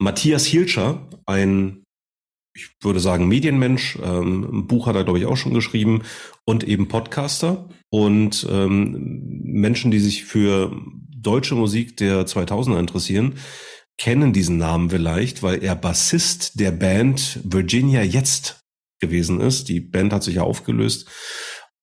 Matthias 0.00 0.44
Hilscher, 0.44 1.08
ein 1.26 1.84
ich 2.56 2.70
würde 2.82 3.00
sagen, 3.00 3.26
Medienmensch. 3.26 3.98
Ähm, 4.02 4.44
ein 4.44 4.66
Buch 4.66 4.86
hat 4.86 4.94
er, 4.94 5.04
glaube 5.04 5.18
ich, 5.18 5.26
auch 5.26 5.36
schon 5.36 5.54
geschrieben 5.54 6.02
und 6.44 6.64
eben 6.64 6.88
Podcaster 6.88 7.68
und 7.90 8.46
ähm, 8.48 9.22
Menschen, 9.42 9.90
die 9.90 9.98
sich 9.98 10.24
für 10.24 10.72
deutsche 11.26 11.54
Musik 11.54 11.96
der 11.96 12.26
2000er 12.26 12.78
interessieren, 12.78 13.34
kennen 13.98 14.32
diesen 14.32 14.58
Namen 14.58 14.90
vielleicht, 14.90 15.42
weil 15.42 15.62
er 15.62 15.74
Bassist 15.74 16.58
der 16.60 16.72
Band 16.72 17.40
Virginia 17.44 18.02
Jetzt 18.02 18.64
gewesen 19.00 19.40
ist. 19.40 19.68
Die 19.68 19.80
Band 19.80 20.12
hat 20.12 20.22
sich 20.22 20.36
ja 20.36 20.42
aufgelöst. 20.42 21.08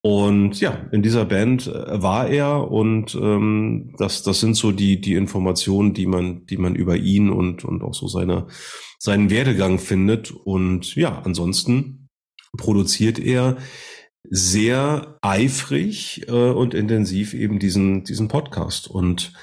Und 0.03 0.59
ja, 0.59 0.87
in 0.91 1.03
dieser 1.03 1.25
Band 1.25 1.67
äh, 1.67 2.01
war 2.01 2.27
er 2.27 2.71
und 2.71 3.13
ähm, 3.13 3.93
das, 3.99 4.23
das 4.23 4.39
sind 4.39 4.55
so 4.55 4.71
die, 4.71 4.99
die 4.99 5.13
Informationen, 5.13 5.93
die 5.93 6.07
man, 6.07 6.47
die 6.47 6.57
man 6.57 6.75
über 6.75 6.97
ihn 6.97 7.29
und, 7.29 7.63
und 7.63 7.83
auch 7.83 7.93
so 7.93 8.07
seine 8.07 8.47
seinen 9.01 9.31
Werdegang 9.31 9.79
findet. 9.79 10.31
Und 10.31 10.95
ja, 10.95 11.21
ansonsten 11.23 12.09
produziert 12.57 13.17
er 13.17 13.57
sehr 14.33 15.17
eifrig 15.21 16.25
äh, 16.29 16.31
und 16.31 16.73
intensiv 16.73 17.33
eben 17.33 17.59
diesen, 17.59 18.05
diesen 18.05 18.29
Podcast. 18.29 18.87
Und 18.87 19.33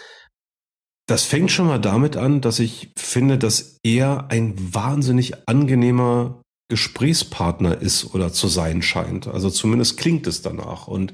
das 1.07 1.25
fängt 1.25 1.51
schon 1.51 1.67
mal 1.67 1.79
damit 1.79 2.17
an, 2.17 2.41
dass 2.41 2.59
ich 2.59 2.93
finde, 2.97 3.37
dass 3.37 3.79
er 3.83 4.31
ein 4.31 4.55
wahnsinnig 4.75 5.47
angenehmer 5.47 6.43
Gesprächspartner 6.71 7.81
ist 7.81 8.15
oder 8.15 8.33
zu 8.33 8.49
sein 8.49 8.81
scheint. 8.81 9.27
Also 9.27 9.51
zumindest 9.51 9.99
klingt 9.99 10.27
es 10.27 10.41
danach. 10.41 10.89
Und 10.89 11.13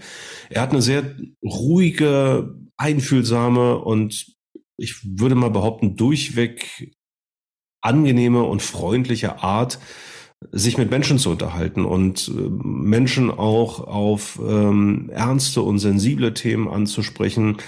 er 0.50 0.62
hat 0.62 0.70
eine 0.70 0.82
sehr 0.82 1.16
ruhige, 1.44 2.54
einfühlsame 2.76 3.78
und 3.78 4.26
ich 4.76 5.00
würde 5.04 5.34
mal 5.34 5.50
behaupten, 5.50 5.96
durchweg 5.96 6.92
angenehme 7.80 8.42
und 8.44 8.62
freundliche 8.62 9.42
Art, 9.42 9.78
sich 10.52 10.78
mit 10.78 10.90
Menschen 10.90 11.18
zu 11.18 11.30
unterhalten 11.30 11.84
und 11.84 12.28
äh, 12.28 12.32
Menschen 12.32 13.30
auch 13.30 13.80
auf 13.80 14.40
ähm, 14.46 15.10
ernste 15.12 15.62
und 15.62 15.78
sensible 15.78 16.34
Themen 16.34 16.68
anzusprechen. 16.68 17.58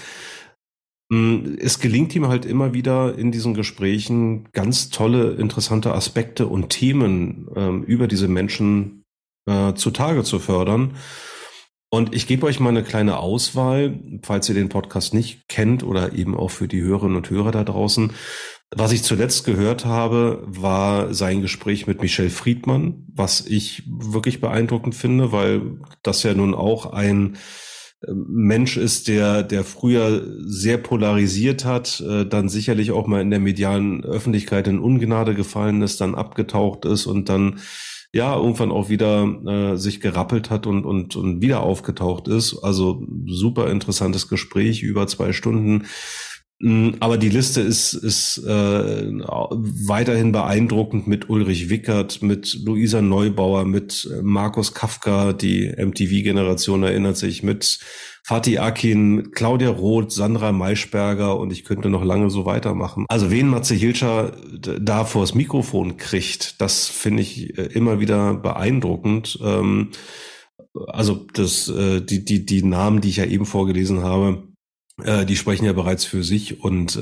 Mm, 1.09 1.55
es 1.59 1.79
gelingt 1.79 2.15
ihm 2.15 2.27
halt 2.27 2.45
immer 2.45 2.73
wieder 2.73 3.17
in 3.17 3.31
diesen 3.31 3.53
Gesprächen 3.53 4.49
ganz 4.51 4.89
tolle, 4.89 5.31
interessante 5.31 5.93
Aspekte 5.93 6.47
und 6.47 6.69
Themen 6.69 7.47
ähm, 7.55 7.83
über 7.83 8.07
diese 8.07 8.27
Menschen 8.27 9.03
äh, 9.47 9.73
zutage 9.73 10.23
zu 10.23 10.39
fördern. 10.39 10.95
Und 11.89 12.13
ich 12.13 12.27
gebe 12.27 12.45
euch 12.45 12.59
mal 12.59 12.69
eine 12.69 12.83
kleine 12.83 13.17
Auswahl, 13.17 13.97
falls 14.21 14.49
ihr 14.49 14.55
den 14.55 14.67
Podcast 14.67 15.13
nicht 15.13 15.47
kennt 15.47 15.83
oder 15.83 16.13
eben 16.13 16.35
auch 16.35 16.51
für 16.51 16.67
die 16.67 16.81
Hörerinnen 16.81 17.15
und 17.15 17.29
Hörer 17.29 17.51
da 17.51 17.63
draußen. 17.63 18.11
Was 18.75 18.91
ich 18.91 19.03
zuletzt 19.03 19.45
gehört 19.45 19.85
habe, 19.85 20.43
war 20.45 21.13
sein 21.13 21.41
Gespräch 21.41 21.87
mit 21.87 22.01
Michel 22.01 22.29
Friedmann, 22.29 23.05
was 23.07 23.45
ich 23.45 23.83
wirklich 23.87 24.41
beeindruckend 24.41 24.93
finde, 24.93 25.31
weil 25.31 25.79
das 26.03 26.23
ja 26.23 26.33
nun 26.33 26.53
auch 26.53 26.87
ein 26.87 27.37
äh, 28.01 28.11
Mensch 28.13 28.75
ist, 28.75 29.07
der, 29.07 29.43
der 29.43 29.63
früher 29.63 30.21
sehr 30.39 30.77
polarisiert 30.77 31.63
hat, 31.63 32.01
äh, 32.01 32.25
dann 32.25 32.49
sicherlich 32.49 32.91
auch 32.91 33.07
mal 33.07 33.21
in 33.21 33.29
der 33.29 33.39
medialen 33.39 34.03
Öffentlichkeit 34.03 34.67
in 34.67 34.79
Ungnade 34.79 35.33
gefallen 35.33 35.81
ist, 35.81 36.01
dann 36.01 36.15
abgetaucht 36.15 36.83
ist 36.83 37.05
und 37.05 37.29
dann 37.29 37.59
ja 38.11 38.35
irgendwann 38.35 38.71
auch 38.71 38.89
wieder 38.89 39.23
äh, 39.45 39.77
sich 39.77 40.01
gerappelt 40.01 40.49
hat 40.49 40.67
und, 40.67 40.85
und, 40.85 41.15
und 41.15 41.41
wieder 41.41 41.61
aufgetaucht 41.61 42.27
ist. 42.27 42.57
Also 42.63 43.05
super 43.27 43.71
interessantes 43.71 44.27
Gespräch, 44.27 44.83
über 44.83 45.07
zwei 45.07 45.31
Stunden. 45.31 45.85
Mm, 46.59 46.91
aber 46.99 47.17
die 47.17 47.29
Liste 47.29 47.61
ist, 47.61 47.93
ist 47.93 48.39
äh, 48.39 49.11
weiterhin 49.11 50.31
beeindruckend 50.31 51.07
mit 51.07 51.29
Ulrich 51.29 51.69
Wickert, 51.69 52.21
mit 52.23 52.57
Luisa 52.65 53.01
Neubauer, 53.01 53.65
mit 53.65 54.09
Markus 54.23 54.73
Kafka, 54.73 55.33
die 55.33 55.71
MTV-Generation 55.77 56.83
erinnert 56.83 57.17
sich, 57.17 57.43
mit 57.43 57.79
Fatih 58.23 58.59
Akin, 58.59 59.31
Claudia 59.31 59.69
Roth, 59.69 60.11
Sandra 60.11 60.51
Maischberger 60.51 61.39
und 61.39 61.53
ich 61.53 61.63
könnte 61.63 61.89
noch 61.89 62.03
lange 62.03 62.29
so 62.29 62.45
weitermachen. 62.45 63.05
Also 63.07 63.31
wen 63.31 63.47
Matze 63.47 63.75
Hilscher 63.75 64.33
da 64.59 65.05
vors 65.05 65.35
Mikrofon 65.35 65.95
kriegt, 65.97 66.59
das 66.59 66.87
finde 66.87 67.21
ich 67.21 67.57
äh, 67.57 67.67
immer 67.67 67.99
wieder 67.99 68.33
beeindruckend. 68.33 69.39
Ähm, 69.43 69.91
also 70.87 71.25
das, 71.33 71.69
äh, 71.69 72.01
die, 72.01 72.25
die, 72.25 72.45
die 72.45 72.63
Namen, 72.63 72.99
die 72.99 73.09
ich 73.09 73.17
ja 73.17 73.25
eben 73.25 73.45
vorgelesen 73.45 74.03
habe, 74.03 74.46
äh, 75.03 75.25
die 75.25 75.35
sprechen 75.35 75.65
ja 75.65 75.73
bereits 75.73 76.05
für 76.05 76.23
sich 76.23 76.63
und 76.63 76.95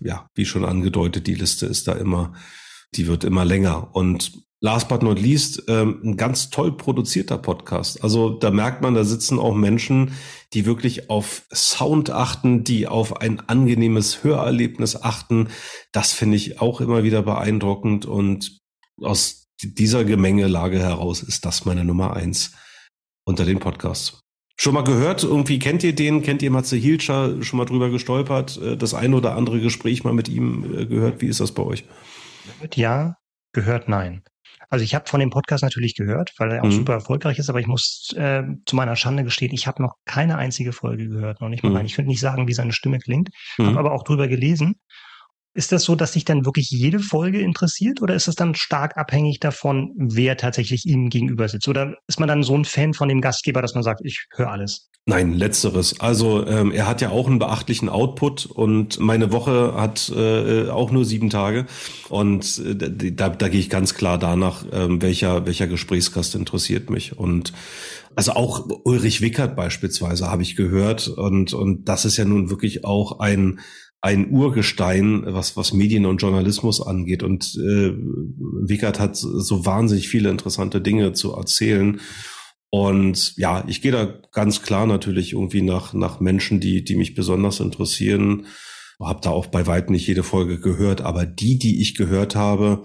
ja, 0.00 0.28
wie 0.34 0.44
schon 0.44 0.64
angedeutet, 0.64 1.26
die 1.26 1.34
Liste 1.34 1.66
ist 1.66 1.88
da 1.88 1.92
immer, 1.92 2.34
die 2.94 3.06
wird 3.06 3.24
immer 3.24 3.44
länger. 3.44 3.94
Und 3.94 4.32
last 4.60 4.88
but 4.88 5.02
not 5.02 5.18
least, 5.18 5.64
ähm, 5.68 6.00
ein 6.04 6.16
ganz 6.16 6.50
toll 6.50 6.76
produzierter 6.76 7.38
Podcast. 7.38 8.04
Also 8.04 8.30
da 8.30 8.50
merkt 8.50 8.82
man, 8.82 8.94
da 8.94 9.04
sitzen 9.04 9.38
auch 9.38 9.54
Menschen, 9.54 10.12
die 10.52 10.66
wirklich 10.66 11.08
auf 11.10 11.42
Sound 11.52 12.10
achten, 12.10 12.62
die 12.62 12.86
auf 12.86 13.20
ein 13.20 13.40
angenehmes 13.40 14.22
Hörerlebnis 14.22 15.02
achten. 15.02 15.48
Das 15.92 16.12
finde 16.12 16.36
ich 16.36 16.60
auch 16.60 16.80
immer 16.80 17.02
wieder 17.02 17.22
beeindruckend 17.22 18.04
und 18.06 18.58
aus 19.02 19.48
dieser 19.62 20.04
Gemengelage 20.04 20.78
heraus 20.78 21.22
ist 21.22 21.44
das 21.44 21.64
meine 21.64 21.84
Nummer 21.84 22.14
eins 22.14 22.52
unter 23.24 23.44
den 23.44 23.60
Podcasts. 23.60 24.20
Schon 24.62 24.74
mal 24.74 24.84
gehört? 24.84 25.24
Irgendwie 25.24 25.58
kennt 25.58 25.82
ihr 25.84 25.94
den? 25.94 26.22
Kennt 26.22 26.42
ihr 26.42 26.50
Matze 26.50 26.76
Hilscher? 26.76 27.42
Schon 27.42 27.56
mal 27.56 27.64
drüber 27.64 27.88
gestolpert? 27.88 28.60
Äh, 28.62 28.76
das 28.76 28.92
eine 28.92 29.16
oder 29.16 29.34
andere 29.34 29.58
Gespräch 29.58 30.04
mal 30.04 30.12
mit 30.12 30.28
ihm 30.28 30.78
äh, 30.78 30.84
gehört? 30.84 31.22
Wie 31.22 31.28
ist 31.28 31.40
das 31.40 31.52
bei 31.52 31.62
euch? 31.62 31.86
Ja, 32.74 33.16
gehört 33.54 33.88
nein. 33.88 34.22
Also 34.68 34.84
ich 34.84 34.94
habe 34.94 35.08
von 35.08 35.18
dem 35.18 35.30
Podcast 35.30 35.62
natürlich 35.62 35.94
gehört, 35.94 36.34
weil 36.36 36.52
er 36.52 36.60
auch 36.60 36.66
mhm. 36.66 36.72
super 36.72 36.92
erfolgreich 36.92 37.38
ist, 37.38 37.48
aber 37.48 37.58
ich 37.58 37.68
muss 37.68 38.12
äh, 38.18 38.42
zu 38.66 38.76
meiner 38.76 38.96
Schande 38.96 39.24
gestehen, 39.24 39.54
ich 39.54 39.66
habe 39.66 39.82
noch 39.82 39.94
keine 40.04 40.36
einzige 40.36 40.72
Folge 40.72 41.08
gehört, 41.08 41.40
noch 41.40 41.48
nicht 41.48 41.62
mal 41.62 41.70
mhm. 41.70 41.86
Ich 41.86 41.94
könnte 41.94 42.10
nicht 42.10 42.20
sagen, 42.20 42.46
wie 42.46 42.52
seine 42.52 42.72
Stimme 42.72 42.98
klingt, 42.98 43.30
mhm. 43.56 43.68
habe 43.68 43.78
aber 43.78 43.92
auch 43.92 44.04
drüber 44.04 44.28
gelesen. 44.28 44.74
Ist 45.52 45.72
das 45.72 45.82
so, 45.82 45.96
dass 45.96 46.12
sich 46.12 46.24
dann 46.24 46.44
wirklich 46.44 46.70
jede 46.70 47.00
Folge 47.00 47.40
interessiert 47.40 48.00
oder 48.02 48.14
ist 48.14 48.28
das 48.28 48.36
dann 48.36 48.54
stark 48.54 48.96
abhängig 48.96 49.40
davon, 49.40 49.92
wer 49.96 50.36
tatsächlich 50.36 50.86
ihm 50.86 51.08
gegenüber 51.08 51.48
sitzt? 51.48 51.66
Oder 51.66 51.96
ist 52.06 52.20
man 52.20 52.28
dann 52.28 52.44
so 52.44 52.56
ein 52.56 52.64
Fan 52.64 52.94
von 52.94 53.08
dem 53.08 53.20
Gastgeber, 53.20 53.60
dass 53.60 53.74
man 53.74 53.82
sagt, 53.82 54.00
ich 54.04 54.26
höre 54.36 54.50
alles? 54.50 54.90
Nein, 55.06 55.32
letzteres. 55.32 55.98
Also 55.98 56.46
ähm, 56.46 56.70
er 56.70 56.86
hat 56.86 57.00
ja 57.00 57.10
auch 57.10 57.26
einen 57.26 57.40
beachtlichen 57.40 57.88
Output 57.88 58.46
und 58.46 59.00
meine 59.00 59.32
Woche 59.32 59.74
hat 59.74 60.12
äh, 60.14 60.68
auch 60.68 60.92
nur 60.92 61.04
sieben 61.04 61.30
Tage 61.30 61.66
und 62.10 62.58
äh, 62.58 63.12
da, 63.12 63.30
da 63.30 63.48
gehe 63.48 63.58
ich 63.58 63.70
ganz 63.70 63.94
klar 63.94 64.18
danach, 64.18 64.64
ähm, 64.72 65.02
welcher 65.02 65.46
welcher 65.46 65.66
Gesprächsgast 65.66 66.36
interessiert 66.36 66.90
mich 66.90 67.18
und 67.18 67.52
also 68.14 68.32
auch 68.32 68.68
Ulrich 68.84 69.20
Wickert 69.20 69.56
beispielsweise 69.56 70.30
habe 70.30 70.42
ich 70.42 70.54
gehört 70.54 71.08
und 71.08 71.54
und 71.54 71.88
das 71.88 72.04
ist 72.04 72.16
ja 72.16 72.24
nun 72.24 72.50
wirklich 72.50 72.84
auch 72.84 73.18
ein 73.18 73.58
ein 74.02 74.30
Urgestein, 74.30 75.24
was, 75.26 75.56
was 75.56 75.72
Medien 75.72 76.06
und 76.06 76.22
Journalismus 76.22 76.80
angeht. 76.80 77.22
Und 77.22 77.54
äh, 77.56 77.92
Wickert 77.92 78.98
hat 78.98 79.16
so 79.16 79.66
wahnsinnig 79.66 80.08
viele 80.08 80.30
interessante 80.30 80.80
Dinge 80.80 81.12
zu 81.12 81.34
erzählen. 81.34 82.00
Und 82.70 83.36
ja, 83.36 83.64
ich 83.66 83.82
gehe 83.82 83.92
da 83.92 84.06
ganz 84.32 84.62
klar 84.62 84.86
natürlich 84.86 85.32
irgendwie 85.32 85.62
nach, 85.62 85.92
nach 85.92 86.20
Menschen, 86.20 86.60
die, 86.60 86.82
die 86.84 86.96
mich 86.96 87.14
besonders 87.14 87.60
interessieren. 87.60 88.46
Hab 88.98 89.22
da 89.22 89.30
auch 89.30 89.46
bei 89.46 89.66
weitem 89.66 89.92
nicht 89.92 90.06
jede 90.06 90.22
Folge 90.22 90.60
gehört, 90.60 91.00
aber 91.00 91.26
die, 91.26 91.58
die 91.58 91.80
ich 91.80 91.94
gehört 91.94 92.36
habe, 92.36 92.82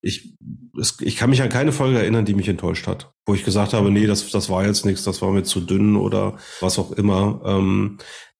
ich, 0.00 0.36
es, 0.78 0.98
ich 1.00 1.16
kann 1.16 1.30
mich 1.30 1.40
an 1.40 1.48
keine 1.48 1.72
Folge 1.72 1.98
erinnern, 1.98 2.26
die 2.26 2.34
mich 2.34 2.48
enttäuscht 2.48 2.86
hat. 2.86 3.12
Wo 3.24 3.34
ich 3.34 3.44
gesagt 3.44 3.72
habe, 3.72 3.90
nee, 3.90 4.06
das, 4.06 4.30
das 4.30 4.50
war 4.50 4.66
jetzt 4.66 4.84
nichts, 4.84 5.02
das 5.04 5.22
war 5.22 5.32
mir 5.32 5.42
zu 5.42 5.60
dünn 5.60 5.96
oder 5.96 6.36
was 6.60 6.78
auch 6.78 6.92
immer. 6.92 7.40
Ähm, 7.46 7.98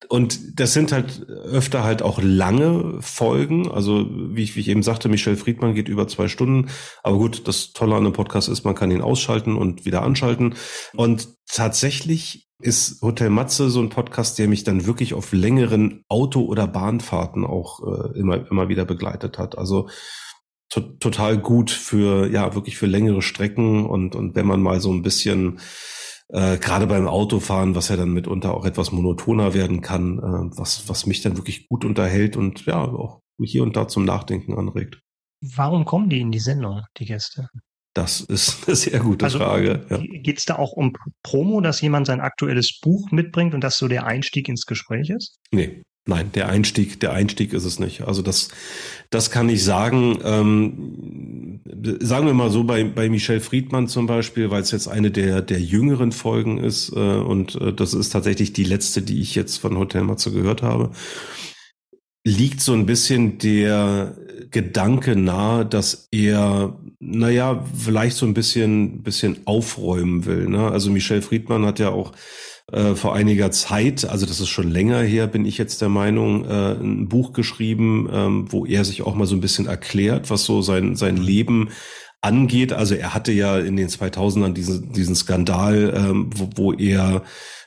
und 0.09 0.61
das 0.61 0.73
sind 0.73 0.93
halt 0.93 1.27
öfter 1.29 1.85
halt 1.85 2.03
auch 2.03 2.21
lange 2.23 3.01
Folgen. 3.01 3.71
Also 3.71 4.07
wie 4.11 4.43
ich, 4.43 4.57
wie 4.57 4.61
ich 4.61 4.69
eben 4.69 4.83
sagte, 4.83 5.09
Michel 5.09 5.37
Friedmann 5.37 5.75
geht 5.75 5.89
über 5.89 6.07
zwei 6.09 6.29
Stunden. 6.29 6.71
Aber 7.03 7.17
gut, 7.19 7.49
das 7.49 7.73
Tolle 7.73 7.95
an 7.95 8.05
einem 8.05 8.13
Podcast 8.13 8.49
ist, 8.49 8.65
man 8.65 8.75
kann 8.75 8.91
ihn 8.91 9.01
ausschalten 9.01 9.57
und 9.57 9.85
wieder 9.85 10.03
anschalten. 10.03 10.55
Und 10.95 11.29
tatsächlich 11.47 12.49
ist 12.59 13.03
Hotel 13.03 13.31
Matze 13.31 13.69
so 13.71 13.81
ein 13.81 13.89
Podcast, 13.89 14.39
der 14.39 14.49
mich 14.49 14.65
dann 14.65 14.87
wirklich 14.87 15.15
auf 15.15 15.33
längeren 15.33 16.05
Auto- 16.09 16.45
oder 16.45 16.67
Bahnfahrten 16.67 17.45
auch 17.45 17.81
äh, 17.81 18.19
immer, 18.19 18.49
immer 18.51 18.69
wieder 18.69 18.85
begleitet 18.85 19.39
hat. 19.39 19.59
Also 19.59 19.89
to 20.71 20.81
total 20.81 21.39
gut 21.39 21.71
für, 21.71 22.31
ja, 22.31 22.55
wirklich 22.55 22.77
für 22.77 22.87
längere 22.87 23.23
Strecken 23.23 23.87
und, 23.87 24.15
und 24.15 24.35
wenn 24.35 24.47
man 24.47 24.63
mal 24.63 24.81
so 24.81 24.93
ein 24.93 25.03
bisschen 25.03 25.61
äh, 26.35 26.59
gerade 26.59 26.89
beim 26.89 27.07
Autofahren, 27.07 27.77
was 27.77 27.89
ja 27.89 27.97
dann 27.97 28.13
mitunter 28.13 28.55
auch 28.55 28.65
etwas 28.65 28.91
monotoner 28.91 29.55
werden 29.55 29.81
kann, 29.83 30.19
äh, 30.19 30.59
was, 30.59 30.89
was 30.89 31.07
mich 31.07 31.23
dann 31.23 31.37
wirklich 31.37 31.69
gut 31.69 31.85
unterhält 31.85 32.37
und 32.37 32.67
ja, 32.67 32.83
auch 32.83 33.21
hier 33.41 33.63
und 33.63 33.77
da 33.77 33.87
zum 33.87 34.05
Nachdenken 34.05 34.59
anregt. 34.59 35.01
Warum 35.41 35.85
kommen 35.85 36.11
die 36.11 36.21
in 36.21 36.33
die 36.33 36.41
Sendung, 36.41 36.83
die 36.99 37.05
Gäste? 37.05 37.49
Das 37.95 38.21
ist 38.21 38.65
eine 38.67 38.75
sehr 38.75 38.99
gute 38.99 39.27
also, 39.27 39.39
Frage. 39.39 39.87
Ja. 39.89 39.99
Geht 39.99 40.39
es 40.39 40.45
da 40.45 40.57
auch 40.57 40.73
um 40.73 40.93
Promo, 41.23 41.61
dass 41.61 41.81
jemand 41.81 42.09
sein 42.09 42.21
aktuelles 42.21 42.81
Buch 42.81 43.13
mitbringt 43.13 43.55
und 43.55 43.63
das 43.63 43.79
so 43.79 43.87
der 43.87 44.05
Einstieg 44.05 44.49
ins 44.49 44.67
Gespräch 44.67 45.11
ist? 45.11 45.39
Nee, 45.53 45.83
Nein, 46.07 46.31
der 46.35 46.51
Einstieg, 46.51 47.01
der 47.01 47.15
Einstieg 47.15 47.55
ist 47.55 47.65
es 47.65 47.79
nicht. 47.79 48.03
Also 48.03 48.21
das, 48.21 48.51
das 49.09 49.31
kann 49.31 49.49
ich 49.49 49.65
sagen. 49.65 50.19
Ähm, 50.23 51.61
sagen 52.01 52.27
wir 52.27 52.35
mal 52.35 52.51
so 52.51 52.65
bei 52.65 52.85
bei 52.85 53.09
Michel 53.09 53.41
Friedmann 53.41 53.89
zum 53.89 54.07
Beispiel, 54.07 54.51
weil 54.51 54.61
es 54.61 54.71
jetzt 54.71 54.87
eine 54.87 55.11
der 55.11 55.41
der 55.41 55.61
jüngeren 55.61 56.13
Folgen 56.13 56.59
ist 56.59 56.93
äh, 56.93 56.99
und 56.99 57.55
äh, 57.55 57.73
das 57.73 57.95
ist 57.95 58.11
tatsächlich 58.11 58.53
die 58.53 58.65
letzte, 58.65 59.01
die 59.01 59.23
ich 59.23 59.35
jetzt 59.35 59.57
von 59.57 59.79
Hotel 59.79 60.03
Matze 60.03 60.31
gehört 60.31 60.63
habe. 60.63 60.91
Liegt 62.27 62.61
so 62.61 62.75
ein 62.75 62.85
bisschen 62.85 63.39
der 63.39 64.17
Gedanke 64.51 65.17
nahe, 65.17 65.67
dass 65.67 66.09
er, 66.11 66.79
naja, 67.01 67.65
vielleicht 67.77 68.17
so 68.17 68.25
ein 68.25 68.35
bisschen, 68.35 69.03
bisschen 69.03 69.39
aufräumen 69.47 70.27
will. 70.27 70.49
Ne? 70.49 70.71
Also 70.71 70.91
Michel 70.91 71.23
Friedmann 71.23 71.67
hat 71.67 71.79
ja 71.79 71.91
auch 71.91 72.13
äh, 72.73 72.95
vor 72.95 73.15
einiger 73.15 73.51
Zeit, 73.51 74.05
also 74.05 74.27
das 74.27 74.41
ist 74.41 74.49
schon 74.49 74.71
länger 74.71 75.01
her, 75.03 75.27
bin 75.27 75.45
ich 75.45 75.59
jetzt 75.59 75.83
der 75.83 75.89
Meinung, 75.91 76.45
äh, 76.47 76.73
ein 76.73 77.09
Buch 77.09 77.33
geschrieben, 77.33 78.09
ähm, 78.13 78.53
wo 78.53 78.65
er 78.65 78.85
sich 78.85 79.03
auch 79.03 79.15
mal 79.15 79.27
so 79.27 79.35
ein 79.35 79.41
bisschen 79.41 79.67
erklärt, 79.67 80.31
was 80.31 80.45
so 80.45 80.63
sein, 80.63 80.97
sein 80.97 81.17
Leben 81.17 81.71
angeht. 82.23 82.73
Also 82.73 82.95
er 82.95 83.15
hatte 83.15 83.33
ja 83.33 83.59
in 83.59 83.77
den 83.77 83.89
2000ern 83.89 84.55
diesen, 84.55 84.93
diesen 84.93 85.15
Skandal, 85.15 85.93
ähm, 85.95 86.31
wo, 86.35 86.49
wo 86.57 86.73
er 86.73 87.23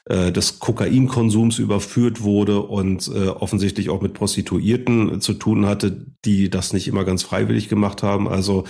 äh, 0.10 0.32
des 0.32 0.60
Kokainkonsums 0.60 1.60
überführt 1.60 2.22
wurde 2.22 2.62
und 2.62 3.12
äh, 3.14 3.28
offensichtlich 3.28 3.90
auch 3.90 4.02
mit 4.02 4.14
Prostituierten 4.14 5.20
zu 5.22 5.34
tun 5.34 5.66
hatte, 5.66 6.06
die 6.24 6.50
das 6.50 6.74
nicht 6.74 6.88
immer 6.88 7.04
ganz 7.04 7.24
freiwillig 7.24 7.68
gemacht 7.68 8.04
haben. 8.04 8.28
Also 8.28 8.64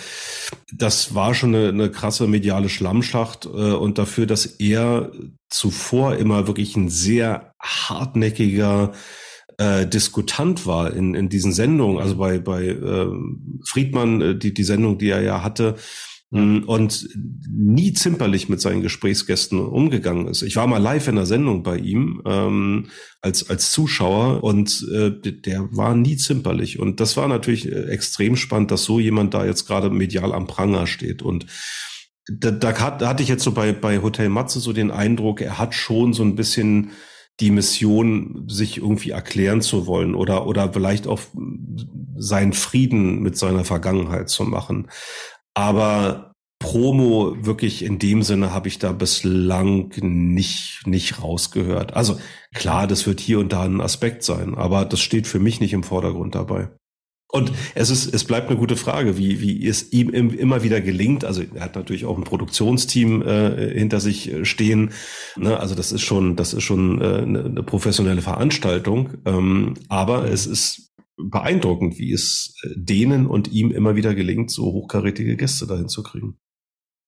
das 0.73 1.13
war 1.13 1.35
schon 1.35 1.53
eine, 1.53 1.69
eine 1.69 1.91
krasse 1.91 2.27
mediale 2.27 2.69
Schlammschacht 2.69 3.45
äh, 3.45 3.49
und 3.49 3.97
dafür, 3.97 4.25
dass 4.25 4.45
er 4.45 5.11
zuvor 5.49 6.15
immer 6.15 6.47
wirklich 6.47 6.75
ein 6.75 6.89
sehr 6.89 7.53
hartnäckiger 7.59 8.93
äh, 9.57 9.87
Diskutant 9.87 10.65
war 10.65 10.93
in, 10.93 11.15
in 11.15 11.29
diesen 11.29 11.51
Sendungen, 11.51 11.99
also 11.99 12.15
bei, 12.15 12.39
bei 12.39 12.65
äh, 12.65 13.07
Friedmann, 13.65 14.21
äh, 14.21 14.35
die, 14.35 14.53
die 14.53 14.63
Sendung, 14.63 14.97
die 14.97 15.09
er 15.09 15.21
ja 15.21 15.43
hatte. 15.43 15.75
Und 16.29 17.09
nie 17.49 17.93
zimperlich 17.93 18.49
mit 18.49 18.59
seinen 18.59 18.81
Gesprächsgästen 18.81 19.59
umgegangen 19.59 20.27
ist. 20.27 20.41
Ich 20.41 20.57
war 20.57 20.67
mal 20.67 20.77
live 20.77 21.07
in 21.07 21.15
der 21.15 21.25
Sendung 21.25 21.63
bei 21.63 21.77
ihm 21.77 22.21
ähm, 22.25 22.87
als 23.21 23.49
als 23.49 23.71
Zuschauer 23.71 24.43
und 24.43 24.85
äh, 24.93 25.11
der 25.11 25.69
war 25.71 25.95
nie 25.95 26.17
zimperlich 26.17 26.79
und 26.79 26.99
das 26.99 27.15
war 27.15 27.29
natürlich 27.29 27.71
äh, 27.71 27.85
extrem 27.85 28.35
spannend, 28.35 28.71
dass 28.71 28.83
so 28.83 28.99
jemand 28.99 29.33
da 29.33 29.45
jetzt 29.45 29.67
gerade 29.67 29.89
medial 29.89 30.33
am 30.33 30.47
Pranger 30.47 30.85
steht 30.85 31.21
und 31.21 31.45
da, 32.29 32.51
da, 32.51 32.77
hat, 32.77 33.01
da 33.01 33.07
hatte 33.07 33.23
ich 33.23 33.29
jetzt 33.29 33.43
so 33.43 33.53
bei, 33.53 33.71
bei 33.71 34.01
Hotel 34.01 34.27
Matze 34.27 34.59
so 34.59 34.73
den 34.73 34.91
Eindruck, 34.91 35.39
er 35.39 35.57
hat 35.57 35.73
schon 35.73 36.11
so 36.11 36.23
ein 36.23 36.35
bisschen 36.35 36.91
die 37.39 37.51
Mission, 37.51 38.45
sich 38.49 38.77
irgendwie 38.77 39.11
erklären 39.11 39.61
zu 39.61 39.85
wollen 39.85 40.15
oder, 40.15 40.47
oder 40.47 40.73
vielleicht 40.73 41.07
auch 41.07 41.21
seinen 42.17 42.53
Frieden 42.53 43.21
mit 43.21 43.37
seiner 43.37 43.63
Vergangenheit 43.63 44.29
zu 44.29 44.43
machen. 44.43 44.87
Aber 45.57 46.33
Promo 46.59 47.35
wirklich 47.39 47.83
in 47.83 47.97
dem 47.97 48.21
Sinne 48.21 48.53
habe 48.53 48.67
ich 48.67 48.77
da 48.77 48.91
bislang 48.91 49.91
nicht, 50.01 50.85
nicht 50.85 51.23
rausgehört. 51.23 51.95
Also 51.95 52.19
klar, 52.53 52.85
das 52.85 53.07
wird 53.07 53.19
hier 53.19 53.39
und 53.39 53.53
da 53.53 53.63
ein 53.63 53.81
Aspekt 53.81 54.21
sein, 54.21 54.53
aber 54.53 54.85
das 54.85 54.99
steht 54.99 55.25
für 55.25 55.39
mich 55.39 55.59
nicht 55.59 55.73
im 55.73 55.81
Vordergrund 55.81 56.35
dabei. 56.35 56.69
Und 57.29 57.51
es 57.73 57.89
ist, 57.89 58.13
es 58.13 58.23
bleibt 58.23 58.49
eine 58.49 58.59
gute 58.59 58.75
Frage, 58.75 59.17
wie, 59.17 59.41
wie 59.41 59.67
es 59.67 59.91
ihm 59.91 60.11
immer 60.11 60.61
wieder 60.61 60.79
gelingt. 60.79 61.25
Also 61.25 61.41
er 61.55 61.61
hat 61.61 61.75
natürlich 61.75 62.05
auch 62.05 62.17
ein 62.17 62.23
Produktionsteam 62.23 63.23
äh, 63.23 63.73
hinter 63.73 63.99
sich 63.99 64.31
äh, 64.31 64.45
stehen. 64.45 64.91
Ne? 65.35 65.59
Also 65.59 65.73
das 65.73 65.91
ist 65.91 66.03
schon, 66.03 66.35
das 66.35 66.53
ist 66.53 66.63
schon 66.63 67.01
äh, 67.01 67.17
eine, 67.23 67.43
eine 67.45 67.63
professionelle 67.63 68.21
Veranstaltung. 68.21 69.09
Ähm, 69.25 69.73
aber 69.89 70.29
es 70.29 70.45
ist 70.45 70.86
beeindruckend, 71.17 71.97
wie 71.97 72.11
es 72.11 72.55
äh, 72.63 72.69
denen 72.75 73.27
und 73.27 73.51
ihm 73.51 73.71
immer 73.71 73.95
wieder 73.95 74.15
gelingt, 74.15 74.51
so 74.51 74.65
hochkarätige 74.65 75.35
Gäste 75.35 75.67
dahin 75.67 75.89
zu 75.89 76.03
kriegen. 76.03 76.37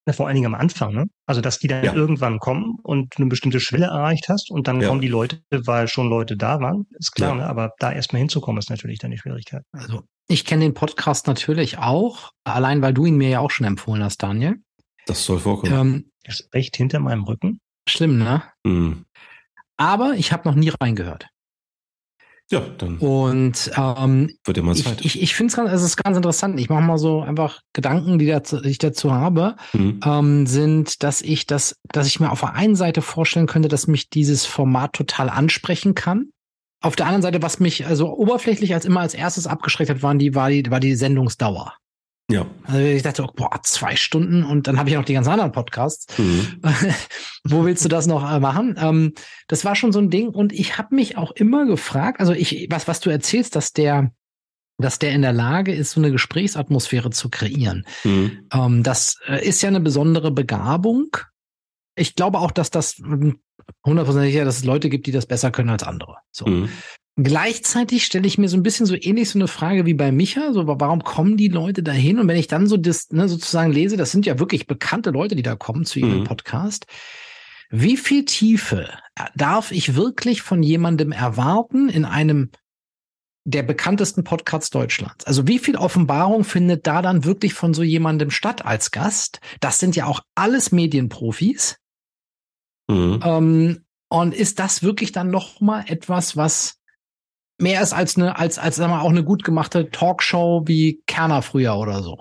Ja, 0.08 0.14
vor 0.14 0.26
allen 0.26 0.36
Dingen 0.36 0.48
am 0.48 0.56
Anfang, 0.56 0.94
ne? 0.94 1.06
Also, 1.28 1.40
dass 1.40 1.60
die 1.60 1.68
dann 1.68 1.84
ja. 1.84 1.94
irgendwann 1.94 2.40
kommen 2.40 2.78
und 2.82 3.14
du 3.16 3.22
eine 3.22 3.30
bestimmte 3.30 3.60
Schwelle 3.60 3.86
erreicht 3.88 4.28
hast 4.28 4.50
und 4.50 4.68
dann 4.68 4.82
ja. 4.82 4.88
kommen 4.88 5.02
die 5.02 5.08
Leute, 5.08 5.42
weil 5.52 5.88
schon 5.88 6.10
Leute 6.10 6.36
da 6.36 6.60
waren, 6.60 6.88
ist 6.98 7.12
klar, 7.12 7.32
ja. 7.32 7.44
ne? 7.44 7.48
Aber 7.48 7.74
da 7.78 7.92
erstmal 7.92 8.20
hinzukommen, 8.20 8.58
ist 8.58 8.72
natürlich 8.72 8.98
dann 8.98 9.12
die 9.12 9.20
Schwierigkeit. 9.20 9.64
Also, 9.72 10.02
ich 10.28 10.46
kenne 10.46 10.64
den 10.64 10.74
Podcast 10.74 11.28
natürlich 11.28 11.78
auch, 11.78 12.32
allein 12.44 12.82
weil 12.82 12.94
du 12.94 13.06
ihn 13.06 13.18
mir 13.18 13.30
ja 13.30 13.40
auch 13.40 13.52
schon 13.52 13.68
empfohlen 13.68 14.04
hast, 14.04 14.24
Daniel. 14.24 14.56
Das 15.06 15.26
soll 15.26 15.40
vorkommen. 15.40 15.74
Ähm, 15.74 16.12
das 16.24 16.40
ist 16.40 16.50
echt 16.54 16.76
hinter 16.76 17.00
meinem 17.00 17.24
Rücken. 17.24 17.60
Schlimm, 17.88 18.18
ne? 18.18 18.44
Mhm. 18.64 19.06
Aber 19.78 20.14
ich 20.16 20.32
habe 20.32 20.48
noch 20.50 20.56
nie 20.56 20.72
reingehört. 20.82 21.28
Ja, 22.52 22.62
dann. 22.80 22.98
Und 22.98 23.72
ähm, 23.78 24.32
wird 24.44 24.58
immer 24.58 24.74
Zeit. 24.74 25.02
Ich, 25.02 25.16
ich, 25.16 25.22
ich 25.22 25.36
finde 25.36 25.52
es 25.52 25.56
ganz, 25.56 25.72
es 25.72 25.84
ist 25.84 25.98
ganz 25.98 26.18
interessant. 26.18 26.60
Ich 26.60 26.70
mache 26.70 26.82
mal 26.82 26.98
so 26.98 27.22
einfach 27.22 27.62
Gedanken, 27.74 28.18
die, 28.18 28.26
dazu, 28.26 28.60
die 28.60 28.70
ich 28.70 28.80
dazu 28.80 29.14
habe, 29.14 29.56
mhm. 29.74 30.00
ähm, 30.04 30.48
sind, 30.48 31.04
dass 31.04 31.22
ich 31.22 31.46
das, 31.46 31.76
dass 31.92 32.08
ich 32.08 32.20
mir 32.20 32.32
auf 32.32 32.40
der 32.40 32.54
einen 32.54 32.76
Seite 32.76 33.04
vorstellen 33.04 33.46
könnte, 33.46 33.70
dass 33.70 33.86
mich 33.86 34.10
dieses 34.10 34.46
Format 34.46 34.94
total 34.94 35.30
ansprechen 35.30 35.94
kann. 35.94 36.30
Auf 36.82 36.96
der 36.96 37.06
anderen 37.06 37.22
Seite, 37.22 37.42
was 37.44 37.60
mich 37.60 37.86
also 37.86 38.12
oberflächlich 38.12 38.74
als 38.74 38.86
immer 38.86 39.02
als 39.02 39.14
erstes 39.14 39.46
abgeschreckt 39.46 39.92
hat, 39.92 40.02
waren 40.02 40.18
die, 40.18 40.34
war 40.34 40.50
die, 40.50 40.72
war 40.72 40.80
die 40.80 40.96
Sendungsdauer. 40.96 41.74
Ja. 42.30 42.46
Also 42.64 42.80
ich 42.80 43.02
dachte, 43.02 43.24
oh, 43.24 43.32
boah, 43.36 43.60
zwei 43.64 43.96
Stunden 43.96 44.44
und 44.44 44.68
dann 44.68 44.78
habe 44.78 44.90
ich 44.90 44.96
noch 44.96 45.04
die 45.04 45.14
ganzen 45.14 45.32
anderen 45.32 45.52
Podcasts. 45.52 46.06
Mhm. 46.18 46.62
Wo 47.44 47.66
willst 47.66 47.84
du 47.84 47.90
das 47.90 48.06
noch 48.06 48.32
äh, 48.32 48.40
machen? 48.40 48.76
Ähm, 48.80 49.14
das 49.48 49.66
war 49.66 49.76
schon 49.76 49.92
so 49.92 50.00
ein 50.00 50.12
Ding 50.12 50.30
und 50.30 50.54
ich 50.54 50.78
habe 50.78 50.94
mich 50.96 51.18
auch 51.18 51.32
immer 51.32 51.66
gefragt, 51.66 52.20
also 52.20 52.34
ich, 52.34 52.68
was, 52.70 52.88
was 52.88 53.00
du 53.00 53.10
erzählst, 53.10 53.56
dass 53.56 53.74
der, 53.74 54.12
dass 54.78 55.00
der 55.00 55.12
in 55.12 55.24
der 55.24 55.34
Lage 55.34 55.74
ist, 55.74 55.92
so 55.92 56.02
eine 56.02 56.12
Gesprächsatmosphäre 56.12 57.10
zu 57.10 57.30
kreieren. 57.30 57.86
Mhm. 58.04 58.48
Ähm, 58.54 58.84
das 58.84 59.18
äh, 59.28 59.44
ist 59.44 59.64
ja 59.64 59.70
eine 59.70 59.82
besondere 59.82 60.30
Begabung. 60.30 61.18
Ich 61.96 62.16
glaube 62.16 62.38
auch, 62.38 62.52
dass 62.52 62.70
das 62.70 62.98
hm, 62.98 63.40
hundertprozentig 63.84 64.34
sicher, 64.34 64.46
dass 64.46 64.58
es 64.58 64.66
Leute 64.66 64.90
gibt, 64.90 65.08
die 65.08 65.12
das 65.12 65.26
besser 65.26 65.50
können 65.50 65.70
als 65.70 65.84
andere. 65.84 66.18
So. 66.32 66.46
Mhm. 66.46 66.70
Gleichzeitig 67.22 68.06
stelle 68.06 68.28
ich 68.28 68.38
mir 68.38 68.48
so 68.48 68.56
ein 68.56 68.64
bisschen 68.64 68.86
so 68.86 68.96
ähnlich 68.96 69.30
so 69.30 69.38
eine 69.38 69.50
Frage 69.50 69.86
wie 69.86 69.94
bei 69.94 70.12
Micha, 70.12 70.54
so 70.54 70.68
warum 70.68 71.04
kommen 71.04 71.36
die 71.36 71.50
Leute 71.50 71.84
dahin? 71.84 72.18
Und 72.18 72.30
wenn 72.30 72.38
ich 72.38 72.48
dann 72.48 72.66
so 72.68 72.78
das 72.78 73.10
ne, 73.12 73.28
sozusagen 73.28 73.74
lese, 73.74 73.98
das 73.98 74.12
sind 74.12 74.26
ja 74.26 74.40
wirklich 74.40 74.68
bekannte 74.68 75.10
Leute, 75.10 75.36
die 75.36 75.44
da 75.44 75.56
kommen 75.56 75.86
zu 75.86 76.00
ihrem 76.00 76.22
mhm. 76.22 76.24
Podcast. 76.24 76.86
Wie 77.70 77.98
viel 77.98 78.24
Tiefe 78.24 78.90
darf 79.36 79.72
ich 79.72 79.96
wirklich 79.96 80.42
von 80.42 80.64
jemandem 80.64 81.12
erwarten 81.12 81.90
in 81.90 82.06
einem 82.06 82.52
der 83.44 83.64
bekanntesten 83.64 84.24
Podcasts 84.24 84.70
Deutschlands? 84.70 85.26
Also 85.26 85.46
wie 85.46 85.60
viel 85.60 85.76
Offenbarung 85.76 86.46
findet 86.46 86.88
da 86.88 87.02
dann 87.02 87.26
wirklich 87.26 87.54
von 87.54 87.74
so 87.74 87.84
jemandem 87.84 88.32
statt 88.32 88.64
als 88.66 88.92
Gast? 88.92 89.42
Das 89.60 89.80
sind 89.80 89.96
ja 89.98 90.06
auch 90.06 90.22
alles 90.36 90.72
Medienprofis. 90.72 91.78
Mhm. 92.88 93.20
Ähm, 93.24 93.86
und 94.10 94.34
ist 94.34 94.60
das 94.60 94.84
wirklich 94.84 95.12
dann 95.12 95.30
noch 95.30 95.60
mal 95.60 95.84
etwas, 95.88 96.38
was 96.38 96.79
mehr 97.60 97.82
ist 97.82 97.94
als 97.94 98.18
eine, 98.18 98.38
als, 98.38 98.58
als 98.58 98.78
sagen 98.78 98.92
wir, 98.92 99.02
auch 99.02 99.10
eine 99.10 99.24
gut 99.24 99.44
gemachte 99.44 99.90
Talkshow 99.90 100.64
wie 100.66 101.02
Kerner 101.06 101.42
früher 101.42 101.76
oder 101.76 102.02
so. 102.02 102.18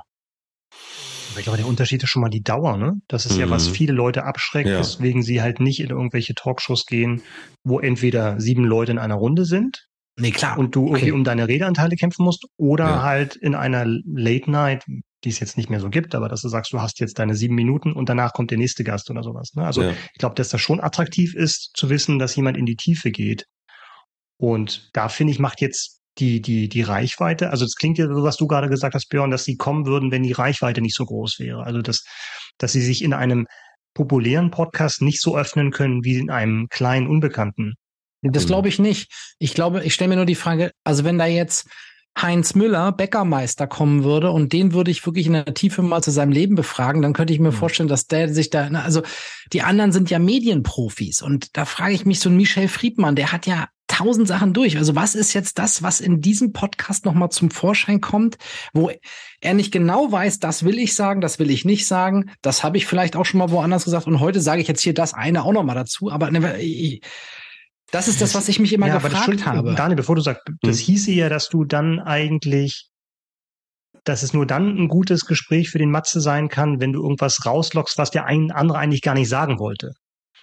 Ich 1.37 1.45
glaube, 1.45 1.59
der 1.59 1.69
Unterschied 1.69 2.03
ist 2.03 2.11
schon 2.11 2.23
mal 2.23 2.31
die 2.31 2.43
Dauer, 2.43 2.77
ne? 2.77 2.95
Das 3.07 3.25
ist 3.25 3.35
mhm. 3.35 3.41
ja, 3.41 3.51
was 3.51 3.69
mhm. 3.69 3.75
viele 3.75 3.93
Leute 3.93 4.25
abschreckt, 4.25 4.69
ja. 4.69 4.81
weswegen 4.81 5.23
sie 5.23 5.41
halt 5.41 5.61
nicht 5.61 5.81
in 5.81 5.91
irgendwelche 5.91 6.35
Talkshows 6.35 6.85
gehen, 6.85 7.23
wo 7.63 7.79
entweder 7.79 8.41
sieben 8.41 8.65
Leute 8.65 8.93
in 8.93 8.99
einer 8.99 9.15
Runde 9.15 9.45
sind. 9.45 9.87
Nee, 10.19 10.33
klar. 10.33 10.59
Und 10.59 10.75
du 10.75 10.83
okay. 10.83 10.91
irgendwie 10.91 11.13
um 11.13 11.25
deine 11.25 11.47
Redeanteile 11.47 11.95
kämpfen 11.95 12.25
musst 12.25 12.45
oder 12.57 12.85
ja. 12.87 13.03
halt 13.03 13.37
in 13.37 13.55
einer 13.55 13.85
Late 13.87 14.51
Night, 14.51 14.85
die 15.25 15.29
es 15.29 15.39
jetzt 15.39 15.57
nicht 15.57 15.71
mehr 15.71 15.81
so 15.81 15.91
gibt, 15.91 16.15
aber 16.17 16.29
dass 16.29 16.43
du 16.43 16.49
sagst, 16.49 16.73
du 16.73 16.81
hast 16.81 16.99
jetzt 16.99 17.21
deine 17.21 17.37
sieben 17.37 17.55
Minuten 17.55 17.93
und 17.93 18.09
danach 18.09 18.33
kommt 18.33 18.51
der 18.51 18.59
nächste 18.59 18.83
Gast 18.83 19.09
oder 19.11 19.23
sowas. 19.23 19.53
Ne? 19.55 19.65
Also 19.65 19.83
ja. 19.83 19.91
ich 19.91 20.19
glaube, 20.19 20.35
dass 20.35 20.49
das 20.49 20.61
schon 20.61 20.81
attraktiv 20.81 21.35
ist, 21.35 21.71
zu 21.75 21.89
wissen, 21.89 22.19
dass 22.19 22.35
jemand 22.35 22.57
in 22.57 22.67
die 22.67 22.77
Tiefe 22.77 23.13
geht. 23.13 23.47
Und 24.39 24.91
da 24.93 25.09
finde 25.09 25.33
ich, 25.33 25.39
macht 25.39 25.61
jetzt 25.61 26.01
die, 26.19 26.41
die, 26.41 26.69
die 26.69 26.83
Reichweite, 26.83 27.51
also 27.51 27.65
es 27.65 27.77
klingt 27.77 27.99
ja 27.99 28.07
so, 28.09 28.23
was 28.23 28.37
du 28.37 28.47
gerade 28.47 28.69
gesagt 28.69 28.95
hast, 28.95 29.09
Björn, 29.09 29.31
dass 29.31 29.45
sie 29.45 29.57
kommen 29.57 29.87
würden, 29.87 30.11
wenn 30.11 30.23
die 30.23 30.33
Reichweite 30.33 30.81
nicht 30.81 30.97
so 30.97 31.05
groß 31.05 31.39
wäre. 31.39 31.65
Also 31.65 31.81
dass, 31.83 32.05
dass 32.59 32.73
sie 32.73 32.81
sich 32.81 33.03
in 33.03 33.13
einem 33.13 33.47
populären 33.95 34.51
Podcast 34.51 35.03
nicht 35.03 35.21
so 35.21 35.37
öffnen 35.37 35.71
können 35.71 36.05
wie 36.05 36.19
in 36.19 36.31
einem 36.31 36.69
kleinen, 36.69 37.07
unbekannten. 37.07 37.75
Das 38.23 38.47
glaube 38.47 38.69
ich 38.69 38.79
nicht. 38.79 39.13
Ich 39.39 39.55
glaube, 39.55 39.85
ich 39.85 39.95
stelle 39.95 40.09
mir 40.09 40.17
nur 40.17 40.27
die 40.27 40.35
Frage, 40.35 40.73
also 40.85 41.05
wenn 41.05 41.19
da 41.19 41.27
jetzt 41.27 41.69
Heinz 42.21 42.55
Müller, 42.55 42.91
Bäckermeister, 42.91 43.69
kommen 43.69 44.03
würde 44.03 44.33
und 44.33 44.53
den 44.53 44.73
würde 44.73 44.91
ich 44.91 45.07
wirklich 45.07 45.27
in 45.27 45.35
der 45.35 45.55
Tiefe 45.55 45.83
mal 45.83 46.03
zu 46.03 46.11
seinem 46.11 46.33
Leben 46.33 46.57
befragen, 46.57 47.01
dann 47.01 47.13
könnte 47.13 47.33
ich 47.33 47.39
mir 47.39 47.53
mhm. 47.53 47.57
vorstellen, 47.57 47.89
dass 47.89 48.07
der 48.07 48.33
sich 48.33 48.51
da, 48.51 48.67
also 48.69 49.03
die 49.53 49.63
anderen 49.63 49.93
sind 49.93 50.11
ja 50.11 50.19
Medienprofis 50.19 51.23
und 51.23 51.57
da 51.57 51.65
frage 51.65 51.95
ich 51.95 52.07
mich 52.07 52.19
so 52.19 52.29
ein 52.29 52.37
Michel 52.37 52.67
Friedmann, 52.67 53.15
der 53.15 53.31
hat 53.31 53.47
ja 53.47 53.69
tausend 53.89 54.29
Sachen 54.29 54.53
durch. 54.53 54.77
Also 54.77 54.95
was 54.95 55.15
ist 55.15 55.33
jetzt 55.33 55.59
das, 55.59 55.83
was 55.83 56.01
in 56.01 56.21
diesem 56.21 56.53
Podcast 56.53 57.05
nochmal 57.05 57.31
zum 57.31 57.51
Vorschein 57.51 58.01
kommt, 58.01 58.37
wo 58.73 58.91
er 59.41 59.55
nicht 59.55 59.73
genau 59.73 60.13
weiß, 60.13 60.39
das 60.39 60.65
will 60.65 60.79
ich 60.79 60.95
sagen, 60.95 61.21
das 61.21 61.39
will 61.39 61.51
ich 61.51 61.65
nicht 61.65 61.87
sagen, 61.87 62.31
das 62.43 62.63
habe 62.63 62.77
ich 62.77 62.87
vielleicht 62.87 63.17
auch 63.17 63.25
schon 63.25 63.39
mal 63.39 63.51
woanders 63.51 63.85
gesagt 63.85 64.07
und 64.07 64.21
heute 64.21 64.41
sage 64.41 64.61
ich 64.61 64.69
jetzt 64.69 64.83
hier 64.83 64.95
das 64.95 65.15
eine 65.15 65.45
auch 65.45 65.53
nochmal 65.53 65.75
dazu, 65.75 66.11
aber 66.13 66.31
ne, 66.31 66.59
ich, 66.61 67.03
das 67.91 68.07
ist 68.07 68.21
das, 68.21 68.35
was 68.35 68.49
ich 68.49 68.61
mich 68.61 68.73
immer 68.73 68.87
ja, 68.87 68.99
gefragt 68.99 69.47
habe. 69.47 69.75
Daniel, 69.75 69.97
bevor 69.97 70.15
du 70.15 70.21
sagst, 70.21 70.43
das 70.61 70.79
hm. 70.79 70.85
hieße 70.85 71.11
ja, 71.13 71.29
dass 71.29 71.49
du 71.49 71.65
dann 71.65 71.99
eigentlich, 71.99 72.91
dass 74.05 74.23
es 74.23 74.35
nur 74.35 74.47
dann 74.47 74.77
ein 74.77 74.89
gutes 74.89 75.25
Gespräch 75.25 75.71
für 75.71 75.79
den 75.79 75.91
Matze 75.91 76.21
sein 76.21 76.49
kann, 76.49 76.81
wenn 76.81 76.93
du 76.93 77.03
irgendwas 77.03 77.47
rauslockst, 77.47 77.97
was 77.97 78.11
der 78.11 78.27
ein 78.27 78.51
andere 78.51 78.79
eigentlich 78.79 79.03
gar 79.03 79.15
nicht 79.15 79.29
sagen 79.29 79.59
wollte. 79.59 79.93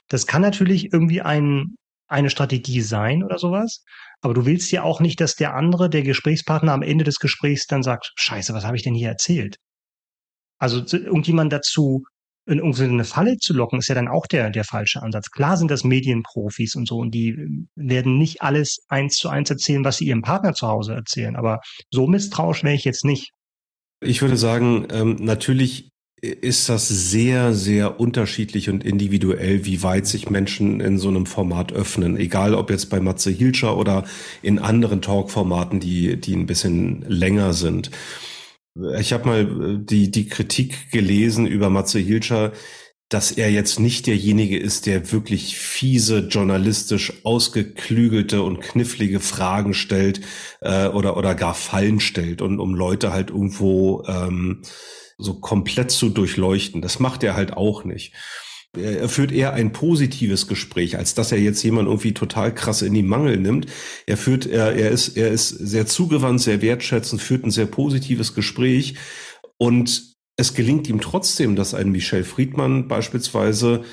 Das 0.07 0.25
kann 0.25 0.41
natürlich 0.41 0.91
irgendwie 0.91 1.21
ein 1.21 1.75
eine 2.07 2.29
Strategie 2.29 2.81
sein 2.81 3.23
oder 3.23 3.37
sowas. 3.37 3.83
Aber 4.21 4.33
du 4.33 4.45
willst 4.45 4.71
ja 4.71 4.83
auch 4.83 4.99
nicht, 4.99 5.21
dass 5.21 5.35
der 5.35 5.55
andere, 5.55 5.89
der 5.89 6.03
Gesprächspartner 6.03 6.73
am 6.73 6.81
Ende 6.81 7.03
des 7.03 7.19
Gesprächs 7.19 7.67
dann 7.67 7.83
sagt, 7.83 8.11
scheiße, 8.15 8.53
was 8.53 8.65
habe 8.65 8.77
ich 8.77 8.83
denn 8.83 8.95
hier 8.95 9.09
erzählt? 9.09 9.57
Also 10.57 10.83
irgendjemand 10.97 11.51
dazu 11.51 12.03
in 12.47 12.59
irgendeine 12.59 13.05
Falle 13.05 13.37
zu 13.37 13.53
locken, 13.53 13.79
ist 13.79 13.87
ja 13.87 13.95
dann 13.95 14.07
auch 14.07 14.27
der, 14.27 14.51
der 14.51 14.63
falsche 14.63 15.01
Ansatz. 15.01 15.31
Klar 15.31 15.57
sind 15.57 15.71
das 15.71 15.83
Medienprofis 15.83 16.75
und 16.75 16.87
so, 16.87 16.97
und 16.97 17.11
die 17.11 17.35
werden 17.75 18.17
nicht 18.17 18.41
alles 18.43 18.85
eins 18.87 19.15
zu 19.15 19.29
eins 19.29 19.49
erzählen, 19.49 19.83
was 19.83 19.97
sie 19.97 20.05
ihrem 20.05 20.21
Partner 20.21 20.53
zu 20.53 20.67
Hause 20.67 20.93
erzählen. 20.93 21.35
Aber 21.35 21.59
so 21.89 22.05
misstrauisch 22.05 22.63
wäre 22.63 22.75
ich 22.75 22.85
jetzt 22.85 23.03
nicht. 23.03 23.31
Ich 23.99 24.21
würde 24.21 24.37
sagen, 24.37 24.87
ähm, 24.91 25.17
natürlich 25.19 25.89
ist 26.27 26.69
das 26.69 26.87
sehr, 26.87 27.53
sehr 27.53 27.99
unterschiedlich 27.99 28.69
und 28.69 28.83
individuell, 28.83 29.65
wie 29.65 29.83
weit 29.83 30.07
sich 30.07 30.29
Menschen 30.29 30.79
in 30.79 30.97
so 30.97 31.09
einem 31.09 31.25
Format 31.25 31.73
öffnen. 31.73 32.17
Egal 32.17 32.53
ob 32.53 32.69
jetzt 32.69 32.89
bei 32.89 32.99
Matze 32.99 33.31
Hilscher 33.31 33.77
oder 33.77 34.05
in 34.41 34.59
anderen 34.59 35.01
Talk-Formaten, 35.01 35.79
die, 35.79 36.19
die 36.19 36.35
ein 36.35 36.45
bisschen 36.45 37.03
länger 37.07 37.53
sind. 37.53 37.91
Ich 38.99 39.13
habe 39.13 39.25
mal 39.25 39.41
äh, 39.41 39.77
die, 39.79 40.11
die 40.11 40.27
Kritik 40.27 40.91
gelesen 40.91 41.47
über 41.47 41.69
Matze 41.69 41.99
Hilscher, 41.99 42.51
dass 43.09 43.31
er 43.31 43.51
jetzt 43.51 43.79
nicht 43.79 44.07
derjenige 44.07 44.57
ist, 44.57 44.87
der 44.87 45.11
wirklich 45.11 45.57
fiese, 45.57 46.27
journalistisch 46.27 47.13
ausgeklügelte 47.23 48.41
und 48.41 48.61
knifflige 48.61 49.19
Fragen 49.19 49.73
stellt 49.73 50.21
äh, 50.61 50.87
oder, 50.87 51.15
oder 51.15 51.35
gar 51.35 51.53
Fallen 51.53 51.99
stellt 51.99 52.41
und 52.41 52.59
um 52.59 52.73
Leute 52.73 53.13
halt 53.13 53.29
irgendwo 53.29 54.03
ähm, 54.07 54.63
so 55.17 55.35
komplett 55.35 55.91
zu 55.91 56.09
durchleuchten. 56.09 56.81
Das 56.81 56.99
macht 56.99 57.23
er 57.23 57.35
halt 57.35 57.53
auch 57.53 57.83
nicht. 57.83 58.13
Er 58.77 59.07
führt 59.07 59.31
eher 59.31 59.53
ein 59.53 59.71
positives 59.71 60.47
Gespräch, 60.47 60.97
als 60.97 61.13
dass 61.13 61.31
er 61.31 61.39
jetzt 61.39 61.63
jemand 61.63 61.87
irgendwie 61.87 62.13
total 62.13 62.53
krass 62.53 62.81
in 62.81 62.93
die 62.93 63.03
Mangel 63.03 63.37
nimmt. 63.37 63.67
Er 64.05 64.17
führt, 64.17 64.45
er, 64.45 64.73
er 64.73 64.91
ist, 64.91 65.15
er 65.15 65.31
ist 65.31 65.49
sehr 65.49 65.85
zugewandt, 65.85 66.41
sehr 66.41 66.61
wertschätzend, 66.61 67.21
führt 67.21 67.45
ein 67.45 67.51
sehr 67.51 67.67
positives 67.67 68.33
Gespräch 68.33 68.95
und 69.57 70.15
es 70.37 70.53
gelingt 70.53 70.89
ihm 70.89 70.99
trotzdem, 70.99 71.55
dass 71.55 71.73
ein 71.73 71.91
Michel 71.91 72.25
Friedmann 72.25 72.89
beispielsweise 72.89 73.85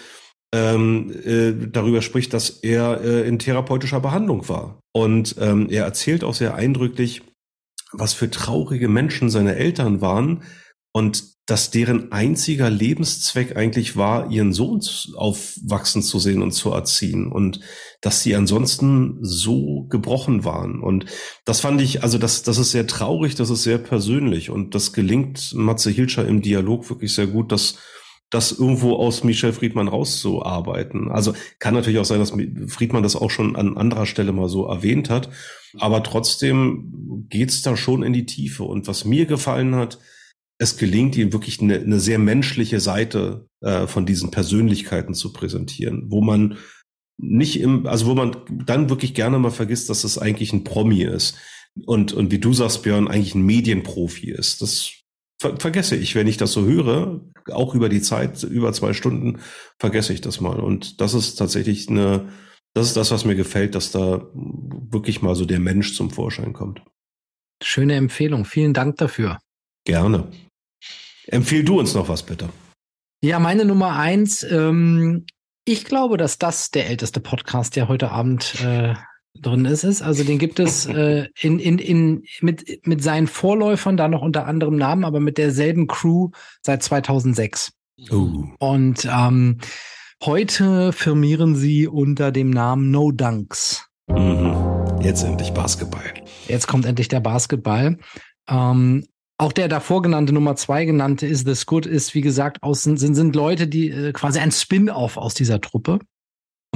ähm, 0.53 1.13
äh, 1.25 1.53
darüber 1.71 2.03
spricht, 2.03 2.35
dass 2.35 2.51
er 2.51 3.01
äh, 3.03 3.29
in 3.29 3.39
therapeutischer 3.39 4.01
Behandlung 4.01 4.49
war. 4.49 4.81
Und 4.93 5.37
ähm, 5.39 5.69
er 5.71 5.85
erzählt 5.85 6.25
auch 6.25 6.35
sehr 6.35 6.57
eindrücklich, 6.57 7.23
was 7.93 8.13
für 8.13 8.31
traurige 8.31 8.89
Menschen 8.89 9.31
seine 9.31 9.55
Eltern 9.55 10.01
waren 10.01 10.43
und 10.93 11.33
dass 11.47 11.71
deren 11.71 12.13
einziger 12.13 12.71
Lebenszweck 12.71 13.57
eigentlich 13.57 13.97
war, 13.97 14.31
ihren 14.31 14.53
Sohn 14.53 14.81
aufwachsen 15.17 16.03
zu 16.03 16.19
sehen 16.21 16.41
und 16.41 16.53
zu 16.53 16.71
erziehen 16.71 17.33
und 17.33 17.61
dass 18.01 18.23
sie 18.23 18.37
ansonsten 18.37 19.19
so 19.23 19.87
gebrochen 19.91 20.45
waren. 20.45 20.81
Und 20.81 21.07
das 21.45 21.61
fand 21.61 21.81
ich, 21.81 22.05
also 22.05 22.17
das, 22.17 22.43
das 22.45 22.59
ist 22.59 22.71
sehr 22.71 22.87
traurig, 22.87 23.35
das 23.35 23.51
ist 23.51 23.65
sehr 23.65 23.79
persönlich 23.79 24.51
und 24.51 24.75
das 24.77 24.93
gelingt 24.93 25.53
Matze 25.55 25.91
Hilscher 25.91 26.27
im 26.27 26.43
Dialog 26.43 26.89
wirklich 26.89 27.13
sehr 27.13 27.27
gut, 27.27 27.51
dass 27.51 27.79
das 28.31 28.53
irgendwo 28.53 28.95
aus 28.95 29.25
Michel 29.25 29.53
Friedmann 29.53 29.89
rauszuarbeiten. 29.89 31.11
Also 31.11 31.35
kann 31.59 31.75
natürlich 31.75 31.99
auch 31.99 32.07
sein, 32.07 32.19
dass 32.21 32.33
Friedmann 32.69 33.03
das 33.03 33.15
auch 33.15 33.31
schon 33.31 33.57
an 33.57 33.77
anderer 33.77 34.07
Stelle 34.07 34.33
mal 34.33 34.49
so 34.49 34.67
erwähnt 34.67 35.11
hat. 35.11 35.29
Aber 35.79 36.03
trotzdem 36.03 37.27
geht's 37.29 37.61
da 37.61 37.77
schon 37.77 38.03
in 38.03 38.15
die 38.15 38.25
Tiefe. 38.25 38.63
Und 38.63 38.89
was 38.89 39.05
mir 39.05 39.27
gefallen 39.27 39.75
hat, 39.75 39.99
es 40.63 40.77
gelingt 40.77 41.17
ihm 41.17 41.33
wirklich 41.33 41.61
eine, 41.61 41.81
eine 41.81 41.99
sehr 41.99 42.21
menschliche 42.21 42.79
Seite 42.79 43.49
äh, 43.63 43.89
von 43.89 44.07
diesen 44.07 44.31
Persönlichkeiten 44.31 45.13
zu 45.13 45.33
präsentieren, 45.33 46.05
wo 46.07 46.23
man 46.23 46.57
nicht 47.19 47.59
im, 47.59 47.89
also 47.89 48.07
wo 48.07 48.15
man 48.15 48.37
dann 48.65 48.89
wirklich 48.89 49.13
gerne 49.13 49.41
mal 49.41 49.51
vergisst, 49.51 49.91
dass 49.91 50.05
es 50.05 50.19
eigentlich 50.19 50.53
ein 50.53 50.63
Promi 50.63 51.03
ist. 51.03 51.37
Und, 51.85 52.13
und 52.13 52.31
wie 52.31 52.39
du 52.39 52.53
sagst, 52.53 52.85
Björn, 52.85 53.09
eigentlich 53.09 53.35
ein 53.35 53.45
Medienprofi 53.45 54.31
ist. 54.31 54.63
Das 54.63 54.93
ver 55.41 55.59
vergesse 55.59 55.97
ich, 55.97 56.15
wenn 56.15 56.29
ich 56.29 56.37
das 56.37 56.53
so 56.53 56.65
höre, 56.65 57.21
auch 57.51 57.75
über 57.75 57.89
die 57.89 58.01
Zeit, 58.01 58.45
über 58.45 58.73
zwei 58.73 58.93
Stunden, 58.93 59.41
vergesse 59.81 60.13
ich 60.13 60.21
das 60.21 60.41
mal. 60.41 60.61
Und 60.61 61.01
das 61.01 61.15
ist 61.15 61.35
tatsächlich 61.35 61.89
eine, 61.89 62.29
das 62.73 62.87
ist 62.87 62.97
das, 62.97 63.11
was 63.11 63.25
mir 63.25 63.35
gefällt, 63.35 63.75
dass 63.75 63.91
da 63.91 64.29
wirklich 64.33 65.23
mal 65.23 65.35
so 65.35 65.45
der 65.45 65.59
Mensch 65.59 65.97
zum 65.97 66.11
Vorschein 66.11 66.53
kommt. 66.53 66.85
Schöne 67.61 67.95
Empfehlung. 67.97 68.45
Vielen 68.45 68.75
Dank 68.75 68.99
dafür. 68.99 69.39
Gerne. 69.85 70.31
Empfehl 71.27 71.65
du 71.65 71.79
uns 71.79 71.95
noch 71.95 72.09
was, 72.09 72.23
bitte. 72.23 72.49
Ja, 73.23 73.39
meine 73.39 73.65
Nummer 73.65 73.97
eins. 73.97 74.43
Ähm, 74.43 75.27
ich 75.65 75.85
glaube, 75.85 76.17
dass 76.17 76.39
das 76.39 76.71
der 76.71 76.89
älteste 76.89 77.21
Podcast, 77.21 77.77
der 77.77 77.89
heute 77.89 78.11
Abend 78.11 78.57
äh, 78.65 78.95
drin 79.41 79.65
ist, 79.65 79.85
ist. 79.85 80.03
Also 80.03 80.25
den 80.25 80.39
gibt 80.39 80.59
es 80.59 80.87
äh, 80.87 81.29
in, 81.41 81.59
in, 81.59 81.79
in, 81.79 82.25
mit, 82.41 82.87
mit 82.87 83.03
seinen 83.03 83.29
Vorläufern, 83.29 83.97
da 83.97 84.09
noch 84.09 84.23
unter 84.23 84.47
anderem 84.47 84.77
Namen, 84.77 85.05
aber 85.05 85.21
mit 85.21 85.39
derselben 85.39 85.87
Crew 85.87 86.31
seit 86.63 86.83
2006. 86.83 87.73
Oh. 88.11 88.45
Und 88.59 89.05
ähm, 89.05 89.59
heute 90.25 90.93
firmieren 90.93 91.55
sie 91.55 91.87
unter 91.87 92.33
dem 92.33 92.51
Namen 92.51 92.91
No 92.91 93.13
Dunks. 93.13 93.87
Mhm. 94.09 94.57
Jetzt 95.01 95.25
endlich 95.25 95.53
Basketball. 95.53 96.03
Jetzt 96.49 96.69
kommt 96.69 96.87
endlich 96.87 97.09
der 97.09 97.21
Basketball. 97.21 97.99
Ähm, 98.49 99.07
auch 99.43 99.53
der 99.53 99.67
davor 99.67 100.03
genannte 100.03 100.33
Nummer 100.33 100.55
zwei 100.55 100.85
genannte 100.85 101.27
Is 101.27 101.43
This 101.43 101.67
Good 101.67 101.85
ist, 101.85 102.15
wie 102.15 102.21
gesagt, 102.21 102.63
aus, 102.63 102.85
sind, 102.85 102.99
sind 102.99 103.35
Leute, 103.35 103.67
die 103.67 103.91
äh, 103.91 104.13
quasi 104.13 104.39
ein 104.39 104.53
Spin-off 104.53 105.17
aus 105.17 105.35
dieser 105.35 105.61
Truppe. 105.61 105.99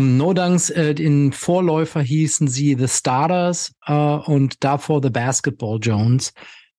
No 0.00 0.34
Dunks, 0.34 0.70
äh, 0.70 0.90
in 0.90 1.32
Vorläufer 1.32 2.02
hießen 2.02 2.48
sie 2.48 2.74
The 2.74 2.88
Starters 2.88 3.72
äh, 3.86 3.92
und 3.92 4.64
davor 4.64 5.00
The 5.00 5.10
Basketball 5.10 5.78
Jones. 5.80 6.32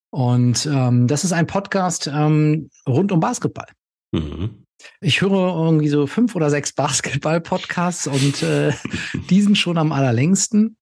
Und 0.09 0.65
ähm, 0.65 1.07
das 1.07 1.23
ist 1.23 1.31
ein 1.31 1.47
Podcast 1.47 2.07
ähm, 2.07 2.69
rund 2.85 3.14
um 3.14 3.22
Basketball. 3.22 3.68
Mhm. 4.11 4.65
Ich 4.99 5.22
höre 5.22 5.31
irgendwie 5.31 5.88
so 5.88 6.05
fünf 6.05 6.35
oder 6.35 6.49
sechs 6.49 6.73
Basketball-Podcasts 6.73 8.07
und 8.07 8.43
äh, 8.43 8.73
diesen 9.30 9.55
schon 9.55 9.77
am 9.77 9.93
allerlängsten. 9.93 10.76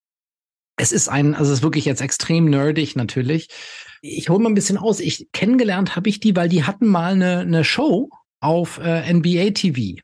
Es 0.77 0.91
ist 0.91 1.10
ein, 1.10 1.36
also 1.36 1.52
es 1.52 1.60
ist 1.60 1.64
wirklich 1.64 1.86
jetzt 1.86 2.02
extrem 2.02 2.45
nerdig 2.45 2.95
natürlich. 2.95 3.49
Ich 4.02 4.30
hole 4.30 4.40
mal 4.40 4.50
ein 4.50 4.56
bisschen 4.56 4.78
aus. 4.78 5.00
Ich 5.00 5.28
kennengelernt 5.32 5.96
habe 5.96 6.10
ich 6.10 6.20
die, 6.20 6.36
weil 6.36 6.50
die 6.50 6.64
hatten 6.64 6.88
mal 6.88 7.14
eine, 7.14 7.40
eine 7.40 7.64
Show 7.64 8.10
auf 8.40 8.80
äh, 8.80 9.12
NBA 9.12 9.52
TV. 9.52 10.02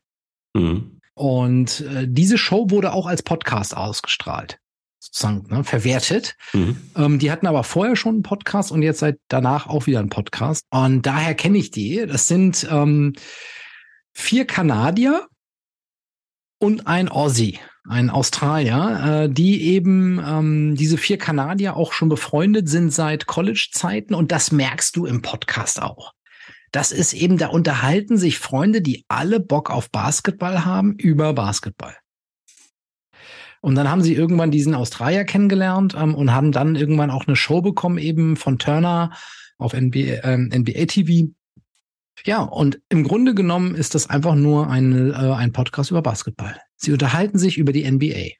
Mhm. 0.54 1.00
Und 1.14 1.80
äh, 1.80 2.06
diese 2.08 2.38
Show 2.38 2.70
wurde 2.70 2.92
auch 2.92 3.06
als 3.06 3.22
Podcast 3.22 3.76
ausgestrahlt, 3.76 4.58
sozusagen 4.98 5.46
ne, 5.48 5.64
verwertet. 5.64 6.36
Mhm. 6.52 6.76
Ähm, 6.96 7.18
die 7.18 7.30
hatten 7.30 7.46
aber 7.46 7.64
vorher 7.64 7.96
schon 7.96 8.16
einen 8.16 8.22
Podcast 8.22 8.72
und 8.72 8.82
jetzt 8.82 9.00
seit 9.00 9.18
danach 9.28 9.66
auch 9.66 9.86
wieder 9.86 10.00
einen 10.00 10.08
Podcast. 10.08 10.64
Und 10.70 11.02
daher 11.02 11.34
kenne 11.34 11.58
ich 11.58 11.70
die. 11.70 12.04
Das 12.06 12.28
sind 12.28 12.66
ähm, 12.70 13.12
vier 14.12 14.46
Kanadier 14.46 15.28
und 16.58 16.86
ein 16.86 17.08
Aussie, 17.08 17.58
ein 17.88 18.10
Australier, 18.10 19.24
äh, 19.24 19.32
die 19.32 19.62
eben 19.62 20.20
ähm, 20.24 20.74
diese 20.76 20.96
vier 20.96 21.18
Kanadier 21.18 21.76
auch 21.76 21.92
schon 21.92 22.08
befreundet 22.08 22.68
sind 22.68 22.92
seit 22.92 23.26
College-Zeiten 23.26 24.14
und 24.14 24.32
das 24.32 24.52
merkst 24.52 24.96
du 24.96 25.06
im 25.06 25.22
Podcast 25.22 25.82
auch. 25.82 26.12
Das 26.70 26.90
ist 26.90 27.12
eben, 27.12 27.36
da 27.36 27.48
unterhalten 27.48 28.16
sich 28.16 28.38
Freunde, 28.38 28.80
die 28.80 29.04
alle 29.08 29.40
Bock 29.40 29.70
auf 29.70 29.90
Basketball 29.90 30.64
haben, 30.64 30.94
über 30.94 31.34
Basketball. 31.34 31.94
Und 33.60 33.76
dann 33.76 33.88
haben 33.88 34.02
sie 34.02 34.14
irgendwann 34.14 34.50
diesen 34.50 34.74
Australier 34.74 35.24
kennengelernt 35.24 35.94
ähm, 35.96 36.14
und 36.14 36.32
haben 36.32 36.50
dann 36.50 36.74
irgendwann 36.74 37.10
auch 37.10 37.26
eine 37.26 37.36
Show 37.36 37.62
bekommen, 37.62 37.98
eben 37.98 38.36
von 38.36 38.58
Turner 38.58 39.12
auf 39.58 39.72
NBA, 39.72 39.98
äh, 39.98 40.36
NBA 40.36 40.86
TV. 40.86 41.32
Ja, 42.24 42.42
und 42.42 42.80
im 42.88 43.04
Grunde 43.04 43.34
genommen 43.34 43.74
ist 43.74 43.94
das 43.94 44.08
einfach 44.08 44.34
nur 44.34 44.68
ein, 44.68 45.12
äh, 45.12 45.14
ein 45.14 45.52
Podcast 45.52 45.90
über 45.90 46.02
Basketball. 46.02 46.56
Sie 46.76 46.92
unterhalten 46.92 47.38
sich 47.38 47.58
über 47.58 47.72
die 47.72 47.90
NBA. 47.90 48.36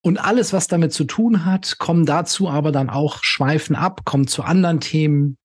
Und 0.00 0.18
alles, 0.18 0.52
was 0.52 0.68
damit 0.68 0.92
zu 0.92 1.04
tun 1.04 1.44
hat, 1.44 1.78
kommen 1.78 2.06
dazu 2.06 2.48
aber 2.48 2.72
dann 2.72 2.88
auch 2.88 3.22
schweifen 3.22 3.76
ab, 3.76 4.04
kommen 4.04 4.26
zu 4.26 4.42
anderen 4.42 4.80
Themen, 4.80 5.36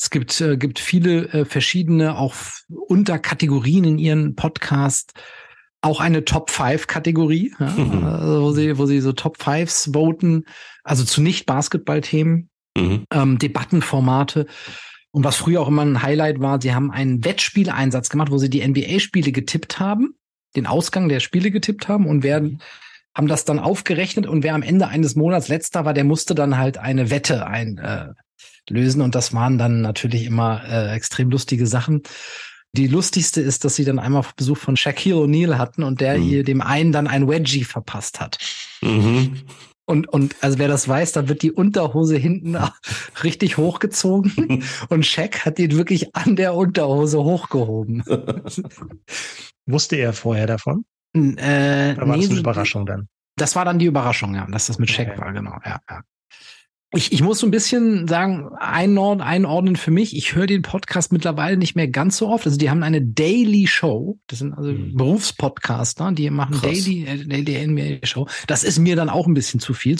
es 0.00 0.08
gibt, 0.08 0.40
äh, 0.40 0.56
gibt 0.56 0.78
viele 0.78 1.28
äh, 1.28 1.44
verschiedene 1.44 2.16
auch 2.16 2.34
Unterkategorien 2.68 3.84
in 3.84 3.98
ihren 3.98 4.34
Podcast. 4.34 5.12
Auch 5.82 6.00
eine 6.00 6.24
Top-5-Kategorie, 6.24 7.54
ja, 7.58 7.66
mhm. 7.66 8.04
also 8.04 8.42
wo 8.42 8.52
sie, 8.52 8.78
wo 8.78 8.86
sie 8.86 9.00
so 9.00 9.12
Top-Fives 9.12 9.90
voten, 9.92 10.44
also 10.84 11.04
zu 11.04 11.20
Nicht-Basketball-Themen, 11.20 12.48
mhm. 12.76 13.04
ähm, 13.12 13.38
Debattenformate. 13.38 14.46
Und 15.12 15.24
was 15.24 15.36
früher 15.36 15.60
auch 15.60 15.68
immer 15.68 15.82
ein 15.82 16.02
Highlight 16.02 16.40
war, 16.40 16.60
sie 16.60 16.74
haben 16.74 16.90
einen 16.90 17.24
Wettspieleinsatz 17.24 18.10
gemacht, 18.10 18.30
wo 18.30 18.38
sie 18.38 18.50
die 18.50 18.66
NBA-Spiele 18.66 19.32
getippt 19.32 19.80
haben, 19.80 20.14
den 20.56 20.66
Ausgang 20.66 21.08
der 21.08 21.20
Spiele 21.20 21.50
getippt 21.50 21.88
haben 21.88 22.06
und 22.06 22.22
werden, 22.22 22.48
mhm. 22.52 22.58
haben 23.16 23.26
das 23.26 23.44
dann 23.44 23.58
aufgerechnet 23.58 24.26
und 24.26 24.44
wer 24.44 24.54
am 24.54 24.62
Ende 24.62 24.88
eines 24.88 25.16
Monats 25.16 25.48
letzter 25.48 25.84
war, 25.84 25.94
der 25.94 26.04
musste 26.04 26.34
dann 26.34 26.58
halt 26.58 26.78
eine 26.78 27.10
Wette 27.10 27.46
ein, 27.46 27.78
äh, 27.78 28.08
lösen. 28.70 29.02
Und 29.02 29.14
das 29.14 29.34
waren 29.34 29.58
dann 29.58 29.80
natürlich 29.80 30.24
immer 30.24 30.62
äh, 30.64 30.94
extrem 30.94 31.30
lustige 31.30 31.66
Sachen. 31.66 32.02
Die 32.72 32.86
lustigste 32.86 33.40
ist, 33.40 33.64
dass 33.64 33.74
sie 33.74 33.84
dann 33.84 33.98
einmal 33.98 34.24
Besuch 34.36 34.58
von 34.58 34.76
Shaquille 34.76 35.16
O'Neal 35.16 35.58
hatten 35.58 35.82
und 35.82 36.00
der 36.00 36.18
mhm. 36.18 36.22
hier 36.22 36.44
dem 36.44 36.60
einen 36.60 36.92
dann 36.92 37.08
ein 37.08 37.28
Wedgie 37.28 37.64
verpasst 37.64 38.20
hat. 38.20 38.38
Mhm. 38.80 39.42
Und, 39.90 40.06
und 40.06 40.36
also 40.40 40.60
wer 40.60 40.68
das 40.68 40.86
weiß, 40.86 41.10
dann 41.10 41.28
wird 41.28 41.42
die 41.42 41.50
Unterhose 41.50 42.16
hinten 42.16 42.56
richtig 43.24 43.56
hochgezogen 43.56 44.62
und 44.88 45.04
Shaq 45.04 45.44
hat 45.44 45.58
ihn 45.58 45.76
wirklich 45.76 46.14
an 46.14 46.36
der 46.36 46.54
Unterhose 46.54 47.18
hochgehoben. 47.24 48.04
Wusste 49.66 49.96
er 49.96 50.12
vorher 50.12 50.46
davon? 50.46 50.84
Äh, 51.12 51.18
Oder 51.96 52.06
war 52.06 52.16
nee, 52.16 52.22
das 52.22 52.30
eine 52.30 52.38
Überraschung 52.38 52.86
dann? 52.86 53.08
Das 53.34 53.56
war 53.56 53.64
dann 53.64 53.80
die 53.80 53.86
Überraschung, 53.86 54.36
ja, 54.36 54.46
dass 54.46 54.68
das 54.68 54.78
mit 54.78 54.90
Shaq 54.90 55.08
ja, 55.08 55.18
war, 55.18 55.32
genau. 55.32 55.58
Ja, 55.64 55.80
ja 55.90 56.02
ich, 56.92 57.12
ich 57.12 57.22
muss 57.22 57.38
so 57.38 57.46
ein 57.46 57.52
bisschen 57.52 58.08
sagen, 58.08 58.50
einordnen, 58.58 59.24
einordnen 59.24 59.76
für 59.76 59.92
mich. 59.92 60.16
Ich 60.16 60.34
höre 60.34 60.46
den 60.46 60.62
Podcast 60.62 61.12
mittlerweile 61.12 61.56
nicht 61.56 61.76
mehr 61.76 61.86
ganz 61.86 62.16
so 62.16 62.28
oft. 62.28 62.46
Also 62.46 62.58
die 62.58 62.68
haben 62.68 62.82
eine 62.82 63.00
Daily 63.00 63.68
Show. 63.68 64.18
Das 64.26 64.40
sind 64.40 64.54
also 64.54 64.72
mhm. 64.72 64.96
Berufspodcaster, 64.96 66.10
die 66.12 66.28
machen 66.30 66.56
Krass. 66.56 66.84
Daily, 66.84 67.04
äh, 67.04 67.42
Daily 67.42 67.66
NBA 67.66 68.06
Show. 68.06 68.26
Das 68.48 68.64
ist 68.64 68.78
mir 68.80 68.96
dann 68.96 69.08
auch 69.08 69.28
ein 69.28 69.34
bisschen 69.34 69.60
zu 69.60 69.72
viel. 69.72 69.98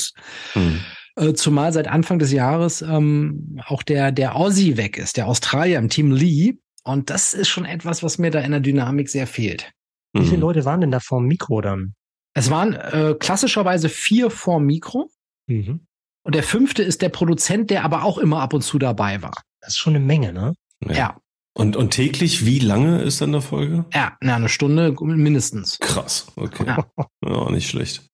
Mhm. 0.57 0.81
Äh, 1.15 1.35
zumal 1.35 1.73
seit 1.73 1.87
Anfang 1.87 2.19
des 2.19 2.33
Jahres 2.33 2.83
ähm, 2.83 3.61
auch 3.67 3.85
der, 3.85 4.11
der 4.11 4.35
Aussie 4.35 4.77
weg 4.77 4.99
ist, 4.99 5.17
der 5.17 5.29
Australier 5.29 5.79
im 5.79 5.91
Team 5.91 6.11
Lee. 6.11 6.55
Und 6.83 7.11
das 7.11 7.35
ist 7.35 7.49
schon 7.49 7.67
etwas, 7.67 8.03
was 8.03 8.19
mir 8.19 8.33
da 8.33 8.41
in 8.41 8.51
der 8.51 8.61
Dynamik 8.61 9.09
sehr 9.09 9.29
fehlt. 9.29 9.71
Wie 10.13 10.25
viele 10.25 10.39
mhm. 10.39 10.43
Leute 10.43 10.65
waren 10.65 10.81
denn 10.81 10.91
da 10.91 10.99
vor 10.99 11.21
dem 11.21 11.29
Mikro 11.29 11.61
dann? 11.61 11.95
Es 12.35 12.51
waren 12.51 12.75
äh, 12.75 13.15
klassischerweise 13.19 13.89
vier 13.89 14.31
vor 14.31 14.59
dem 14.59 14.67
Mikro. 14.67 15.09
Mhm. 15.47 15.87
Und 16.23 16.35
der 16.35 16.43
fünfte 16.43 16.83
ist 16.83 17.03
der 17.03 17.09
Produzent, 17.09 17.71
der 17.71 17.85
aber 17.85 18.05
auch 18.05 18.19
immer 18.19 18.41
ab 18.41 18.53
und 18.53 18.63
zu 18.63 18.79
dabei 18.79 19.23
war. 19.23 19.35
Das 19.61 19.71
ist 19.71 19.79
schon 19.79 19.95
eine 19.95 20.05
Menge, 20.05 20.33
ne? 20.33 20.55
Ja. 20.87 20.93
ja. 20.93 21.21
Und, 21.55 21.77
und 21.77 21.91
täglich, 21.91 22.47
wie 22.47 22.59
lange 22.59 23.03
ist 23.03 23.21
dann 23.21 23.33
der 23.33 23.41
Folge? 23.41 23.85
Ja, 23.93 24.17
na, 24.21 24.37
eine 24.37 24.49
Stunde 24.49 24.95
mindestens. 25.01 25.79
Krass, 25.79 26.31
okay. 26.37 26.65
Ja. 26.67 26.87
ja, 27.27 27.51
nicht 27.51 27.69
schlecht. 27.69 28.07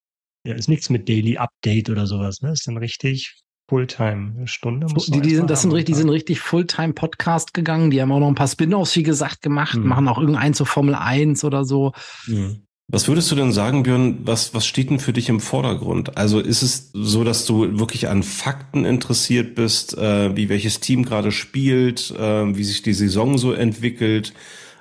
Ja, 0.47 0.55
ist 0.55 0.69
nichts 0.69 0.91
mit 0.91 1.09
Daily 1.09 1.37
Update 1.37 1.91
oder 1.91 2.07
sowas, 2.07 2.41
ne? 2.41 2.53
Ist 2.53 2.67
dann 2.67 2.77
richtig 2.77 3.35
Fulltime, 3.69 4.35
eine 4.37 4.47
Stunde. 4.47 4.87
Muss 4.87 5.07
die, 5.07 5.21
die 5.21 5.35
sind, 5.35 5.51
das 5.51 5.63
sind 5.63 5.73
richtig, 5.73 5.95
die 5.95 6.01
sind 6.01 6.09
richtig 6.09 6.41
Fulltime-Podcast 6.41 7.53
gegangen. 7.53 7.91
Die 7.91 8.01
haben 8.01 8.13
auch 8.13 8.21
noch 8.21 8.29
ein 8.29 8.37
paar 8.37 8.47
Spin-offs, 8.47 8.95
wie 8.97 9.03
gesagt, 9.03 9.43
gemacht, 9.43 9.75
hm. 9.75 9.87
machen 9.87 10.09
auch 10.09 10.19
irgendeinen 10.19 10.55
zur 10.55 10.67
Formel 10.67 10.95
1 10.95 11.43
oder 11.45 11.65
so. 11.65 11.93
Hm. 12.27 12.66
Was 12.89 13.09
würdest 13.09 13.33
du 13.33 13.35
denn 13.35 13.53
sagen, 13.53 13.83
Björn, 13.83 14.19
was, 14.23 14.55
was 14.55 14.65
steht 14.65 14.91
denn 14.91 15.01
für 15.01 15.13
dich 15.13 15.29
im 15.29 15.41
Vordergrund? 15.41 16.17
Also 16.17 16.39
ist 16.39 16.63
es 16.63 16.91
so, 16.93 17.25
dass 17.25 17.45
du 17.45 17.81
wirklich 17.81 18.09
an 18.09 18.23
Fakten 18.23 18.85
interessiert 18.85 19.57
bist, 19.57 19.99
äh, 19.99 20.37
wie 20.37 20.49
welches 20.49 20.79
Team 20.79 21.05
gerade 21.05 21.33
spielt, 21.33 22.13
äh, 22.13 22.57
wie 22.57 22.63
sich 22.63 22.83
die 22.83 22.95
Saison 22.95 23.39
so 23.39 23.53
entwickelt? 23.53 24.35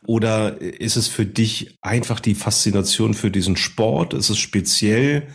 Oder 0.06 0.62
ist 0.62 0.98
es 0.98 1.08
für 1.08 1.26
dich 1.26 1.80
einfach 1.82 2.20
die 2.20 2.36
Faszination 2.36 3.16
für 3.16 3.32
diesen 3.32 3.58
Sport? 3.58 4.14
Ist 4.14 4.30
es 4.30 4.38
speziell, 4.38 5.28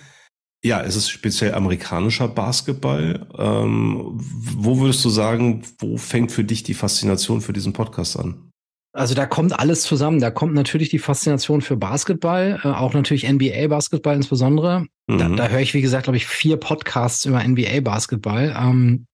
ja, 0.62 0.78
ist 0.78 0.94
es 0.94 1.08
speziell 1.08 1.54
amerikanischer 1.54 2.28
Basketball? 2.28 3.26
Ähm, 3.36 4.12
wo 4.14 4.78
würdest 4.78 5.04
du 5.04 5.08
sagen, 5.08 5.64
wo 5.80 5.96
fängt 5.96 6.30
für 6.30 6.44
dich 6.44 6.62
die 6.62 6.74
Faszination 6.74 7.40
für 7.40 7.52
diesen 7.52 7.72
Podcast 7.72 8.16
an? 8.16 8.49
Also 8.92 9.14
da 9.14 9.26
kommt 9.26 9.58
alles 9.58 9.82
zusammen. 9.82 10.20
Da 10.20 10.30
kommt 10.30 10.54
natürlich 10.54 10.88
die 10.88 10.98
Faszination 10.98 11.60
für 11.60 11.76
Basketball, 11.76 12.60
äh, 12.64 12.68
auch 12.68 12.92
natürlich 12.92 13.28
NBA-Basketball 13.28 14.16
insbesondere. 14.16 14.86
Mhm. 15.06 15.18
Da, 15.18 15.28
da 15.28 15.48
höre 15.48 15.60
ich, 15.60 15.74
wie 15.74 15.80
gesagt, 15.80 16.04
glaube 16.04 16.16
ich, 16.16 16.26
vier 16.26 16.56
Podcasts 16.56 17.24
über 17.24 17.42
NBA-Basketball. 17.46 18.54
Ähm, 18.56 19.06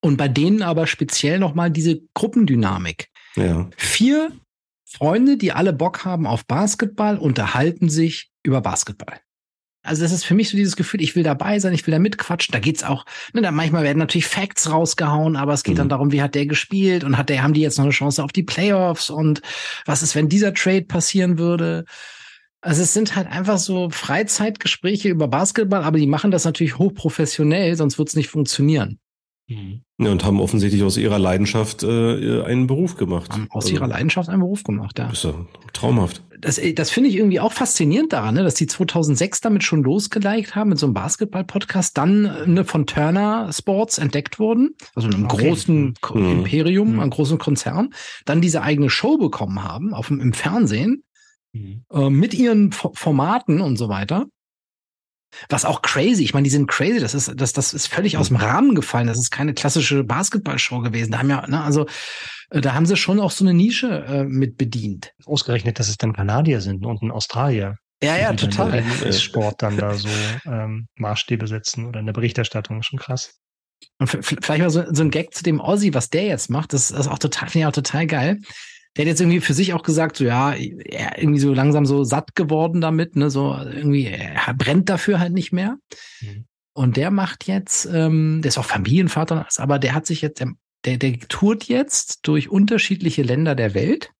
und 0.00 0.16
bei 0.16 0.28
denen 0.28 0.62
aber 0.62 0.86
speziell 0.86 1.38
nochmal 1.38 1.70
diese 1.70 2.00
Gruppendynamik. 2.14 3.08
Ja. 3.36 3.68
Vier 3.76 4.32
Freunde, 4.84 5.38
die 5.38 5.52
alle 5.52 5.72
Bock 5.72 6.04
haben 6.04 6.26
auf 6.26 6.46
Basketball, 6.46 7.18
unterhalten 7.18 7.88
sich 7.88 8.30
über 8.44 8.60
Basketball. 8.60 9.18
Also 9.84 10.02
das 10.02 10.12
ist 10.12 10.24
für 10.24 10.34
mich 10.34 10.48
so 10.48 10.56
dieses 10.56 10.76
Gefühl, 10.76 11.02
ich 11.02 11.14
will 11.14 11.22
dabei 11.22 11.58
sein, 11.58 11.74
ich 11.74 11.86
will 11.86 11.92
da 11.92 11.98
mitquatschen. 11.98 12.52
Da 12.52 12.58
geht's 12.58 12.82
auch, 12.82 13.04
ne, 13.34 13.42
da 13.42 13.50
manchmal 13.50 13.84
werden 13.84 13.98
natürlich 13.98 14.26
Facts 14.26 14.70
rausgehauen, 14.70 15.36
aber 15.36 15.52
es 15.52 15.62
geht 15.62 15.74
mhm. 15.74 15.78
dann 15.78 15.88
darum, 15.90 16.10
wie 16.10 16.22
hat 16.22 16.34
der 16.34 16.46
gespielt 16.46 17.04
und 17.04 17.18
hat 17.18 17.28
der, 17.28 17.42
haben 17.42 17.52
die 17.52 17.60
jetzt 17.60 17.76
noch 17.76 17.84
eine 17.84 17.92
Chance 17.92 18.24
auf 18.24 18.32
die 18.32 18.42
Playoffs 18.42 19.10
und 19.10 19.42
was 19.84 20.02
ist, 20.02 20.14
wenn 20.14 20.30
dieser 20.30 20.54
Trade 20.54 20.86
passieren 20.86 21.38
würde? 21.38 21.84
Also 22.62 22.82
es 22.82 22.94
sind 22.94 23.14
halt 23.14 23.28
einfach 23.28 23.58
so 23.58 23.90
Freizeitgespräche 23.90 25.10
über 25.10 25.28
Basketball, 25.28 25.84
aber 25.84 25.98
die 25.98 26.06
machen 26.06 26.30
das 26.30 26.46
natürlich 26.46 26.78
hochprofessionell, 26.78 27.76
sonst 27.76 27.98
wird's 27.98 28.16
nicht 28.16 28.28
funktionieren. 28.28 28.98
Mhm. 29.46 29.82
Ja, 29.98 30.10
und 30.10 30.24
haben 30.24 30.40
offensichtlich 30.40 30.82
aus 30.82 30.96
ihrer 30.96 31.18
Leidenschaft 31.18 31.82
äh, 31.82 32.42
einen 32.42 32.66
Beruf 32.66 32.96
gemacht. 32.96 33.30
Haben 33.30 33.46
aus 33.50 33.64
also, 33.64 33.76
ihrer 33.76 33.86
Leidenschaft 33.86 34.28
einen 34.28 34.40
Beruf 34.40 34.64
gemacht, 34.64 34.98
ja. 34.98 35.10
Ist 35.10 35.24
ja 35.24 35.34
traumhaft. 35.72 36.22
Das, 36.40 36.60
das 36.74 36.90
finde 36.90 37.10
ich 37.10 37.16
irgendwie 37.16 37.40
auch 37.40 37.52
faszinierend 37.52 38.12
daran, 38.12 38.34
ne, 38.34 38.42
dass 38.42 38.54
die 38.54 38.66
2006 38.66 39.40
damit 39.40 39.62
schon 39.62 39.82
losgelegt 39.82 40.54
haben 40.54 40.70
mit 40.70 40.78
so 40.78 40.86
einem 40.86 40.94
Basketball-Podcast, 40.94 41.96
dann 41.96 42.24
äh, 42.24 42.46
ne, 42.46 42.64
von 42.64 42.86
Turner 42.86 43.50
Sports 43.52 43.98
entdeckt 43.98 44.38
wurden, 44.38 44.74
also 44.94 45.08
einem 45.08 45.26
okay. 45.26 45.48
großen 45.48 45.94
mhm. 46.14 46.30
Imperium, 46.30 46.94
mhm. 46.94 47.00
einem 47.00 47.10
großen 47.10 47.38
Konzern, 47.38 47.92
dann 48.24 48.40
diese 48.40 48.62
eigene 48.62 48.88
Show 48.88 49.18
bekommen 49.18 49.62
haben 49.62 49.92
auf 49.92 50.08
dem, 50.08 50.20
im 50.20 50.32
Fernsehen 50.32 51.04
mhm. 51.52 51.84
äh, 51.92 52.08
mit 52.08 52.32
ihren 52.32 52.72
Formaten 52.72 53.60
und 53.60 53.76
so 53.76 53.88
weiter 53.88 54.26
was 55.48 55.64
auch 55.64 55.82
crazy, 55.82 56.22
ich 56.22 56.34
meine, 56.34 56.44
die 56.44 56.50
sind 56.50 56.66
crazy, 56.66 57.00
das 57.00 57.14
ist, 57.14 57.32
das, 57.36 57.52
das 57.52 57.72
ist 57.72 57.86
völlig 57.86 58.16
aus 58.16 58.28
dem 58.28 58.36
Rahmen 58.36 58.74
gefallen. 58.74 59.06
Das 59.06 59.18
ist 59.18 59.30
keine 59.30 59.54
klassische 59.54 60.04
Basketballshow 60.04 60.80
gewesen. 60.80 61.12
Da 61.12 61.18
haben 61.18 61.30
ja, 61.30 61.46
ne, 61.46 61.62
also 61.62 61.86
äh, 62.50 62.60
da 62.60 62.74
haben 62.74 62.86
sie 62.86 62.96
schon 62.96 63.20
auch 63.20 63.30
so 63.30 63.44
eine 63.44 63.54
Nische 63.54 64.04
äh, 64.06 64.24
mit 64.24 64.56
bedient. 64.56 65.12
Ausgerechnet, 65.24 65.78
dass 65.78 65.88
es 65.88 65.96
dann 65.96 66.12
Kanadier 66.12 66.60
sind 66.60 66.84
und 66.86 67.02
ein 67.02 67.10
Australier. 67.10 67.76
Ja, 68.02 68.16
ja, 68.16 68.32
total. 68.34 68.82
Dann 69.00 69.12
Sport 69.12 69.62
dann 69.62 69.78
da 69.78 69.94
so 69.94 70.08
ähm, 70.46 70.88
Maßstäbe 70.96 71.46
setzen 71.46 71.86
oder 71.86 72.00
in 72.00 72.06
der 72.06 72.12
Berichterstattung, 72.12 72.82
schon 72.82 72.98
krass. 72.98 73.38
Und 73.98 74.08
vielleicht 74.08 74.62
mal 74.62 74.70
so, 74.70 74.84
so 74.92 75.02
ein 75.02 75.10
Gag 75.10 75.34
zu 75.34 75.42
dem 75.42 75.60
Ossi, 75.60 75.94
was 75.94 76.10
der 76.10 76.24
jetzt 76.24 76.50
macht, 76.50 76.72
das 76.72 76.90
ist 76.90 77.06
auch 77.06 77.18
total, 77.18 77.48
finde 77.48 77.64
ich 77.64 77.66
auch 77.66 77.72
total 77.72 78.06
geil 78.06 78.40
der 78.96 79.04
hat 79.04 79.08
jetzt 79.08 79.20
irgendwie 79.20 79.40
für 79.40 79.54
sich 79.54 79.72
auch 79.74 79.82
gesagt, 79.82 80.16
so 80.16 80.24
ja, 80.24 80.52
er 80.52 81.18
irgendwie 81.18 81.40
so 81.40 81.52
langsam 81.52 81.84
so 81.84 82.04
satt 82.04 82.34
geworden 82.34 82.80
damit, 82.80 83.16
ne, 83.16 83.30
so 83.30 83.54
irgendwie, 83.54 84.06
er 84.06 84.54
brennt 84.54 84.88
dafür 84.88 85.18
halt 85.18 85.32
nicht 85.32 85.52
mehr. 85.52 85.78
Mhm. 86.20 86.44
Und 86.74 86.96
der 86.96 87.10
macht 87.10 87.46
jetzt, 87.46 87.86
ähm, 87.86 88.40
der 88.42 88.48
ist 88.48 88.58
auch 88.58 88.64
Familienvater, 88.64 89.46
aber 89.56 89.78
der 89.78 89.94
hat 89.94 90.06
sich 90.06 90.22
jetzt, 90.22 90.44
der, 90.84 90.96
der 90.96 91.18
tourt 91.28 91.64
jetzt 91.64 92.26
durch 92.26 92.48
unterschiedliche 92.48 93.22
Länder 93.22 93.54
der 93.54 93.74
Welt 93.74 94.10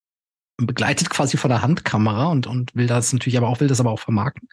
begleitet 0.57 1.11
quasi 1.11 1.37
von 1.37 1.51
der 1.51 1.63
Handkamera 1.63 2.27
und, 2.27 2.47
und 2.47 2.75
will 2.75 2.87
das 2.87 3.13
natürlich 3.13 3.37
aber 3.37 3.49
auch, 3.49 3.61
will 3.61 3.69
das 3.69 3.81
aber 3.81 3.91
auch 3.91 3.99
vermarkten 3.99 4.49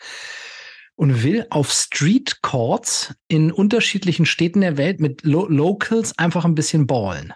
und 0.95 1.23
will 1.23 1.45
auf 1.49 1.71
Street 1.71 2.41
Courts 2.41 3.13
in 3.27 3.51
unterschiedlichen 3.51 4.25
Städten 4.25 4.61
der 4.61 4.77
Welt 4.77 4.99
mit 4.99 5.23
Lo 5.23 5.47
Locals 5.47 6.17
einfach 6.17 6.45
ein 6.45 6.55
bisschen 6.55 6.87
ballen. 6.87 7.33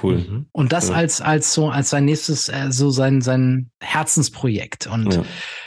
Cool. 0.00 0.18
Mhm. 0.18 0.46
Und 0.52 0.72
das 0.72 0.88
ja. 0.88 0.94
als, 0.94 1.20
als 1.20 1.52
so, 1.52 1.68
als 1.68 1.90
sein 1.90 2.04
nächstes, 2.04 2.48
äh, 2.48 2.70
so 2.70 2.90
sein, 2.90 3.20
sein 3.20 3.70
Herzensprojekt. 3.80 4.86
Und 4.86 5.14
ja. 5.14 5.24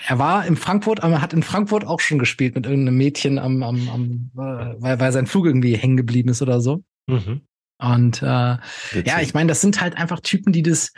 er 0.07 0.19
war 0.19 0.45
in 0.45 0.55
Frankfurt, 0.55 1.03
aber 1.03 1.15
er 1.15 1.21
hat 1.21 1.33
in 1.33 1.43
Frankfurt 1.43 1.85
auch 1.85 1.99
schon 1.99 2.19
gespielt 2.19 2.55
mit 2.55 2.65
irgendeinem 2.65 2.97
Mädchen 2.97 3.39
am, 3.39 3.63
am, 3.63 3.89
am 3.89 4.31
äh, 4.35 4.75
weil, 4.81 4.99
weil 4.99 5.11
sein 5.11 5.27
Flug 5.27 5.45
irgendwie 5.45 5.75
hängen 5.75 5.97
geblieben 5.97 6.29
ist 6.29 6.41
oder 6.41 6.61
so. 6.61 6.83
Mhm. 7.07 7.41
Und 7.77 8.21
äh, 8.21 8.25
ja, 8.25 9.21
ich 9.21 9.33
meine, 9.33 9.49
das 9.49 9.61
sind 9.61 9.81
halt 9.81 9.97
einfach 9.97 10.21
Typen, 10.21 10.53
die 10.53 10.63
das 10.63 10.93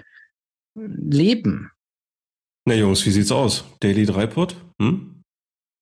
leben. 0.75 1.71
Na 2.65 2.75
Jungs, 2.75 3.05
wie 3.05 3.11
sieht's 3.11 3.31
aus? 3.31 3.65
Daily 3.79 4.05
Dreipot? 4.05 4.55
Hm? 4.79 5.16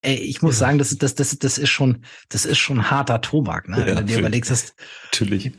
Ey, 0.06 0.14
ich 0.18 0.40
muss 0.40 0.60
ja. 0.60 0.66
sagen, 0.66 0.78
das, 0.78 0.96
das, 0.96 1.16
das, 1.16 1.36
das 1.36 1.58
ist 1.58 1.68
schon, 1.68 2.04
das 2.28 2.44
ist 2.44 2.58
schon 2.58 2.92
harter 2.92 3.20
Tobak, 3.20 3.68
ne? 3.68 3.80
Ja, 3.80 3.86
wenn 3.86 3.96
du 3.96 4.04
dir 4.04 4.18
überlegst, 4.20 4.52
dass 4.52 4.72
natürlich 5.06 5.52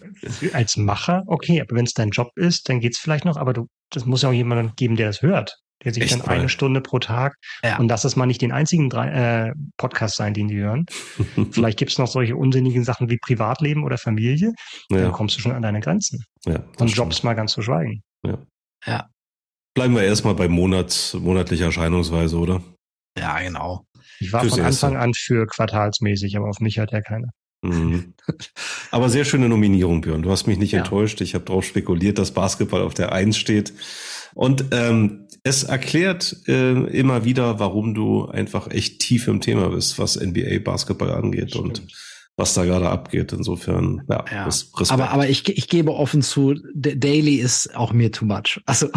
als 0.53 0.77
Macher, 0.77 1.23
okay, 1.27 1.59
aber 1.59 1.75
wenn 1.75 1.83
es 1.83 1.93
dein 1.93 2.11
Job 2.11 2.31
ist, 2.35 2.69
dann 2.69 2.79
geht's 2.79 2.97
vielleicht 2.97 3.25
noch, 3.25 3.35
aber 3.35 3.51
du, 3.51 3.67
das 3.89 4.05
muss 4.05 4.21
ja 4.21 4.29
auch 4.29 4.33
jemanden 4.33 4.71
geben, 4.77 4.95
der 4.95 5.07
das 5.07 5.21
hört, 5.21 5.57
der 5.83 5.93
sich 5.93 6.03
Echt 6.03 6.13
dann 6.13 6.21
eine 6.21 6.47
Stunde 6.47 6.79
pro 6.79 6.97
Tag 6.97 7.35
ja. 7.61 7.77
und 7.77 7.89
das 7.89 8.05
ist 8.05 8.15
mal 8.15 8.25
nicht 8.25 8.41
den 8.41 8.53
einzigen 8.53 8.89
drei, 8.89 9.49
äh, 9.49 9.53
Podcast 9.75 10.15
sein, 10.15 10.33
den 10.33 10.47
die 10.47 10.59
hören. 10.59 10.85
vielleicht 11.51 11.77
gibt's 11.77 11.97
noch 11.97 12.07
solche 12.07 12.37
unsinnigen 12.37 12.85
Sachen 12.85 13.09
wie 13.09 13.17
Privatleben 13.17 13.83
oder 13.83 13.97
Familie, 13.97 14.53
ja. 14.89 15.01
dann 15.01 15.11
kommst 15.11 15.35
du 15.35 15.41
schon 15.41 15.51
an 15.51 15.61
deine 15.61 15.81
Grenzen. 15.81 16.23
Ja, 16.45 16.63
und 16.79 16.87
Jobs 16.87 17.21
mal 17.21 17.33
ganz 17.33 17.51
zu 17.51 17.61
schweigen. 17.61 18.01
Ja. 18.25 18.37
ja. 18.85 19.09
Bleiben 19.73 19.93
wir 19.93 20.03
erstmal 20.03 20.35
bei 20.35 20.47
Monats, 20.47 21.15
monatlicher 21.15 21.65
Erscheinungsweise, 21.65 22.37
oder? 22.37 22.63
Ja, 23.17 23.39
genau. 23.39 23.86
Ich 24.19 24.33
war 24.33 24.43
von 24.45 24.61
Anfang 24.61 24.97
an 24.97 25.13
für 25.13 25.45
quartalsmäßig, 25.45 26.37
aber 26.37 26.49
auf 26.49 26.59
mich 26.59 26.79
hat 26.79 26.93
er 26.93 27.01
keine. 27.01 27.31
Mhm. 27.61 28.13
Aber 28.91 29.09
sehr 29.09 29.25
schöne 29.25 29.49
Nominierung, 29.49 30.01
Björn. 30.01 30.21
Du 30.21 30.31
hast 30.31 30.47
mich 30.47 30.57
nicht 30.57 30.71
ja. 30.71 30.79
enttäuscht. 30.79 31.21
Ich 31.21 31.33
habe 31.33 31.45
darauf 31.45 31.65
spekuliert, 31.65 32.17
dass 32.17 32.31
Basketball 32.31 32.81
auf 32.81 32.93
der 32.93 33.11
Eins 33.11 33.37
steht. 33.37 33.73
Und 34.35 34.65
ähm, 34.71 35.27
es 35.43 35.63
erklärt 35.63 36.35
äh, 36.47 36.73
immer 36.87 37.25
wieder, 37.25 37.59
warum 37.59 37.93
du 37.93 38.25
einfach 38.25 38.69
echt 38.69 38.99
tief 38.99 39.27
im 39.27 39.41
Thema 39.41 39.69
bist, 39.69 39.97
was 39.97 40.19
NBA 40.19 40.59
Basketball 40.63 41.11
angeht 41.11 41.55
und 41.55 41.83
was 42.35 42.53
da 42.53 42.65
gerade 42.65 42.89
abgeht. 42.89 43.33
Insofern, 43.33 44.03
ja, 44.09 44.23
ja. 44.31 44.45
Respekt. 44.45 44.91
Aber, 44.91 45.09
aber 45.09 45.27
ich, 45.27 45.47
ich 45.49 45.67
gebe 45.67 45.93
offen 45.93 46.21
zu, 46.21 46.53
Daily 46.75 47.35
ist 47.35 47.75
auch 47.75 47.93
mir 47.93 48.11
too 48.11 48.25
much. 48.25 48.61
Also 48.65 48.89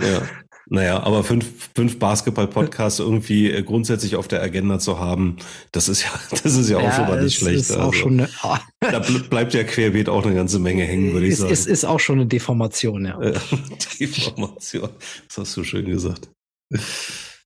ja. 0.00 0.22
Naja, 0.70 1.02
aber 1.02 1.24
fünf, 1.24 1.70
fünf 1.74 1.98
Basketball-Podcasts 1.98 2.98
irgendwie 2.98 3.50
äh, 3.50 3.62
grundsätzlich 3.62 4.16
auf 4.16 4.28
der 4.28 4.42
Agenda 4.42 4.78
zu 4.78 4.98
haben, 4.98 5.36
das 5.72 5.88
ist 5.88 6.02
ja, 6.02 6.08
das 6.30 6.56
ist 6.56 6.70
ja, 6.70 6.80
ja 6.80 6.88
auch 6.88 6.92
schon 6.94 7.06
mal 7.06 7.22
nicht 7.22 7.38
schlecht. 7.38 7.60
Ist 7.60 7.70
also, 7.72 7.82
auch 7.82 7.94
schon 7.94 8.20
eine, 8.20 8.28
oh. 8.42 8.56
Da 8.80 8.98
bleibt 8.98 9.54
ja 9.54 9.64
querbeet 9.64 10.08
auch 10.08 10.24
eine 10.24 10.34
ganze 10.34 10.58
Menge 10.58 10.84
hängen, 10.84 11.12
würde 11.12 11.26
ich 11.26 11.36
sagen. 11.36 11.52
Es 11.52 11.66
ist 11.66 11.84
auch 11.84 12.00
schon 12.00 12.20
eine 12.20 12.26
Deformation, 12.26 13.04
ja. 13.04 13.18
Deformation, 14.00 14.88
das 15.28 15.38
hast 15.38 15.56
du 15.56 15.64
schön 15.64 15.84
gesagt. 15.84 16.30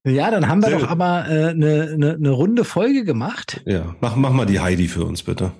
Ja, 0.04 0.30
dann 0.30 0.48
haben 0.48 0.62
wir 0.62 0.68
Sehr 0.68 0.78
doch 0.78 0.88
aber 0.88 1.28
äh, 1.28 1.48
eine, 1.48 1.90
eine, 1.92 2.14
eine 2.14 2.30
runde 2.30 2.64
Folge 2.64 3.04
gemacht. 3.04 3.60
Ja, 3.66 3.96
mach, 4.00 4.16
mach 4.16 4.32
mal 4.32 4.46
die 4.46 4.60
Heidi 4.60 4.88
für 4.88 5.04
uns, 5.04 5.22
bitte. 5.22 5.52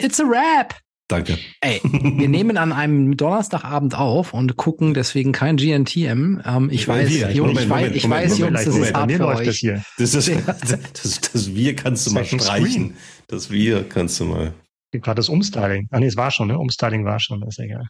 It's 0.00 0.20
a 0.20 0.24
rap. 0.24 0.74
Danke. 1.08 1.38
Ey, 1.60 1.80
wir 1.82 2.28
nehmen 2.28 2.56
an 2.56 2.72
einem 2.72 3.16
Donnerstagabend 3.16 3.94
auf 3.94 4.32
und 4.32 4.56
gucken 4.56 4.94
deswegen 4.94 5.32
kein 5.32 5.56
GNTM. 5.56 6.40
Ähm, 6.44 6.68
ich 6.70 6.88
weiß, 6.88 7.10
wir. 7.10 7.30
Jungs, 7.30 7.66
Moment, 7.66 7.66
ich 7.66 7.68
weiß, 7.68 7.68
Moment, 7.68 7.96
ich 7.96 8.02
Moment, 8.04 8.24
weiß, 8.26 8.38
Jungs, 8.38 8.64
das 8.64 8.76
ist 8.76 8.94
hart 8.94 9.12
für 9.12 9.26
euch. 9.26 9.46
Das, 9.46 9.56
hier. 9.56 9.82
Das, 9.98 10.14
ist, 10.14 10.30
das, 10.46 11.20
das 11.20 11.54
Wir 11.54 11.76
kannst 11.76 12.06
du 12.06 12.12
mal 12.12 12.24
streichen. 12.24 12.96
Das 13.26 13.50
Wir 13.50 13.86
kannst 13.86 14.18
du 14.18 14.24
mal. 14.24 14.54
Gerade 14.92 15.16
das 15.16 15.28
Umstyling. 15.28 15.88
Ah 15.90 16.00
nee, 16.00 16.06
es 16.06 16.16
war 16.16 16.30
schon, 16.30 16.48
ne? 16.48 16.58
Umstyling 16.58 17.04
war 17.04 17.20
schon, 17.20 17.42
ist 17.42 17.58
egal. 17.58 17.88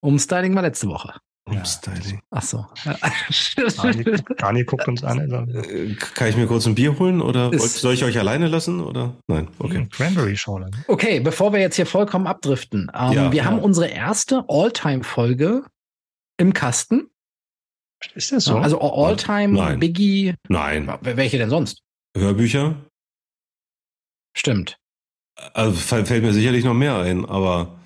Umstyling 0.00 0.54
war 0.54 0.62
letzte 0.62 0.86
Woche. 0.86 1.14
Umstyling. 1.44 2.20
Ach 2.30 2.42
so. 2.42 2.64
Daniel 4.38 4.64
guckt 4.66 4.86
uns 4.86 5.02
an. 5.02 5.20
Also. 5.20 5.36
Äh, 5.58 5.94
kann 5.94 6.28
ich 6.28 6.36
mir 6.36 6.46
kurz 6.46 6.66
ein 6.66 6.74
Bier 6.74 6.98
holen 6.98 7.20
oder 7.20 7.56
soll 7.58 7.94
ich 7.94 8.04
euch 8.04 8.18
alleine 8.18 8.46
lassen 8.46 8.80
oder? 8.80 9.16
Nein, 9.26 9.48
okay. 9.58 9.78
Hm, 9.78 9.88
Cranberry 9.90 10.36
Schorle. 10.36 10.70
Okay, 10.86 11.18
bevor 11.20 11.52
wir 11.52 11.60
jetzt 11.60 11.76
hier 11.76 11.86
vollkommen 11.86 12.26
abdriften. 12.26 12.90
Ähm, 12.94 13.12
ja, 13.12 13.32
wir 13.32 13.38
ja. 13.38 13.44
haben 13.44 13.58
unsere 13.58 13.88
erste 13.88 14.44
All-Time-Folge 14.48 15.64
im 16.36 16.52
Kasten. 16.52 17.10
Ist 18.14 18.32
das 18.32 18.44
so? 18.44 18.56
Also 18.56 18.80
All-Time, 18.80 19.54
Nein. 19.54 19.80
Biggie. 19.80 20.34
Nein. 20.48 20.92
Welche 21.00 21.38
denn 21.38 21.50
sonst? 21.50 21.82
Hörbücher? 22.16 22.76
Stimmt. 24.36 24.78
Also 25.54 25.72
fällt 25.72 26.22
mir 26.22 26.32
sicherlich 26.32 26.64
noch 26.64 26.74
mehr 26.74 26.98
ein, 26.98 27.24
aber 27.24 27.78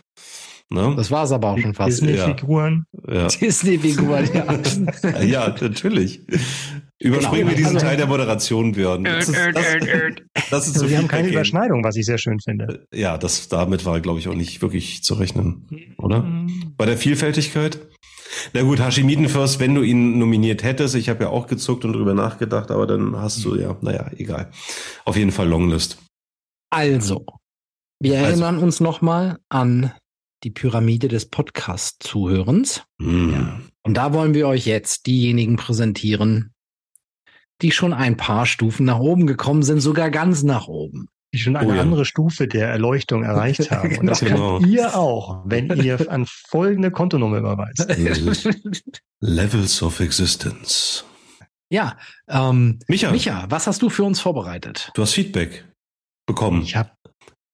Ne? 0.68 0.94
Das 0.96 1.10
war 1.10 1.24
es 1.24 1.32
aber 1.32 1.50
auch 1.50 1.58
schon 1.58 1.74
fast. 1.74 2.00
Disney-Figuren. 2.00 2.86
Ja. 3.08 3.26
Disney-Figuren, 3.40 4.28
ja. 4.34 5.20
ja, 5.22 5.48
natürlich. 5.60 6.22
Überspringen 6.98 7.46
genau. 7.46 7.50
wir 7.50 7.56
diesen 7.56 7.76
also, 7.76 7.86
Teil 7.86 7.96
der 7.96 8.06
Moderation, 8.06 8.72
Björn. 8.72 9.04
Das 9.04 9.28
ist, 9.28 9.36
das, 9.36 9.64
das 10.50 10.66
ist 10.66 10.78
so 10.78 10.88
wir 10.88 10.98
haben 10.98 11.08
keine 11.08 11.28
Überschneidung, 11.28 11.84
was 11.84 11.94
ich 11.96 12.06
sehr 12.06 12.18
schön 12.18 12.40
finde. 12.40 12.86
Ja, 12.92 13.16
das 13.16 13.48
damit 13.48 13.84
war, 13.84 14.00
glaube 14.00 14.18
ich, 14.18 14.28
auch 14.28 14.34
nicht 14.34 14.60
wirklich 14.60 15.04
zu 15.04 15.14
rechnen, 15.14 15.94
oder? 15.98 16.24
Bei 16.76 16.86
der 16.86 16.96
Vielfältigkeit? 16.96 17.78
Na 18.52 18.62
gut, 18.62 18.80
Hashimiten 18.80 19.28
First, 19.28 19.60
wenn 19.60 19.74
du 19.74 19.82
ihn 19.82 20.18
nominiert 20.18 20.62
hättest, 20.62 20.94
ich 20.94 21.08
habe 21.08 21.24
ja 21.24 21.30
auch 21.30 21.46
gezuckt 21.46 21.84
und 21.84 21.92
drüber 21.92 22.14
nachgedacht, 22.14 22.70
aber 22.70 22.86
dann 22.86 23.16
hast 23.16 23.44
du 23.44 23.56
ja, 23.56 23.76
naja, 23.82 24.10
egal. 24.16 24.50
Auf 25.04 25.16
jeden 25.16 25.30
Fall 25.32 25.48
Longlist. 25.48 25.98
Also, 26.70 27.24
wir 28.00 28.18
also. 28.18 28.30
erinnern 28.30 28.58
uns 28.58 28.80
nochmal 28.80 29.38
an 29.48 29.92
die 30.46 30.52
Pyramide 30.52 31.08
des 31.08 31.26
Podcast-Zuhörens. 31.26 32.84
Mm. 32.98 33.32
Ja. 33.32 33.60
Und 33.82 33.94
da 33.94 34.12
wollen 34.12 34.32
wir 34.32 34.46
euch 34.46 34.64
jetzt 34.64 35.06
diejenigen 35.06 35.56
präsentieren, 35.56 36.54
die 37.62 37.72
schon 37.72 37.92
ein 37.92 38.16
paar 38.16 38.46
Stufen 38.46 38.86
nach 38.86 39.00
oben 39.00 39.26
gekommen 39.26 39.64
sind, 39.64 39.80
sogar 39.80 40.08
ganz 40.08 40.44
nach 40.44 40.68
oben. 40.68 41.08
Die 41.34 41.38
schon 41.38 41.56
eine 41.56 41.72
oh 41.72 41.74
ja. 41.74 41.80
andere 41.80 42.04
Stufe 42.04 42.46
der 42.46 42.68
Erleuchtung 42.68 43.24
erreicht 43.24 43.72
haben. 43.72 43.98
Und 43.98 44.06
das 44.06 44.20
genau. 44.20 44.60
könnt 44.60 44.70
ihr 44.70 44.96
auch, 44.96 45.42
wenn 45.46 45.68
ihr 45.82 46.08
an 46.12 46.26
folgende 46.26 46.92
Kontonummer 46.92 47.38
überweist. 47.38 47.84
Levels 49.20 49.82
of 49.82 49.98
Existence. 49.98 51.04
Ja, 51.70 51.98
ähm, 52.28 52.78
Micha. 52.86 53.10
Micha, 53.10 53.46
was 53.48 53.66
hast 53.66 53.82
du 53.82 53.90
für 53.90 54.04
uns 54.04 54.20
vorbereitet? 54.20 54.92
Du 54.94 55.02
hast 55.02 55.14
Feedback 55.14 55.64
bekommen. 56.24 56.62
Ich 56.62 56.76
habe 56.76 56.92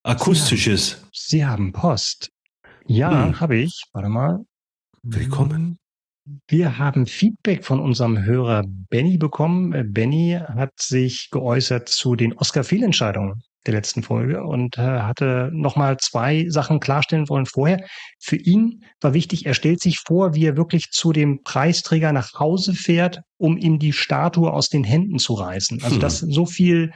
akustisches. 0.02 0.90
Sie 0.90 0.96
haben, 0.96 1.10
Sie 1.14 1.46
haben 1.46 1.72
Post. 1.72 2.32
Ja, 2.86 3.26
hm. 3.26 3.40
habe 3.40 3.56
ich. 3.56 3.84
Warte 3.92 4.08
mal. 4.08 4.40
Willkommen. 5.02 5.78
Wir 6.48 6.78
haben 6.78 7.06
Feedback 7.06 7.64
von 7.64 7.80
unserem 7.80 8.24
Hörer 8.24 8.64
Benny 8.66 9.18
bekommen. 9.18 9.72
Äh, 9.72 9.84
Benny 9.84 10.38
hat 10.40 10.72
sich 10.78 11.30
geäußert 11.30 11.88
zu 11.88 12.14
den 12.14 12.32
Oscar-Fehlentscheidungen 12.32 13.42
der 13.66 13.74
letzten 13.74 14.02
Folge 14.02 14.42
und 14.42 14.78
äh, 14.78 14.80
hatte 14.80 15.50
nochmal 15.52 15.96
zwei 15.98 16.46
Sachen 16.48 16.80
klarstellen 16.80 17.28
wollen 17.28 17.46
vorher. 17.46 17.84
Für 18.20 18.36
ihn 18.36 18.84
war 19.00 19.14
wichtig, 19.14 19.46
er 19.46 19.54
stellt 19.54 19.80
sich 19.80 20.00
vor, 20.00 20.34
wie 20.34 20.46
er 20.46 20.56
wirklich 20.56 20.90
zu 20.90 21.12
dem 21.12 21.42
Preisträger 21.42 22.12
nach 22.12 22.34
Hause 22.38 22.74
fährt, 22.74 23.20
um 23.36 23.56
ihm 23.56 23.78
die 23.78 23.92
Statue 23.92 24.52
aus 24.52 24.68
den 24.68 24.84
Händen 24.84 25.18
zu 25.18 25.34
reißen. 25.34 25.82
Also 25.82 25.96
hm. 25.96 26.00
das 26.00 26.18
so 26.18 26.46
viel 26.46 26.92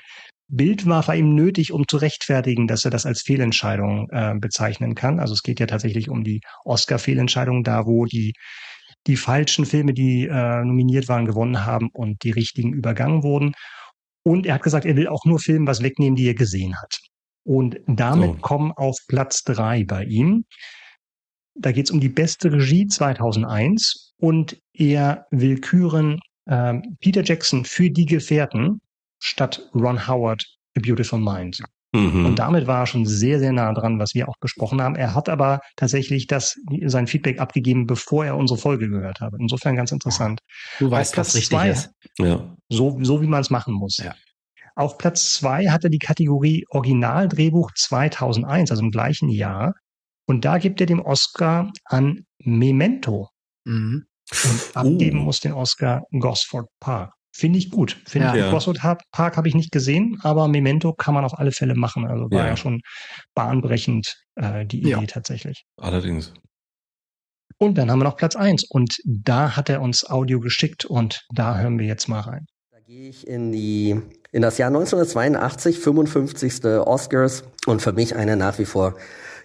Bild 0.48 0.86
war 0.86 1.14
ihm 1.14 1.35
nötig, 1.35 1.73
um 1.73 1.89
zu 1.89 1.97
rechtfertigen, 1.97 2.66
dass 2.66 2.85
er 2.85 2.90
das 2.90 3.05
als 3.05 3.23
Fehlentscheidung 3.23 4.09
äh, 4.10 4.35
bezeichnen 4.39 4.94
kann. 4.94 5.18
Also 5.18 5.35
es 5.35 5.43
geht 5.43 5.59
ja 5.59 5.66
tatsächlich 5.66 6.09
um 6.09 6.23
die 6.23 6.40
Oscar-Fehlentscheidung, 6.64 7.64
da 7.64 7.86
wo 7.86 8.05
die 8.05 8.32
die 9.06 9.16
falschen 9.16 9.66
Filme, 9.66 9.93
die 9.93 10.27
äh, 10.27 10.64
nominiert 10.64 11.09
waren, 11.09 11.27
gewonnen 11.27 11.64
haben 11.64 11.90
und 11.93 12.23
die 12.24 12.32
richtigen 12.32 12.73
übergangen 12.73 13.23
wurden. 13.23 13.52
Und 14.24 14.47
er 14.47 14.55
hat 14.55 14.62
gesagt, 14.62 14.85
er 14.85 14.97
will 14.97 15.09
auch 15.09 15.24
nur 15.24 15.39
Filme 15.39 15.66
was 15.66 15.82
wegnehmen, 15.82 16.16
die 16.16 16.27
er 16.27 16.35
gesehen 16.35 16.74
hat. 16.77 16.98
Und 17.44 17.78
damit 17.86 18.31
oh. 18.31 18.39
kommen 18.40 18.73
auf 18.73 18.98
Platz 19.06 19.44
drei 19.44 19.85
bei 19.85 20.05
ihm. 20.05 20.44
Da 21.55 21.73
geht 21.73 21.86
es 21.86 21.93
um 21.93 22.01
die 22.01 22.09
beste 22.09 22.52
Regie 22.52 22.86
2001 22.86 24.14
und 24.18 24.59
er 24.73 25.27
will 25.31 25.60
küren 25.60 26.18
äh, 26.47 26.74
Peter 27.01 27.23
Jackson 27.23 27.64
für 27.64 27.90
die 27.90 28.06
Gefährten 28.06 28.81
statt 29.18 29.68
Ron 29.74 30.06
Howard 30.06 30.44
A 30.76 30.80
Beautiful 30.80 31.18
Mind. 31.18 31.62
Mhm. 31.93 32.26
Und 32.26 32.38
damit 32.38 32.66
war 32.66 32.80
er 32.80 32.86
schon 32.86 33.06
sehr, 33.06 33.38
sehr 33.38 33.52
nah 33.52 33.72
dran, 33.72 33.98
was 33.98 34.14
wir 34.14 34.28
auch 34.28 34.36
besprochen 34.40 34.82
haben. 34.82 34.97
Er 34.97 35.14
hat 35.14 35.28
aber 35.28 35.60
tatsächlich 35.76 36.26
das, 36.26 36.56
sein 36.84 37.06
Feedback 37.06 37.40
abgegeben, 37.40 37.86
bevor 37.86 38.24
er 38.24 38.36
unsere 38.36 38.59
Folge 38.59 38.88
gehört 38.88 39.20
hat. 39.20 39.32
Insofern 39.38 39.76
ganz 39.76 39.93
interessant. 39.93 40.40
Du 40.78 40.90
weißt, 40.90 41.16
was 41.16 41.34
richtig 41.34 41.51
zwei, 41.51 41.70
ist. 41.70 41.90
Ja. 42.18 42.56
So, 42.68 42.98
so 43.02 43.22
wie 43.22 43.26
man 43.26 43.40
es 43.40 43.51
machen 43.51 43.74
muss. 43.74 43.98
Ja. 43.98 44.14
Auf 44.74 44.98
Platz 44.98 45.34
zwei 45.34 45.68
hat 45.68 45.84
er 45.84 45.90
die 45.90 45.98
Kategorie 45.98 46.66
Originaldrehbuch 46.68 47.70
2001, 47.74 48.70
also 48.70 48.82
im 48.82 48.90
gleichen 48.90 49.30
Jahr. 49.30 49.74
Und 50.26 50.44
da 50.44 50.59
gibt 50.59 50.80
er 50.80 50.86
den 50.86 51.01
Oscar 51.01 51.70
an 51.84 52.26
Memento. 52.38 53.30
Mhm. 53.64 54.06
Und 54.44 54.76
abgeben 54.76 55.20
uh. 55.20 55.22
muss 55.22 55.40
den 55.40 55.52
Oscar 55.52 56.02
Gosford 56.10 56.66
Park. 56.80 57.12
Finde 57.36 57.58
ich 57.58 57.70
gut. 57.70 57.98
Finde 58.06 58.28
ja. 58.28 58.34
ich. 58.34 58.50
Crossroad 58.50 58.78
Park 59.12 59.36
habe 59.36 59.46
ich 59.46 59.54
nicht 59.54 59.70
gesehen, 59.70 60.18
aber 60.22 60.48
Memento 60.48 60.94
kann 60.94 61.12
man 61.12 61.22
auf 61.24 61.38
alle 61.38 61.52
Fälle 61.52 61.74
machen. 61.74 62.06
Also 62.06 62.30
war 62.30 62.44
ja, 62.44 62.46
ja 62.48 62.56
schon 62.56 62.80
bahnbrechend 63.34 64.16
äh, 64.36 64.64
die 64.64 64.80
Idee 64.80 64.90
ja. 64.90 65.02
tatsächlich. 65.02 65.64
Allerdings. 65.76 66.32
Und 67.58 67.76
dann 67.76 67.90
haben 67.90 67.98
wir 67.98 68.04
noch 68.04 68.16
Platz 68.16 68.36
eins 68.36 68.64
und 68.64 68.96
da 69.04 69.54
hat 69.54 69.68
er 69.68 69.82
uns 69.82 70.08
Audio 70.08 70.40
geschickt 70.40 70.86
und 70.86 71.26
da 71.34 71.58
hören 71.58 71.78
wir 71.78 71.86
jetzt 71.86 72.08
mal 72.08 72.20
rein. 72.20 72.46
Da 72.70 72.80
gehe 72.80 73.10
ich 73.10 73.26
in 73.26 73.52
die 73.52 74.00
in 74.32 74.40
das 74.40 74.56
Jahr 74.56 74.68
1982, 74.68 75.78
55. 75.78 76.64
Oscars 76.64 77.44
und 77.66 77.82
für 77.82 77.92
mich 77.92 78.16
eine 78.16 78.36
nach 78.36 78.58
wie 78.58 78.64
vor 78.64 78.96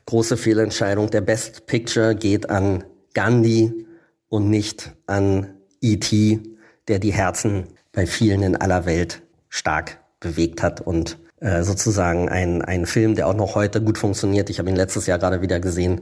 große 0.06 0.38
Fehlentscheidung. 0.38 1.10
Der 1.10 1.22
Best 1.22 1.66
Picture 1.66 2.16
geht 2.16 2.50
an 2.50 2.86
Gandhi 3.14 3.86
und 4.30 4.50
nicht 4.50 4.94
an 5.08 5.58
E.T., 5.82 6.40
der 6.88 7.00
die 7.00 7.14
Herzen 7.14 7.68
bei 7.92 8.06
vielen 8.06 8.44
in 8.44 8.56
aller 8.56 8.86
Welt 8.86 9.22
stark 9.50 10.00
bewegt 10.20 10.64
hat 10.64 10.82
und 10.82 11.18
äh, 11.40 11.64
sozusagen 11.64 12.30
ein, 12.30 12.62
ein 12.62 12.86
Film, 12.86 13.16
der 13.16 13.28
auch 13.28 13.34
noch 13.34 13.56
heute 13.56 13.82
gut 13.82 13.98
funktioniert. 13.98 14.50
Ich 14.50 14.60
habe 14.60 14.70
ihn 14.70 14.76
letztes 14.76 15.08
Jahr 15.08 15.20
gerade 15.20 15.42
wieder 15.42 15.60
gesehen 15.60 16.02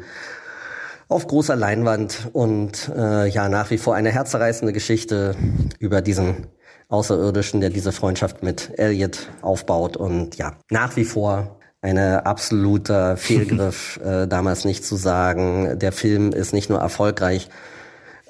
auf 1.08 1.26
großer 1.26 1.56
Leinwand 1.56 2.30
und 2.34 2.92
äh, 2.96 3.28
ja 3.28 3.50
nach 3.50 3.72
wie 3.72 3.80
vor 3.80 3.96
eine 3.96 4.12
herzerreißende 4.12 4.74
Geschichte 4.74 5.36
über 5.80 6.02
diesen 6.02 6.48
Außerirdischen, 6.88 7.62
der 7.62 7.72
diese 7.72 7.92
Freundschaft 7.92 8.44
mit 8.44 8.78
Elliot 8.78 9.30
aufbaut 9.42 9.98
und 9.98 10.38
ja 10.38 10.54
nach 10.70 10.96
wie 10.96 11.06
vor 11.06 11.60
eine 11.82 12.26
absoluter 12.26 13.18
Fehlgriff, 13.18 14.00
äh, 14.04 14.28
damals 14.28 14.66
nicht 14.66 14.86
zu 14.86 14.96
sagen, 14.96 15.80
der 15.80 15.92
Film 15.92 16.32
ist 16.32 16.54
nicht 16.54 16.70
nur 16.70 16.80
erfolgreich, 16.80 17.50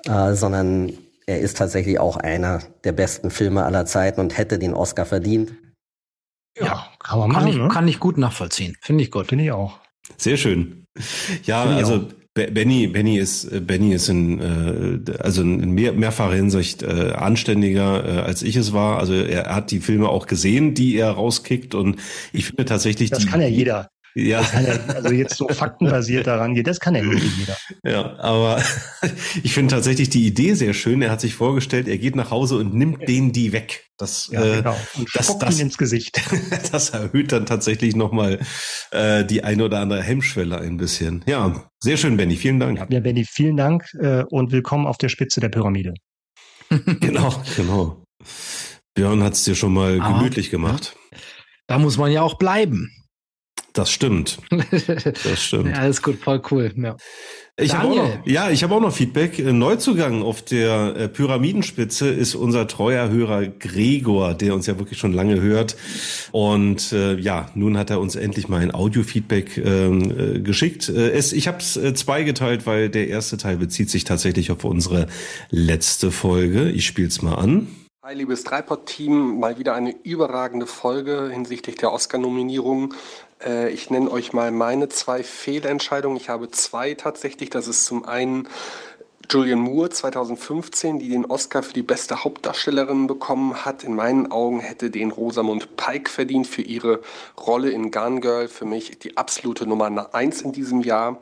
äh, 0.06 0.34
sondern 0.34 0.94
er 1.30 1.40
ist 1.40 1.58
tatsächlich 1.58 2.00
auch 2.00 2.18
einer 2.18 2.64
der 2.84 2.92
besten 2.92 3.30
Filme 3.30 3.64
aller 3.64 3.86
Zeiten 3.86 4.20
und 4.20 4.36
hätte 4.36 4.58
den 4.58 4.74
Oscar 4.74 5.06
verdient. 5.06 5.54
Ja, 6.58 6.88
kann 6.98 7.20
man 7.20 7.30
machen. 7.30 7.42
Kann 7.42 7.48
ich, 7.50 7.58
ne? 7.58 7.68
kann 7.68 7.88
ich 7.88 8.00
gut 8.00 8.18
nachvollziehen. 8.18 8.76
Finde 8.82 9.04
ich 9.04 9.12
gut. 9.12 9.28
Finde 9.28 9.44
ich 9.44 9.52
auch. 9.52 9.80
Sehr 10.18 10.38
schön. 10.38 10.86
Ja, 11.44 11.64
also 11.64 12.08
Benny, 12.34 12.88
Benny 12.88 13.20
ist, 13.20 13.68
Benny 13.68 13.94
ist 13.94 14.10
in, 14.10 14.40
äh, 15.08 15.18
also 15.20 15.44
in 15.44 15.72
mehr, 15.72 15.94
mehrfacher 15.94 16.34
Hinsicht 16.34 16.82
äh, 16.82 17.12
anständiger, 17.12 18.04
äh, 18.06 18.22
als 18.22 18.42
ich 18.42 18.56
es 18.56 18.74
war. 18.74 18.98
Also 18.98 19.14
er 19.14 19.56
hat 19.56 19.70
die 19.70 19.82
Filme 19.82 20.10
auch 20.10 20.26
gesehen, 20.26 20.74
die 20.74 20.96
er 20.96 21.12
rauskickt 21.12 21.76
und 21.76 21.98
ich 22.34 22.48
finde 22.48 22.66
tatsächlich 22.66 23.12
das 23.12 23.20
die. 23.20 23.26
Das 23.26 23.32
kann 23.32 23.42
ja 23.42 23.48
jeder. 23.48 23.90
Ja. 24.28 24.42
Er, 24.54 24.96
also 24.96 25.12
jetzt 25.12 25.36
so 25.36 25.48
faktenbasiert 25.48 26.28
daran 26.28 26.56
geht, 26.56 26.68
das 26.68 26.80
kann 26.80 26.96
er 26.96 27.04
nicht 27.04 27.26
jeder. 27.38 27.58
Ja, 27.84 28.20
aber 28.20 28.62
ich 29.44 29.54
finde 29.54 29.74
tatsächlich 29.74 30.10
die 30.10 30.26
Idee 30.26 30.54
sehr 30.54 30.74
schön. 30.74 31.02
Er 31.02 31.12
hat 31.12 31.22
sich 31.22 31.36
vorgestellt, 31.36 31.88
er 31.88 31.98
geht 31.98 32.16
nach 32.16 32.32
Hause 32.32 32.58
und 32.58 32.74
nimmt 32.74 33.08
denen 33.08 33.32
die 33.32 33.52
weg. 33.52 33.90
Das, 33.98 34.30
ja, 34.32 34.42
genau. 34.42 34.78
Und 34.98 35.10
das, 35.14 35.38
das, 35.40 35.60
ins 35.60 35.78
Gesicht. 35.78 36.22
das 36.72 36.92
erhöht 36.92 37.32
dann 37.34 37.46
tatsächlich 37.46 37.96
nochmal 37.96 38.40
äh, 38.92 39.26
die 39.26 39.44
eine 39.44 39.66
oder 39.66 39.80
andere 39.80 40.02
Hemmschwelle 40.02 40.58
ein 40.58 40.78
bisschen. 40.78 41.24
Ja, 41.28 41.70
sehr 41.80 41.98
schön, 41.98 42.16
Benny. 42.16 42.38
Vielen 42.38 42.60
Dank. 42.60 42.86
Ja, 42.90 43.00
Benny, 43.02 43.26
vielen 43.26 43.58
Dank 43.58 43.84
äh, 44.00 44.24
und 44.30 44.52
willkommen 44.52 44.88
auf 44.88 44.98
der 44.98 45.10
Spitze 45.10 45.42
der 45.42 45.50
Pyramide. 45.50 45.94
genau, 47.00 47.44
genau. 47.58 48.04
Björn 48.94 49.24
hat 49.24 49.34
es 49.34 49.44
dir 49.44 49.56
schon 49.56 49.74
mal 49.74 50.00
ah, 50.02 50.12
gemütlich 50.14 50.50
gemacht. 50.50 50.96
Da 51.68 51.78
muss 51.78 51.98
man 51.98 52.12
ja 52.12 52.22
auch 52.22 52.38
bleiben. 52.38 52.90
Das 53.74 53.92
stimmt. 53.92 54.40
Das 54.50 55.44
stimmt. 55.44 55.68
ja, 55.68 55.74
alles 55.74 56.02
gut, 56.02 56.18
voll 56.18 56.42
cool. 56.52 56.74
Ja. 56.76 56.98
Ich 57.62 57.76
habe 57.76 57.90
auch 57.90 57.96
noch, 57.96 58.26
ja, 58.26 58.50
ich 58.50 58.64
habe 58.64 58.74
auch 58.74 58.80
noch 58.80 58.94
Feedback. 58.94 59.40
Neuzugang 59.40 60.24
auf 60.24 60.42
der 60.42 60.96
äh, 60.96 61.08
Pyramidenspitze 61.10 62.10
ist 62.10 62.36
unser 62.36 62.68
treuer 62.68 63.10
Hörer 63.10 63.48
Gregor, 63.48 64.34
der 64.34 64.54
uns 64.54 64.66
ja 64.68 64.80
wirklich 64.80 64.98
schon 64.98 65.14
lange 65.14 65.42
hört. 65.42 65.76
Und 66.32 66.94
äh, 66.94 67.16
ja, 67.16 67.50
nun 67.56 67.78
hat 67.78 67.90
er 67.90 68.00
uns 68.00 68.16
endlich 68.16 68.48
mal 68.48 68.62
ein 68.62 68.74
Audio-Feedback 68.74 69.58
ähm, 69.58 70.36
äh, 70.36 70.40
geschickt. 70.40 70.90
Äh, 70.90 71.12
es, 71.12 71.34
ich 71.34 71.48
habe 71.48 71.58
es 71.58 71.76
äh, 71.76 71.94
zweigeteilt, 71.94 72.66
weil 72.66 72.90
der 72.90 73.08
erste 73.08 73.38
Teil 73.38 73.58
bezieht 73.58 73.90
sich 73.90 74.04
tatsächlich 74.06 74.52
auf 74.52 74.64
unsere 74.64 75.08
letzte 75.50 76.12
Folge. 76.12 76.70
Ich 76.70 76.86
spiele 76.86 77.10
es 77.10 77.22
mal 77.22 77.36
an. 77.36 77.68
Hi, 78.02 78.16
liebes 78.16 78.44
Dreipod-Team, 78.44 79.40
mal 79.40 79.60
wieder 79.60 79.76
eine 79.76 79.94
überragende 80.04 80.66
Folge 80.66 81.30
hinsichtlich 81.32 81.76
der 81.76 81.92
Oscar-Nominierung. 81.92 82.94
Äh, 83.44 83.70
ich 83.70 83.90
nenne 83.90 84.12
euch 84.12 84.34
mal 84.34 84.52
meine 84.52 84.90
zwei 84.90 85.24
Fehlentscheidungen. 85.24 86.18
Ich 86.18 86.30
habe 86.30 86.52
zwei 86.52 86.94
tatsächlich. 86.94 87.50
Das 87.50 87.68
ist 87.68 87.86
zum 87.86 88.06
einen 88.06 88.48
Julian 89.32 89.60
Moore 89.60 89.92
2015, 89.92 90.98
die 90.98 91.10
den 91.10 91.24
Oscar 91.24 91.62
für 91.62 91.74
die 91.74 91.84
beste 91.84 92.24
Hauptdarstellerin 92.24 93.06
bekommen 93.06 93.64
hat. 93.64 93.84
In 93.84 93.94
meinen 93.94 94.32
Augen 94.32 94.60
hätte 94.60 94.90
den 94.90 95.12
Rosamund 95.12 95.78
Pike 95.78 96.10
verdient 96.10 96.48
für 96.48 96.64
ihre 96.64 97.02
Rolle 97.40 97.70
in 97.70 97.92
Gun 97.92 98.22
Girl. 98.22 98.48
Für 98.48 98.66
mich 98.66 98.98
die 98.98 99.18
absolute 99.18 99.68
Nummer 99.68 100.10
eins 100.16 100.42
in 100.42 100.52
diesem 100.52 100.82
Jahr. 100.82 101.22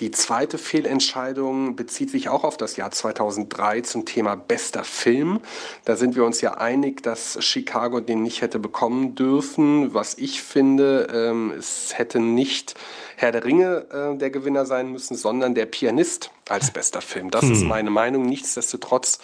Die 0.00 0.10
zweite 0.10 0.58
Fehlentscheidung 0.58 1.76
bezieht 1.76 2.10
sich 2.10 2.28
auch 2.28 2.42
auf 2.42 2.56
das 2.56 2.76
Jahr 2.76 2.90
2003 2.90 3.82
zum 3.82 4.04
Thema 4.04 4.34
bester 4.34 4.82
Film. 4.82 5.38
Da 5.84 5.94
sind 5.94 6.16
wir 6.16 6.24
uns 6.24 6.40
ja 6.40 6.54
einig, 6.54 7.04
dass 7.04 7.38
Chicago 7.38 8.00
den 8.00 8.24
nicht 8.24 8.42
hätte 8.42 8.58
bekommen 8.58 9.14
dürfen. 9.14 9.94
Was 9.94 10.18
ich 10.18 10.42
finde, 10.42 11.06
ähm, 11.14 11.52
es 11.56 11.96
hätte 11.96 12.18
nicht 12.18 12.74
Herr 13.16 13.32
der 13.32 13.44
Ringe 13.44 13.86
äh, 13.90 14.18
der 14.18 14.30
Gewinner 14.30 14.66
sein 14.66 14.90
müssen, 14.90 15.16
sondern 15.16 15.54
der 15.54 15.66
Pianist 15.66 16.30
als 16.48 16.72
bester 16.72 17.00
Film. 17.00 17.30
Das 17.30 17.42
hm. 17.42 17.52
ist 17.52 17.62
meine 17.62 17.90
Meinung. 17.90 18.26
Nichtsdestotrotz 18.26 19.18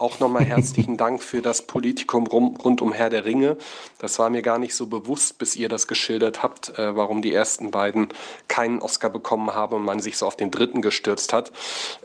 auch 0.00 0.18
nochmal 0.18 0.44
herzlichen 0.44 0.96
Dank 0.96 1.22
für 1.22 1.42
das 1.42 1.62
Politikum 1.62 2.26
rund 2.26 2.80
um 2.80 2.92
Herr 2.92 3.10
der 3.10 3.24
Ringe. 3.24 3.56
Das 3.98 4.18
war 4.18 4.30
mir 4.30 4.42
gar 4.42 4.58
nicht 4.58 4.74
so 4.74 4.86
bewusst, 4.86 5.38
bis 5.38 5.56
ihr 5.56 5.68
das 5.68 5.86
geschildert 5.86 6.42
habt, 6.42 6.78
äh, 6.78 6.96
warum 6.96 7.22
die 7.22 7.34
ersten 7.34 7.70
beiden 7.70 8.08
keinen 8.48 8.80
Oscar 8.80 9.10
bekommen 9.10 9.54
haben 9.54 9.76
und 9.76 9.84
man 9.84 10.00
sich 10.00 10.16
so 10.16 10.26
auf 10.26 10.36
den 10.36 10.50
dritten 10.50 10.80
gestürzt 10.80 11.32
hat. 11.32 11.52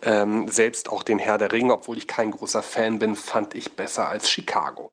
Ähm, 0.01 0.49
selbst 0.49 0.89
auch 0.89 1.03
den 1.03 1.19
Herr 1.19 1.37
der 1.37 1.51
Ringe, 1.51 1.73
obwohl 1.73 1.97
ich 1.97 2.07
kein 2.07 2.31
großer 2.31 2.61
Fan 2.61 2.99
bin, 2.99 3.15
fand 3.15 3.55
ich 3.55 3.73
besser 3.73 4.09
als 4.09 4.29
Chicago. 4.29 4.91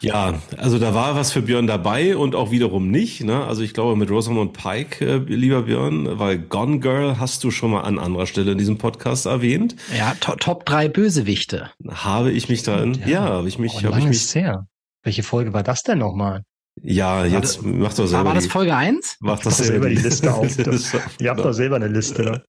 Ja, 0.00 0.34
also 0.58 0.78
da 0.78 0.94
war 0.94 1.14
was 1.16 1.32
für 1.32 1.42
Björn 1.42 1.66
dabei 1.66 2.16
und 2.16 2.34
auch 2.34 2.50
wiederum 2.50 2.90
nicht. 2.90 3.22
Ne? 3.22 3.44
Also 3.44 3.62
ich 3.62 3.74
glaube 3.74 3.96
mit 3.96 4.10
Rosamund 4.10 4.52
Pike, 4.52 5.04
äh, 5.04 5.16
lieber 5.18 5.62
Björn, 5.62 6.18
weil 6.18 6.38
Gone 6.38 6.80
Girl 6.80 7.18
hast 7.18 7.44
du 7.44 7.50
schon 7.50 7.70
mal 7.70 7.82
an 7.82 7.98
anderer 7.98 8.26
Stelle 8.26 8.52
in 8.52 8.58
diesem 8.58 8.78
Podcast 8.78 9.26
erwähnt. 9.26 9.76
Ja, 9.96 10.14
to 10.20 10.36
Top 10.36 10.66
3 10.66 10.88
Bösewichte. 10.88 11.70
Habe 11.88 12.32
ich 12.32 12.48
mich 12.48 12.62
darin, 12.62 12.94
ja, 12.94 13.08
ja 13.08 13.20
habe 13.22 13.48
ich 13.48 13.58
mich, 13.58 13.72
oh, 13.76 13.82
habe 13.84 13.98
ich 13.98 14.06
mich. 14.06 14.26
Sehr. 14.26 14.66
Welche 15.02 15.22
Folge 15.22 15.52
war 15.52 15.62
das 15.62 15.82
denn 15.82 15.98
nochmal? 15.98 16.42
Ja, 16.82 17.24
jetzt 17.24 17.62
war 17.62 17.72
mach 17.72 17.94
doch 17.94 18.06
selber. 18.06 18.24
War 18.26 18.34
das 18.34 18.46
Folge 18.46 18.74
1? 18.74 19.18
Mach 19.20 19.38
doch 19.40 19.52
selber 19.52 19.88
die 19.88 19.96
Liste 19.96 20.34
auf. 20.34 20.58
Ihr 21.20 21.30
habt 21.30 21.40
doch 21.40 21.52
selber 21.52 21.76
eine 21.76 21.88
Liste. 21.88 22.42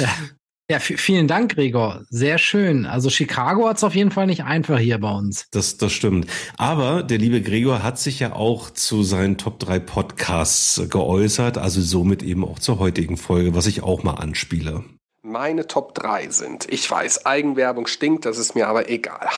Ja. 0.00 0.08
Ja, 0.70 0.78
vielen 0.78 1.28
Dank, 1.28 1.54
Gregor. 1.54 2.04
Sehr 2.08 2.38
schön. 2.38 2.86
Also 2.86 3.10
Chicago 3.10 3.68
hat 3.68 3.76
es 3.76 3.84
auf 3.84 3.94
jeden 3.94 4.10
Fall 4.10 4.26
nicht 4.26 4.44
einfach 4.44 4.78
hier 4.78 4.98
bei 4.98 5.10
uns. 5.10 5.46
Das, 5.50 5.76
das 5.76 5.92
stimmt. 5.92 6.28
Aber 6.56 7.02
der 7.02 7.18
liebe 7.18 7.42
Gregor 7.42 7.82
hat 7.82 7.98
sich 7.98 8.20
ja 8.20 8.32
auch 8.32 8.70
zu 8.70 9.02
seinen 9.02 9.36
Top 9.36 9.58
3 9.58 9.80
Podcasts 9.80 10.80
geäußert, 10.88 11.58
also 11.58 11.80
somit 11.82 12.22
eben 12.22 12.44
auch 12.44 12.58
zur 12.58 12.78
heutigen 12.78 13.16
Folge, 13.16 13.54
was 13.54 13.66
ich 13.66 13.82
auch 13.82 14.02
mal 14.02 14.14
anspiele. 14.14 14.84
Meine 15.22 15.66
Top 15.66 15.94
3 15.94 16.30
sind, 16.30 16.66
ich 16.70 16.90
weiß, 16.90 17.26
Eigenwerbung 17.26 17.86
stinkt, 17.86 18.24
das 18.24 18.38
ist 18.38 18.54
mir 18.54 18.66
aber 18.66 18.88
egal 18.88 19.30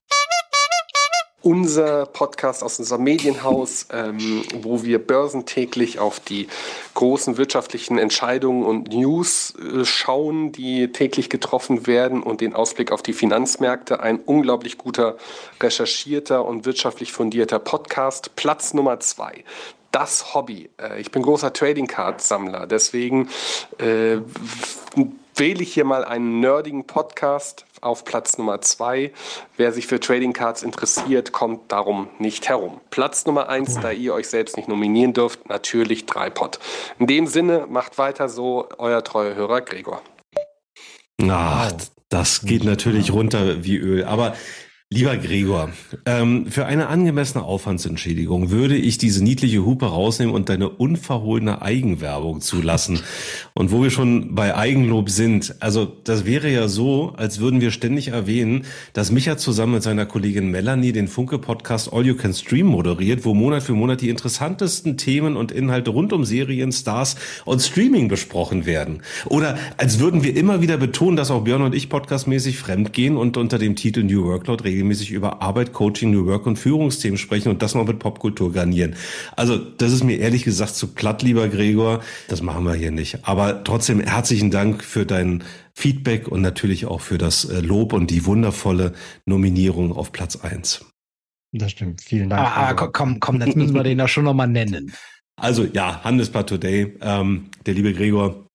unser 1.44 2.06
Podcast 2.06 2.62
aus 2.62 2.78
unserem 2.78 3.02
Medienhaus, 3.04 3.86
ähm, 3.92 4.42
wo 4.62 4.82
wir 4.82 4.98
börsentäglich 4.98 5.98
auf 5.98 6.18
die 6.18 6.48
großen 6.94 7.36
wirtschaftlichen 7.36 7.98
Entscheidungen 7.98 8.64
und 8.64 8.92
News 8.92 9.54
äh, 9.56 9.84
schauen, 9.84 10.52
die 10.52 10.90
täglich 10.90 11.28
getroffen 11.28 11.86
werden 11.86 12.22
und 12.22 12.40
den 12.40 12.54
Ausblick 12.54 12.90
auf 12.90 13.02
die 13.02 13.12
Finanzmärkte. 13.12 14.00
Ein 14.00 14.20
unglaublich 14.20 14.78
guter, 14.78 15.16
recherchierter 15.60 16.44
und 16.44 16.64
wirtschaftlich 16.64 17.12
fundierter 17.12 17.58
Podcast. 17.58 18.34
Platz 18.36 18.72
Nummer 18.72 19.00
zwei 19.00 19.44
das 19.90 20.34
Hobby. 20.34 20.70
Äh, 20.80 21.00
ich 21.00 21.12
bin 21.12 21.22
großer 21.22 21.52
Trading 21.52 21.86
Card 21.86 22.20
Sammler, 22.20 22.66
deswegen 22.66 23.28
äh, 23.78 24.16
wähle 25.36 25.62
ich 25.62 25.74
hier 25.74 25.84
mal 25.84 26.04
einen 26.04 26.40
nerdigen 26.40 26.84
Podcast 26.84 27.64
auf 27.84 28.04
Platz 28.04 28.38
Nummer 28.38 28.60
zwei. 28.60 29.12
Wer 29.56 29.72
sich 29.72 29.86
für 29.86 30.00
Trading 30.00 30.32
Cards 30.32 30.62
interessiert, 30.62 31.32
kommt 31.32 31.70
darum 31.72 32.08
nicht 32.18 32.48
herum. 32.48 32.80
Platz 32.90 33.26
Nummer 33.26 33.48
eins, 33.48 33.78
da 33.80 33.90
ihr 33.90 34.14
euch 34.14 34.28
selbst 34.28 34.56
nicht 34.56 34.68
nominieren 34.68 35.12
dürft, 35.12 35.48
natürlich 35.48 36.06
Dreipot. 36.06 36.58
In 36.98 37.06
dem 37.06 37.26
Sinne, 37.26 37.66
macht 37.68 37.98
weiter 37.98 38.28
so, 38.28 38.68
euer 38.78 39.04
treuer 39.04 39.34
Hörer 39.34 39.60
Gregor. 39.60 40.02
Ach, 41.28 41.72
das 42.08 42.42
geht 42.42 42.64
natürlich 42.64 43.12
runter 43.12 43.64
wie 43.64 43.76
Öl. 43.76 44.04
Aber 44.04 44.34
Lieber 44.94 45.16
Gregor, 45.16 45.70
ähm, 46.06 46.46
für 46.46 46.66
eine 46.66 46.86
angemessene 46.86 47.42
Aufwandsentschädigung 47.42 48.52
würde 48.52 48.76
ich 48.76 48.96
diese 48.96 49.24
niedliche 49.24 49.66
Hupe 49.66 49.86
rausnehmen 49.86 50.32
und 50.32 50.48
deine 50.48 50.68
unverhohlene 50.68 51.62
Eigenwerbung 51.62 52.40
zulassen. 52.40 53.00
Und 53.54 53.72
wo 53.72 53.82
wir 53.82 53.90
schon 53.90 54.36
bei 54.36 54.54
Eigenlob 54.54 55.10
sind, 55.10 55.56
also 55.58 55.84
das 56.04 56.26
wäre 56.26 56.48
ja 56.48 56.68
so, 56.68 57.12
als 57.16 57.40
würden 57.40 57.60
wir 57.60 57.72
ständig 57.72 58.08
erwähnen, 58.08 58.66
dass 58.92 59.10
Micha 59.10 59.36
zusammen 59.36 59.72
mit 59.72 59.82
seiner 59.82 60.06
Kollegin 60.06 60.52
Melanie 60.52 60.92
den 60.92 61.08
Funke-Podcast 61.08 61.92
All 61.92 62.06
You 62.06 62.14
Can 62.14 62.32
Stream 62.32 62.66
moderiert, 62.66 63.24
wo 63.24 63.34
Monat 63.34 63.64
für 63.64 63.74
Monat 63.74 64.00
die 64.00 64.10
interessantesten 64.10 64.96
Themen 64.96 65.36
und 65.36 65.50
Inhalte 65.50 65.90
rund 65.90 66.12
um 66.12 66.24
Serien, 66.24 66.70
Stars 66.70 67.16
und 67.44 67.60
Streaming 67.60 68.06
besprochen 68.06 68.64
werden. 68.64 69.02
Oder 69.26 69.58
als 69.76 69.98
würden 69.98 70.22
wir 70.22 70.36
immer 70.36 70.60
wieder 70.60 70.76
betonen, 70.76 71.16
dass 71.16 71.32
auch 71.32 71.42
Björn 71.42 71.62
und 71.62 71.74
ich 71.74 71.88
podcastmäßig 71.88 72.58
fremdgehen 72.58 73.16
und 73.16 73.36
unter 73.36 73.58
dem 73.58 73.74
Titel 73.74 74.04
New 74.04 74.22
Workload 74.26 74.62
regeln 74.62 74.83
regelmäßig 74.84 75.10
über 75.10 75.42
Arbeit, 75.42 75.72
Coaching, 75.72 76.10
New 76.10 76.26
Work 76.26 76.46
und 76.46 76.58
Führungsthemen 76.58 77.16
sprechen 77.16 77.48
und 77.48 77.62
das 77.62 77.74
mal 77.74 77.84
mit 77.84 77.98
Popkultur 77.98 78.52
garnieren. 78.52 78.94
Also 79.36 79.56
das 79.56 79.92
ist 79.92 80.04
mir 80.04 80.18
ehrlich 80.18 80.44
gesagt 80.44 80.74
zu 80.74 80.88
platt, 80.88 81.22
lieber 81.22 81.48
Gregor. 81.48 82.00
Das 82.28 82.42
machen 82.42 82.64
wir 82.64 82.74
hier 82.74 82.90
nicht. 82.90 83.18
Aber 83.22 83.64
trotzdem 83.64 84.00
herzlichen 84.00 84.50
Dank 84.50 84.84
für 84.84 85.06
dein 85.06 85.42
Feedback 85.74 86.28
und 86.28 86.42
natürlich 86.42 86.86
auch 86.86 87.00
für 87.00 87.18
das 87.18 87.44
äh, 87.44 87.60
Lob 87.60 87.92
und 87.92 88.10
die 88.10 88.26
wundervolle 88.26 88.92
Nominierung 89.24 89.92
auf 89.92 90.12
Platz 90.12 90.36
eins. 90.36 90.84
Das 91.52 91.72
stimmt. 91.72 92.02
Vielen 92.02 92.30
Dank. 92.30 92.42
Ah, 92.42 92.68
ah 92.68 92.74
komm, 92.74 93.20
komm, 93.20 93.40
jetzt 93.40 93.56
müssen 93.56 93.74
wir 93.74 93.82
den 93.84 93.98
da 93.98 94.06
schon 94.06 94.24
nochmal 94.24 94.48
nennen. 94.48 94.92
Also 95.36 95.64
ja, 95.64 96.02
Handelsblatt 96.04 96.48
Today, 96.48 96.96
ähm, 97.00 97.46
der 97.66 97.74
liebe 97.74 97.92
Gregor. 97.92 98.46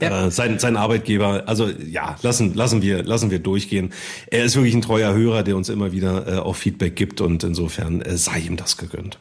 Äh, 0.00 0.30
sein, 0.30 0.58
sein 0.58 0.76
Arbeitgeber, 0.76 1.44
also 1.46 1.68
ja, 1.68 2.16
lassen, 2.22 2.52
lassen 2.54 2.82
wir, 2.82 3.02
lassen 3.04 3.30
wir 3.30 3.38
durchgehen. 3.38 3.92
Er 4.30 4.44
ist 4.44 4.54
wirklich 4.54 4.74
ein 4.74 4.82
treuer 4.82 5.14
Hörer, 5.14 5.42
der 5.42 5.56
uns 5.56 5.70
immer 5.70 5.92
wieder 5.92 6.28
äh, 6.28 6.38
auch 6.38 6.56
Feedback 6.56 6.94
gibt 6.94 7.22
und 7.22 7.42
insofern 7.42 8.02
äh, 8.02 8.18
sei 8.18 8.40
ihm 8.40 8.56
das 8.56 8.76
gegönnt. 8.76 9.18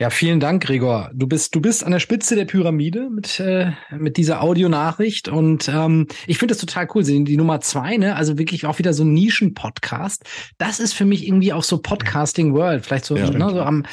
Ja, 0.00 0.08
vielen 0.08 0.40
Dank, 0.40 0.64
Gregor. 0.64 1.10
Du 1.12 1.26
bist, 1.26 1.54
du 1.54 1.60
bist 1.60 1.84
an 1.84 1.92
der 1.92 2.00
Spitze 2.00 2.34
der 2.34 2.46
Pyramide 2.46 3.10
mit, 3.10 3.38
äh, 3.38 3.72
mit 3.96 4.16
dieser 4.16 4.42
Audionachricht 4.42 5.28
und 5.28 5.68
ähm, 5.68 6.06
ich 6.26 6.38
finde 6.38 6.54
das 6.54 6.60
total 6.60 6.88
cool. 6.94 7.04
Die, 7.04 7.22
die 7.22 7.36
Nummer 7.36 7.60
zwei, 7.60 7.98
ne, 7.98 8.16
also 8.16 8.38
wirklich 8.38 8.64
auch 8.64 8.78
wieder 8.78 8.94
so 8.94 9.04
ein 9.04 9.12
Nischen-Podcast. 9.12 10.24
Das 10.56 10.80
ist 10.80 10.94
für 10.94 11.04
mich 11.04 11.26
irgendwie 11.26 11.52
auch 11.52 11.62
so 11.62 11.78
Podcasting 11.78 12.54
World, 12.54 12.86
vielleicht 12.86 13.04
so, 13.04 13.14
ja, 13.14 13.30
ne, 13.30 13.50
so 13.50 13.60
am 13.60 13.84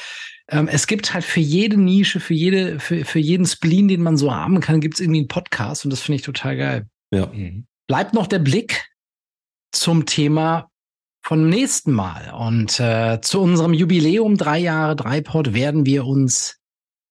ähm, 0.49 0.67
es 0.67 0.87
gibt 0.87 1.13
halt 1.13 1.23
für 1.23 1.39
jede 1.39 1.77
Nische, 1.77 2.19
für 2.19 2.33
jede, 2.33 2.79
für, 2.79 3.03
für 3.05 3.19
jeden 3.19 3.45
Spleen, 3.45 3.87
den 3.87 4.01
man 4.01 4.17
so 4.17 4.33
haben 4.33 4.59
kann, 4.59 4.79
gibt 4.79 4.95
es 4.95 5.01
irgendwie 5.01 5.19
einen 5.19 5.27
Podcast 5.27 5.85
und 5.85 5.91
das 5.91 6.01
finde 6.01 6.17
ich 6.17 6.21
total 6.21 6.57
geil. 6.57 6.87
Ja. 7.11 7.27
Mhm. 7.27 7.65
Bleibt 7.87 8.13
noch 8.13 8.27
der 8.27 8.39
Blick 8.39 8.89
zum 9.71 10.05
Thema 10.05 10.69
von 11.21 11.49
nächsten 11.49 11.91
Mal. 11.91 12.33
Und 12.33 12.79
äh, 12.79 13.19
zu 13.21 13.41
unserem 13.41 13.73
Jubiläum 13.73 14.37
drei 14.37 14.59
Jahre 14.59 14.95
Dreipod 14.95 15.53
werden 15.53 15.85
wir 15.85 16.05
uns 16.05 16.56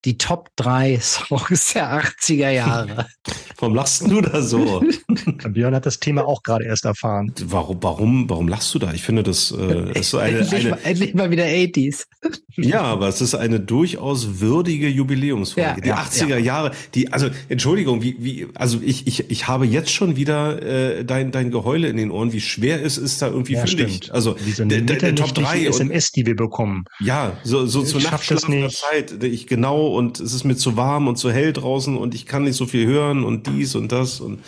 die 0.06 0.16
Top 0.18 0.50
3 0.56 1.00
Songs 1.00 1.72
der 1.74 2.00
80er 2.00 2.50
Jahre. 2.50 3.06
warum 3.58 3.74
lachst 3.74 4.08
du 4.08 4.20
da 4.20 4.40
so? 4.40 4.82
Björn 5.48 5.74
hat 5.74 5.84
das 5.84 5.98
Thema 5.98 6.24
auch 6.24 6.42
gerade 6.44 6.64
erst 6.64 6.84
erfahren. 6.84 7.32
Warum, 7.44 7.82
warum, 7.82 8.30
warum 8.30 8.48
lachst 8.48 8.72
du 8.74 8.78
da? 8.78 8.92
Ich 8.92 9.02
finde, 9.02 9.24
das 9.24 9.50
äh, 9.50 9.98
ist 9.98 10.14
eine, 10.14 10.38
endlich, 10.38 10.60
eine 10.60 10.70
mal, 10.70 10.78
endlich 10.84 11.14
mal 11.14 11.30
wieder 11.30 11.44
80s. 11.44 12.04
ja, 12.56 12.82
aber 12.82 13.08
es 13.08 13.20
ist 13.20 13.34
eine 13.34 13.58
durchaus 13.58 14.40
würdige 14.40 14.88
Jubiläumsfolge. 14.88 15.68
Ja, 15.68 15.80
die 15.80 15.88
ja, 15.88 15.96
80er 15.96 16.28
ja. 16.28 16.38
Jahre, 16.38 16.70
die, 16.94 17.12
also 17.12 17.28
Entschuldigung, 17.48 18.02
wie, 18.02 18.16
wie, 18.20 18.46
also 18.54 18.78
ich, 18.82 19.08
ich, 19.08 19.28
ich 19.28 19.48
habe 19.48 19.66
jetzt 19.66 19.90
schon 19.90 20.14
wieder 20.14 20.62
äh, 20.62 21.04
dein, 21.04 21.32
dein 21.32 21.50
Geheule 21.50 21.88
in 21.88 21.96
den 21.96 22.12
Ohren, 22.12 22.32
wie 22.32 22.40
schwer 22.40 22.84
es 22.84 22.96
ist, 22.96 23.22
da 23.22 23.26
irgendwie 23.26 23.54
ja, 23.54 23.66
fündig. 23.66 24.14
Also 24.14 24.36
Wie 24.38 24.52
so 24.52 24.64
der, 24.64 24.82
der, 24.82 24.98
der 24.98 25.14
Top 25.16 25.34
3 25.34 25.66
SMS, 25.66 26.12
die 26.12 26.26
wir 26.26 26.36
bekommen. 26.36 26.84
Ja, 27.00 27.36
so, 27.42 27.66
so 27.66 27.82
zur 27.82 28.00
Nachtschlafender 28.00 28.68
Zeit. 28.68 29.24
Ich 29.24 29.48
genau 29.48 29.95
und 29.96 30.20
es 30.20 30.32
ist 30.32 30.44
mir 30.44 30.56
zu 30.56 30.76
warm 30.76 31.08
und 31.08 31.16
zu 31.16 31.32
hell 31.32 31.52
draußen 31.52 31.96
und 31.96 32.14
ich 32.14 32.26
kann 32.26 32.44
nicht 32.44 32.56
so 32.56 32.66
viel 32.66 32.86
hören 32.86 33.24
und 33.24 33.46
dies 33.46 33.74
und 33.74 33.90
das 33.90 34.20
und 34.20 34.40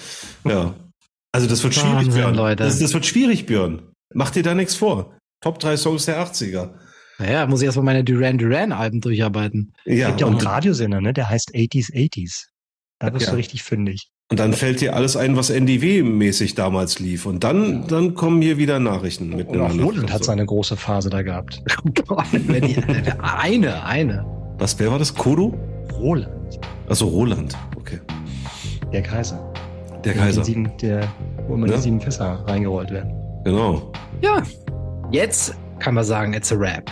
ja. 0.44 0.74
Also 1.32 1.46
das 1.46 1.62
wird 1.62 1.76
Wahnsinn, 1.76 1.98
schwierig, 1.98 2.14
Björn. 2.14 2.34
Leute. 2.34 2.62
Das, 2.64 2.78
das 2.78 2.94
wird 2.94 3.06
schwierig, 3.06 3.46
Björn. 3.46 3.82
Mach 4.14 4.30
dir 4.30 4.42
da 4.42 4.54
nichts 4.54 4.74
vor. 4.74 5.16
Top 5.40 5.58
3 5.58 5.76
Songs 5.76 6.06
der 6.06 6.24
80er. 6.24 6.70
Naja, 7.18 7.46
muss 7.46 7.60
ich 7.60 7.66
erstmal 7.66 7.84
meine 7.84 8.04
Duran 8.04 8.38
Duran 8.38 8.72
Alben 8.72 9.00
durcharbeiten. 9.00 9.72
Ja, 9.84 9.92
es 9.92 10.06
gibt 10.08 10.20
ja 10.20 10.26
auch 10.26 10.30
einen 10.30 10.40
Radiosender, 10.40 11.00
ne? 11.00 11.12
Der 11.12 11.28
heißt 11.28 11.54
80s 11.54 11.92
80s. 11.92 12.46
Da 13.00 13.10
bist 13.10 13.26
ja. 13.26 13.32
du 13.32 13.36
richtig 13.36 13.62
fündig. 13.62 14.08
Und 14.30 14.40
dann 14.40 14.52
fällt 14.52 14.80
dir 14.80 14.94
alles 14.94 15.16
ein, 15.16 15.36
was 15.36 15.50
NDW-mäßig 15.50 16.54
damals 16.54 16.98
lief. 16.98 17.24
Und 17.24 17.44
dann, 17.44 17.86
dann 17.86 18.14
kommen 18.14 18.42
hier 18.42 18.58
wieder 18.58 18.78
Nachrichten 18.78 19.30
mit. 19.30 19.48
Und 19.48 19.60
auch 19.60 20.10
hat 20.12 20.24
seine 20.24 20.44
große 20.44 20.76
Phase 20.76 21.08
da 21.08 21.22
gehabt. 21.22 21.62
eine, 23.22 23.84
eine. 23.84 24.37
Was, 24.58 24.76
wer 24.78 24.90
war 24.90 24.98
das? 24.98 25.14
Kodo? 25.14 25.54
Roland. 25.98 26.58
Also 26.88 27.06
Roland, 27.06 27.56
okay. 27.76 28.00
Der 28.92 29.02
Kaiser. 29.02 29.38
Der 30.04 30.14
Kaiser. 30.14 30.42
Der, 30.80 31.08
wo 31.46 31.54
immer 31.54 31.68
ja. 31.68 31.76
die 31.76 31.82
sieben 31.82 32.00
Fässer 32.00 32.44
reingerollt 32.46 32.90
werden. 32.90 33.12
Genau. 33.44 33.92
Ja, 34.20 34.42
jetzt 35.12 35.54
kann 35.78 35.94
man 35.94 36.04
sagen, 36.04 36.34
it's 36.34 36.50
a 36.52 36.56
rap. 36.56 36.90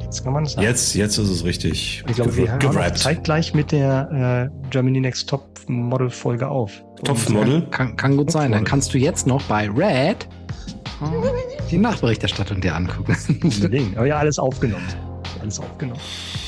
Jetzt 0.00 0.22
kann 0.22 0.32
man 0.32 0.46
sagen. 0.46 0.62
Jetzt, 0.62 0.94
jetzt 0.94 1.18
ist 1.18 1.28
es 1.28 1.44
richtig. 1.44 2.04
Ich 2.08 2.14
glaube, 2.14 2.36
wir 2.36 2.52
hören 2.52 2.94
zeitgleich 2.94 3.52
mit 3.52 3.72
der 3.72 4.50
äh, 4.52 4.68
Germany 4.70 5.00
Next 5.00 5.28
Top 5.28 5.44
Model 5.66 6.08
Folge 6.08 6.46
auf. 6.46 6.70
Top 7.02 7.18
Model? 7.30 7.62
Kann, 7.70 7.96
kann 7.96 8.16
gut 8.16 8.30
sein. 8.30 8.52
Dann 8.52 8.64
kannst 8.64 8.94
du 8.94 8.98
jetzt 8.98 9.26
noch 9.26 9.42
bei 9.42 9.68
Red 9.68 10.28
die 11.70 11.78
Nachberichterstattung 11.78 12.60
dir 12.60 12.74
angucken. 12.74 13.16
Unbedingt. 13.42 13.96
Aber 13.96 14.06
ja, 14.06 14.18
alles 14.18 14.38
aufgenommen. 14.38 14.86
Alles 15.40 15.58
aufgenommen. 15.58 16.00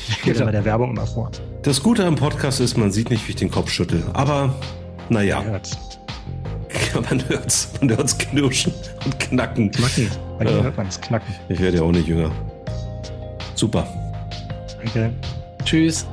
Gehe 0.23 0.33
genau. 0.33 0.47
bei 0.47 0.53
der 0.53 0.65
Werbung 0.65 0.91
immer 0.91 1.07
vor. 1.07 1.31
Das 1.63 1.83
Gute 1.83 2.05
am 2.05 2.15
Podcast 2.15 2.61
ist, 2.61 2.77
man 2.77 2.91
sieht 2.91 3.11
nicht, 3.11 3.27
wie 3.27 3.31
ich 3.31 3.37
den 3.37 3.51
Kopf 3.51 3.71
schüttel. 3.71 4.03
Aber, 4.13 4.55
naja. 5.09 5.41
Man 5.41 5.51
hört's. 5.51 5.79
Ja, 6.95 7.01
man 7.11 7.29
hört's. 7.29 7.73
Man 7.81 7.91
hört's 7.91 8.17
knirschen 8.17 8.73
und 9.05 9.19
knacken. 9.19 9.71
Knacken. 9.71 10.11
Bei 10.39 10.45
dir 10.45 10.59
äh, 10.59 10.63
hört 10.63 10.77
man 10.77 10.87
es 10.87 11.01
knacken. 11.01 11.35
Ich 11.49 11.61
werde 11.61 11.79
ja 11.79 11.83
auch 11.83 11.93
nicht 11.93 12.09
jünger. 12.09 12.31
Super. 13.55 13.87
Danke. 14.79 15.13
Tschüss. 15.65 16.07